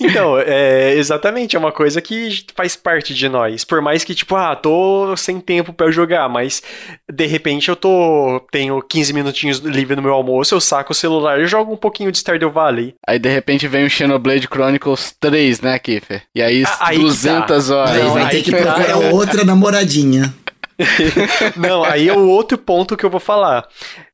então, 0.00 0.38
é, 0.38 0.94
exatamente, 0.96 1.54
é 1.54 1.58
uma 1.58 1.70
coisa 1.72 2.00
que 2.00 2.44
faz 2.56 2.74
parte 2.74 3.14
de 3.14 3.28
nós. 3.28 3.64
Por 3.64 3.80
mais 3.80 4.02
que, 4.02 4.14
tipo, 4.14 4.34
ah, 4.34 4.56
tô 4.56 5.16
sem 5.16 5.38
tempo 5.40 5.72
para 5.72 5.90
jogar, 5.90 6.28
mas 6.28 6.62
de 7.10 7.26
repente 7.26 7.68
eu 7.68 7.76
tô. 7.76 8.40
tenho 8.50 8.82
15 8.82 9.12
minutinhos 9.12 9.58
livre 9.58 9.94
no 9.94 10.02
meu 10.02 10.12
almoço, 10.12 10.54
eu 10.54 10.60
saco 10.60 10.92
o 10.92 10.94
celular 10.94 11.40
e 11.40 11.46
jogo 11.46 11.72
um 11.72 11.76
pouquinho 11.76 12.10
de 12.10 12.18
Stardew 12.18 12.50
Valley. 12.50 12.94
Aí 13.06 13.18
de 13.18 13.28
repente 13.28 13.68
vem 13.68 13.84
o 13.84 13.90
Xenoblade 13.90 14.46
Chronicles 14.46 15.14
3, 15.20 15.60
né, 15.60 15.78
Kiffer? 15.78 16.22
E 16.34 16.42
aí, 16.42 16.64
ah, 16.66 16.78
aí 16.80 16.98
200 16.98 17.68
tá. 17.68 17.76
horas. 17.76 17.90
Aí 17.90 18.10
vai 18.10 18.30
ter 18.30 18.42
que 18.42 18.50
procurar 18.50 18.86
tá. 18.86 18.96
outra 18.96 19.44
namoradinha. 19.44 20.34
Não, 21.56 21.84
aí 21.84 22.08
é 22.08 22.12
o 22.12 22.28
outro 22.28 22.58
ponto 22.58 22.96
que 22.96 23.04
eu 23.04 23.10
vou 23.10 23.20
falar. 23.20 23.66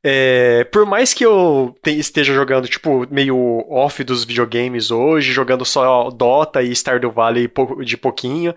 É, 0.05 0.65
por 0.65 0.85
mais 0.85 1.15
que 1.15 1.25
eu 1.25 1.75
te, 1.83 1.99
esteja 1.99 2.35
jogando, 2.35 2.69
tipo, 2.69 3.07
meio 3.11 3.65
off 3.69 4.03
dos 4.05 4.25
videogames 4.25 4.91
hoje, 4.91 5.33
jogando 5.33 5.65
só 5.65 6.11
Dota 6.11 6.63
e 6.63 6.75
Stardew 6.75 7.11
Valley 7.11 7.51
de 7.83 7.97
pouquinho, 7.97 8.55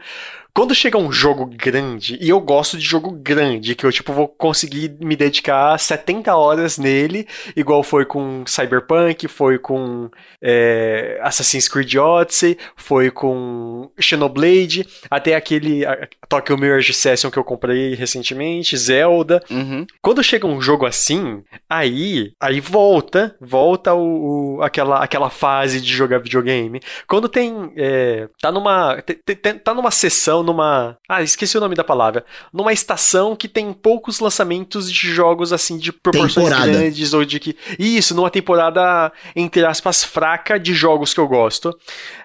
quando 0.53 0.75
chega 0.75 0.99
um 0.99 1.11
jogo 1.11 1.47
grande, 1.47 2.15
e 2.21 2.29
eu 2.29 2.39
gosto 2.39 2.77
de 2.77 2.83
jogo 2.83 3.09
grande, 3.11 3.73
que 3.73 3.83
eu, 3.85 3.91
tipo, 3.91 4.13
vou 4.13 4.27
conseguir 4.27 4.95
me 5.01 5.15
dedicar 5.15 5.79
70 5.79 6.35
horas 6.35 6.77
nele, 6.77 7.27
igual 7.55 7.81
foi 7.81 8.05
com 8.05 8.43
Cyberpunk, 8.45 9.27
foi 9.27 9.57
com 9.57 10.11
é, 10.39 11.19
Assassin's 11.23 11.67
Creed 11.67 11.95
Odyssey, 11.95 12.55
foi 12.75 13.09
com 13.09 13.89
Xenoblade, 13.99 14.87
até 15.09 15.33
aquele 15.33 15.85
a, 15.87 16.07
Tokyo 16.29 16.55
Mirage 16.55 16.93
Session 16.93 17.31
que 17.31 17.39
eu 17.39 17.43
comprei 17.43 17.95
recentemente, 17.95 18.77
Zelda. 18.77 19.43
Uhum. 19.49 19.87
Quando 20.03 20.23
chega 20.23 20.45
um 20.45 20.61
jogo 20.61 20.85
assim, 20.85 21.43
aí, 21.67 22.31
aí 22.39 22.59
volta, 22.59 23.35
volta 23.41 23.95
o, 23.95 24.57
o 24.57 24.61
aquela, 24.61 25.03
aquela 25.03 25.31
fase 25.31 25.81
de 25.81 25.91
jogar 25.91 26.19
videogame. 26.19 26.79
Quando 27.07 27.27
tem, 27.27 27.73
é, 27.75 28.27
tá 28.39 28.51
numa, 28.51 29.03
tá 29.63 29.73
numa 29.73 29.89
sessão 29.89 30.42
numa. 30.43 30.97
Ah, 31.07 31.23
esqueci 31.23 31.57
o 31.57 31.61
nome 31.61 31.75
da 31.75 31.83
palavra. 31.83 32.25
Numa 32.51 32.73
estação 32.73 33.35
que 33.35 33.47
tem 33.47 33.73
poucos 33.73 34.19
lançamentos 34.19 34.91
de 34.91 35.13
jogos 35.13 35.53
assim 35.53 35.77
de 35.77 35.91
proporções 35.91 36.47
temporada. 36.47 36.71
grandes 36.71 37.13
ou 37.13 37.25
de 37.25 37.39
que. 37.39 37.55
Isso, 37.79 38.13
numa 38.15 38.29
temporada, 38.29 39.11
entre 39.35 39.65
aspas, 39.65 40.03
fraca 40.03 40.59
de 40.59 40.73
jogos 40.73 41.13
que 41.13 41.19
eu 41.19 41.27
gosto. 41.27 41.75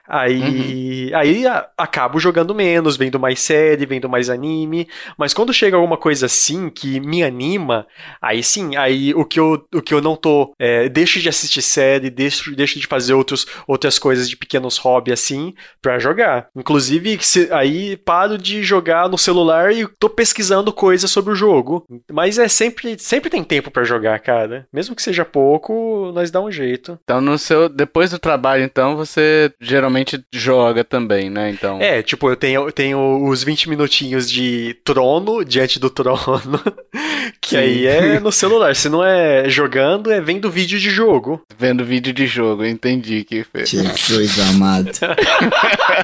Aí, 0.09 1.11
uhum. 1.11 1.19
aí 1.19 1.47
a, 1.47 1.69
acabo 1.77 2.19
jogando 2.19 2.55
menos, 2.55 2.97
vendo 2.97 3.21
mais 3.21 3.41
série, 3.41 3.85
vendo 3.85 4.09
mais 4.09 4.31
anime. 4.31 4.89
Mas 5.19 5.35
quando 5.35 5.53
chega 5.53 5.77
alguma 5.77 5.99
coisa 5.99 6.25
assim 6.25 6.71
que 6.71 6.99
me 6.99 7.23
anima, 7.23 7.87
aí 8.21 8.43
sim, 8.43 8.75
aí 8.75 9.13
o 9.15 9.25
que 9.27 9.39
eu, 9.39 9.67
o 9.75 9.83
que 9.83 9.93
eu 9.93 10.01
não 10.01 10.17
tô. 10.17 10.55
É, 10.59 10.89
deixo 10.89 11.21
de 11.21 11.29
assistir 11.29 11.61
série, 11.61 12.09
deixo, 12.09 12.57
deixo 12.57 12.81
de 12.81 12.87
fazer 12.87 13.13
outros, 13.13 13.47
outras 13.67 13.99
coisas 13.99 14.31
de 14.31 14.37
pequenos 14.37 14.79
hobbies 14.79 15.21
assim 15.21 15.55
pra 15.83 15.99
jogar. 15.99 16.49
Inclusive, 16.57 17.19
se, 17.21 17.53
aí 17.53 17.99
paro 18.09 18.39
de 18.39 18.63
jogar 18.63 19.07
no 19.07 19.19
celular 19.19 19.71
e 19.71 19.87
tô 19.99 20.09
pesquisando 20.09 20.73
coisas 20.73 21.11
sobre 21.11 21.35
o 21.35 21.37
jogo. 21.37 21.85
Mas 22.11 22.39
é 22.39 22.49
sempre, 22.49 22.99
sempre 22.99 23.29
tem 23.29 23.45
tempo 23.45 23.71
para 23.71 23.85
jogar, 23.85 24.19
cara. 24.21 24.67
Mesmo 24.73 24.97
que 24.97 25.03
seja 25.03 25.27
pouco, 25.27 26.11
nós 26.15 26.31
dá 26.31 26.41
um 26.41 26.51
jeito. 26.51 26.99
Então, 27.05 27.21
no 27.21 27.37
seu. 27.37 27.69
Depois 27.69 28.11
do 28.11 28.19
trabalho, 28.19 28.65
então, 28.65 28.97
você 28.97 29.53
geralmente 29.61 29.99
geralmente 29.99 30.25
joga 30.33 30.85
também, 30.85 31.29
né? 31.29 31.51
Então. 31.51 31.79
É, 31.81 32.03
tipo, 32.03 32.29
eu 32.29 32.37
tenho, 32.37 32.67
eu 32.69 32.73
tenho 32.73 33.29
os 33.29 33.43
20 33.43 33.69
minutinhos 33.69 34.31
de 34.31 34.77
trono 34.85 35.45
diante 35.45 35.79
do 35.79 35.91
trono. 35.91 36.61
que 37.41 37.51
Sim. 37.51 37.57
aí 37.57 37.87
é 37.87 38.21
no 38.21 38.33
celular. 38.33 38.75
Se 38.75 38.89
não 38.89 39.05
é 39.05 39.49
jogando, 39.49 40.11
é 40.11 40.21
vendo 40.21 40.51
vídeo 40.51 40.79
de 40.79 40.91
jogo. 40.91 41.43
Vendo 41.59 41.85
vídeo 41.85 42.13
de 42.13 42.27
jogo, 42.27 42.65
entendi 42.65 43.25
que 43.25 43.45
fez. 43.45 43.71
Jesus 43.71 44.39
amado. 44.51 44.91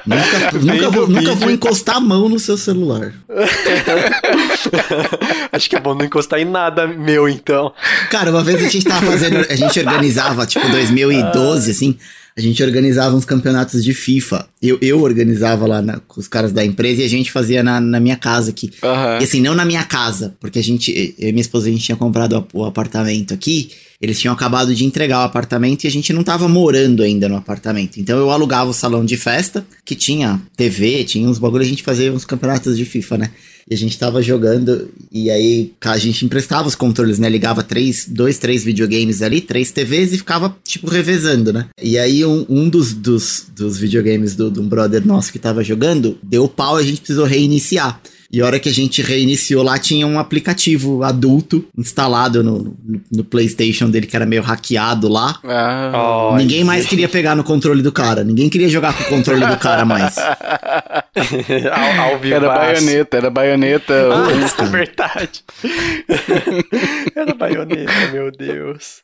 nunca, 0.05 0.51
nunca, 0.59 0.89
vou, 0.89 1.07
nunca 1.07 1.33
vou 1.33 1.51
encostar 1.51 1.94
a 1.95 1.99
mão 1.99 2.29
no 2.29 2.39
seu 2.39 2.57
celular. 2.57 3.13
Acho 5.51 5.69
que 5.69 5.75
é 5.75 5.79
bom 5.79 5.93
não 5.95 6.05
encostar 6.05 6.39
em 6.39 6.45
nada 6.45 6.87
meu, 6.87 7.29
então. 7.29 7.73
Cara, 8.09 8.31
uma 8.31 8.43
vez 8.43 8.63
a 8.63 8.69
gente 8.69 8.85
tava 8.85 9.05
fazendo. 9.05 9.45
A 9.49 9.55
gente 9.55 9.79
organizava, 9.79 10.45
tipo, 10.45 10.67
2012, 10.69 11.71
assim 11.71 11.97
a 12.37 12.41
gente 12.41 12.61
organizava 12.61 13.15
uns 13.15 13.23
campeonatos 13.23 13.81
de 13.81 13.93
FIFA. 13.93 14.45
Eu, 14.61 14.77
eu 14.81 15.01
organizava 15.01 15.65
lá 15.65 15.81
na, 15.81 15.99
com 16.01 16.19
os 16.19 16.27
caras 16.27 16.51
da 16.51 16.65
empresa 16.65 17.01
e 17.01 17.05
a 17.05 17.09
gente 17.09 17.31
fazia 17.31 17.63
na, 17.63 17.79
na 17.79 17.97
minha 17.97 18.17
casa 18.17 18.49
aqui. 18.49 18.71
Uhum. 18.83 19.21
E 19.21 19.23
assim, 19.23 19.39
não 19.39 19.55
na 19.55 19.63
minha 19.63 19.85
casa, 19.85 20.35
porque 20.37 20.59
a 20.59 20.63
gente, 20.63 21.15
eu 21.17 21.29
e 21.29 21.31
minha 21.31 21.41
esposa, 21.41 21.69
a 21.69 21.71
gente 21.71 21.83
tinha 21.83 21.95
comprado 21.95 22.45
o 22.53 22.65
apartamento 22.65 23.33
aqui. 23.33 23.71
Eles 24.01 24.19
tinham 24.19 24.33
acabado 24.33 24.75
de 24.75 24.83
entregar 24.83 25.19
o 25.19 25.23
apartamento 25.23 25.85
e 25.85 25.87
a 25.87 25.91
gente 25.91 26.11
não 26.11 26.23
tava 26.23 26.49
morando 26.49 27.03
ainda 27.03 27.29
no 27.29 27.37
apartamento. 27.37 28.01
Então 28.01 28.17
eu 28.17 28.29
alugava 28.29 28.69
o 28.69 28.73
salão 28.73 29.05
de 29.05 29.15
festa, 29.15 29.65
que 29.85 29.95
tinha 29.95 30.41
TV, 30.57 31.05
tinha 31.05 31.29
uns 31.29 31.39
bagulhos, 31.39 31.67
a 31.67 31.69
gente 31.69 31.83
fazia 31.83 32.11
uns 32.11 32.25
campeonatos 32.25 32.75
de 32.75 32.83
FIFA, 32.83 33.17
né? 33.17 33.31
E 33.69 33.73
a 33.73 33.77
gente 33.77 33.97
tava 33.97 34.21
jogando, 34.21 34.91
e 35.11 35.31
aí 35.31 35.73
a 35.81 35.97
gente 35.97 36.23
emprestava 36.23 36.67
os 36.67 36.75
controles, 36.75 37.17
né? 37.17 37.27
Ligava 37.27 37.63
três, 37.63 38.05
dois, 38.07 38.37
três 38.37 38.63
videogames 38.63 39.23
ali, 39.23 39.41
três 39.41 39.71
TVs 39.71 40.13
e 40.13 40.17
ficava, 40.19 40.55
tipo, 40.63 40.87
revezando, 40.87 41.51
né? 41.51 41.67
E 41.81 41.97
aí 41.97 42.23
um, 42.23 42.45
um 42.47 42.69
dos, 42.69 42.93
dos, 42.93 43.47
dos 43.55 43.79
videogames 43.79 44.35
do, 44.35 44.51
do 44.51 44.61
um 44.61 44.67
brother 44.67 45.05
nosso 45.05 45.31
que 45.31 45.39
tava 45.39 45.63
jogando, 45.63 46.15
deu 46.21 46.47
pau 46.47 46.79
e 46.79 46.83
a 46.83 46.85
gente 46.85 47.01
precisou 47.01 47.25
reiniciar. 47.25 47.99
E 48.35 48.41
a 48.41 48.45
hora 48.45 48.59
que 48.59 48.67
a 48.67 48.73
gente 48.73 49.01
reiniciou 49.01 49.63
lá, 49.63 49.79
tinha 49.79 50.05
um 50.05 50.19
aplicativo 50.19 51.03
adulto 51.03 51.65
instalado 51.77 52.43
no, 52.43 52.75
no, 52.83 53.01
no 53.09 53.23
PlayStation 53.23 53.89
dele, 53.89 54.05
que 54.05 54.13
era 54.13 54.25
meio 54.25 54.41
hackeado 54.41 55.07
lá. 55.07 55.39
Ah, 55.41 56.35
Ninguém 56.37 56.61
mais 56.61 56.85
queria 56.85 57.07
pegar 57.07 57.33
no 57.33 57.45
controle 57.45 57.81
do 57.81 57.93
cara. 57.93 58.25
Ninguém 58.25 58.49
queria 58.49 58.67
jogar 58.67 58.91
com 58.91 59.03
o 59.03 59.05
controle 59.05 59.45
do 59.45 59.55
cara 59.55 59.85
mais. 59.85 60.17
ao, 60.19 62.01
ao. 62.01 62.25
Era 62.25 62.49
baioneta, 62.49 63.15
era 63.15 63.29
baioneta. 63.29 63.93
Ah, 63.93 64.27
é 64.29 64.65
verdade. 64.65 65.41
era 67.15 67.33
baioneta, 67.35 68.11
meu 68.11 68.29
Deus. 68.33 69.01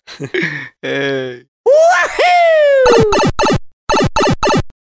É. 0.84 1.44
Uhul! 1.66 3.12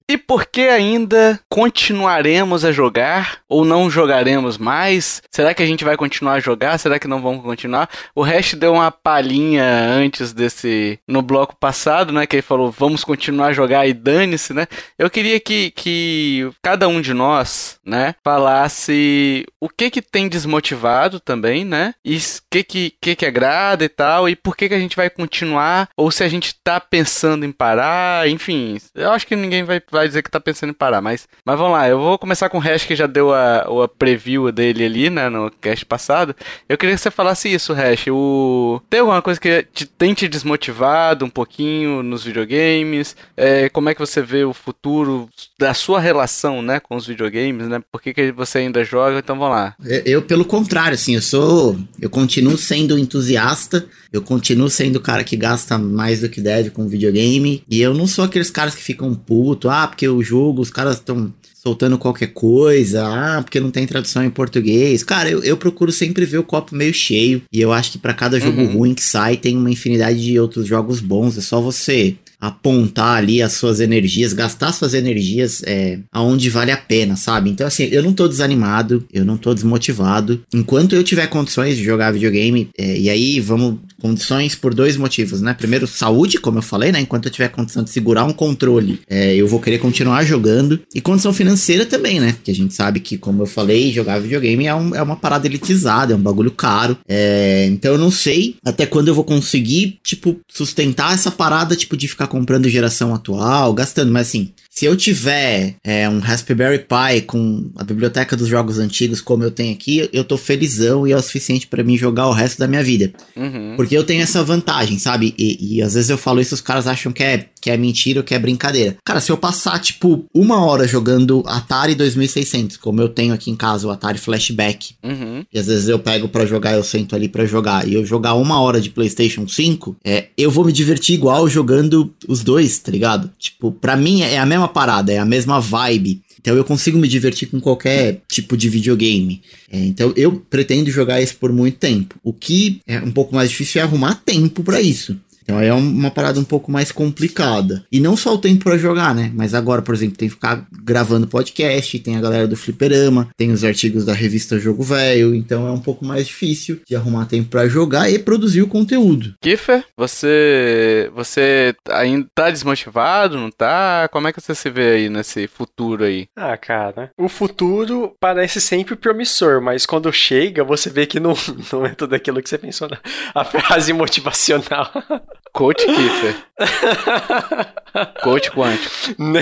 E 0.09 0.17
por 0.17 0.47
que 0.47 0.61
ainda 0.61 1.41
continuaremos 1.49 2.65
a 2.65 2.71
jogar 2.71 3.41
ou 3.49 3.65
não 3.65 3.91
jogaremos 3.91 4.57
mais? 4.57 5.21
Será 5.33 5.53
que 5.53 5.65
a 5.65 5.67
gente 5.67 5.85
vai 5.85 5.97
continuar 5.97 6.35
a 6.35 6.41
jogar? 6.41 6.79
Será 6.79 6.97
que 6.97 7.09
não 7.09 7.21
vamos 7.21 7.43
continuar? 7.43 7.91
O 8.15 8.23
Hash 8.23 8.55
deu 8.55 8.75
uma 8.75 8.93
palhinha 8.93 9.65
antes 9.65 10.33
desse 10.33 11.01
no 11.09 11.23
bloco 11.23 11.57
passado, 11.57 12.13
né, 12.13 12.25
que 12.25 12.37
ele 12.37 12.43
falou 12.43 12.71
vamos 12.71 13.03
continuar 13.03 13.49
a 13.49 13.53
jogar 13.53 13.89
e 13.89 13.93
dane-se, 13.93 14.55
né? 14.55 14.69
Eu 14.97 15.11
queria 15.11 15.41
que, 15.41 15.73
que 15.73 16.49
cada 16.63 16.87
um 16.87 17.01
de 17.01 17.13
nós, 17.13 17.81
né, 17.85 18.15
falasse 18.23 19.45
o 19.61 19.69
que 19.69 19.91
que 19.91 20.01
tem 20.01 20.29
desmotivado 20.29 21.19
também, 21.19 21.65
né? 21.65 21.95
E 22.05 22.17
o 22.17 22.21
que 22.49 22.63
que, 22.63 22.95
que 23.01 23.17
que 23.17 23.27
agrada 23.27 23.85
e 23.85 23.89
tal 23.89 24.29
e 24.29 24.37
por 24.37 24.57
que 24.57 24.69
que 24.69 24.75
a 24.75 24.79
gente 24.79 24.95
vai 24.95 25.11
continuar 25.11 25.89
ou 25.97 26.13
se 26.13 26.23
a 26.23 26.29
gente 26.29 26.55
tá 26.63 26.79
pensando 26.79 27.45
em 27.45 27.51
parar, 27.51 28.29
enfim. 28.29 28.79
Eu 28.95 29.11
acho 29.11 29.27
que 29.27 29.35
ninguém 29.35 29.65
vai 29.65 29.81
vai 29.99 30.09
dizer 30.09 30.23
que 30.23 30.31
tá 30.31 30.41
pensando 30.41 30.71
em 30.71 30.75
parar, 30.75 31.01
mas, 31.01 31.29
mas 31.45 31.59
vamos 31.59 31.73
lá, 31.73 31.89
eu 31.89 31.99
vou 31.99 32.19
começar 32.19 32.49
com 32.49 32.59
o 32.59 32.61
Hash 32.61 32.85
que 32.85 32.97
já 32.97 33.07
deu 33.07 33.33
a, 33.33 33.59
a 33.85 33.89
preview 33.89 34.51
dele 34.53 34.85
ali, 34.85 35.11
né, 35.11 35.29
no 35.29 35.51
cast 35.51 35.85
passado. 35.85 36.35
Eu 36.69 36.79
queria 36.79 36.95
que 36.95 37.01
você 37.01 37.11
falasse 37.11 37.53
isso, 37.53 37.73
Hash. 37.73 38.07
O... 38.09 38.81
Tem 38.89 39.01
alguma 39.01 39.23
coisa 39.23 39.41
que 39.41 39.67
te, 39.73 39.87
tem 39.87 40.15
te 40.15 40.29
desmotivado 40.29 41.25
um 41.25 41.31
pouquinho 41.31 42.03
nos 42.03 42.25
videogames? 42.25 43.17
É, 43.37 43.69
como 43.69 43.89
é 43.89 43.95
que 43.95 44.01
você 44.01 44.23
vê 44.23 44.45
o 44.45 44.53
futuro 44.53 45.29
da 45.59 45.75
sua 45.75 46.01
relação, 46.01 46.63
né, 46.63 46.81
com 46.81 46.97
os 46.97 47.07
videogames, 47.07 47.69
né? 47.69 47.83
Por 47.91 48.01
que, 48.01 48.13
que 48.13 48.33
você 48.33 48.59
ainda 48.59 48.85
joga? 48.85 49.19
Então 49.19 49.39
vamos 49.39 49.55
lá. 49.55 49.75
Eu, 49.85 50.03
eu, 50.05 50.23
pelo 50.23 50.45
contrário, 50.45 50.95
assim, 50.95 51.15
eu 51.15 51.23
sou. 51.23 51.77
Eu 52.01 52.11
continuo 52.11 52.57
sendo 52.57 52.99
entusiasta, 52.99 53.87
eu 54.13 54.23
continuo 54.23 54.69
sendo 54.69 54.97
o 54.97 55.01
cara 55.01 55.25
que 55.25 55.37
gasta 55.37 55.79
mais 55.79 56.21
do 56.21 56.29
que 56.29 56.41
deve 56.41 56.71
com 56.71 56.89
videogame, 56.89 57.63
e 57.69 57.81
eu 57.81 57.95
não 57.95 58.07
sou 58.07 58.25
aqueles 58.25 58.51
caras 58.51 58.75
que 58.75 58.83
ficam 58.83 59.15
puto, 59.15 59.69
ah, 59.69 59.86
porque 59.87 60.09
o 60.09 60.23
jogo, 60.23 60.63
os 60.63 60.71
caras 60.71 60.97
estão 60.97 61.33
soltando 61.55 61.99
qualquer 61.99 62.29
coisa, 62.29 63.05
ah, 63.05 63.43
porque 63.43 63.59
não 63.59 63.73
tem 63.73 63.87
tradução 63.87 64.25
em 64.25 64.31
português. 64.31 65.03
Cara, 65.03 65.29
eu, 65.29 65.43
eu 65.43 65.57
procuro 65.57 65.91
sempre 65.91 66.25
ver 66.25 66.39
o 66.39 66.45
copo 66.45 66.77
meio 66.77 66.95
cheio. 66.95 67.43
E 67.53 67.61
eu 67.61 67.73
acho 67.73 67.93
que 67.93 67.99
para 67.99 68.15
cada 68.15 68.39
jogo 68.39 68.61
uhum. 68.61 68.79
ruim 68.79 68.95
que 68.95 69.03
sai, 69.03 69.37
tem 69.37 69.57
uma 69.57 69.71
infinidade 69.71 70.23
de 70.23 70.39
outros 70.39 70.67
jogos 70.67 71.01
bons. 71.01 71.37
É 71.37 71.41
só 71.41 71.61
você 71.61 72.15
apontar 72.41 73.17
ali 73.17 73.43
as 73.43 73.53
suas 73.55 73.81
energias, 73.81 74.33
gastar 74.33 74.73
suas 74.73 74.95
energias 74.95 75.63
é, 75.65 75.99
aonde 76.13 76.51
vale 76.51 76.71
a 76.71 76.77
pena, 76.77 77.17
sabe? 77.17 77.51
Então, 77.51 77.67
assim, 77.67 77.85
eu 77.85 78.03
não 78.03 78.13
tô 78.13 78.29
desanimado, 78.29 79.05
eu 79.13 79.25
não 79.25 79.37
tô 79.37 79.55
desmotivado. 79.55 80.43
Enquanto 80.53 80.95
eu 80.95 81.03
tiver 81.03 81.27
condições 81.29 81.77
de 81.77 81.85
jogar 81.85 82.13
videogame, 82.13 82.69
é, 82.79 82.99
e 82.99 83.11
aí 83.11 83.41
vamos. 83.41 83.79
Condições 83.99 84.55
por 84.55 84.75
dois 84.75 84.95
motivos, 84.95 85.41
né? 85.41 85.55
Primeiro, 85.55 85.87
saúde, 85.87 86.39
como 86.39 86.59
eu 86.59 86.63
falei, 86.63 86.93
né? 86.93 87.01
Enquanto 87.01 87.27
eu 87.27 87.31
tiver 87.31 87.49
condição 87.49 87.83
de 87.83 87.89
segurar 87.89 88.25
um 88.25 88.33
controle, 88.33 89.01
é, 89.09 89.35
eu 89.35 89.49
vou 89.49 89.59
querer 89.59 89.79
continuar 89.79 90.23
jogando. 90.23 90.79
E 90.95 91.01
condição 91.01 91.33
financeira 91.33 91.87
também, 91.87 92.21
né? 92.21 92.33
Porque 92.33 92.51
a 92.51 92.55
gente 92.55 92.75
sabe 92.75 93.01
que, 93.01 93.17
como 93.17 93.43
eu 93.43 93.47
falei, 93.47 93.91
jogar 93.91 94.19
videogame 94.19 94.67
é, 94.67 94.75
um, 94.75 94.95
é 94.95 95.03
uma 95.03 95.17
parada 95.17 95.47
elitizada, 95.47 96.13
é 96.13 96.17
um 96.17 96.21
bagulho 96.21 96.51
caro. 96.51 96.99
É, 97.09 97.67
então 97.73 97.93
eu 97.93 97.99
não 97.99 98.11
sei 98.11 98.57
até 98.65 98.85
quando 98.85 99.09
eu 99.09 99.15
vou 99.15 99.25
conseguir, 99.25 99.99
tipo, 100.05 100.39
sustentar 100.47 101.15
essa 101.15 101.31
parada, 101.31 101.75
tipo, 101.75 101.97
de 101.97 102.07
ficar 102.07 102.26
comprando 102.27 102.69
geração 102.69 103.15
atual, 103.15 103.73
gastando. 103.73 104.13
Mas 104.13 104.29
assim, 104.29 104.53
se 104.77 104.85
eu 104.85 104.95
tiver 104.95 105.77
é, 105.83 106.07
um 106.07 106.19
Raspberry 106.19 106.81
Pi 106.81 107.23
com 107.27 107.71
a 107.77 107.83
biblioteca 107.83 108.37
dos 108.37 108.47
jogos 108.47 108.79
antigos 108.79 109.23
como 109.23 109.43
eu 109.43 109.51
tenho 109.51 109.73
aqui, 109.73 110.07
eu 110.13 110.23
tô 110.23 110.37
felizão 110.37 111.07
e 111.07 111.13
é 111.13 111.17
o 111.17 111.23
suficiente 111.23 111.67
para 111.67 111.83
mim 111.83 111.97
jogar 111.97 112.29
o 112.29 112.33
resto 112.33 112.59
da 112.59 112.69
minha 112.69 112.85
vida. 112.85 113.11
Uhum. 113.35 113.73
Porque 113.75 113.97
eu 113.97 114.05
tenho 114.05 114.23
essa 114.23 114.45
vantagem, 114.45 114.99
sabe? 114.99 115.35
E, 115.39 115.77
e, 115.79 115.83
às 115.83 115.95
vezes 115.95 116.11
eu 116.11 116.19
falo 116.19 116.43
isso, 116.43 116.55
os 116.55 116.61
caras 116.61 116.87
acham 116.87 117.11
que 117.11 117.23
é, 117.23 117.47
que 117.59 117.71
é 117.71 117.77
mentira 117.79 118.21
ou 118.21 118.25
que 118.25 118.35
é 118.35 118.39
brincadeira. 118.39 118.99
Cara, 119.03 119.19
se 119.19 119.33
eu 119.33 119.39
passar, 119.39 119.79
tipo, 119.79 120.27
uma 120.35 120.63
hora 120.63 120.87
jogando 120.87 121.43
Atari 121.47 121.95
2600, 121.95 122.77
como 122.77 123.01
eu 123.01 123.09
tenho 123.09 123.33
aqui 123.33 123.51
em 123.51 123.57
casa, 123.57 123.87
o 123.87 123.91
Atari 123.91 124.19
Flashback, 124.19 124.95
Uhum. 125.03 125.43
e 125.51 125.59
às 125.59 125.69
vezes 125.69 125.89
eu 125.89 125.99
pego 125.99 126.29
pra 126.29 126.45
jogar, 126.45 126.75
eu 126.75 126.85
sento 126.85 127.17
ali 127.17 127.29
pra 127.29 127.47
jogar, 127.47 127.89
e 127.89 127.95
eu 127.95 128.05
jogar 128.05 128.35
uma 128.35 128.61
hora 128.61 128.79
de 128.79 128.91
PlayStation 128.91 129.49
5, 129.49 129.97
é, 130.05 130.27
eu 130.37 130.51
vou 130.51 130.67
me 130.67 130.73
divertir 130.73 131.15
igual 131.15 131.49
jogando 131.49 132.13
os 132.29 132.43
dois, 132.43 132.79
tá 132.79 132.93
ligado? 132.93 133.31
Tipo, 133.39 133.73
pra 133.73 133.97
mim 133.97 134.21
é 134.21 134.37
a 134.37 134.45
mesma 134.45 134.66
parada, 134.69 135.13
é 135.13 135.19
a 135.19 135.25
mesma 135.25 135.61
vibe. 135.61 136.23
Então 136.41 136.55
eu 136.55 136.65
consigo 136.65 136.97
me 136.97 137.09
divertir 137.09 137.49
com 137.49 137.61
qualquer 137.61 138.23
tipo 138.29 138.57
de 138.57 138.69
videogame. 138.69 139.43
É, 139.71 139.79
então 139.79 140.13
eu 140.15 140.33
pretendo 140.49 140.91
jogar 140.93 141.21
isso 141.21 141.37
por 141.37 141.53
muito 141.53 141.79
tempo. 141.79 142.15
O 142.23 142.33
que 142.33 142.81
é 142.87 143.01
um 143.01 143.11
pouco 143.11 143.35
mais 143.35 143.51
difícil 143.51 143.81
é 143.81 143.85
arrumar 143.85 144.15
tempo 144.25 144.63
pra 144.63 144.81
isso. 144.81 145.19
Então 145.47 145.61
é 145.61 145.73
uma 145.73 146.11
parada 146.11 146.41
um 146.41 146.45
pouco 146.45 146.73
mais 146.73 146.91
complicada. 146.91 147.87
E 147.91 148.01
não 148.01 148.17
só 148.17 148.35
o 148.35 148.39
tempo 148.39 148.65
pra 148.65 148.77
jogar, 148.77 149.15
né? 149.15 149.31
Mas 149.33 149.55
agora, 149.55 149.81
por 149.81 149.95
exemplo, 149.95 150.17
tem 150.17 150.29
que 150.29 150.35
ficar 150.35 150.67
gravando 150.83 151.29
podcast, 151.29 152.01
tem 152.01 152.17
a 152.17 152.21
galera 152.21 152.49
do 152.49 152.57
Fliperama, 152.57 153.29
tem 153.37 153.53
os 153.53 153.63
artigos 153.63 154.05
da 154.05 154.13
revista 154.13 154.59
Jogo 154.59 154.83
Velho, 154.83 155.35
então 155.37 155.69
é 155.69 155.71
um 155.71 155.81
pouco 155.81 156.05
mais 156.05 156.27
difícil 156.27 156.81
de 156.85 156.97
arrumar 156.97 157.27
tempo 157.27 157.49
pra 157.49 157.69
jogar 157.69 158.11
e 158.11 158.19
produzir 158.19 158.63
o 158.63 158.67
conteúdo. 158.67 159.35
Kiffer, 159.41 159.85
você 159.97 161.09
você 161.15 161.77
ainda 161.91 162.27
tá 162.35 162.51
desmotivado, 162.51 163.37
não 163.37 163.51
tá? 163.51 164.09
Como 164.11 164.27
é 164.27 164.33
que 164.33 164.41
você 164.41 164.55
se 164.55 164.69
vê 164.69 164.91
aí 164.91 165.09
nesse 165.09 165.47
futuro 165.47 166.03
aí? 166.03 166.27
Ah, 166.35 166.57
cara, 166.57 167.13
o 167.17 167.29
futuro 167.29 168.17
parece 168.19 168.61
sempre 168.61 168.97
promissor, 168.97 169.61
mas 169.63 169.87
quando 169.87 170.13
chega, 170.13 170.65
você 170.65 170.91
vê 170.91 171.07
que 171.07 171.21
não, 171.21 171.35
não 171.73 171.87
é 171.87 171.95
tudo 171.95 172.15
aquilo 172.15 172.43
que 172.43 172.49
você 172.49 172.59
pensou 172.59 172.89
na 172.89 172.97
a 173.35 173.45
frase 173.45 173.93
motivacional. 173.93 174.91
Coach 175.53 175.87
Kiffer. 175.87 176.37
Coach 178.23 178.51
quântico. 178.51 178.95
Né? 179.19 179.41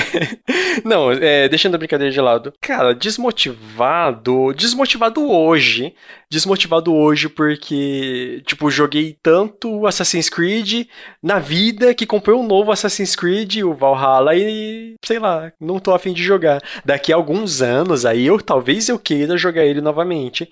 Não, 0.84 1.10
é, 1.10 1.48
deixando 1.48 1.74
a 1.74 1.78
brincadeira 1.78 2.12
de 2.12 2.20
lado. 2.20 2.52
Cara, 2.60 2.94
desmotivado. 2.94 4.54
Desmotivado 4.54 5.28
hoje. 5.28 5.94
Desmotivado 6.34 6.92
hoje 6.92 7.28
porque, 7.28 8.42
tipo, 8.44 8.68
joguei 8.68 9.16
tanto 9.22 9.86
Assassin's 9.86 10.28
Creed 10.28 10.88
na 11.22 11.38
vida 11.38 11.94
que 11.94 12.04
comprei 12.04 12.34
um 12.34 12.44
novo 12.44 12.72
Assassin's 12.72 13.14
Creed, 13.14 13.58
o 13.58 13.72
Valhalla, 13.72 14.34
e 14.34 14.96
sei 15.04 15.20
lá, 15.20 15.52
não 15.60 15.78
tô 15.78 15.94
afim 15.94 16.12
de 16.12 16.24
jogar. 16.24 16.60
Daqui 16.84 17.12
a 17.12 17.16
alguns 17.16 17.62
anos 17.62 18.04
aí, 18.04 18.26
eu 18.26 18.40
talvez 18.40 18.88
eu 18.88 18.98
queira 18.98 19.36
jogar 19.36 19.64
ele 19.64 19.80
novamente. 19.80 20.50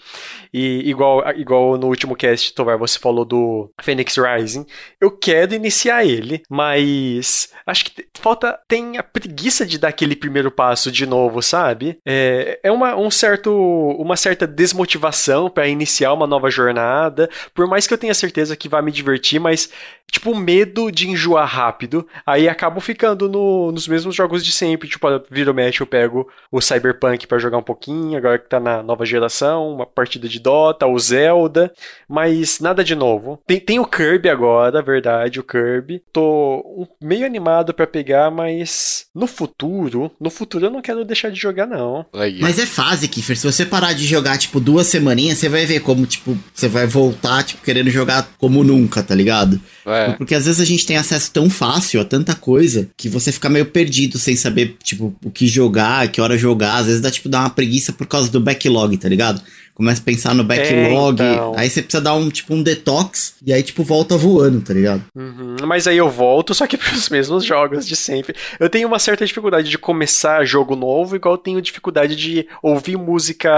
E 0.55 0.89
igual, 0.89 1.29
igual 1.37 1.77
no 1.77 1.89
último 1.89 2.15
cast, 2.15 2.55
Tovar, 2.55 2.79
você 2.79 2.97
falou 2.97 3.25
do 3.25 3.69
Phoenix 3.83 4.17
Rising. 4.17 4.65
Eu 5.01 5.11
quero 5.11 5.53
iniciar 5.53 6.05
ele, 6.05 6.43
mas 6.49 7.51
acho 7.67 7.87
que 7.87 8.07
falta. 8.15 8.57
Tem 8.69 8.99
a 8.99 9.03
preguiça 9.03 9.67
de 9.67 9.79
dar 9.79 9.89
aquele 9.89 10.15
primeiro 10.15 10.51
passo 10.53 10.93
de 10.93 11.07
novo, 11.07 11.43
sabe? 11.43 11.99
É, 12.07 12.61
é 12.63 12.71
uma, 12.71 12.95
um 12.95 13.11
certo, 13.11 13.53
uma 13.99 14.15
certa 14.15 14.47
desmotivação 14.47 15.51
para 15.51 15.72
iniciar 15.73 16.13
uma 16.13 16.27
nova 16.27 16.51
jornada. 16.51 17.29
Por 17.55 17.67
mais 17.67 17.87
que 17.87 17.95
eu 17.95 17.99
tenha 17.99 18.15
certeza 18.15 18.57
que 18.57 18.69
vai 18.69 18.83
me 18.83 18.93
divertir, 18.93 19.41
mas 19.41 19.71
tipo, 20.13 20.35
medo 20.35 20.93
de 20.93 21.09
enjoar 21.09 21.49
rápido. 21.49 22.07
Aí 22.27 22.47
acabo 22.47 22.81
ficando 22.81 23.29
no, 23.29 23.73
nos 23.73 23.89
mesmos 23.89 24.15
jogos 24.15 24.45
de 24.45 24.53
sempre. 24.53 24.87
Tipo, 24.87 25.09
vira 25.31 25.51
o 25.51 25.55
match, 25.55 25.81
eu 25.81 25.87
pego 25.87 26.29
o 26.51 26.61
Cyberpunk 26.61 27.27
para 27.27 27.39
jogar 27.39 27.57
um 27.57 27.63
pouquinho, 27.63 28.19
agora 28.19 28.39
que 28.39 28.49
tá 28.49 28.61
na 28.61 28.83
nova 28.83 29.07
geração, 29.07 29.73
uma 29.73 29.87
partida 29.87 30.29
de 30.29 30.39
Dota, 30.39 30.87
o 30.87 30.99
Zelda, 30.99 31.73
mas 32.07 32.61
nada 32.61 32.85
de 32.85 32.95
novo. 32.95 33.41
Tem, 33.47 33.59
tem 33.59 33.79
o 33.81 33.87
Kirby 33.87 34.29
agora, 34.29 34.83
verdade, 34.83 35.41
o 35.41 35.45
Kirby. 35.45 36.03
Tô 36.13 36.87
meio 37.01 37.25
animado 37.25 37.73
para 37.73 37.87
pegar, 37.87 38.31
mas 38.31 39.07
no 39.15 39.27
futuro, 39.27 40.11
no 40.21 40.29
futuro 40.29 40.67
eu 40.67 40.71
não 40.71 40.83
quero 40.83 41.05
deixar 41.05 41.31
de 41.31 41.41
jogar, 41.41 41.67
não. 41.67 42.05
Mas 42.43 42.59
é 42.59 42.67
fase, 42.67 43.09
Kiffer. 43.09 43.37
Se 43.37 43.51
você 43.51 43.65
parar 43.65 43.95
de 43.95 44.05
jogar, 44.05 44.37
tipo, 44.37 44.61
duas 44.61 44.89
semaninhas, 44.89 45.39
você 45.39 45.49
vai 45.53 45.65
ver 45.67 45.81
como, 45.81 46.05
tipo, 46.07 46.37
você 46.53 46.67
vai 46.67 46.87
voltar, 46.87 47.45
tipo, 47.45 47.63
querendo 47.63 47.91
jogar 47.91 48.29
como 48.39 48.65
nunca, 48.65 49.03
tá 49.03 49.15
ligado? 49.15 49.61
É. 49.87 50.13
Porque 50.13 50.35
às 50.35 50.47
vezes 50.47 50.61
a 50.61 50.65
gente 50.65 50.85
tem 50.85 50.97
acesso 50.97 51.31
tão 51.31 51.49
fácil 51.49 52.01
a 52.01 52.05
tanta 52.05 52.35
coisa 52.35 52.89
que 52.97 53.09
você 53.09 53.31
fica 53.31 53.49
meio 53.49 53.67
perdido 53.67 54.19
sem 54.19 54.35
saber, 54.35 54.77
tipo, 54.83 55.15
o 55.25 55.31
que 55.31 55.47
jogar, 55.47 56.09
que 56.09 56.21
hora 56.21 56.37
jogar. 56.37 56.79
Às 56.79 56.87
vezes 56.87 57.01
dá, 57.01 57.11
tipo, 57.11 57.29
dá 57.29 57.41
uma 57.41 57.51
preguiça 57.51 57.93
por 57.93 58.07
causa 58.07 58.31
do 58.31 58.41
backlog, 58.41 58.97
tá 58.97 59.09
ligado? 59.09 59.41
Começa 59.75 60.01
a 60.01 60.05
pensar 60.05 60.35
no 60.35 60.45
backlog, 60.45 61.21
É, 61.23 61.33
então. 61.33 61.55
aí 61.57 61.69
você 61.71 61.83
precisa 61.83 62.03
dar 62.03 62.15
um, 62.15 62.29
tipo, 62.29 62.55
um 62.55 62.63
detox, 62.63 63.35
e 63.45 63.53
aí, 63.53 63.63
tipo, 63.63 63.83
volta 63.83 64.17
voando, 64.17 64.61
tá 64.61 64.75
ligado? 64.75 65.03
Uhum, 65.17 65.57
Mas 65.67 65.87
aí 65.87 65.97
eu 65.97 66.11
volto, 66.11 66.53
só 66.55 66.67
que 66.67 66.77
pros 66.77 67.09
mesmos 67.09 67.45
jogos 67.45 67.87
de 67.87 67.97
sempre. 67.97 68.35
Eu 68.61 68.69
tenho 68.69 68.87
uma 68.87 68.99
certa 68.99 69.25
dificuldade 69.27 69.69
de 69.71 69.79
começar 69.79 70.45
jogo 70.45 70.77
novo, 70.77 71.17
igual 71.17 71.35
eu 71.35 71.39
tenho 71.39 71.61
dificuldade 71.63 72.15
de 72.17 72.47
ouvir 72.63 72.97
música 72.99 73.51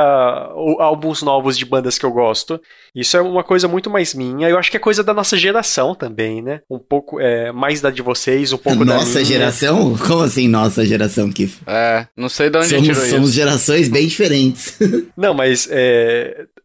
ou 0.54 0.80
álbuns 0.80 1.22
novos 1.22 1.56
de 1.58 1.64
bandas 1.64 1.98
que 1.98 2.06
eu 2.06 2.12
gosto. 2.12 2.60
Isso 2.94 3.16
é 3.16 3.20
uma 3.20 3.42
coisa 3.42 3.66
muito 3.66 3.90
mais 3.90 4.14
minha. 4.14 4.48
Eu 4.48 4.58
acho 4.58 4.70
que 4.70 4.76
é 4.76 4.80
coisa 4.80 5.02
da 5.02 5.12
nossa 5.12 5.36
geração 5.36 5.94
também, 5.94 6.40
né? 6.40 6.60
Um 6.70 6.78
pouco 6.78 7.20
é, 7.20 7.50
mais 7.50 7.80
da 7.80 7.90
de 7.90 8.02
vocês, 8.02 8.52
um 8.52 8.58
pouco 8.58 8.84
da 8.84 8.94
Nossa 8.94 9.24
geração? 9.24 9.96
Como 9.98 10.22
assim, 10.22 10.46
nossa 10.48 10.84
geração, 10.86 11.30
Kiffer? 11.30 11.62
É, 11.66 12.06
não 12.16 12.28
sei 12.28 12.50
de 12.50 12.58
onde 12.58 12.68
Somos, 12.68 12.86
tirou 12.86 13.04
somos 13.10 13.28
isso. 13.30 13.36
gerações 13.36 13.88
bem 13.88 14.06
diferentes. 14.06 14.78
Não, 15.16 15.32
mas 15.34 15.66
é, 15.70 16.03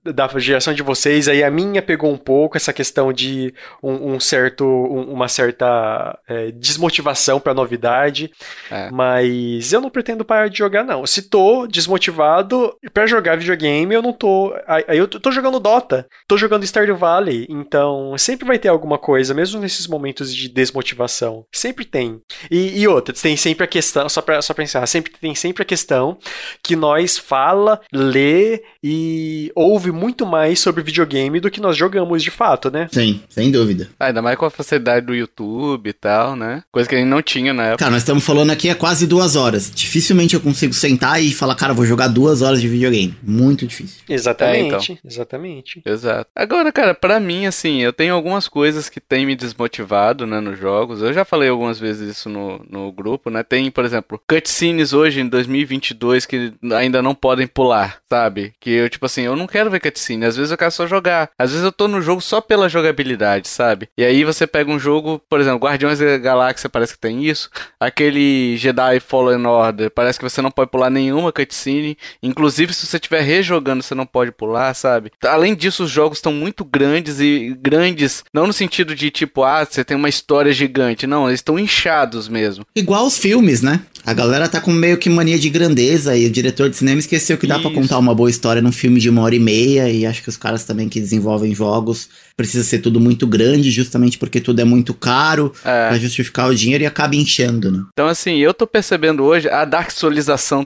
da 0.03 0.27
geração 0.37 0.73
de 0.73 0.81
vocês, 0.81 1.27
aí 1.27 1.43
a 1.43 1.51
minha 1.51 1.81
pegou 1.81 2.11
um 2.11 2.17
pouco 2.17 2.57
essa 2.57 2.71
questão 2.73 3.11
de 3.13 3.53
um, 3.83 4.13
um 4.13 4.19
certo, 4.19 4.65
um- 4.65 5.11
uma 5.11 5.27
certa 5.27 6.17
é, 6.27 6.51
desmotivação 6.51 7.39
pra 7.39 7.53
novidade. 7.53 8.31
É. 8.71 8.89
Mas 8.91 9.71
eu 9.73 9.81
não 9.81 9.89
pretendo 9.89 10.23
parar 10.25 10.47
de 10.47 10.57
jogar, 10.57 10.83
não. 10.83 11.05
Se 11.05 11.23
tô 11.29 11.67
desmotivado 11.67 12.73
pra 12.93 13.05
jogar 13.07 13.37
videogame, 13.37 13.93
eu 13.93 14.01
não 14.01 14.13
tô. 14.13 14.53
Aí 14.67 14.97
eu 14.97 15.07
tô 15.07 15.31
jogando 15.31 15.59
Dota, 15.59 16.07
tô 16.27 16.37
jogando 16.37 16.63
Stardew 16.65 16.95
Valley, 16.95 17.45
então 17.49 18.17
sempre 18.17 18.45
vai 18.47 18.57
ter 18.57 18.69
alguma 18.69 18.97
coisa, 18.97 19.33
mesmo 19.33 19.59
nesses 19.59 19.87
momentos 19.87 20.33
de 20.33 20.47
desmotivação. 20.49 21.45
Sempre 21.51 21.85
tem. 21.85 22.21
E, 22.49 22.79
e 22.81 22.87
outra, 22.87 23.13
tem 23.13 23.35
sempre 23.35 23.63
a 23.63 23.67
questão, 23.67 24.07
só 24.07 24.21
pra, 24.21 24.41
só 24.41 24.53
pra 24.53 24.63
encerrar, 24.63 24.87
sempre, 24.87 25.11
tem 25.19 25.35
sempre 25.35 25.63
a 25.63 25.65
questão 25.65 26.17
que 26.63 26.75
nós 26.75 27.17
fala, 27.17 27.81
lê 27.93 28.63
e 28.83 29.28
ouve 29.55 29.91
muito 29.91 30.25
mais 30.25 30.59
sobre 30.59 30.83
videogame 30.83 31.39
do 31.39 31.51
que 31.51 31.61
nós 31.61 31.75
jogamos 31.75 32.23
de 32.23 32.31
fato, 32.31 32.71
né? 32.71 32.87
Sim, 32.91 33.21
sem 33.29 33.51
dúvida. 33.51 33.89
Ah, 33.99 34.07
ainda 34.07 34.21
mais 34.21 34.37
com 34.37 34.45
a 34.45 34.49
facilidade 34.49 35.05
do 35.05 35.15
YouTube 35.15 35.89
e 35.89 35.93
tal, 35.93 36.35
né? 36.35 36.63
Coisa 36.71 36.87
que 36.87 36.95
a 36.95 36.97
gente 36.97 37.07
não 37.07 37.21
tinha 37.21 37.53
na 37.53 37.63
época. 37.67 37.79
Cara, 37.79 37.91
nós 37.91 38.01
estamos 38.01 38.25
falando 38.25 38.51
aqui 38.51 38.69
há 38.69 38.75
quase 38.75 39.07
duas 39.07 39.35
horas. 39.35 39.71
Dificilmente 39.73 40.35
eu 40.35 40.41
consigo 40.41 40.73
sentar 40.73 41.21
e 41.21 41.31
falar, 41.33 41.55
cara, 41.55 41.73
vou 41.73 41.85
jogar 41.85 42.07
duas 42.07 42.41
horas 42.41 42.61
de 42.61 42.67
videogame. 42.67 43.15
Muito 43.23 43.65
difícil. 43.65 44.01
Exatamente, 44.07 44.99
exatamente. 45.05 45.81
Exato. 45.85 46.29
Agora, 46.35 46.71
cara, 46.71 46.93
pra 46.93 47.19
mim, 47.19 47.45
assim, 47.45 47.81
eu 47.81 47.93
tenho 47.93 48.13
algumas 48.13 48.47
coisas 48.47 48.89
que 48.89 48.99
têm 48.99 49.25
me 49.25 49.35
desmotivado, 49.35 50.25
né, 50.25 50.39
nos 50.39 50.59
jogos. 50.59 51.01
Eu 51.01 51.13
já 51.13 51.25
falei 51.25 51.49
algumas 51.49 51.79
vezes 51.79 52.17
isso 52.17 52.29
no, 52.29 52.65
no 52.69 52.91
grupo, 52.91 53.29
né? 53.29 53.43
Tem, 53.43 53.69
por 53.71 53.85
exemplo, 53.85 54.21
cutscenes 54.27 54.93
hoje 54.93 55.21
em 55.21 55.27
2022 55.27 56.25
que 56.25 56.53
ainda 56.75 57.01
não 57.01 57.15
podem 57.15 57.47
pular, 57.47 57.99
sabe? 58.09 58.53
Que 58.59 58.71
eu, 58.71 58.89
tipo 58.89 59.05
assim, 59.05 59.18
eu 59.25 59.35
não 59.35 59.47
quero 59.47 59.69
ver 59.69 59.79
ver 59.79 59.91
cutscene, 59.91 60.25
às 60.25 60.35
vezes 60.35 60.51
eu 60.51 60.57
quero 60.57 60.71
só 60.71 60.85
jogar. 60.85 61.31
Às 61.37 61.51
vezes 61.51 61.65
eu 61.65 61.71
tô 61.71 61.87
no 61.87 62.01
jogo 62.01 62.21
só 62.21 62.41
pela 62.41 62.69
jogabilidade, 62.69 63.47
sabe? 63.47 63.89
E 63.97 64.03
aí 64.03 64.23
você 64.23 64.45
pega 64.45 64.69
um 64.69 64.77
jogo, 64.77 65.21
por 65.29 65.39
exemplo, 65.39 65.59
Guardiões 65.59 65.99
da 65.99 66.17
Galáxia 66.17 66.69
parece 66.69 66.93
que 66.93 66.99
tem 66.99 67.25
isso. 67.25 67.49
Aquele 67.79 68.57
Jedi 68.57 68.99
Fallen 68.99 69.45
Order, 69.45 69.89
parece 69.89 70.19
que 70.19 70.29
você 70.29 70.41
não 70.41 70.51
pode 70.51 70.69
pular 70.69 70.89
nenhuma 70.89 71.31
cutscene. 71.31 71.97
Inclusive, 72.21 72.73
se 72.73 72.85
você 72.85 72.97
estiver 72.97 73.21
rejogando, 73.21 73.81
você 73.81 73.95
não 73.95 74.05
pode 74.05 74.31
pular, 74.31 74.73
sabe? 74.73 75.11
Além 75.23 75.55
disso, 75.55 75.83
os 75.83 75.91
jogos 75.91 76.17
estão 76.17 76.33
muito 76.33 76.65
grandes 76.65 77.19
e 77.19 77.57
grandes, 77.59 78.23
não 78.33 78.47
no 78.47 78.53
sentido 78.53 78.93
de 78.93 79.09
tipo, 79.09 79.43
ah, 79.43 79.65
você 79.65 79.83
tem 79.83 79.95
uma 79.95 80.09
história 80.09 80.51
gigante. 80.51 81.07
Não, 81.07 81.27
eles 81.27 81.39
estão 81.39 81.57
inchados 81.57 82.27
mesmo. 82.27 82.65
Igual 82.75 83.05
os 83.05 83.17
filmes, 83.17 83.61
né? 83.61 83.81
A 84.05 84.13
galera 84.13 84.47
tá 84.47 84.59
com 84.59 84.71
meio 84.71 84.97
que 84.97 85.09
mania 85.09 85.37
de 85.37 85.49
grandeza 85.49 86.15
e 86.15 86.25
o 86.25 86.29
diretor 86.29 86.69
de 86.69 86.75
cinema 86.75 86.99
esqueceu 86.99 87.37
que 87.37 87.47
dá 87.47 87.59
para 87.59 87.71
contar 87.71 87.97
uma 87.97 88.15
boa 88.15 88.29
história 88.29 88.61
num 88.61 88.71
filme 88.71 88.99
de 88.99 89.09
uma 89.09 89.21
hora 89.21 89.35
e 89.35 89.39
meia 89.39 89.89
e 89.89 90.05
acho 90.05 90.23
que 90.23 90.29
os 90.29 90.37
caras 90.37 90.63
também 90.63 90.89
que 90.89 90.99
desenvolvem 90.99 91.53
jogos 91.53 92.09
precisa 92.35 92.63
ser 92.63 92.79
tudo 92.79 92.99
muito 92.99 93.27
grande 93.27 93.69
justamente 93.69 94.17
porque 94.17 94.39
tudo 94.39 94.61
é 94.61 94.63
muito 94.63 94.93
caro 94.93 95.51
é. 95.63 95.89
pra 95.89 95.97
justificar 95.97 96.49
o 96.49 96.55
dinheiro 96.55 96.83
e 96.83 96.87
acaba 96.87 97.15
enchendo, 97.15 97.71
né? 97.71 97.83
Então 97.91 98.07
assim, 98.07 98.37
eu 98.37 98.53
tô 98.53 98.65
percebendo 98.65 99.23
hoje 99.23 99.49
a 99.49 99.65
dark 99.65 99.89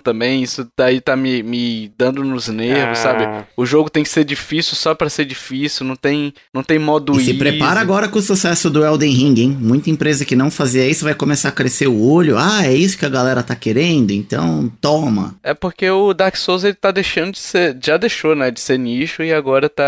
também, 0.03 0.43
isso 0.43 0.67
daí 0.77 1.01
tá 1.01 1.15
me, 1.15 1.41
me 1.41 1.91
dando 1.97 2.23
nos 2.23 2.47
nervos, 2.47 2.99
ah. 2.99 3.01
sabe? 3.01 3.45
O 3.57 3.65
jogo 3.65 3.89
tem 3.89 4.03
que 4.03 4.09
ser 4.09 4.23
difícil 4.23 4.75
só 4.75 4.93
para 4.93 5.09
ser 5.09 5.25
difícil, 5.25 5.85
não 5.85 5.95
tem, 5.95 6.33
não 6.53 6.63
tem 6.63 6.77
modo 6.77 7.19
e 7.19 7.25
se 7.25 7.33
prepara 7.33 7.79
agora 7.79 8.07
com 8.07 8.19
o 8.19 8.21
sucesso 8.21 8.69
do 8.69 8.85
Elden 8.85 9.11
Ring, 9.11 9.39
hein? 9.39 9.57
Muita 9.59 9.89
empresa 9.89 10.25
que 10.25 10.35
não 10.35 10.51
fazia 10.51 10.87
isso 10.87 11.03
vai 11.03 11.15
começar 11.15 11.49
a 11.49 11.51
crescer 11.51 11.87
o 11.87 11.99
olho. 11.99 12.37
Ah, 12.37 12.65
é 12.65 12.73
isso 12.73 12.97
que 12.97 13.05
a 13.05 13.09
galera 13.09 13.22
tá 13.43 13.55
querendo, 13.55 14.11
então 14.11 14.71
toma. 14.81 15.35
É 15.43 15.53
porque 15.53 15.89
o 15.89 16.13
Dark 16.13 16.35
Souls 16.35 16.63
ele 16.63 16.73
tá 16.73 16.91
deixando 16.91 17.31
de 17.31 17.39
ser, 17.39 17.77
já 17.81 17.97
deixou, 17.97 18.35
né, 18.35 18.51
de 18.51 18.59
ser 18.59 18.77
nicho 18.77 19.23
e 19.23 19.33
agora 19.33 19.69
tá 19.69 19.83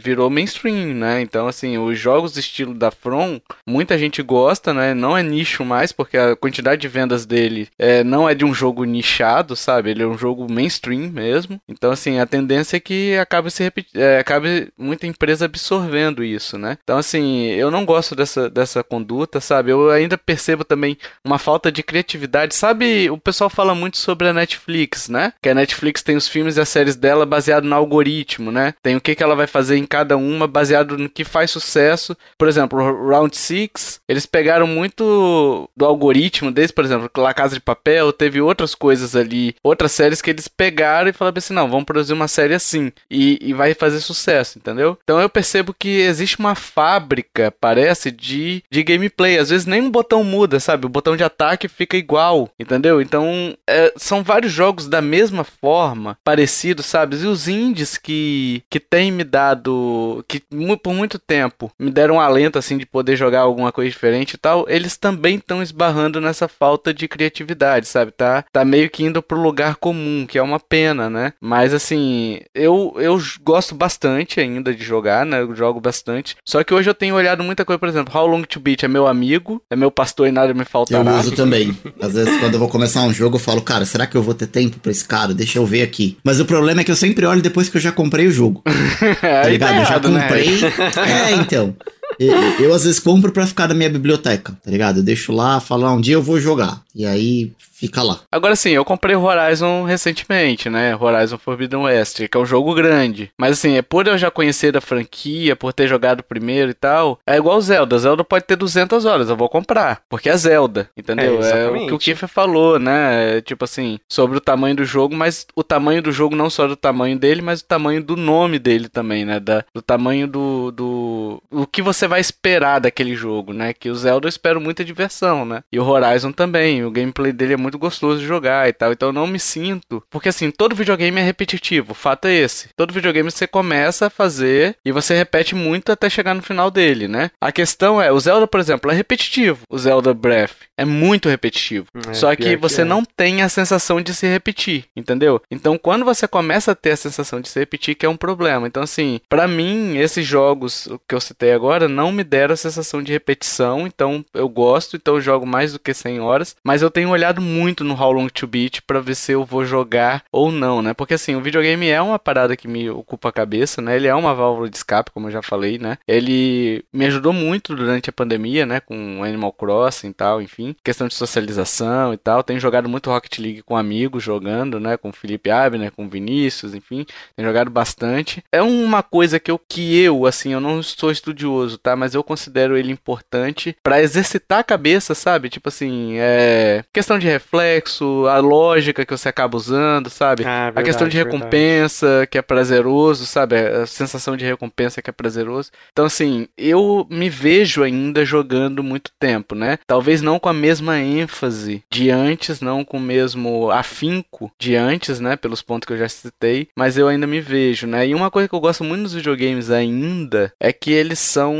virou 0.00 0.30
mainstream, 0.30 0.94
né? 0.94 1.20
Então 1.20 1.46
assim, 1.46 1.78
os 1.78 1.98
jogos 1.98 2.36
estilo 2.36 2.74
da 2.74 2.90
From, 2.90 3.40
muita 3.66 3.98
gente 3.98 4.22
gosta, 4.22 4.72
né? 4.72 4.94
Não 4.94 5.16
é 5.16 5.22
nicho 5.22 5.64
mais 5.64 5.92
porque 5.92 6.16
a 6.16 6.36
quantidade 6.36 6.80
de 6.80 6.88
vendas 6.88 7.26
dele 7.26 7.68
é, 7.78 8.02
não 8.02 8.28
é 8.28 8.34
de 8.34 8.44
um 8.44 8.54
jogo 8.54 8.84
nichado, 8.84 9.54
sabe? 9.54 9.90
Ele 9.90 10.02
é 10.02 10.06
um 10.06 10.18
jogo 10.18 10.50
mainstream 10.50 11.10
mesmo. 11.10 11.60
Então 11.68 11.90
assim, 11.90 12.18
a 12.18 12.26
tendência 12.26 12.76
é 12.76 12.80
que 12.80 13.16
acabe 13.16 13.50
se 13.50 13.62
repetindo, 13.62 14.00
é, 14.00 14.18
acabe 14.18 14.68
muita 14.76 15.06
empresa 15.06 15.44
absorvendo 15.44 16.24
isso, 16.24 16.58
né? 16.58 16.78
Então 16.82 16.98
assim, 16.98 17.46
eu 17.46 17.70
não 17.70 17.84
gosto 17.84 18.14
dessa 18.14 18.48
dessa 18.50 18.82
conduta, 18.82 19.40
sabe? 19.40 19.70
Eu 19.70 19.90
ainda 19.90 20.16
percebo 20.16 20.64
também 20.64 20.96
uma 21.24 21.38
falta 21.38 21.70
de 21.70 21.82
criatividade, 21.82 22.54
sabe? 22.64 23.10
o 23.10 23.18
pessoal 23.18 23.50
fala 23.50 23.74
muito 23.74 23.98
sobre 23.98 24.26
a 24.26 24.32
Netflix, 24.32 25.08
né? 25.08 25.34
Que 25.42 25.50
a 25.50 25.54
Netflix 25.54 26.02
tem 26.02 26.16
os 26.16 26.26
filmes 26.26 26.56
e 26.56 26.60
as 26.60 26.68
séries 26.68 26.96
dela 26.96 27.26
baseado 27.26 27.64
no 27.64 27.74
algoritmo, 27.74 28.50
né? 28.50 28.72
Tem 28.82 28.96
o 28.96 29.00
que, 29.00 29.14
que 29.14 29.22
ela 29.22 29.36
vai 29.36 29.46
fazer 29.46 29.76
em 29.76 29.84
cada 29.84 30.16
uma 30.16 30.46
baseado 30.46 30.96
no 30.96 31.08
que 31.08 31.24
faz 31.24 31.50
sucesso. 31.50 32.16
Por 32.38 32.48
exemplo, 32.48 32.78
Round 33.06 33.36
Six, 33.36 34.00
eles 34.08 34.24
pegaram 34.24 34.66
muito 34.66 35.68
do 35.76 35.84
algoritmo 35.84 36.50
deles, 36.50 36.70
por 36.70 36.84
exemplo, 36.84 37.10
La 37.16 37.34
Casa 37.34 37.54
de 37.54 37.60
Papel, 37.60 38.12
teve 38.12 38.40
outras 38.40 38.74
coisas 38.74 39.14
ali, 39.14 39.54
outras 39.62 39.92
séries 39.92 40.22
que 40.22 40.30
eles 40.30 40.48
pegaram 40.48 41.10
e 41.10 41.12
falaram 41.12 41.36
assim, 41.36 41.52
não, 41.52 41.68
vamos 41.68 41.84
produzir 41.84 42.14
uma 42.14 42.28
série 42.28 42.54
assim. 42.54 42.90
E, 43.10 43.38
e 43.42 43.52
vai 43.52 43.74
fazer 43.74 44.00
sucesso, 44.00 44.58
entendeu? 44.58 44.98
Então 45.02 45.20
eu 45.20 45.28
percebo 45.28 45.74
que 45.78 46.00
existe 46.00 46.38
uma 46.38 46.54
fábrica, 46.54 47.52
parece, 47.60 48.10
de, 48.10 48.62
de 48.70 48.82
gameplay. 48.82 49.36
Às 49.36 49.50
vezes 49.50 49.66
nem 49.66 49.82
um 49.82 49.90
botão 49.90 50.24
muda, 50.24 50.58
sabe? 50.58 50.86
O 50.86 50.90
botão 50.90 51.14
de 51.14 51.24
ataque 51.24 51.68
fica 51.68 51.96
igual, 51.96 52.48
entendeu? 52.58 53.00
Então, 53.00 53.56
é, 53.68 53.92
são 53.96 54.22
vários 54.22 54.52
jogos 54.52 54.88
da 54.88 55.00
mesma 55.00 55.44
forma, 55.44 56.16
parecidos, 56.24 56.86
sabe? 56.86 57.16
E 57.16 57.26
os 57.26 57.48
indies 57.48 57.96
que, 57.96 58.62
que 58.70 58.80
têm 58.80 59.10
me 59.10 59.24
dado, 59.24 60.24
que 60.28 60.42
por 60.82 60.94
muito 60.94 61.18
tempo 61.18 61.70
me 61.78 61.90
deram 61.90 62.16
um 62.16 62.20
alento, 62.20 62.58
assim, 62.58 62.78
de 62.78 62.86
poder 62.86 63.16
jogar 63.16 63.40
alguma 63.40 63.72
coisa 63.72 63.90
diferente 63.90 64.34
e 64.34 64.38
tal, 64.38 64.66
eles 64.68 64.96
também 64.96 65.36
estão 65.36 65.62
esbarrando 65.62 66.20
nessa 66.20 66.48
falta 66.48 66.92
de 66.92 67.08
criatividade, 67.08 67.86
sabe? 67.86 68.12
Tá, 68.12 68.44
tá 68.52 68.64
meio 68.64 68.90
que 68.90 69.04
indo 69.04 69.22
pro 69.22 69.40
lugar 69.40 69.76
comum, 69.76 70.26
que 70.26 70.38
é 70.38 70.42
uma 70.42 70.60
pena, 70.60 71.10
né? 71.10 71.32
Mas, 71.40 71.74
assim, 71.74 72.40
eu, 72.54 72.94
eu 72.98 73.18
gosto 73.42 73.74
bastante 73.74 74.40
ainda 74.40 74.74
de 74.74 74.84
jogar, 74.84 75.26
né? 75.26 75.40
Eu 75.40 75.54
jogo 75.54 75.80
bastante. 75.80 76.36
Só 76.44 76.62
que 76.62 76.74
hoje 76.74 76.88
eu 76.88 76.94
tenho 76.94 77.14
olhado 77.14 77.42
muita 77.42 77.64
coisa, 77.64 77.78
por 77.78 77.88
exemplo, 77.88 78.16
How 78.16 78.26
Long 78.26 78.42
to 78.42 78.60
Beat 78.60 78.84
é 78.84 78.88
meu 78.88 79.06
amigo, 79.06 79.62
é 79.70 79.76
meu 79.76 79.90
pastor 79.90 80.28
e 80.28 80.32
nada 80.32 80.54
me 80.54 80.64
faltará. 80.64 81.10
Eu 81.10 81.18
uso 81.18 81.32
também. 81.32 81.76
Às 82.00 82.14
vezes, 82.14 82.38
quando 82.44 82.54
eu 82.54 82.60
vou 82.60 82.68
começar 82.68 83.02
um 83.04 83.12
jogo, 83.12 83.36
eu 83.36 83.40
falo, 83.40 83.62
cara, 83.62 83.86
será 83.86 84.06
que 84.06 84.14
eu 84.14 84.22
vou 84.22 84.34
ter 84.34 84.46
tempo 84.46 84.78
pra 84.78 84.92
esse 84.92 85.02
cara? 85.02 85.32
Deixa 85.32 85.58
eu 85.58 85.64
ver 85.64 85.80
aqui. 85.80 86.18
Mas 86.22 86.40
o 86.40 86.44
problema 86.44 86.82
é 86.82 86.84
que 86.84 86.90
eu 86.90 86.96
sempre 86.96 87.24
olho 87.24 87.40
depois 87.40 87.70
que 87.70 87.78
eu 87.78 87.80
já 87.80 87.90
comprei 87.90 88.26
o 88.26 88.30
jogo. 88.30 88.62
tá 89.18 89.48
ligado? 89.48 89.78
eu 89.78 89.84
já 89.86 89.98
né? 89.98 90.20
comprei. 90.20 90.60
Né? 90.60 90.74
É, 91.24 91.32
então. 91.36 91.74
Eu, 92.18 92.34
eu, 92.60 92.74
às 92.74 92.84
vezes 92.84 93.00
compro 93.00 93.32
pra 93.32 93.46
ficar 93.46 93.68
na 93.68 93.74
minha 93.74 93.90
biblioteca, 93.90 94.56
tá 94.62 94.70
ligado? 94.70 94.98
Eu 94.98 95.02
deixo 95.02 95.32
lá, 95.32 95.60
falo, 95.60 95.86
ah, 95.86 95.92
um 95.92 96.00
dia 96.00 96.14
eu 96.14 96.22
vou 96.22 96.40
jogar. 96.40 96.82
E 96.94 97.04
aí 97.04 97.52
fica 97.74 98.02
lá. 98.02 98.20
Agora 98.30 98.56
sim, 98.56 98.70
eu 98.70 98.84
comprei 98.84 99.14
o 99.14 99.22
Horizon 99.22 99.84
recentemente, 99.84 100.70
né? 100.70 100.96
Horizon 100.96 101.36
Forbidden 101.36 101.80
West, 101.80 102.26
que 102.28 102.36
é 102.36 102.40
um 102.40 102.46
jogo 102.46 102.74
grande. 102.74 103.30
Mas 103.38 103.52
assim, 103.52 103.76
é 103.76 103.82
por 103.82 104.06
eu 104.06 104.16
já 104.16 104.30
conhecer 104.30 104.72
da 104.72 104.80
franquia, 104.80 105.56
por 105.56 105.72
ter 105.72 105.88
jogado 105.88 106.22
primeiro 106.22 106.70
e 106.70 106.74
tal, 106.74 107.18
é 107.26 107.36
igual 107.36 107.60
Zelda. 107.60 107.98
Zelda 107.98 108.24
pode 108.24 108.44
ter 108.44 108.56
200 108.56 109.04
horas, 109.04 109.28
eu 109.28 109.36
vou 109.36 109.48
comprar, 109.48 110.02
porque 110.08 110.28
é 110.28 110.36
Zelda, 110.36 110.88
entendeu? 110.96 111.42
É, 111.42 111.64
é 111.64 111.68
o 111.68 111.86
que 111.86 111.94
o 111.94 111.98
Kiefer 111.98 112.28
falou, 112.28 112.78
né? 112.78 113.38
É, 113.38 113.40
tipo 113.40 113.64
assim, 113.64 113.98
sobre 114.08 114.38
o 114.38 114.40
tamanho 114.40 114.76
do 114.76 114.84
jogo, 114.84 115.14
mas 115.14 115.46
o 115.54 115.62
tamanho 115.62 116.00
do 116.00 116.12
jogo 116.12 116.36
não 116.36 116.48
só 116.48 116.66
do 116.66 116.76
tamanho 116.76 117.18
dele, 117.18 117.42
mas 117.42 117.60
o 117.60 117.64
tamanho 117.64 118.02
do 118.02 118.16
nome 118.16 118.58
dele 118.58 118.88
também, 118.88 119.24
né? 119.24 119.40
Da, 119.40 119.64
do 119.74 119.82
tamanho 119.82 120.26
do, 120.26 120.70
do... 120.70 121.42
O 121.50 121.66
que 121.66 121.82
você 121.82 122.03
vai 122.08 122.20
esperar 122.20 122.80
daquele 122.80 123.14
jogo, 123.14 123.52
né? 123.52 123.72
Que 123.72 123.90
o 123.90 123.94
Zelda 123.94 124.26
eu 124.26 124.30
espero 124.30 124.60
muita 124.60 124.84
diversão, 124.84 125.44
né? 125.44 125.62
E 125.70 125.78
o 125.78 125.84
Horizon 125.84 126.32
também, 126.32 126.84
o 126.84 126.90
gameplay 126.90 127.32
dele 127.32 127.54
é 127.54 127.56
muito 127.56 127.74
muito 127.74 127.78
gostoso 127.78 128.20
de 128.20 128.26
jogar 128.26 128.68
e 128.68 128.72
tal. 128.72 128.92
Então 128.92 129.08
eu 129.08 129.12
não 129.12 129.26
me 129.26 129.38
sinto. 129.38 130.02
Porque 130.10 130.28
assim, 130.28 130.50
todo 130.50 130.74
videogame 130.74 131.20
é 131.20 131.24
repetitivo. 131.24 131.92
O 131.92 131.94
fato 131.94 132.26
é 132.26 132.34
esse. 132.34 132.68
Todo 132.76 132.94
videogame 132.94 133.30
você 133.30 133.46
começa 133.46 134.06
a 134.06 134.10
fazer 134.10 134.76
e 134.84 134.92
você 134.92 135.14
repete 135.14 135.54
muito 135.54 135.90
até 135.90 136.08
chegar 136.08 136.34
no 136.34 136.42
final 136.42 136.70
dele, 136.70 137.08
né? 137.08 137.30
A 137.40 137.50
questão 137.50 138.00
é, 138.00 138.12
o 138.12 138.20
Zelda, 138.20 138.46
por 138.46 138.60
exemplo, 138.60 138.90
é 138.90 138.94
repetitivo. 138.94 139.62
O 139.68 139.78
Zelda 139.78 140.14
Breath 140.14 140.54
é 140.76 140.84
muito 140.84 141.28
repetitivo. 141.28 141.86
É, 142.08 142.14
Só 142.14 142.34
que 142.36 142.56
você 142.56 142.76
que 142.76 142.80
é. 142.82 142.84
não 142.84 143.04
tem 143.04 143.42
a 143.42 143.48
sensação 143.48 144.00
de 144.00 144.12
se 144.14 144.26
repetir, 144.26 144.84
entendeu? 144.96 145.40
Então 145.50 145.78
quando 145.78 146.04
você 146.04 146.26
começa 146.26 146.72
a 146.72 146.74
ter 146.74 146.92
a 146.92 146.96
sensação 146.96 147.40
de 147.40 147.48
se 147.48 147.58
repetir, 147.58 147.94
que 147.94 148.06
é 148.06 148.08
um 148.08 148.16
problema. 148.16 148.66
Então 148.66 148.82
assim, 148.82 149.20
para 149.28 149.46
mim, 149.46 149.96
esses 149.96 150.26
jogos 150.26 150.88
que 151.08 151.14
eu 151.14 151.20
citei 151.20 151.52
agora 151.52 151.88
não 151.94 152.12
me 152.12 152.24
deram 152.24 152.52
a 152.54 152.56
sensação 152.56 153.02
de 153.02 153.12
repetição. 153.12 153.86
Então 153.86 154.24
eu 154.34 154.48
gosto, 154.48 154.96
então 154.96 155.14
eu 155.14 155.20
jogo 155.20 155.46
mais 155.46 155.72
do 155.72 155.78
que 155.78 155.94
100 155.94 156.20
horas. 156.20 156.56
Mas 156.62 156.82
eu 156.82 156.90
tenho 156.90 157.10
olhado 157.10 157.40
muito 157.40 157.84
no 157.84 157.94
How 157.94 158.12
Long 158.12 158.28
to 158.28 158.46
Beat 158.46 158.80
para 158.86 159.00
ver 159.00 159.14
se 159.14 159.32
eu 159.32 159.44
vou 159.44 159.64
jogar 159.64 160.24
ou 160.30 160.50
não, 160.50 160.82
né? 160.82 160.92
Porque 160.92 161.14
assim, 161.14 161.34
o 161.34 161.40
videogame 161.40 161.88
é 161.88 162.00
uma 162.02 162.18
parada 162.18 162.56
que 162.56 162.68
me 162.68 162.90
ocupa 162.90 163.28
a 163.28 163.32
cabeça, 163.32 163.80
né? 163.80 163.96
Ele 163.96 164.08
é 164.08 164.14
uma 164.14 164.34
válvula 164.34 164.68
de 164.68 164.76
escape, 164.76 165.10
como 165.10 165.28
eu 165.28 165.32
já 165.32 165.42
falei, 165.42 165.78
né? 165.78 165.98
Ele 166.06 166.84
me 166.92 167.06
ajudou 167.06 167.32
muito 167.32 167.74
durante 167.74 168.10
a 168.10 168.12
pandemia, 168.12 168.66
né? 168.66 168.80
Com 168.80 169.22
Animal 169.22 169.52
Crossing 169.52 170.08
e 170.08 170.14
tal, 170.14 170.42
enfim. 170.42 170.74
Questão 170.82 171.08
de 171.08 171.14
socialização 171.14 172.12
e 172.12 172.16
tal. 172.16 172.42
Tenho 172.42 172.60
jogado 172.60 172.88
muito 172.88 173.10
Rocket 173.10 173.38
League 173.38 173.62
com 173.62 173.76
amigos 173.76 174.22
jogando, 174.22 174.80
né? 174.80 174.96
Com 174.96 175.12
Felipe 175.12 175.50
Abner, 175.50 175.92
com 175.92 176.08
Vinícius, 176.08 176.74
enfim. 176.74 177.06
Tenho 177.36 177.48
jogado 177.48 177.70
bastante. 177.70 178.42
É 178.50 178.62
uma 178.62 179.02
coisa 179.02 179.38
que 179.38 179.50
eu, 179.50 179.58
que 179.58 180.00
eu, 180.00 180.26
assim, 180.26 180.52
eu 180.52 180.60
não 180.60 180.82
sou 180.82 181.10
estudioso, 181.10 181.78
tá? 181.84 181.94
Mas 181.94 182.14
eu 182.14 182.24
considero 182.24 182.76
ele 182.76 182.90
importante 182.90 183.76
para 183.82 184.00
exercitar 184.02 184.60
a 184.60 184.64
cabeça, 184.64 185.14
sabe? 185.14 185.50
Tipo 185.50 185.68
assim, 185.68 186.14
é. 186.18 186.82
Questão 186.92 187.18
de 187.18 187.26
reflexo 187.28 188.26
a 188.26 188.38
lógica 188.38 189.04
que 189.04 189.16
você 189.16 189.28
acaba 189.28 189.56
usando, 189.56 190.08
sabe? 190.08 190.44
Ah, 190.44 190.64
verdade, 190.64 190.80
a 190.80 190.82
questão 190.82 191.08
de 191.08 191.16
recompensa, 191.16 192.06
verdade. 192.06 192.26
que 192.28 192.38
é 192.38 192.42
prazeroso, 192.42 193.26
sabe? 193.26 193.56
A 193.56 193.86
sensação 193.86 194.36
de 194.36 194.44
recompensa 194.44 195.02
que 195.02 195.10
é 195.10 195.12
prazeroso. 195.12 195.70
Então, 195.92 196.06
assim, 196.06 196.48
eu 196.56 197.06
me 197.10 197.28
vejo 197.28 197.82
ainda 197.82 198.24
jogando 198.24 198.82
muito 198.82 199.10
tempo, 199.20 199.54
né? 199.54 199.78
Talvez 199.86 200.22
não 200.22 200.38
com 200.38 200.48
a 200.48 200.54
mesma 200.54 200.98
ênfase 200.98 201.84
de 201.90 202.10
antes, 202.10 202.62
não 202.62 202.84
com 202.84 202.96
o 202.96 203.00
mesmo 203.00 203.70
afinco 203.70 204.50
de 204.58 204.74
antes, 204.74 205.20
né? 205.20 205.36
Pelos 205.36 205.60
pontos 205.60 205.86
que 205.86 205.92
eu 205.92 205.98
já 205.98 206.08
citei, 206.08 206.68
mas 206.74 206.96
eu 206.96 207.08
ainda 207.08 207.26
me 207.26 207.40
vejo, 207.40 207.86
né? 207.86 208.06
E 208.06 208.14
uma 208.14 208.30
coisa 208.30 208.48
que 208.48 208.54
eu 208.54 208.60
gosto 208.60 208.82
muito 208.82 209.02
nos 209.02 209.14
videogames 209.14 209.70
ainda 209.70 210.52
é 210.58 210.72
que 210.72 210.90
eles 210.90 211.18
são 211.18 211.54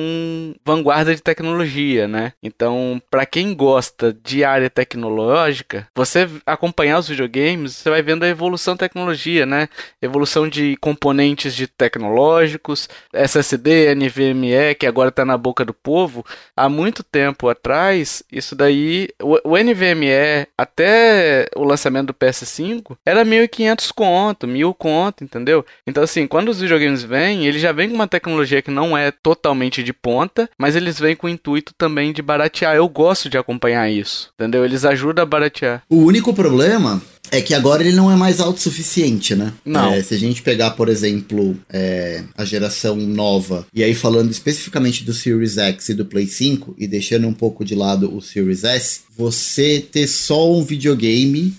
vanguarda 0.65 1.15
de 1.15 1.23
tecnologia, 1.23 2.09
né? 2.09 2.33
Então, 2.43 3.01
para 3.11 3.27
quem 3.27 3.55
gosta 3.55 4.17
de 4.25 4.45
área 4.45 4.71
tecnológica, 4.71 5.89
você 5.95 6.29
acompanhar 6.47 6.99
os 6.99 7.09
videogames, 7.09 7.75
você 7.75 7.91
vai 7.91 8.03
vendo 8.03 8.25
a 8.25 8.29
evolução 8.29 8.75
da 8.75 8.81
tecnologia, 8.81 9.47
né? 9.47 9.69
Evolução 10.01 10.49
de 10.49 10.77
componentes 10.77 11.55
de 11.55 11.67
tecnológicos, 11.67 12.89
SSD, 13.13 13.95
NVMe, 13.95 14.75
que 14.79 14.87
agora 14.87 15.09
está 15.09 15.25
na 15.25 15.37
boca 15.37 15.65
do 15.65 15.75
povo. 15.75 16.25
Há 16.57 16.69
muito 16.69 17.03
tempo 17.03 17.49
atrás, 17.49 18.23
isso 18.31 18.55
daí, 18.55 19.09
o, 19.23 19.53
o 19.53 19.57
NVMe 19.57 20.47
até 20.57 21.49
o 21.57 21.65
lançamento 21.65 22.09
do 22.09 22.15
PS5 22.15 22.97
era 23.05 23.25
1.500 23.25 23.93
conto, 23.93 24.47
1.000 24.47 24.75
conto, 24.75 25.25
entendeu? 25.25 25.65
Então 25.87 26.03
assim, 26.03 26.27
quando 26.27 26.49
os 26.49 26.61
videogames 26.61 27.03
vêm, 27.03 27.47
eles 27.47 27.61
já 27.61 27.73
vêm 27.73 27.89
com 27.89 27.95
uma 27.95 28.09
tecnologia 28.09 28.63
que 28.63 28.71
não 28.71 28.97
é 28.97 29.11
totalmente 29.11 29.83
de 29.83 29.93
ponta, 30.05 30.51
mas 30.59 30.77
eles 30.77 30.99
vêm 30.99 31.17
com 31.17 31.27
o 31.27 31.31
intuito 31.31 31.73
também 31.79 32.13
de 32.13 32.21
baratear. 32.21 32.77
Eu 32.77 32.87
gosto 32.87 33.31
de 33.31 33.39
acompanhar 33.39 33.91
isso, 33.91 34.29
entendeu? 34.35 34.63
Eles 34.63 34.85
ajudam 34.85 35.23
a 35.23 35.27
baratear. 35.27 35.83
O 35.89 35.97
único 35.97 36.35
problema 36.35 37.01
é 37.31 37.41
que 37.41 37.55
agora 37.55 37.83
ele 37.83 37.97
não 37.97 38.13
é 38.13 38.17
mais 38.17 38.39
autossuficiente, 38.39 39.35
né? 39.35 39.55
Não. 39.65 39.95
É, 39.95 40.03
se 40.03 40.15
a 40.15 40.19
gente 40.19 40.43
pegar, 40.43 40.73
por 40.73 40.91
exemplo, 40.91 41.57
é, 41.71 42.23
a 42.37 42.45
geração 42.45 42.97
nova, 42.97 43.67
e 43.73 43.83
aí 43.83 43.95
falando 43.95 44.31
especificamente 44.31 45.03
do 45.05 45.15
Series 45.15 45.57
X 45.57 45.89
e 45.89 45.95
do 45.95 46.05
Play 46.05 46.27
5, 46.27 46.75
e 46.77 46.87
deixando 46.87 47.27
um 47.27 47.33
pouco 47.33 47.65
de 47.65 47.75
lado 47.75 48.15
o 48.15 48.21
Series 48.21 48.63
S, 48.63 49.01
você 49.17 49.81
ter 49.81 50.07
só 50.07 50.53
um 50.53 50.63
videogame 50.63 51.55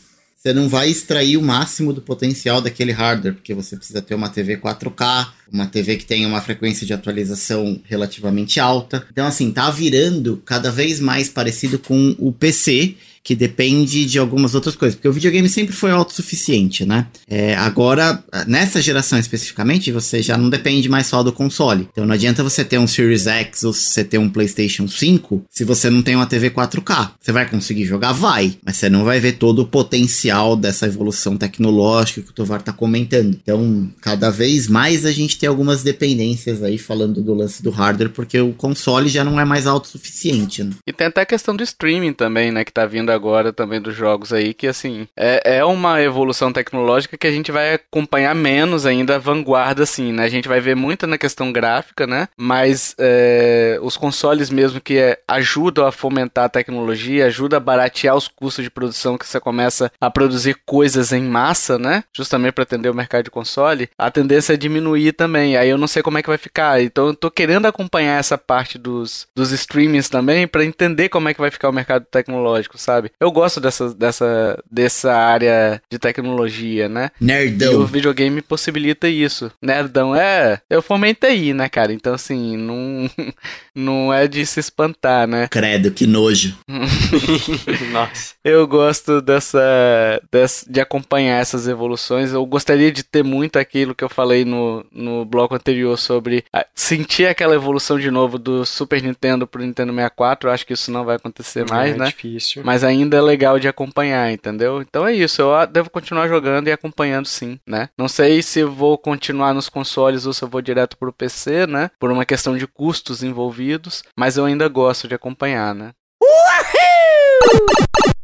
você 0.46 0.54
não 0.54 0.70
vai 0.70 0.92
extrair 0.92 1.38
o 1.38 1.42
máximo 1.42 1.92
do 1.92 2.00
potencial 2.00 2.62
daquele 2.62 2.92
hardware, 2.92 3.34
porque 3.34 3.52
você 3.52 3.76
precisa 3.76 4.00
ter 4.00 4.14
uma 4.14 4.30
TV 4.30 4.58
4K, 4.58 5.30
uma 5.52 5.66
TV 5.66 5.98
que 5.98 6.06
tenha 6.06 6.28
uma 6.28 6.40
frequência 6.40 6.86
de 6.86 6.94
atualização 6.94 7.82
relativamente 7.84 8.60
alta. 8.60 9.08
Então, 9.12 9.26
assim, 9.26 9.52
tá 9.52 9.72
virando 9.72 10.40
cada 10.46 10.70
vez 10.70 11.00
mais 11.00 11.30
parecido 11.30 11.80
com 11.80 12.16
o 12.20 12.32
PC, 12.32 12.96
que 13.26 13.34
depende 13.34 14.06
de 14.06 14.20
algumas 14.20 14.54
outras 14.54 14.76
coisas, 14.76 14.94
porque 14.96 15.08
o 15.08 15.12
videogame 15.12 15.50
sempre 15.50 15.76
foi 15.76 15.90
autossuficiente, 15.90 16.86
né? 16.86 17.08
É, 17.28 17.56
agora, 17.56 18.24
nessa 18.46 18.80
geração 18.80 19.18
especificamente, 19.18 19.92
você 19.92 20.22
já 20.22 20.38
não 20.38 20.48
depende 20.48 20.88
mais 20.88 21.08
só 21.08 21.24
do 21.24 21.34
console. 21.34 21.90
Então 21.92 22.06
não 22.06 22.14
adianta 22.14 22.44
você 22.44 22.64
ter 22.64 22.78
um 22.78 22.86
Series 22.86 23.26
X 23.26 23.64
ou 23.64 23.74
você 23.74 24.04
ter 24.04 24.20
um 24.20 24.30
PlayStation 24.30 24.88
5 24.88 25.44
se 25.50 25.64
você 25.64 25.90
não 25.90 26.04
tem 26.04 26.16
uma 26.16 26.28
TV 26.28 26.52
4K. 26.52 27.14
Você 27.20 27.32
vai 27.32 27.50
conseguir 27.50 27.86
jogar? 27.86 28.12
Vai, 28.12 28.60
mas 28.64 28.78
você 28.78 28.92
não 28.92 29.04
vai 29.04 29.20
ver 29.20 29.34
todo 29.34 29.64
o 29.64 29.68
potencial 29.68 30.56
dessa 30.56 30.86
evolução 30.86 31.36
tecnológica 31.36 32.22
que 32.22 32.30
o 32.30 32.34
Tovar 32.34 32.62
tá 32.62 32.72
comentando. 32.72 33.40
Então, 33.42 33.90
cada 34.02 34.30
vez 34.30 34.68
mais 34.68 35.04
a 35.04 35.12
gente 35.12 35.40
tem 35.40 35.50
algumas 35.50 35.82
dependências 35.82 36.62
aí 36.62 36.78
falando 36.78 37.24
do 37.24 37.34
lance 37.34 37.64
do 37.64 37.72
hardware, 37.72 38.12
porque 38.12 38.40
o 38.40 38.54
console 38.54 39.10
já 39.10 39.24
não 39.24 39.40
é 39.40 39.46
mais 39.46 39.66
autossuficiente, 39.66 40.64
né? 40.64 40.74
E 40.86 40.94
tem 40.94 41.08
até 41.08 41.22
a 41.22 41.26
questão 41.26 41.56
do 41.56 41.64
streaming 41.64 42.14
também, 42.14 42.52
né, 42.52 42.64
que 42.64 42.72
tá 42.72 42.86
vindo 42.86 43.15
agora 43.16 43.54
também 43.54 43.82
dos 43.82 43.96
jogos 43.96 44.34
aí, 44.34 44.54
que 44.54 44.68
assim, 44.68 45.08
é, 45.16 45.58
é 45.58 45.66
uma 45.66 46.02
evolução 46.02 46.52
tecnológica 46.52 47.18
que 47.18 47.28
a 47.28 47.32
gente 47.32 47.52
vai 47.52 47.76
acompanhar 47.76 48.36
menos 48.36 48.86
ainda 48.86 49.16
a 49.16 49.20
vanguarda, 49.20 49.84
assim, 49.84 50.12
né? 50.12 50.24
A 50.24 50.30
gente 50.30 50.48
vai 50.48 50.60
ver 50.60 50.76
muito 50.76 51.08
na 51.08 51.18
questão 51.18 51.52
gráfica, 51.52 52.06
né? 52.06 52.28
Mas 52.38 52.96
é, 53.00 53.80
os 53.82 53.98
consoles 53.98 54.50
mesmo 54.50 54.82
que 54.82 54.98
é, 54.98 55.20
ajudam 55.28 55.86
a 55.86 55.92
fomentar 55.92 56.46
a 56.46 56.50
tecnologia, 56.50 57.26
ajudam 57.26 57.58
a 57.58 57.60
baratear 57.60 58.16
os 58.16 58.28
custos 58.28 58.64
de 58.64 58.70
produção 58.70 59.18
que 59.18 59.28
você 59.28 59.40
começa 59.40 59.92
a 60.00 60.10
produzir 60.10 60.58
coisas 60.66 61.12
em 61.12 61.24
massa, 61.24 61.80
né? 61.80 62.04
Justamente 62.14 62.54
para 62.54 62.64
atender 62.64 62.90
o 62.90 62.96
mercado 62.96 63.24
de 63.24 63.32
console, 63.32 63.90
a 63.98 64.12
tendência 64.12 64.54
é 64.54 64.58
diminuir 64.58 65.14
também. 65.14 65.58
Aí 65.58 65.70
eu 65.70 65.78
não 65.78 65.88
sei 65.88 66.02
como 66.02 66.18
é 66.18 66.22
que 66.22 66.30
vai 66.30 66.38
ficar. 66.38 66.82
Então 66.82 67.08
eu 67.08 67.16
tô 67.16 67.32
querendo 67.32 67.66
acompanhar 67.66 68.20
essa 68.20 68.38
parte 68.38 68.78
dos, 68.78 69.28
dos 69.36 69.52
streamings 69.52 70.10
também 70.10 70.48
para 70.48 70.66
entender 70.66 71.10
como 71.10 71.30
é 71.30 71.34
que 71.34 71.42
vai 71.42 71.52
ficar 71.52 71.70
o 71.70 71.74
mercado 71.74 72.06
tecnológico, 72.06 72.78
sabe? 72.78 73.05
Sabe? 73.06 73.12
Eu 73.20 73.32
gosto 73.32 73.60
dessa, 73.60 73.94
dessa, 73.94 74.64
dessa 74.70 75.14
área 75.14 75.82
de 75.90 76.00
tecnologia, 76.00 76.90
né? 76.90 77.12
Nerdão. 77.20 77.74
E 77.74 77.76
o 77.76 77.86
videogame 77.86 78.42
possibilita 78.42 79.08
isso. 79.08 79.52
Nerdão 79.62 80.16
é. 80.16 80.60
Eu 80.70 80.82
formei 80.82 81.12
em 81.12 81.14
TI, 81.14 81.54
né, 81.54 81.70
cara? 81.70 81.94
Então, 81.94 82.14
assim, 82.14 82.58
não, 82.58 83.10
não 83.74 84.14
é 84.14 84.28
de 84.28 84.46
se 84.46 84.60
espantar, 84.60 85.28
né? 85.28 85.48
Credo, 85.48 85.92
que 85.92 86.08
nojo. 86.08 86.56
Nossa. 87.92 88.36
Eu 88.44 88.68
gosto 88.68 89.22
dessa, 89.22 90.22
dessa. 90.32 90.66
de 90.70 90.82
acompanhar 90.82 91.40
essas 91.40 91.68
evoluções. 91.68 92.32
Eu 92.32 92.46
gostaria 92.46 92.92
de 92.92 93.04
ter 93.04 93.24
muito 93.24 93.58
aquilo 93.58 93.96
que 93.96 94.04
eu 94.04 94.10
falei 94.10 94.46
no, 94.46 94.86
no 94.92 95.26
bloco 95.26 95.56
anterior 95.56 95.98
sobre 95.98 96.44
sentir 96.74 97.28
aquela 97.28 97.56
evolução 97.56 98.00
de 98.00 98.10
novo 98.12 98.38
do 98.38 98.66
Super 98.66 99.02
Nintendo 99.02 99.48
pro 99.48 99.62
Nintendo 99.62 99.94
64. 99.94 100.50
Eu 100.50 100.54
acho 100.54 100.66
que 100.66 100.74
isso 100.74 100.92
não 100.92 101.06
vai 101.06 101.16
acontecer 101.16 101.66
mais, 101.70 101.96
é 101.96 101.98
né? 101.98 102.06
difícil. 102.08 102.62
Mas 102.64 102.84
ainda 102.84 102.95
é 103.04 103.22
legal 103.22 103.60
de 103.60 103.68
acompanhar, 103.68 104.32
entendeu? 104.32 104.82
Então 104.82 105.08
é 105.08 105.14
isso, 105.14 105.42
eu 105.42 105.68
devo 105.68 105.90
continuar 105.90 106.28
jogando 106.28 106.68
e 106.68 106.72
acompanhando 106.72 107.26
sim, 107.26 107.60
né? 107.68 107.90
Não 107.98 108.08
sei 108.08 108.42
se 108.42 108.64
vou 108.64 108.98
continuar 108.98 109.54
nos 109.54 109.70
consoles 109.70 110.26
ou 110.26 110.34
se 110.34 110.44
eu 110.44 110.48
vou 110.48 110.62
direto 110.62 110.98
pro 110.98 111.14
PC, 111.14 111.68
né? 111.68 111.90
Por 112.00 112.12
uma 112.12 112.26
questão 112.26 112.58
de 112.58 112.68
custos 112.68 113.24
envolvidos, 113.24 114.04
mas 114.18 114.38
eu 114.38 114.46
ainda 114.46 114.68
gosto 114.68 115.08
de 115.08 115.16
acompanhar, 115.16 115.74
né? 115.74 115.92
Uhul! 116.22 118.15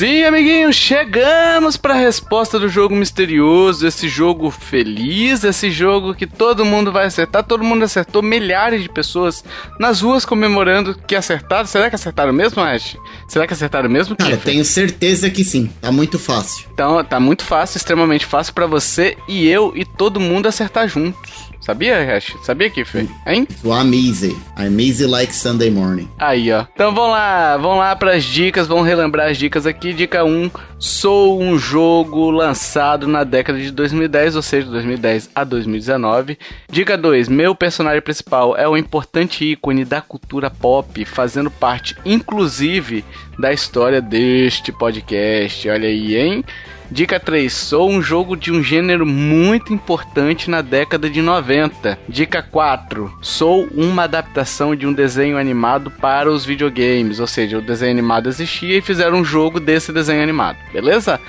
Sim, 0.00 0.24
amiguinhos, 0.24 0.76
chegamos 0.76 1.76
para 1.76 1.92
a 1.92 1.98
resposta 1.98 2.58
do 2.58 2.70
jogo 2.70 2.96
misterioso, 2.96 3.86
esse 3.86 4.08
jogo 4.08 4.50
feliz, 4.50 5.44
esse 5.44 5.70
jogo 5.70 6.14
que 6.14 6.26
todo 6.26 6.64
mundo 6.64 6.90
vai 6.90 7.04
acertar, 7.04 7.44
todo 7.44 7.62
mundo 7.62 7.84
acertou, 7.84 8.22
milhares 8.22 8.82
de 8.82 8.88
pessoas 8.88 9.44
nas 9.78 10.00
ruas 10.00 10.24
comemorando 10.24 10.96
que 11.06 11.14
acertaram. 11.14 11.66
Será 11.66 11.90
que 11.90 11.96
acertaram 11.96 12.32
mesmo, 12.32 12.62
Ash? 12.62 12.96
Será 13.28 13.46
que 13.46 13.52
acertaram 13.52 13.90
mesmo? 13.90 14.16
Cara, 14.16 14.38
tenho 14.38 14.64
certeza 14.64 15.28
que 15.28 15.44
sim. 15.44 15.70
Tá 15.82 15.92
muito 15.92 16.18
fácil. 16.18 16.66
Então, 16.72 17.04
tá 17.04 17.20
muito 17.20 17.44
fácil, 17.44 17.76
extremamente 17.76 18.24
fácil 18.24 18.54
para 18.54 18.66
você 18.66 19.18
e 19.28 19.46
eu 19.48 19.74
e 19.76 19.84
todo 19.84 20.18
mundo 20.18 20.48
acertar 20.48 20.88
juntos. 20.88 21.49
Sabia, 21.60 22.02
Hash? 22.04 22.34
Sabia, 22.42 22.70
Kiffer? 22.70 23.06
Hein? 23.26 23.46
O 23.62 23.70
Amaze. 23.70 24.34
Amaze 24.56 25.06
like 25.06 25.34
Sunday 25.34 25.70
morning. 25.70 26.08
Aí, 26.18 26.50
ó. 26.50 26.64
Então 26.74 26.94
vamos 26.94 27.10
lá, 27.10 27.56
vamos 27.58 27.78
lá 27.78 27.94
pras 27.94 28.24
dicas, 28.24 28.66
vamos 28.66 28.86
relembrar 28.86 29.28
as 29.28 29.36
dicas 29.36 29.66
aqui. 29.66 29.92
Dica 29.92 30.24
1, 30.24 30.50
sou 30.78 31.40
um 31.40 31.58
jogo 31.58 32.30
lançado 32.30 33.06
na 33.06 33.24
década 33.24 33.58
de 33.58 33.70
2010, 33.70 34.36
ou 34.36 34.42
seja, 34.42 34.70
2010 34.70 35.30
a 35.34 35.44
2019. 35.44 36.38
Dica 36.70 36.96
2, 36.96 37.28
meu 37.28 37.54
personagem 37.54 38.00
principal 38.00 38.56
é 38.56 38.66
um 38.66 38.76
importante 38.76 39.44
ícone 39.44 39.84
da 39.84 40.00
cultura 40.00 40.48
pop, 40.50 41.04
fazendo 41.04 41.50
parte, 41.50 41.94
inclusive, 42.06 43.04
da 43.38 43.52
história 43.52 44.00
deste 44.00 44.72
podcast. 44.72 45.68
Olha 45.68 45.88
aí, 45.88 46.16
hein? 46.16 46.44
Dica 46.90 47.20
3. 47.20 47.52
Sou 47.52 47.88
um 47.88 48.02
jogo 48.02 48.36
de 48.36 48.50
um 48.50 48.64
gênero 48.64 49.06
muito 49.06 49.72
importante 49.72 50.50
na 50.50 50.60
década 50.60 51.08
de 51.08 51.22
90. 51.22 51.96
Dica 52.08 52.42
4. 52.42 53.16
Sou 53.22 53.68
uma 53.72 54.04
adaptação 54.04 54.74
de 54.74 54.88
um 54.88 54.92
desenho 54.92 55.38
animado 55.38 55.88
para 55.88 56.28
os 56.28 56.44
videogames. 56.44 57.20
Ou 57.20 57.28
seja, 57.28 57.58
o 57.58 57.62
desenho 57.62 57.92
animado 57.92 58.28
existia 58.28 58.78
e 58.78 58.82
fizeram 58.82 59.18
um 59.18 59.24
jogo 59.24 59.60
desse 59.60 59.92
desenho 59.92 60.20
animado. 60.20 60.58
Beleza? 60.72 61.20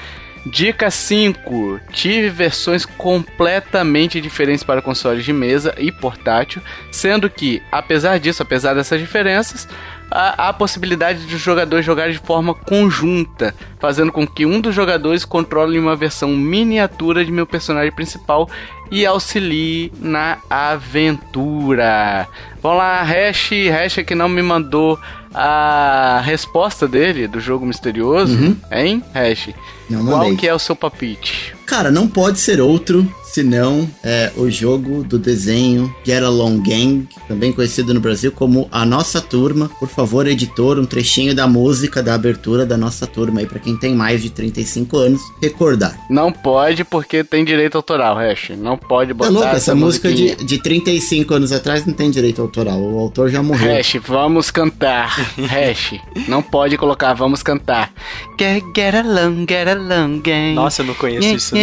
Dica 0.48 0.90
5. 0.90 1.80
Tive 1.92 2.32
versões 2.32 2.84
completamente 2.84 4.20
diferentes 4.20 4.64
para 4.64 4.82
consoles 4.82 5.24
de 5.24 5.32
mesa 5.32 5.76
e 5.78 5.92
portátil, 5.92 6.60
sendo 6.92 7.30
que, 7.30 7.62
apesar 7.72 8.20
disso, 8.20 8.42
apesar 8.42 8.74
dessas 8.74 9.00
diferenças, 9.00 9.68
há 10.12 10.50
a 10.50 10.54
possibilidade 10.54 11.26
de 11.26 11.36
os 11.36 11.42
jogadores 11.42 11.86
jogarem 11.86 12.12
de 12.12 12.20
forma 12.20 12.54
conjunta, 12.54 13.56
fazendo 13.80 14.12
com 14.12 14.28
que 14.28 14.46
um 14.46 14.60
dos 14.60 14.76
jogadores 14.76 15.24
controle 15.24 15.80
uma 15.80 15.96
versão 15.96 16.30
miniatura 16.30 17.24
de 17.24 17.32
meu 17.32 17.48
personagem 17.48 17.92
principal 17.94 18.50
e 18.92 19.06
auxilie 19.06 19.92
na 20.00 20.38
aventura. 20.50 22.28
Vamos 22.62 22.78
lá, 22.78 23.02
Hash, 23.04 23.52
Hash 23.72 23.96
que 24.06 24.14
não 24.16 24.28
me 24.30 24.42
mandou 24.42 25.00
a 25.34 26.22
resposta 26.24 26.88
dele 26.88 27.28
do 27.28 27.40
jogo 27.40 27.66
misterioso, 27.66 28.36
Uhum. 28.38 28.58
hein, 28.72 29.04
Hash? 29.14 29.50
Não 29.90 30.06
Qual 30.06 30.18
mandei. 30.20 30.36
que 30.36 30.48
é 30.48 30.54
o 30.54 30.60
seu 30.60 30.76
palpite? 30.76 31.56
Cara, 31.66 31.90
não 31.90 32.08
pode 32.08 32.40
ser 32.40 32.60
outro 32.60 33.10
senão 33.34 33.90
é, 34.04 34.32
o 34.36 34.50
jogo 34.50 35.04
do 35.04 35.18
desenho 35.18 35.94
Get 36.06 36.22
Along 36.24 36.62
Gang, 36.62 37.08
também 37.28 37.52
conhecido 37.52 37.94
no 37.94 38.00
Brasil 38.00 38.32
como 38.32 38.68
A 38.72 38.86
Nossa 38.86 39.22
Turma. 39.22 39.70
Por 39.80 39.88
favor, 39.88 40.28
editor, 40.28 40.78
um 40.80 40.86
trechinho 40.86 41.34
da 41.34 41.48
música 41.48 42.04
da 42.04 42.14
abertura 42.14 42.66
da 42.66 42.78
nossa 42.78 43.08
turma 43.08 43.40
aí, 43.40 43.46
pra 43.46 43.60
quem 43.60 43.78
tem 43.78 43.96
mais 43.96 44.22
de 44.22 44.30
35 44.30 44.98
anos, 44.98 45.22
recordar. 45.42 45.98
Não 46.10 46.32
pode 46.32 46.84
porque 46.84 47.24
tem 47.24 47.46
direito 47.46 47.76
autoral, 47.76 48.16
Hash. 48.16 48.52
Não 48.58 48.78
pode 48.78 49.14
botar 49.14 49.32
Tá 49.32 49.40
louco, 49.40 49.56
essa 49.56 49.76
música 49.76 50.10
musiquinha. 50.10 50.36
de, 50.36 50.46
de 50.46 50.58
35 50.62 51.34
anos 51.34 51.52
atrás 51.52 51.86
não 51.86 51.94
tem 51.94 52.12
direito 52.12 52.42
autoral. 52.42 52.80
O 52.82 53.00
autor 53.00 53.30
já 53.30 53.42
morreu. 53.42 53.76
Hash, 53.76 53.98
vamos 54.06 54.52
cantar. 54.52 55.16
Hash. 55.48 55.96
Não 56.28 56.42
pode 56.42 56.78
colocar, 56.78 57.14
vamos 57.14 57.42
cantar. 57.42 57.94
Get, 58.40 58.64
get 58.76 58.96
along, 58.96 59.46
get 59.48 59.68
along, 59.68 60.22
gang. 60.22 60.54
Nossa, 60.54 60.82
eu 60.82 60.88
não 60.88 60.96
conheço 60.96 61.28
isso, 61.28 61.56
não. 61.56 61.62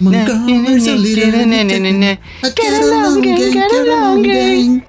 Montgomery's 0.00 0.86
a 0.86 0.94
little 0.94 1.34
I 1.34 2.50
get 2.50 2.82
along, 2.82 3.22
gang, 3.22 3.52
get 3.52 3.72
along, 3.72 4.22
gang. 4.22 4.82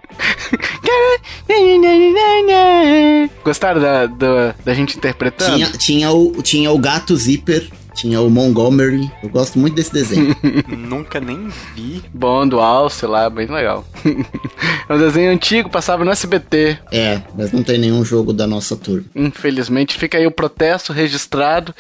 Gostaram 3.44 3.82
da, 3.82 4.06
da, 4.06 4.56
da 4.64 4.74
gente 4.74 4.98
interpretando? 4.98 5.56
Tinha, 5.56 5.72
tinha, 5.72 6.12
o, 6.12 6.42
tinha 6.42 6.72
o 6.72 6.78
gato 6.78 7.16
zíper, 7.16 7.70
tinha 7.94 8.22
o 8.22 8.30
Montgomery. 8.30 9.10
Eu 9.24 9.30
gosto 9.30 9.58
muito 9.60 9.76
desse 9.76 9.92
desenho. 9.92 10.36
Nunca 10.68 11.20
nem 11.20 11.50
vi. 11.76 12.04
Bom, 12.14 12.48
do 12.48 12.60
Alce 12.60 13.06
lá, 13.06 13.30
bem 13.30 13.48
legal. 13.48 13.86
é 14.88 14.94
um 14.94 14.98
desenho 14.98 15.32
antigo, 15.32 15.70
passava 15.70 16.04
no 16.04 16.12
SBT. 16.12 16.78
é, 16.92 17.22
mas 17.38 17.52
não 17.52 17.64
tem 17.64 17.78
nenhum 17.78 18.04
jogo 18.04 18.34
da 18.34 18.48
nossa 18.48 18.76
turma. 18.76 19.06
Infelizmente, 19.16 19.98
fica 19.98 20.18
aí 20.18 20.28
o 20.28 20.32
protesto 20.32 20.94
registrado. 20.94 21.74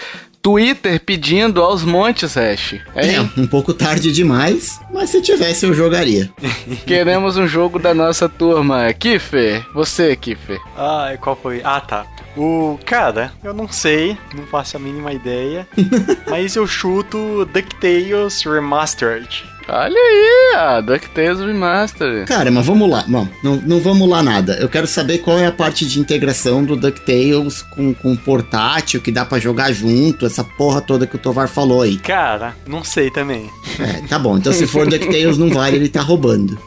Twitter 0.45 0.99
pedindo 1.03 1.59
aos 1.59 1.84
montes, 1.84 2.35
Hash. 2.35 2.76
É, 2.93 3.15
Hein? 3.15 3.31
um 3.35 3.47
pouco 3.47 3.73
tarde 3.73 4.11
demais, 4.11 4.80
mas 4.93 5.09
se 5.09 5.19
tivesse 5.19 5.65
eu 5.65 5.73
jogaria. 5.73 6.30
Queremos 6.85 7.35
um 7.35 7.47
jogo 7.47 7.80
da 7.80 7.95
nossa 7.95 8.30
turma. 8.30 8.93
Kiffer, 8.93 9.65
você, 9.73 10.15
Kiffer. 10.15 10.59
Ai, 10.77 11.17
qual 11.17 11.35
foi? 11.35 11.61
Ah, 11.63 11.81
tá. 11.81 12.05
O 12.38 12.77
cara, 12.85 13.34
eu 13.43 13.55
não 13.55 13.67
sei, 13.67 14.15
não 14.35 14.45
faço 14.45 14.77
a 14.77 14.80
mínima 14.80 15.11
ideia, 15.13 15.67
mas 16.30 16.55
eu 16.55 16.67
chuto 16.67 17.43
DuckTales 17.51 18.43
Remastered. 18.43 19.43
Olha 19.67 19.95
aí, 19.97 20.55
a 20.57 20.79
DuckTales 20.81 21.39
Remastered. 21.39 22.25
Cara, 22.27 22.51
mas 22.51 22.65
vamos 22.65 22.87
lá. 22.89 23.03
Não, 23.07 23.27
não, 23.43 23.55
não 23.55 23.79
vamos 23.79 24.07
lá 24.07 24.21
nada. 24.21 24.57
Eu 24.61 24.69
quero 24.69 24.85
saber 24.85 25.19
qual 25.19 25.39
é 25.39 25.47
a 25.47 25.51
parte 25.51 25.85
de 25.87 25.99
integração 25.99 26.63
do 26.63 26.75
DuckTales 26.75 27.63
com, 27.63 27.91
com 27.93 28.15
portátil, 28.15 29.01
que 29.01 29.11
dá 29.11 29.25
pra 29.25 29.39
jogar 29.39 29.71
junto, 29.71 30.25
essa 30.25 30.43
porra 30.43 30.81
toda 30.81 31.07
que 31.07 31.15
o 31.15 31.19
Tovar 31.19 31.47
falou 31.47 31.81
aí. 31.81 31.97
Cara, 31.97 32.55
não 32.67 32.83
sei 32.83 33.09
também. 33.09 33.49
É, 33.79 34.07
tá 34.07 34.19
bom, 34.19 34.37
então 34.37 34.53
se 34.53 34.67
for 34.67 34.87
DuckTales 34.87 35.37
não 35.37 35.49
vale, 35.49 35.77
ele 35.77 35.89
tá 35.89 36.01
roubando. 36.01 36.59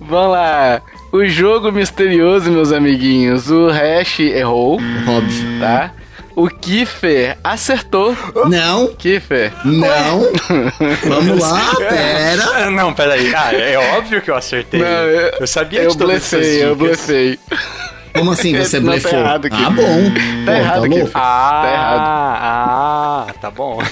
Vamos 0.00 0.32
lá. 0.32 0.82
O 1.12 1.24
jogo 1.24 1.70
misterioso, 1.72 2.50
meus 2.50 2.72
amiguinhos. 2.72 3.50
O 3.50 3.68
Hash 3.68 4.20
errou, 4.20 4.74
Óbvio. 5.06 5.60
tá? 5.60 5.92
O 6.42 6.48
Kiffer 6.48 7.36
acertou. 7.44 8.16
Não, 8.48 8.88
Kiffer. 8.94 9.52
não. 9.64 10.30
Vamos 11.06 11.38
lá, 11.40 11.74
pera. 11.76 12.42
Ah, 12.54 12.70
Não, 12.70 12.92
peraí. 12.94 13.30
Ah, 13.34 13.52
é 13.54 13.76
óbvio 13.98 14.22
que 14.22 14.30
eu 14.30 14.34
acertei. 14.36 14.80
Não, 14.80 14.88
eu- 14.88 15.32
eu 15.40 15.46
sabia 15.46 15.82
Eu 15.82 15.90
de 15.90 15.98
todas 15.98 16.16
essas 16.16 16.40
blefei, 16.40 16.64
eu 16.64 16.74
dicas. 16.76 16.78
blefei. 17.06 17.38
Como 18.14 18.32
assim 18.32 18.56
você 18.56 18.78
Não, 18.80 18.86
tá 18.86 18.90
blefou? 18.92 19.18
errado 19.18 19.46
aqui. 19.46 19.56
Ah, 19.64 19.70
bom. 19.70 20.10
Tá 20.44 20.52
Pô, 20.52 20.52
errado 20.58 20.84
aqui. 20.84 20.88
louco? 20.98 21.10
Ah, 21.14 21.60
Tá 21.62 21.72
errado. 21.72 22.00
ah, 22.02 23.26
tá 23.40 23.50
bom. 23.50 23.78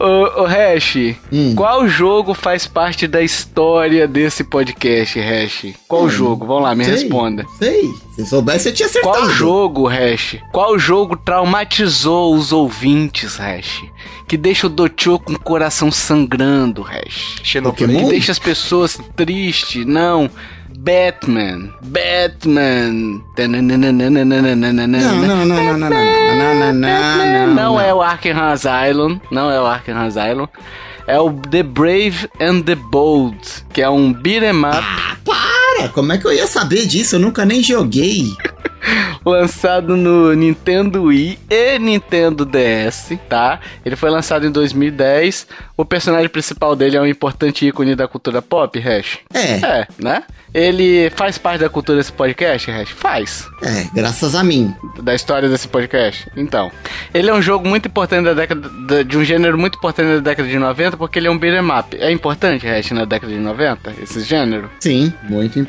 Ô, 0.00 0.42
ô 0.42 0.44
Hash, 0.46 0.94
Hum. 1.32 1.54
qual 1.56 1.88
jogo 1.88 2.32
faz 2.32 2.68
parte 2.68 3.08
da 3.08 3.20
história 3.20 4.06
desse 4.06 4.44
podcast, 4.44 5.18
Hash? 5.18 5.74
Qual 5.88 6.04
Hum, 6.04 6.08
jogo? 6.10 6.46
Vamos 6.46 6.62
lá, 6.62 6.74
me 6.76 6.84
Sei, 6.84 6.94
responda. 6.94 7.44
Sei. 7.58 7.82
Se 8.14 8.24
soubesse, 8.26 8.68
eu 8.68 8.74
tinha 8.74 8.86
acertado. 8.86 9.16
Qual 9.16 9.28
jogo, 9.30 9.88
Hash? 9.88 10.36
Qual 10.52 10.78
jogo 10.78 11.16
traumatizou 11.16 12.32
os 12.36 12.52
ouvintes, 12.52 13.38
Hash? 13.38 13.82
Que 14.28 14.36
deixa 14.36 14.68
o 14.68 14.70
Docho 14.70 15.18
com 15.18 15.32
o 15.32 15.38
coração 15.40 15.90
sangrando, 15.90 16.80
Hash? 16.82 17.40
Xenoblade. 17.42 17.96
Que 17.96 18.04
deixa 18.08 18.30
as 18.30 18.38
pessoas 18.38 18.96
tristes, 19.16 19.84
não. 19.84 20.30
Batman. 20.88 21.74
Batman. 21.82 23.20
Não, 27.44 27.54
não, 27.54 27.78
é 27.78 27.92
o 27.92 28.00
Arkham 28.00 28.40
Asylum. 28.40 29.20
Não 29.30 29.50
é 29.50 29.60
o 29.60 29.66
Arkham 29.66 29.98
Asylum. 29.98 30.48
É 31.06 31.20
o 31.20 31.30
The 31.30 31.62
Brave 31.62 32.30
and 32.40 32.62
the 32.62 32.74
Bold, 32.74 33.38
que 33.74 33.82
é 33.82 33.90
um 33.90 34.14
beat'em 34.14 34.64
up 34.64 34.78
Ah, 34.78 35.14
Como 35.94 36.12
é 36.12 36.18
que 36.18 36.26
eu 36.26 36.32
ia 36.32 36.46
saber 36.46 36.86
disso? 36.86 37.16
Eu 37.16 37.20
nunca 37.20 37.44
nem 37.44 37.62
joguei. 37.62 38.26
lançado 39.24 39.96
no 39.96 40.32
Nintendo 40.34 41.04
Wii 41.04 41.38
e 41.50 41.78
Nintendo 41.78 42.44
DS, 42.44 43.18
tá? 43.28 43.60
Ele 43.84 43.96
foi 43.96 44.10
lançado 44.10 44.46
em 44.46 44.50
2010. 44.50 45.46
O 45.76 45.84
personagem 45.84 46.28
principal 46.28 46.74
dele 46.74 46.96
é 46.96 47.00
um 47.00 47.06
importante 47.06 47.66
ícone 47.66 47.94
da 47.94 48.08
cultura 48.08 48.40
pop, 48.40 48.78
Hash. 48.78 49.18
É, 49.34 49.38
É, 49.80 49.86
né? 49.98 50.22
Ele 50.54 51.10
faz 51.14 51.36
parte 51.36 51.60
da 51.60 51.68
cultura 51.68 51.98
desse 51.98 52.10
podcast, 52.12 52.70
Hash? 52.70 52.88
Faz. 52.90 53.46
é, 53.62 53.86
graças 53.94 54.34
a 54.34 54.42
mim. 54.42 54.74
Da 55.02 55.14
história 55.14 55.48
desse 55.48 55.68
podcast. 55.68 56.26
Então, 56.36 56.70
ele 57.12 57.28
é 57.28 57.34
um 57.34 57.42
jogo 57.42 57.68
muito 57.68 57.86
importante 57.86 58.24
da 58.24 58.34
década 58.34 58.68
da- 58.86 59.02
de 59.02 59.18
um 59.18 59.24
gênero 59.24 59.58
muito 59.58 59.76
importante 59.76 60.06
da 60.14 60.20
década 60.20 60.48
de 60.48 60.58
90, 60.58 60.96
porque 60.96 61.18
ele 61.18 61.28
é 61.28 61.30
um 61.30 61.38
beat'em 61.38 61.60
up. 61.78 61.96
É 62.00 62.10
importante, 62.10 62.66
Hash, 62.66 62.90
na 62.92 63.04
década 63.04 63.32
de 63.32 63.38
90, 63.38 63.92
esse 64.02 64.20
gênero? 64.22 64.70
Sim, 64.80 65.12
muito 65.28 65.58
importante. 65.58 65.67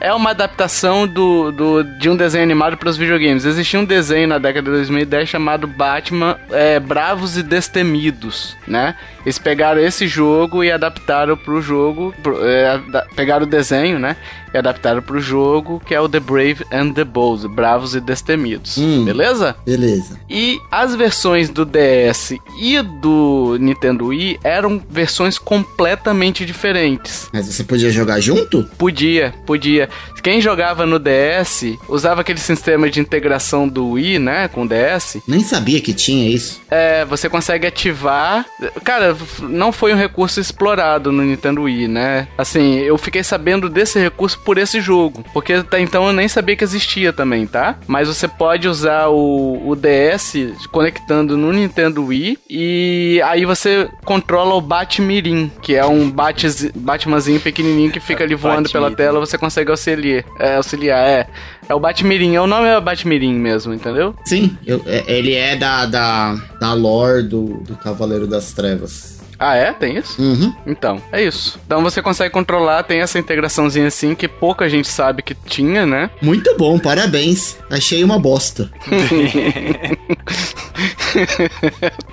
É 0.00 0.12
uma 0.12 0.30
adaptação 0.30 1.06
do, 1.06 1.50
do- 1.52 1.84
de 1.84 2.10
um 2.10 2.16
desenho 2.16 2.42
animado 2.44 2.76
para 2.76 2.88
os 2.88 2.96
videogames. 2.96 3.44
Existia 3.44 3.78
um 3.78 3.84
desenho 3.84 4.28
na 4.28 4.38
década 4.38 4.70
de 4.70 4.76
2010 4.76 5.28
chamado 5.28 5.66
Batman 5.66 6.36
é, 6.50 6.78
Bravos 6.80 7.36
e 7.38 7.42
Destemidos, 7.42 8.56
né? 8.66 8.94
Eles 9.24 9.38
pegaram 9.38 9.80
esse 9.80 10.06
jogo 10.08 10.64
e 10.64 10.70
adaptaram 10.72 11.36
pro 11.36 11.60
jogo, 11.60 12.14
pro- 12.22 12.38
é, 12.42 12.80
pegaram 13.14 13.44
o 13.44 13.48
desenho, 13.48 13.98
né? 13.98 14.16
E 14.52 14.58
adaptaram 14.58 15.00
pro 15.00 15.20
jogo, 15.20 15.80
que 15.86 15.94
é 15.94 16.00
o 16.00 16.08
The 16.08 16.18
Brave 16.18 16.64
and 16.72 16.92
the 16.92 17.04
Bold, 17.04 17.46
Bravos 17.46 17.94
e 17.94 18.00
Destemidos. 18.00 18.76
Hum. 18.78 19.04
Beleza? 19.04 19.54
Beleza. 19.64 20.18
E 20.28 20.58
as 20.72 20.96
versões 20.96 21.48
do 21.50 21.64
DS 21.64 22.32
e 22.58 22.82
do 22.82 23.56
Nintendo 23.60 24.06
Wii 24.06 24.40
eram 24.42 24.82
versões 24.90 25.38
completamente 25.38 26.44
diferentes. 26.44 27.28
Mas 27.32 27.46
você 27.46 27.62
podia 27.62 27.90
jogar 27.90 28.20
junto? 28.20 28.64
Podia, 28.76 29.32
podia. 29.46 29.88
Quem 30.22 30.40
jogava 30.40 30.84
no 30.84 30.98
DS 30.98 31.76
usava 31.88 32.20
aquele 32.22 32.38
sistema 32.40 32.90
de 32.90 32.98
integração 33.00 33.68
do 33.68 33.90
Wii, 33.90 34.18
né, 34.18 34.48
com 34.48 34.64
o 34.64 34.68
DS. 34.68 35.18
Nem 35.28 35.40
sabia 35.44 35.80
que 35.80 35.94
tinha 35.94 36.28
isso. 36.28 36.60
É, 36.70 37.04
você 37.04 37.28
consegue 37.28 37.66
ativar. 37.68 38.44
Cara, 38.84 39.09
não 39.42 39.72
foi 39.72 39.92
um 39.92 39.96
recurso 39.96 40.40
explorado 40.40 41.12
no 41.12 41.22
Nintendo 41.22 41.62
Wii, 41.62 41.88
né? 41.88 42.28
Assim, 42.36 42.78
eu 42.78 42.96
fiquei 42.98 43.22
sabendo 43.22 43.68
desse 43.68 43.98
recurso 43.98 44.38
por 44.40 44.58
esse 44.58 44.80
jogo, 44.80 45.24
porque 45.32 45.52
até 45.54 45.80
então 45.80 46.06
eu 46.06 46.12
nem 46.12 46.28
sabia 46.28 46.56
que 46.56 46.64
existia 46.64 47.12
também, 47.12 47.46
tá? 47.46 47.76
Mas 47.86 48.08
você 48.08 48.26
pode 48.28 48.68
usar 48.68 49.08
o, 49.08 49.68
o 49.68 49.76
DS 49.76 50.34
conectando 50.70 51.36
no 51.36 51.52
Nintendo 51.52 52.04
Wii 52.06 52.38
e 52.48 53.20
aí 53.24 53.44
você 53.44 53.88
controla 54.04 54.54
o 54.54 54.60
Batmirim, 54.60 55.50
que 55.62 55.74
é 55.74 55.84
um 55.84 56.10
Batiz- 56.10 56.70
Batmanzinho 56.74 57.40
pequenininho 57.40 57.90
que 57.90 58.00
fica 58.00 58.24
ali 58.24 58.34
voando 58.34 58.68
pela 58.70 58.90
tela, 58.90 59.20
você 59.20 59.36
consegue 59.38 59.70
auxiliar. 59.70 60.24
É, 60.38 60.56
auxiliar, 60.56 61.06
é. 61.06 61.26
É 61.70 61.74
o 61.74 61.78
Batmirim, 61.78 62.34
é 62.34 62.40
o 62.40 62.48
nome 62.48 62.66
é 62.66 62.80
Batmirim 62.80 63.32
mesmo, 63.32 63.72
entendeu? 63.72 64.12
Sim, 64.24 64.58
eu- 64.66 64.82
é- 64.86 65.04
ele 65.06 65.34
é 65.34 65.54
da, 65.54 65.86
da, 65.86 66.34
da 66.60 66.72
lore 66.72 67.22
do, 67.22 67.44
do 67.62 67.76
Cavaleiro 67.76 68.26
das 68.26 68.52
Trevas. 68.52 69.20
Ah, 69.38 69.54
é? 69.54 69.72
Tem 69.72 69.96
isso? 69.96 70.20
Uhum. 70.20 70.52
Então, 70.66 71.00
é 71.12 71.22
isso. 71.22 71.60
Então 71.64 71.80
você 71.80 72.02
consegue 72.02 72.34
controlar, 72.34 72.82
tem 72.82 73.00
essa 73.00 73.20
integraçãozinha 73.20 73.86
assim 73.86 74.16
que 74.16 74.26
pouca 74.26 74.68
gente 74.68 74.88
sabe 74.88 75.22
que 75.22 75.32
tinha, 75.32 75.86
né? 75.86 76.10
Muito 76.20 76.56
bom, 76.58 76.76
parabéns. 76.76 77.56
Achei 77.70 78.02
uma 78.02 78.18
bosta. 78.18 78.68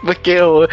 porque 0.06 0.32
errou. 0.32 0.68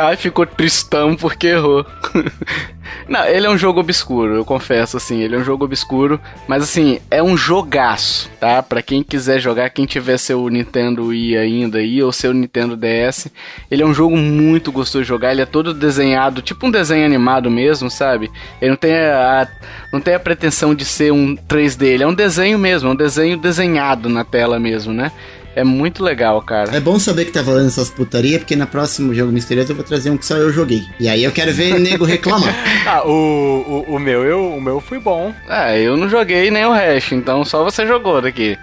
Ai, 0.00 0.16
ficou 0.16 0.46
tristão 0.46 1.16
porque 1.16 1.48
errou. 1.48 1.84
Não, 3.08 3.24
ele 3.24 3.46
é 3.46 3.50
um 3.50 3.58
jogo 3.58 3.80
obscuro, 3.80 4.36
eu 4.36 4.44
confesso, 4.44 4.96
assim, 4.96 5.20
ele 5.20 5.34
é 5.34 5.38
um 5.38 5.44
jogo 5.44 5.64
obscuro, 5.64 6.20
mas 6.46 6.62
assim, 6.62 7.00
é 7.10 7.22
um 7.22 7.36
jogaço, 7.36 8.30
tá? 8.38 8.62
Pra 8.62 8.80
quem 8.80 9.02
quiser 9.02 9.40
jogar, 9.40 9.70
quem 9.70 9.86
tiver 9.86 10.18
seu 10.18 10.48
Nintendo 10.48 11.06
Wii 11.06 11.36
ainda 11.36 11.78
aí, 11.78 12.02
ou 12.02 12.12
seu 12.12 12.32
Nintendo 12.32 12.76
DS, 12.76 13.28
ele 13.70 13.82
é 13.82 13.86
um 13.86 13.92
jogo 13.92 14.16
muito 14.16 14.70
gostoso 14.70 15.02
de 15.02 15.08
jogar, 15.08 15.32
ele 15.32 15.42
é 15.42 15.46
todo 15.46 15.74
desenhado, 15.74 16.40
tipo 16.40 16.66
um 16.66 16.70
desenho 16.70 17.04
animado 17.04 17.50
mesmo, 17.50 17.90
sabe? 17.90 18.30
Ele 18.60 18.70
não 18.70 18.76
tem 18.76 18.94
a, 18.94 19.48
não 19.92 20.00
tem 20.00 20.14
a 20.14 20.20
pretensão 20.20 20.74
de 20.74 20.84
ser 20.84 21.12
um 21.12 21.34
3D, 21.36 21.86
ele 21.86 22.04
é 22.04 22.06
um 22.06 22.14
desenho 22.14 22.58
mesmo, 22.58 22.88
é 22.88 22.92
um 22.92 22.96
desenho 22.96 23.36
desenhado 23.36 24.08
na 24.08 24.24
tela 24.24 24.60
mesmo, 24.60 24.92
né? 24.92 25.10
É 25.58 25.64
muito 25.64 26.04
legal, 26.04 26.40
cara. 26.40 26.76
É 26.76 26.78
bom 26.78 27.00
saber 27.00 27.24
que 27.24 27.32
tá 27.32 27.42
falando 27.42 27.66
essas 27.66 27.90
putaria, 27.90 28.38
porque 28.38 28.54
na 28.54 28.64
próximo 28.64 29.12
jogo 29.12 29.32
misterioso 29.32 29.72
eu 29.72 29.76
vou 29.76 29.84
trazer 29.84 30.08
um 30.08 30.16
que 30.16 30.24
só 30.24 30.36
eu 30.36 30.52
joguei. 30.52 30.86
E 31.00 31.08
aí 31.08 31.24
eu 31.24 31.32
quero 31.32 31.52
ver 31.52 31.80
nego 31.80 32.04
reclamar. 32.04 32.54
Ah, 32.86 33.02
o, 33.04 33.84
o, 33.88 33.96
o 33.96 33.98
meu, 33.98 34.24
eu, 34.24 34.54
o 34.54 34.60
meu 34.60 34.80
foi 34.80 34.98
bom. 35.00 35.34
Ah, 35.48 35.76
eu 35.76 35.96
não 35.96 36.08
joguei 36.08 36.50
nem 36.50 36.64
o 36.64 36.72
Hash, 36.72 37.12
então 37.12 37.44
só 37.44 37.64
você 37.64 37.86
jogou 37.86 38.22
daqui. 38.22 38.56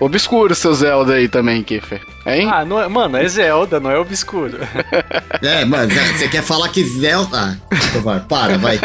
Obscuro 0.00 0.54
seu 0.54 0.74
Zelda 0.74 1.14
aí 1.14 1.28
também, 1.28 1.62
Kiffer. 1.62 2.00
Hein? 2.26 2.48
Ah, 2.50 2.64
não 2.64 2.80
é, 2.80 2.88
mano, 2.88 3.16
é 3.18 3.28
Zelda, 3.28 3.78
não 3.78 3.90
é 3.90 3.98
obscuro. 3.98 4.58
É, 5.42 5.62
mano, 5.64 5.92
você 6.16 6.26
quer 6.28 6.42
falar 6.42 6.68
que 6.70 6.82
Zelda. 6.82 7.58
Ah, 7.70 7.98
vai, 8.02 8.20
para, 8.20 8.56
vai. 8.56 8.80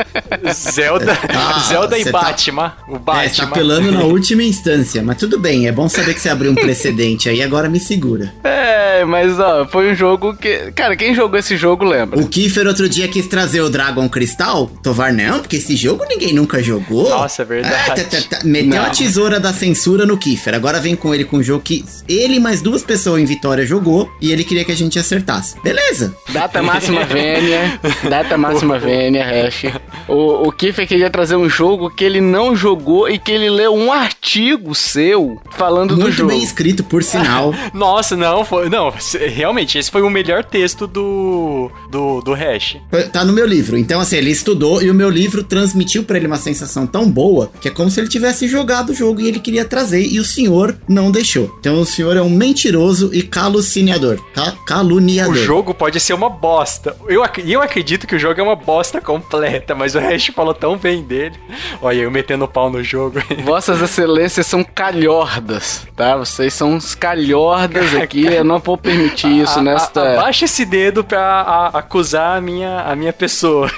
Zelda, 0.53 1.17
Ah, 1.33 1.59
Zelda 1.67 1.97
e 1.97 2.03
tá- 2.03 2.11
Batman. 2.11 2.73
O 2.87 2.95
É, 2.95 2.97
você 2.97 2.99
Batman. 2.99 3.29
tá 3.37 3.43
apelando 3.45 3.91
na 3.91 4.03
última 4.03 4.43
instância, 4.43 5.01
mas 5.01 5.17
tudo 5.17 5.39
bem, 5.39 5.67
é 5.67 5.71
bom 5.71 5.87
saber 5.87 6.13
que 6.13 6.19
você 6.19 6.27
abriu 6.29 6.51
um 6.51 6.55
precedente 6.55 7.29
aí, 7.29 7.41
agora 7.41 7.69
me 7.69 7.79
segura. 7.79 8.33
É, 8.43 9.05
mas 9.05 9.39
ó, 9.39 9.65
foi 9.67 9.91
um 9.91 9.95
jogo 9.95 10.35
que. 10.35 10.71
Cara, 10.75 10.95
quem 10.97 11.15
jogou 11.15 11.39
esse 11.39 11.55
jogo 11.55 11.85
lembra. 11.85 12.19
O 12.19 12.27
Kiefer 12.27 12.67
outro 12.67 12.89
dia 12.89 13.07
quis 13.07 13.27
trazer 13.27 13.61
o 13.61 13.69
Dragon 13.69 14.09
Crystal, 14.09 14.67
Tovar 14.83 15.13
não, 15.13 15.39
porque 15.39 15.55
esse 15.57 15.75
jogo 15.77 16.03
ninguém 16.09 16.33
nunca 16.33 16.61
jogou. 16.61 17.09
Nossa, 17.09 17.43
é 17.43 17.45
verdade. 17.45 18.03
tá, 18.03 18.17
tá, 18.19 18.37
tá. 18.37 18.39
Meteu 18.43 18.81
Não. 18.81 18.85
a 18.85 18.89
tesoura 18.89 19.39
da 19.39 19.53
censura 19.53 20.05
no 20.05 20.17
Kiefer, 20.17 20.53
agora 20.55 20.78
vem 20.79 20.95
com 20.95 21.13
ele 21.13 21.25
com 21.25 21.37
um 21.37 21.43
jogo 21.43 21.61
que 21.63 21.85
ele 22.07 22.39
mais 22.39 22.61
duas 22.61 22.83
pessoas 22.83 23.21
em 23.21 23.25
Vitória 23.25 23.65
jogou 23.65 24.11
e 24.21 24.31
ele 24.31 24.43
queria 24.43 24.65
que 24.65 24.71
a 24.71 24.75
gente 24.75 24.97
acertasse. 24.97 25.55
Beleza. 25.61 26.15
Data 26.29 26.61
máxima 26.61 27.03
vênia. 27.05 27.79
Data 28.09 28.37
máxima 28.37 28.79
vênia, 28.79 29.23
hash. 29.23 29.65
O, 30.07 30.47
o 30.47 30.51
Kiffer 30.51 30.87
queria 30.87 31.09
trazer 31.09 31.35
um 31.35 31.49
jogo 31.49 31.89
que 31.89 32.03
ele 32.03 32.21
não 32.21 32.55
jogou 32.55 33.09
e 33.09 33.19
que 33.19 33.31
ele 33.31 33.49
leu 33.49 33.73
um 33.75 33.91
artigo 33.91 34.73
seu 34.73 35.39
falando 35.51 35.95
do 35.95 36.01
Muito 36.01 36.15
jogo. 36.15 36.29
bem 36.29 36.43
escrito, 36.43 36.83
por 36.83 37.03
sinal. 37.03 37.53
Nossa, 37.73 38.15
não, 38.15 38.43
foi, 38.43 38.69
não, 38.69 38.93
realmente, 39.33 39.77
esse 39.77 39.91
foi 39.91 40.01
o 40.01 40.09
melhor 40.09 40.43
texto 40.43 40.87
do, 40.87 41.71
do, 41.91 42.21
do 42.21 42.33
hash. 42.33 42.77
Tá 43.11 43.23
no 43.23 43.33
meu 43.33 43.45
livro. 43.45 43.77
Então, 43.77 43.99
assim, 43.99 44.17
ele 44.17 44.31
estudou 44.31 44.81
e 44.81 44.89
o 44.89 44.93
meu 44.93 45.09
livro 45.09 45.43
transmitiu 45.43 46.03
pra 46.03 46.17
ele 46.17 46.27
uma 46.27 46.37
sensação 46.37 46.87
tão 46.87 47.09
boa 47.09 47.51
que 47.61 47.67
é 47.67 47.71
como 47.71 47.89
se 47.89 47.99
ele 47.99 48.07
tivesse 48.07 48.47
jogado 48.47 48.91
o 48.91 48.95
jogo 48.95 49.21
e 49.21 49.27
ele 49.27 49.39
queria 49.39 49.65
trazer 49.65 50.05
e 50.05 50.19
o 50.19 50.23
senhor 50.25 50.68
não 50.87 51.11
deixou. 51.11 51.55
Então, 51.59 51.79
o 51.79 51.85
senhor 51.85 52.15
é 52.17 52.21
um 52.21 52.29
mentiroso 52.29 53.09
e 53.13 53.21
caluniador. 53.23 54.19
Ca 54.33 54.53
caluniador. 54.65 55.33
O 55.33 55.37
jogo 55.37 55.73
pode 55.73 55.99
ser 55.99 56.13
uma 56.13 56.29
bosta. 56.29 56.95
Eu, 57.07 57.23
ac- 57.23 57.43
eu 57.45 57.61
acredito 57.61 58.05
que 58.07 58.15
o 58.15 58.19
jogo 58.19 58.39
é 58.39 58.43
uma 58.43 58.55
bosta 58.55 58.99
completa, 59.01 59.73
mas 59.75 59.95
o 59.95 59.99
hash 59.99 60.27
falou 60.35 60.53
tão 60.53 60.77
bem 60.77 61.01
dele. 61.03 61.35
Olha, 61.81 62.01
eu 62.01 62.11
metendo 62.11 62.47
pau 62.47 62.69
no 62.69 62.83
jogo. 62.83 63.19
Vossas 63.43 63.81
excelências 63.81 64.45
são 64.47 64.63
calhordas, 64.63 65.85
tá? 65.95 66.15
Vocês 66.17 66.53
são 66.53 66.73
uns 66.73 66.93
calhordas 66.95 67.95
aqui, 67.95 68.25
eu 68.25 68.43
não 68.43 68.59
vou 68.59 68.77
permitir 68.77 69.29
isso 69.43 69.57
A- 69.57 69.61
a- 69.61 69.63
nesta... 69.63 70.13
abaixa 70.13 70.45
esse 70.45 70.65
dedo 70.65 71.03
pra 71.03 71.19
a- 71.21 71.67
acusar 71.79 72.37
a 72.37 72.41
minha, 72.41 72.81
a 72.81 72.95
minha 72.95 73.13
pessoa. 73.13 73.69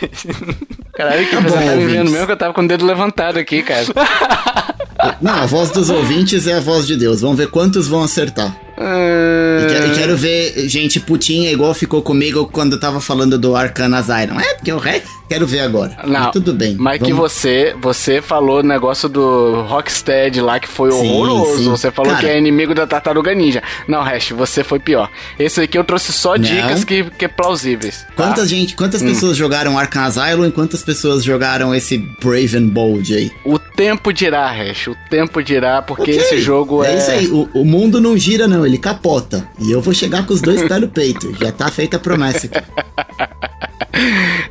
Caralho, 0.94 1.26
que 1.28 1.36
Tá 1.36 1.42
você 1.42 1.58
bom, 1.58 1.66
tá 1.66 1.72
me 1.72 1.86
vendo 1.86 1.90
ouvintes. 1.92 2.12
mesmo 2.12 2.26
que 2.26 2.32
eu 2.34 2.38
tava 2.38 2.54
com 2.54 2.62
o 2.62 2.68
dedo 2.68 2.86
levantado 2.86 3.38
aqui, 3.40 3.64
cara. 3.64 3.86
Não, 5.22 5.34
a 5.34 5.46
voz 5.46 5.72
dos 5.72 5.90
ouvintes 5.90 6.48
é 6.48 6.54
a 6.54 6.60
voz 6.60 6.86
de 6.86 6.96
Deus. 6.96 7.22
Vamos 7.22 7.38
ver 7.38 7.50
quantos 7.50 7.88
vão 7.88 8.04
acertar. 8.04 8.56
E, 8.84 9.68
que- 9.68 9.88
e 9.92 9.96
quero 9.96 10.18
ver 10.18 10.68
gente 10.68 11.00
putinha 11.00 11.52
igual 11.52 11.74
ficou 11.74 12.02
comigo 12.02 12.50
quando 12.52 12.74
eu 12.74 12.80
tava 12.80 13.00
falando 13.00 13.38
do 13.38 13.56
Arcana 13.56 14.00
Asylum. 14.00 14.40
É, 14.40 14.54
porque 14.56 14.72
o 14.72 14.78
resto 14.78 15.08
quero 15.30 15.48
ver 15.48 15.60
agora. 15.62 15.98
Não, 16.04 16.20
Mas 16.22 16.32
tudo 16.32 16.54
bem. 16.54 16.76
Mas 16.78 17.02
que 17.02 17.14
vamos- 17.14 17.32
você, 17.32 17.76
você 17.80 18.22
falou 18.22 18.60
o 18.60 18.64
negócio 18.64 19.08
do 19.08 19.62
Rocksteady 19.62 20.42
lá 20.42 20.60
que 20.60 20.68
foi 20.68 20.92
Sim, 20.92 20.98
horroroso. 21.10 21.58
sim. 21.64 21.70
Você 21.70 21.90
falou 21.92 22.12
Cara- 22.12 22.24
que 22.26 22.30
é 22.32 22.38
inimigo 22.38 22.74
da 22.76 22.86
Tartaruga 22.86 23.34
Ninja. 23.34 23.62
Não, 23.88 24.02
Hash, 24.02 24.32
você 24.32 24.64
foi 24.64 24.80
pior. 24.80 25.10
Esse 25.40 25.62
aqui 25.62 25.78
eu 25.78 25.84
trouxe 25.84 26.12
só 26.12 26.32
Não. 26.36 26.40
dicas 26.40 26.84
que, 26.84 27.04
que 27.12 27.26
é 27.26 27.28
plausíveis. 27.28 28.06
tá? 28.16 28.24
Quantas, 28.28 28.50
gente, 28.50 28.74
Hum. 28.74 28.78
quantas 28.78 29.02
pessoas 29.02 29.38
jogaram 29.38 29.78
Arkham 29.78 30.04
Asylum 30.04 30.46
e 30.48 30.52
quantas 30.52 30.82
pessoas 30.84 31.24
jogaram 31.24 31.74
esse 31.74 31.98
Brave 31.98 32.58
and 32.58 32.68
Bold 32.68 33.14
aí? 33.14 33.32
O 33.46 33.58
tempo 33.58 34.12
dirá, 34.12 34.52
Hash. 34.52 34.88
O 34.88 34.96
tempo 35.10 35.42
dirá, 35.42 35.82
porque 35.82 36.12
Ok, 36.12 36.18
esse 36.18 36.40
jogo 36.42 36.84
é. 36.84 36.92
É 36.94 36.98
isso 36.98 37.12
aí, 37.12 37.28
o, 37.28 37.50
o 37.54 37.64
mundo 37.66 38.02
não 38.02 38.18
gira 38.18 38.48
não, 38.48 38.66
ele 38.72 38.78
capota. 38.78 39.48
E 39.60 39.72
eu 39.72 39.82
vou 39.82 39.94
chegar 39.94 40.26
com 40.26 40.34
os 40.34 40.42
dois 40.42 40.64
pés 40.64 40.82
no 40.82 40.88
peito. 40.88 41.34
Já 41.40 41.52
tá 41.52 41.70
feita 41.70 41.98
a 41.98 42.00
promessa 42.00 42.48
aqui. 42.48 42.62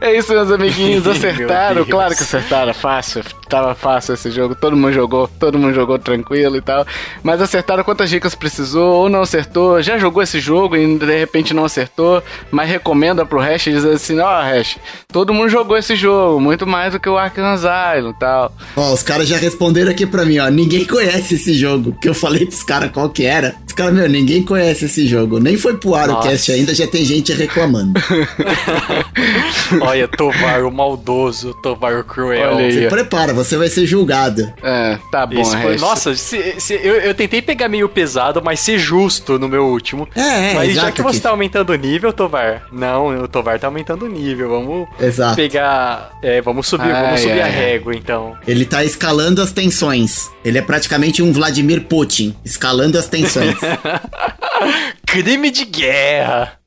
É 0.00 0.16
isso, 0.16 0.32
meus 0.32 0.50
amiguinhos. 0.50 1.06
Acertaram. 1.06 1.84
Claro 1.84 2.14
que 2.14 2.22
acertaram. 2.22 2.74
Fácil. 2.74 3.22
Tava 3.48 3.74
fácil 3.74 4.14
esse 4.14 4.30
jogo. 4.30 4.54
Todo 4.54 4.76
mundo 4.76 4.92
jogou. 4.92 5.28
Todo 5.28 5.58
mundo 5.58 5.74
jogou 5.74 5.98
tranquilo 5.98 6.56
e 6.56 6.62
tal. 6.62 6.86
Mas 7.22 7.40
acertaram 7.40 7.82
quantas 7.82 8.10
dicas 8.10 8.34
precisou 8.34 8.94
ou 8.94 9.08
não 9.08 9.22
acertou. 9.22 9.82
Já 9.82 9.98
jogou 9.98 10.22
esse 10.22 10.40
jogo 10.40 10.76
e 10.76 10.98
de 10.98 11.18
repente 11.18 11.54
não 11.54 11.64
acertou. 11.64 12.22
Mas 12.50 12.68
recomenda 12.68 13.24
pro 13.26 13.40
Hash 13.40 13.64
dizendo 13.64 13.94
assim: 13.94 14.18
Ó, 14.18 14.42
Hash, 14.42 14.78
todo 15.08 15.34
mundo 15.34 15.48
jogou 15.48 15.76
esse 15.76 15.96
jogo. 15.96 16.40
Muito 16.40 16.66
mais 16.66 16.92
do 16.92 17.00
que 17.00 17.08
o 17.08 17.18
Arkham 17.18 17.46
Asylum 17.46 18.10
e 18.10 18.18
tal. 18.18 18.52
Ó, 18.76 18.92
os 18.92 19.02
caras 19.02 19.28
já 19.28 19.36
responderam 19.36 19.90
aqui 19.90 20.06
pra 20.06 20.24
mim, 20.24 20.38
ó. 20.38 20.48
Ninguém 20.48 20.84
conhece 20.84 21.34
esse 21.34 21.54
jogo. 21.54 21.96
Que 22.00 22.08
eu 22.08 22.14
falei 22.14 22.46
pros 22.46 22.62
caras 22.62 22.90
qual 22.90 23.08
que 23.08 23.24
era. 23.24 23.54
Os 23.70 23.74
caras, 23.74 23.94
meu, 23.94 24.08
ninguém 24.08 24.42
conhece 24.42 24.86
esse 24.86 25.06
jogo. 25.06 25.38
Nem 25.38 25.56
foi 25.56 25.76
pro 25.76 25.94
ar 25.94 26.08
o 26.08 26.14
Nossa. 26.14 26.28
cast 26.30 26.50
ainda, 26.50 26.74
já 26.74 26.88
tem 26.88 27.04
gente 27.04 27.32
reclamando. 27.32 27.92
Olha, 29.80 30.08
Tovar 30.08 30.64
o 30.64 30.72
maldoso, 30.72 31.54
Tovar 31.62 31.94
o 32.00 32.02
cruel. 32.02 32.56
Olha. 32.56 32.72
Se 32.72 32.88
prepara, 32.88 33.32
você 33.32 33.56
vai 33.56 33.68
ser 33.68 33.86
julgado. 33.86 34.52
É, 34.60 34.98
tá 35.12 35.24
bom, 35.24 35.44
foi- 35.44 35.76
nossa, 35.78 36.16
se- 36.16 36.56
se- 36.58 36.80
eu, 36.82 36.96
eu 36.96 37.14
tentei 37.14 37.40
pegar 37.40 37.68
meio 37.68 37.88
pesado, 37.88 38.42
mas 38.44 38.58
ser 38.58 38.76
justo 38.76 39.38
no 39.38 39.48
meu 39.48 39.66
último. 39.66 40.08
É, 40.16 40.50
é, 40.50 40.54
mas 40.54 40.74
já 40.74 40.90
que 40.90 41.00
você 41.00 41.20
tá 41.20 41.30
aumentando 41.30 41.70
o 41.70 41.76
nível, 41.76 42.12
Tovar. 42.12 42.64
Não, 42.72 43.22
o 43.22 43.28
Tovar 43.28 43.60
tá 43.60 43.68
aumentando 43.68 44.04
o 44.04 44.08
nível. 44.08 44.48
Vamos 44.48 44.88
Exato. 45.00 45.36
pegar. 45.36 46.10
É, 46.24 46.40
vamos 46.42 46.66
subir, 46.66 46.90
Ai, 46.90 47.04
vamos 47.04 47.20
subir 47.20 47.40
ai, 47.40 47.40
a 47.42 47.46
régua, 47.46 47.94
então. 47.94 48.36
Ele 48.48 48.64
tá 48.64 48.82
escalando 48.84 49.40
as 49.40 49.52
tensões. 49.52 50.28
Ele 50.44 50.58
é 50.58 50.62
praticamente 50.62 51.22
um 51.22 51.32
Vladimir 51.32 51.82
Putin, 51.82 52.34
escalando 52.44 52.98
as 52.98 53.06
tensões. 53.06 53.54
Crime 55.06 55.50
de 55.50 55.64
guerra! 55.64 56.60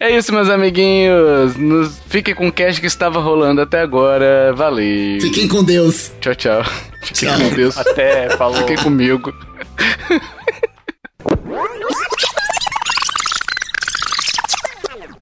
É 0.00 0.16
isso, 0.16 0.32
meus 0.32 0.48
amiguinhos. 0.48 1.56
Nos... 1.56 2.00
Fiquem 2.08 2.34
com 2.34 2.48
o 2.48 2.52
cast 2.52 2.80
que 2.80 2.86
estava 2.86 3.20
rolando 3.20 3.60
até 3.60 3.80
agora. 3.80 4.52
Valeu. 4.54 5.20
Fiquem 5.20 5.46
com 5.46 5.62
Deus. 5.62 6.10
Tchau, 6.20 6.34
tchau. 6.34 6.64
Fiquem 7.02 7.28
Tchau. 7.28 7.38
com 7.38 7.54
Deus. 7.54 7.76
Até, 7.76 8.30
falou. 8.30 8.56
Fiquem 8.56 8.76
comigo. 8.76 9.32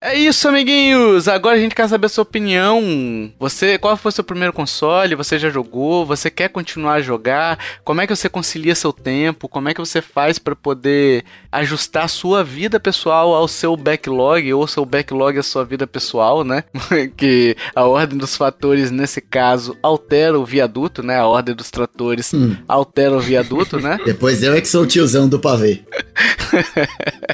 É 0.03 0.15
isso, 0.15 0.49
amiguinhos! 0.49 1.29
Agora 1.29 1.57
a 1.57 1.61
gente 1.61 1.75
quer 1.75 1.87
saber 1.87 2.07
a 2.07 2.09
sua 2.09 2.23
opinião. 2.23 3.31
Você, 3.39 3.77
qual 3.77 3.99
foi 3.99 4.09
o 4.09 4.13
seu 4.13 4.25
primeiro 4.25 4.51
console? 4.51 5.15
Você 5.15 5.39
já 5.39 5.51
jogou? 5.51 6.07
Você 6.07 6.31
quer 6.31 6.49
continuar 6.49 6.95
a 6.95 7.01
jogar? 7.03 7.59
Como 7.85 8.01
é 8.01 8.07
que 8.07 8.17
você 8.17 8.27
concilia 8.27 8.75
seu 8.75 8.95
tempo? 8.95 9.47
Como 9.47 9.69
é 9.69 9.75
que 9.75 9.81
você 9.81 10.01
faz 10.01 10.39
para 10.39 10.57
poder 10.57 11.23
ajustar 11.53 12.05
a 12.05 12.09
sua 12.09 12.43
vida 12.43 12.81
pessoal 12.81 13.35
ao 13.35 13.47
seu 13.47 13.77
backlog 13.77 14.51
ou 14.55 14.67
seu 14.67 14.87
backlog 14.87 15.39
à 15.39 15.43
sua 15.43 15.67
vida 15.67 15.87
pessoal, 15.87 16.45
né? 16.45 16.65
que 17.15 17.55
a 17.75 17.85
ordem 17.85 18.17
dos 18.17 18.35
fatores 18.39 18.91
nesse 18.91 19.21
caso 19.21 19.77
altera 19.83 20.41
o 20.41 20.47
viaduto, 20.47 21.03
né? 21.03 21.19
A 21.19 21.27
ordem 21.27 21.55
dos 21.55 21.71
tratores 21.71 22.33
altera 22.67 23.15
o 23.15 23.21
viaduto, 23.21 23.79
né? 23.79 23.99
Depois 24.07 24.43
eu 24.43 24.55
é 24.55 24.63
que 24.63 24.69
sou 24.69 24.85
o 24.85 24.87
tiozão 24.87 25.29
do 25.29 25.39
pavê. 25.39 25.83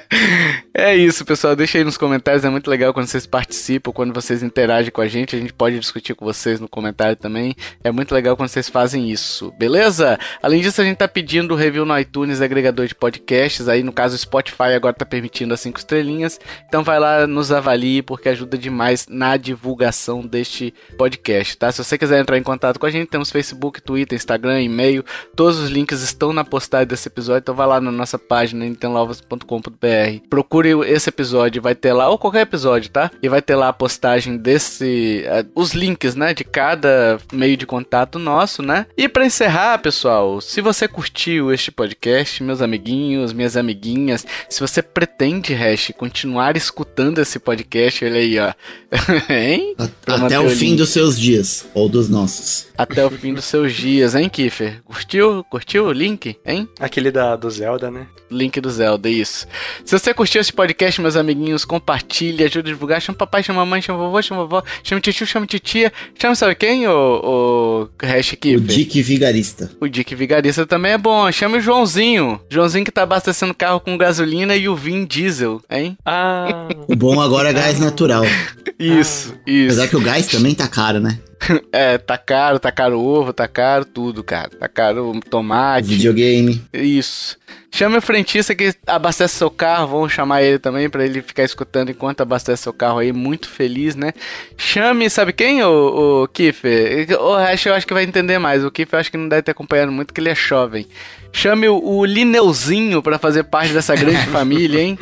É 0.78 0.94
isso, 0.94 1.24
pessoal. 1.24 1.56
Deixa 1.56 1.78
aí 1.78 1.84
nos 1.84 1.96
comentários. 1.96 2.44
É 2.44 2.50
muito 2.56 2.70
legal 2.70 2.94
quando 2.94 3.06
vocês 3.06 3.26
participam, 3.26 3.92
quando 3.92 4.14
vocês 4.14 4.42
interagem 4.42 4.90
com 4.90 5.02
a 5.02 5.06
gente. 5.06 5.36
A 5.36 5.38
gente 5.38 5.52
pode 5.52 5.78
discutir 5.78 6.14
com 6.14 6.24
vocês 6.24 6.58
no 6.58 6.66
comentário 6.66 7.14
também. 7.14 7.54
É 7.84 7.90
muito 7.90 8.14
legal 8.14 8.34
quando 8.34 8.48
vocês 8.48 8.68
fazem 8.68 9.10
isso, 9.10 9.52
beleza? 9.58 10.18
Além 10.42 10.62
disso, 10.62 10.80
a 10.80 10.84
gente 10.84 10.96
tá 10.96 11.06
pedindo 11.06 11.54
review 11.54 11.84
no 11.84 11.98
iTunes, 11.98 12.40
agregador 12.40 12.86
de 12.86 12.94
podcasts. 12.94 13.68
Aí, 13.68 13.82
no 13.82 13.92
caso, 13.92 14.14
o 14.14 14.18
Spotify 14.18 14.72
agora 14.74 14.94
tá 14.94 15.04
permitindo 15.04 15.52
as 15.52 15.60
cinco 15.60 15.78
estrelinhas. 15.78 16.40
Então 16.66 16.82
vai 16.82 16.98
lá, 16.98 17.26
nos 17.26 17.52
avalie, 17.52 18.00
porque 18.00 18.30
ajuda 18.30 18.56
demais 18.56 19.06
na 19.06 19.36
divulgação 19.36 20.22
deste 20.22 20.72
podcast, 20.96 21.58
tá? 21.58 21.70
Se 21.70 21.84
você 21.84 21.98
quiser 21.98 22.18
entrar 22.20 22.38
em 22.38 22.42
contato 22.42 22.80
com 22.80 22.86
a 22.86 22.90
gente, 22.90 23.08
temos 23.08 23.30
Facebook, 23.30 23.82
Twitter, 23.82 24.16
Instagram, 24.16 24.62
e-mail. 24.62 25.04
Todos 25.34 25.58
os 25.58 25.68
links 25.68 26.00
estão 26.00 26.32
na 26.32 26.44
postagem 26.44 26.86
desse 26.86 27.08
episódio. 27.08 27.40
Então 27.40 27.54
vai 27.54 27.66
lá 27.66 27.82
na 27.82 27.92
nossa 27.92 28.18
página, 28.18 28.64
nintendolovas.com.br. 28.64 30.26
Procure 30.30 30.70
esse 30.90 31.10
episódio, 31.10 31.60
vai 31.60 31.74
ter 31.74 31.92
lá, 31.92 32.08
ou 32.08 32.16
qualquer 32.16 32.45
episódio, 32.46 32.90
tá? 32.90 33.10
E 33.22 33.28
vai 33.28 33.42
ter 33.42 33.54
lá 33.54 33.68
a 33.68 33.72
postagem 33.72 34.36
desse. 34.36 35.22
eh, 35.26 35.44
os 35.54 35.72
links, 35.72 36.14
né? 36.14 36.32
De 36.32 36.44
cada 36.44 37.18
meio 37.32 37.56
de 37.56 37.66
contato 37.66 38.18
nosso, 38.18 38.62
né? 38.62 38.86
E 38.96 39.08
pra 39.08 39.26
encerrar, 39.26 39.78
pessoal, 39.78 40.40
se 40.40 40.60
você 40.60 40.88
curtiu 40.88 41.52
este 41.52 41.70
podcast, 41.70 42.42
meus 42.42 42.62
amiguinhos, 42.62 43.32
minhas 43.32 43.56
amiguinhas, 43.56 44.26
se 44.48 44.60
você 44.60 44.82
pretende, 44.82 45.54
Hash, 45.54 45.92
continuar 45.96 46.56
escutando 46.56 47.18
esse 47.18 47.38
podcast, 47.38 48.04
olha 48.04 48.16
aí, 48.16 48.38
ó. 48.38 48.52
hein? 49.32 49.74
Até 50.06 50.38
o 50.40 50.48
fim 50.50 50.76
dos 50.76 50.90
seus 50.90 51.18
dias. 51.18 51.66
Ou 51.74 51.88
dos 51.88 52.08
nossos. 52.08 52.66
Até 52.76 53.04
o 53.04 53.10
fim 53.10 53.34
dos 53.34 53.44
seus 53.44 53.72
dias, 53.74 54.14
hein, 54.14 54.28
Kiffer? 54.28 54.82
Curtiu? 54.84 55.44
Curtiu 55.50 55.86
o 55.86 55.92
link, 55.92 56.36
hein? 56.44 56.68
Aquele 56.78 57.10
da, 57.10 57.36
do 57.36 57.50
Zelda, 57.50 57.90
né? 57.90 58.06
Link 58.30 58.60
do 58.60 58.70
Zelda, 58.70 59.08
isso. 59.08 59.46
Se 59.84 59.96
você 59.98 60.12
curtiu 60.12 60.40
esse 60.40 60.52
podcast, 60.52 61.00
meus 61.00 61.16
amiguinhos. 61.16 61.64
Compartilhe, 61.64 62.35
ajude 62.44 62.70
a 62.70 62.72
divulgar. 62.72 63.00
Chama 63.00 63.18
papai, 63.18 63.42
chama 63.42 63.64
mamãe, 63.64 63.80
chama 63.82 63.98
vovô, 63.98 64.20
chama 64.22 64.42
vovó, 64.42 64.62
chama 64.82 65.00
tio, 65.00 65.26
chama 65.26 65.46
titia. 65.46 65.92
Chama 66.18 66.34
sabe 66.34 66.54
quem? 66.54 66.86
O, 66.88 67.88
o 68.02 68.06
Hash 68.06 68.32
O 68.32 68.60
Dick 68.60 69.02
Vigarista. 69.02 69.70
O 69.80 69.88
Dick 69.88 70.14
Vigarista 70.14 70.66
também 70.66 70.92
é 70.92 70.98
bom. 70.98 71.30
Chama 71.32 71.58
o 71.58 71.60
Joãozinho. 71.60 72.40
Joãozinho 72.50 72.84
que 72.84 72.92
tá 72.92 73.02
abastecendo 73.02 73.54
carro 73.54 73.80
com 73.80 73.96
gasolina 73.96 74.56
e 74.56 74.68
o 74.68 74.76
Vin 74.76 75.04
Diesel, 75.04 75.60
hein? 75.70 75.96
Ah, 76.04 76.68
O 76.88 76.96
bom 76.96 77.20
agora 77.20 77.50
é 77.50 77.52
gás 77.52 77.78
natural. 77.78 78.24
Isso, 78.78 79.34
isso. 79.46 79.66
Apesar 79.68 79.88
que 79.88 79.96
o 79.96 80.00
gás 80.02 80.26
também 80.26 80.54
tá 80.54 80.68
caro, 80.68 81.00
né? 81.00 81.18
É, 81.72 81.98
tá 81.98 82.16
caro, 82.16 82.58
tá 82.58 82.72
caro 82.72 82.98
o 82.98 83.04
ovo, 83.04 83.32
tá 83.32 83.46
caro 83.46 83.84
tudo, 83.84 84.24
cara. 84.24 84.50
Tá 84.50 84.68
caro 84.68 85.10
o 85.10 85.20
tomate. 85.20 85.88
Videogame. 85.88 86.62
Isso. 86.72 87.38
Chame 87.70 87.98
o 87.98 88.02
frentista 88.02 88.54
que 88.54 88.74
abastece 88.86 89.36
seu 89.36 89.50
carro, 89.50 89.88
vamos 89.88 90.12
chamar 90.12 90.42
ele 90.42 90.58
também 90.58 90.88
pra 90.88 91.04
ele 91.04 91.20
ficar 91.20 91.42
escutando 91.42 91.90
enquanto 91.90 92.22
abastece 92.22 92.62
seu 92.62 92.72
carro 92.72 92.98
aí, 93.00 93.12
muito 93.12 93.48
feliz, 93.50 93.94
né? 93.94 94.14
Chame, 94.56 95.10
sabe 95.10 95.32
quem, 95.32 95.62
o, 95.62 96.22
o 96.22 96.28
Kiffer? 96.28 97.06
O 97.20 97.34
Hash 97.34 97.66
eu 97.66 97.74
acho 97.74 97.86
que 97.86 97.92
vai 97.92 98.04
entender 98.04 98.38
mais, 98.38 98.64
o 98.64 98.70
Kiffer 98.70 98.96
eu 98.96 99.00
acho 99.00 99.10
que 99.10 99.18
não 99.18 99.28
deve 99.28 99.42
ter 99.42 99.50
acompanhado 99.50 99.92
muito, 99.92 100.14
que 100.14 100.20
ele 100.20 100.30
é 100.30 100.34
jovem. 100.34 100.86
Chame 101.32 101.68
o, 101.68 101.78
o 101.82 102.04
Lineuzinho 102.04 103.02
pra 103.02 103.18
fazer 103.18 103.44
parte 103.44 103.72
dessa 103.72 103.94
grande 103.94 104.26
família, 104.30 104.80
hein? 104.80 104.98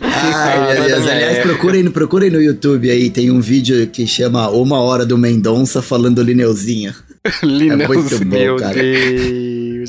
Meu 0.00 0.74
Deus. 0.74 0.86
Deus. 0.86 1.06
Aliás, 1.08 1.38
procurem, 1.38 1.90
procurem 1.90 2.30
no 2.30 2.40
YouTube 2.40 2.90
aí, 2.90 3.10
tem 3.10 3.30
um 3.30 3.40
vídeo 3.40 3.86
que 3.88 4.06
chama 4.06 4.48
Uma 4.50 4.80
Hora 4.80 5.04
do 5.04 5.16
Mendonça 5.18 5.82
falando 5.82 6.22
Lineuzinho. 6.22 6.94
É 7.24 7.46
muito 7.46 7.56
Lineuzinho. 7.56 8.24
bom, 8.24 8.36
meu 8.36 8.56
cara. 8.56 8.74
Deus, 8.74 9.20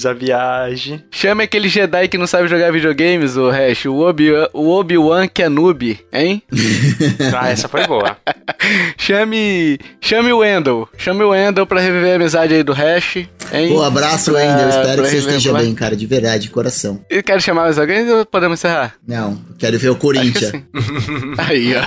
a 0.05 0.13
viagem. 0.13 1.03
Chame 1.11 1.43
aquele 1.43 1.69
Jedi 1.69 2.07
que 2.07 2.17
não 2.17 2.27
sabe 2.27 2.47
jogar 2.47 2.71
videogames, 2.71 3.37
o 3.37 3.49
Hash, 3.49 3.85
o 3.85 3.99
Obi-Wan 3.99 4.47
o 4.53 4.69
Obi 4.69 4.95
que 5.33 5.43
é 5.43 5.49
noob, 5.49 5.99
hein? 6.11 6.41
Ah, 7.37 7.49
essa 7.49 7.67
foi 7.67 7.85
boa. 7.87 8.17
Chame. 8.97 9.77
Chame 10.01 10.31
o 10.31 10.39
Wendell. 10.39 10.87
Chame 10.97 11.23
o 11.23 11.29
Wendell 11.29 11.65
pra 11.65 11.79
reviver 11.79 12.13
a 12.13 12.15
amizade 12.15 12.53
aí 12.53 12.63
do 12.63 12.73
Hash, 12.73 13.17
hein? 13.51 13.69
Pô, 13.69 13.81
abraço, 13.83 14.31
Pra- 14.31 14.41
Wendel. 14.41 14.69
Espero 14.69 14.85
pra 14.95 15.03
que 15.03 15.09
você 15.09 15.17
esteja 15.17 15.53
bem, 15.53 15.73
cara, 15.75 15.95
de 15.95 16.05
verdade, 16.05 16.43
de 16.43 16.49
coração. 16.49 17.03
E 17.09 17.21
quer 17.21 17.41
chamar 17.41 17.63
mais 17.63 17.77
alguém 17.79 18.09
ou 18.09 18.25
podemos 18.25 18.59
encerrar? 18.59 18.95
Não, 19.07 19.39
quero 19.57 19.77
ver 19.77 19.89
o 19.89 19.95
Corinthians. 19.95 20.51
Aí, 21.37 21.73
ó. 21.75 21.81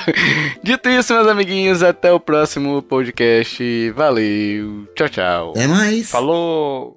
Dito 0.63 0.89
isso, 0.89 1.13
meus 1.15 1.27
amiguinhos, 1.27 1.83
até 1.83 2.13
o 2.13 2.21
próximo 2.21 2.83
podcast. 2.83 3.91
Valeu. 3.93 4.87
Tchau, 4.95 5.09
tchau. 5.09 5.51
Até 5.51 5.67
mais. 5.67 6.11
Falou! 6.11 6.97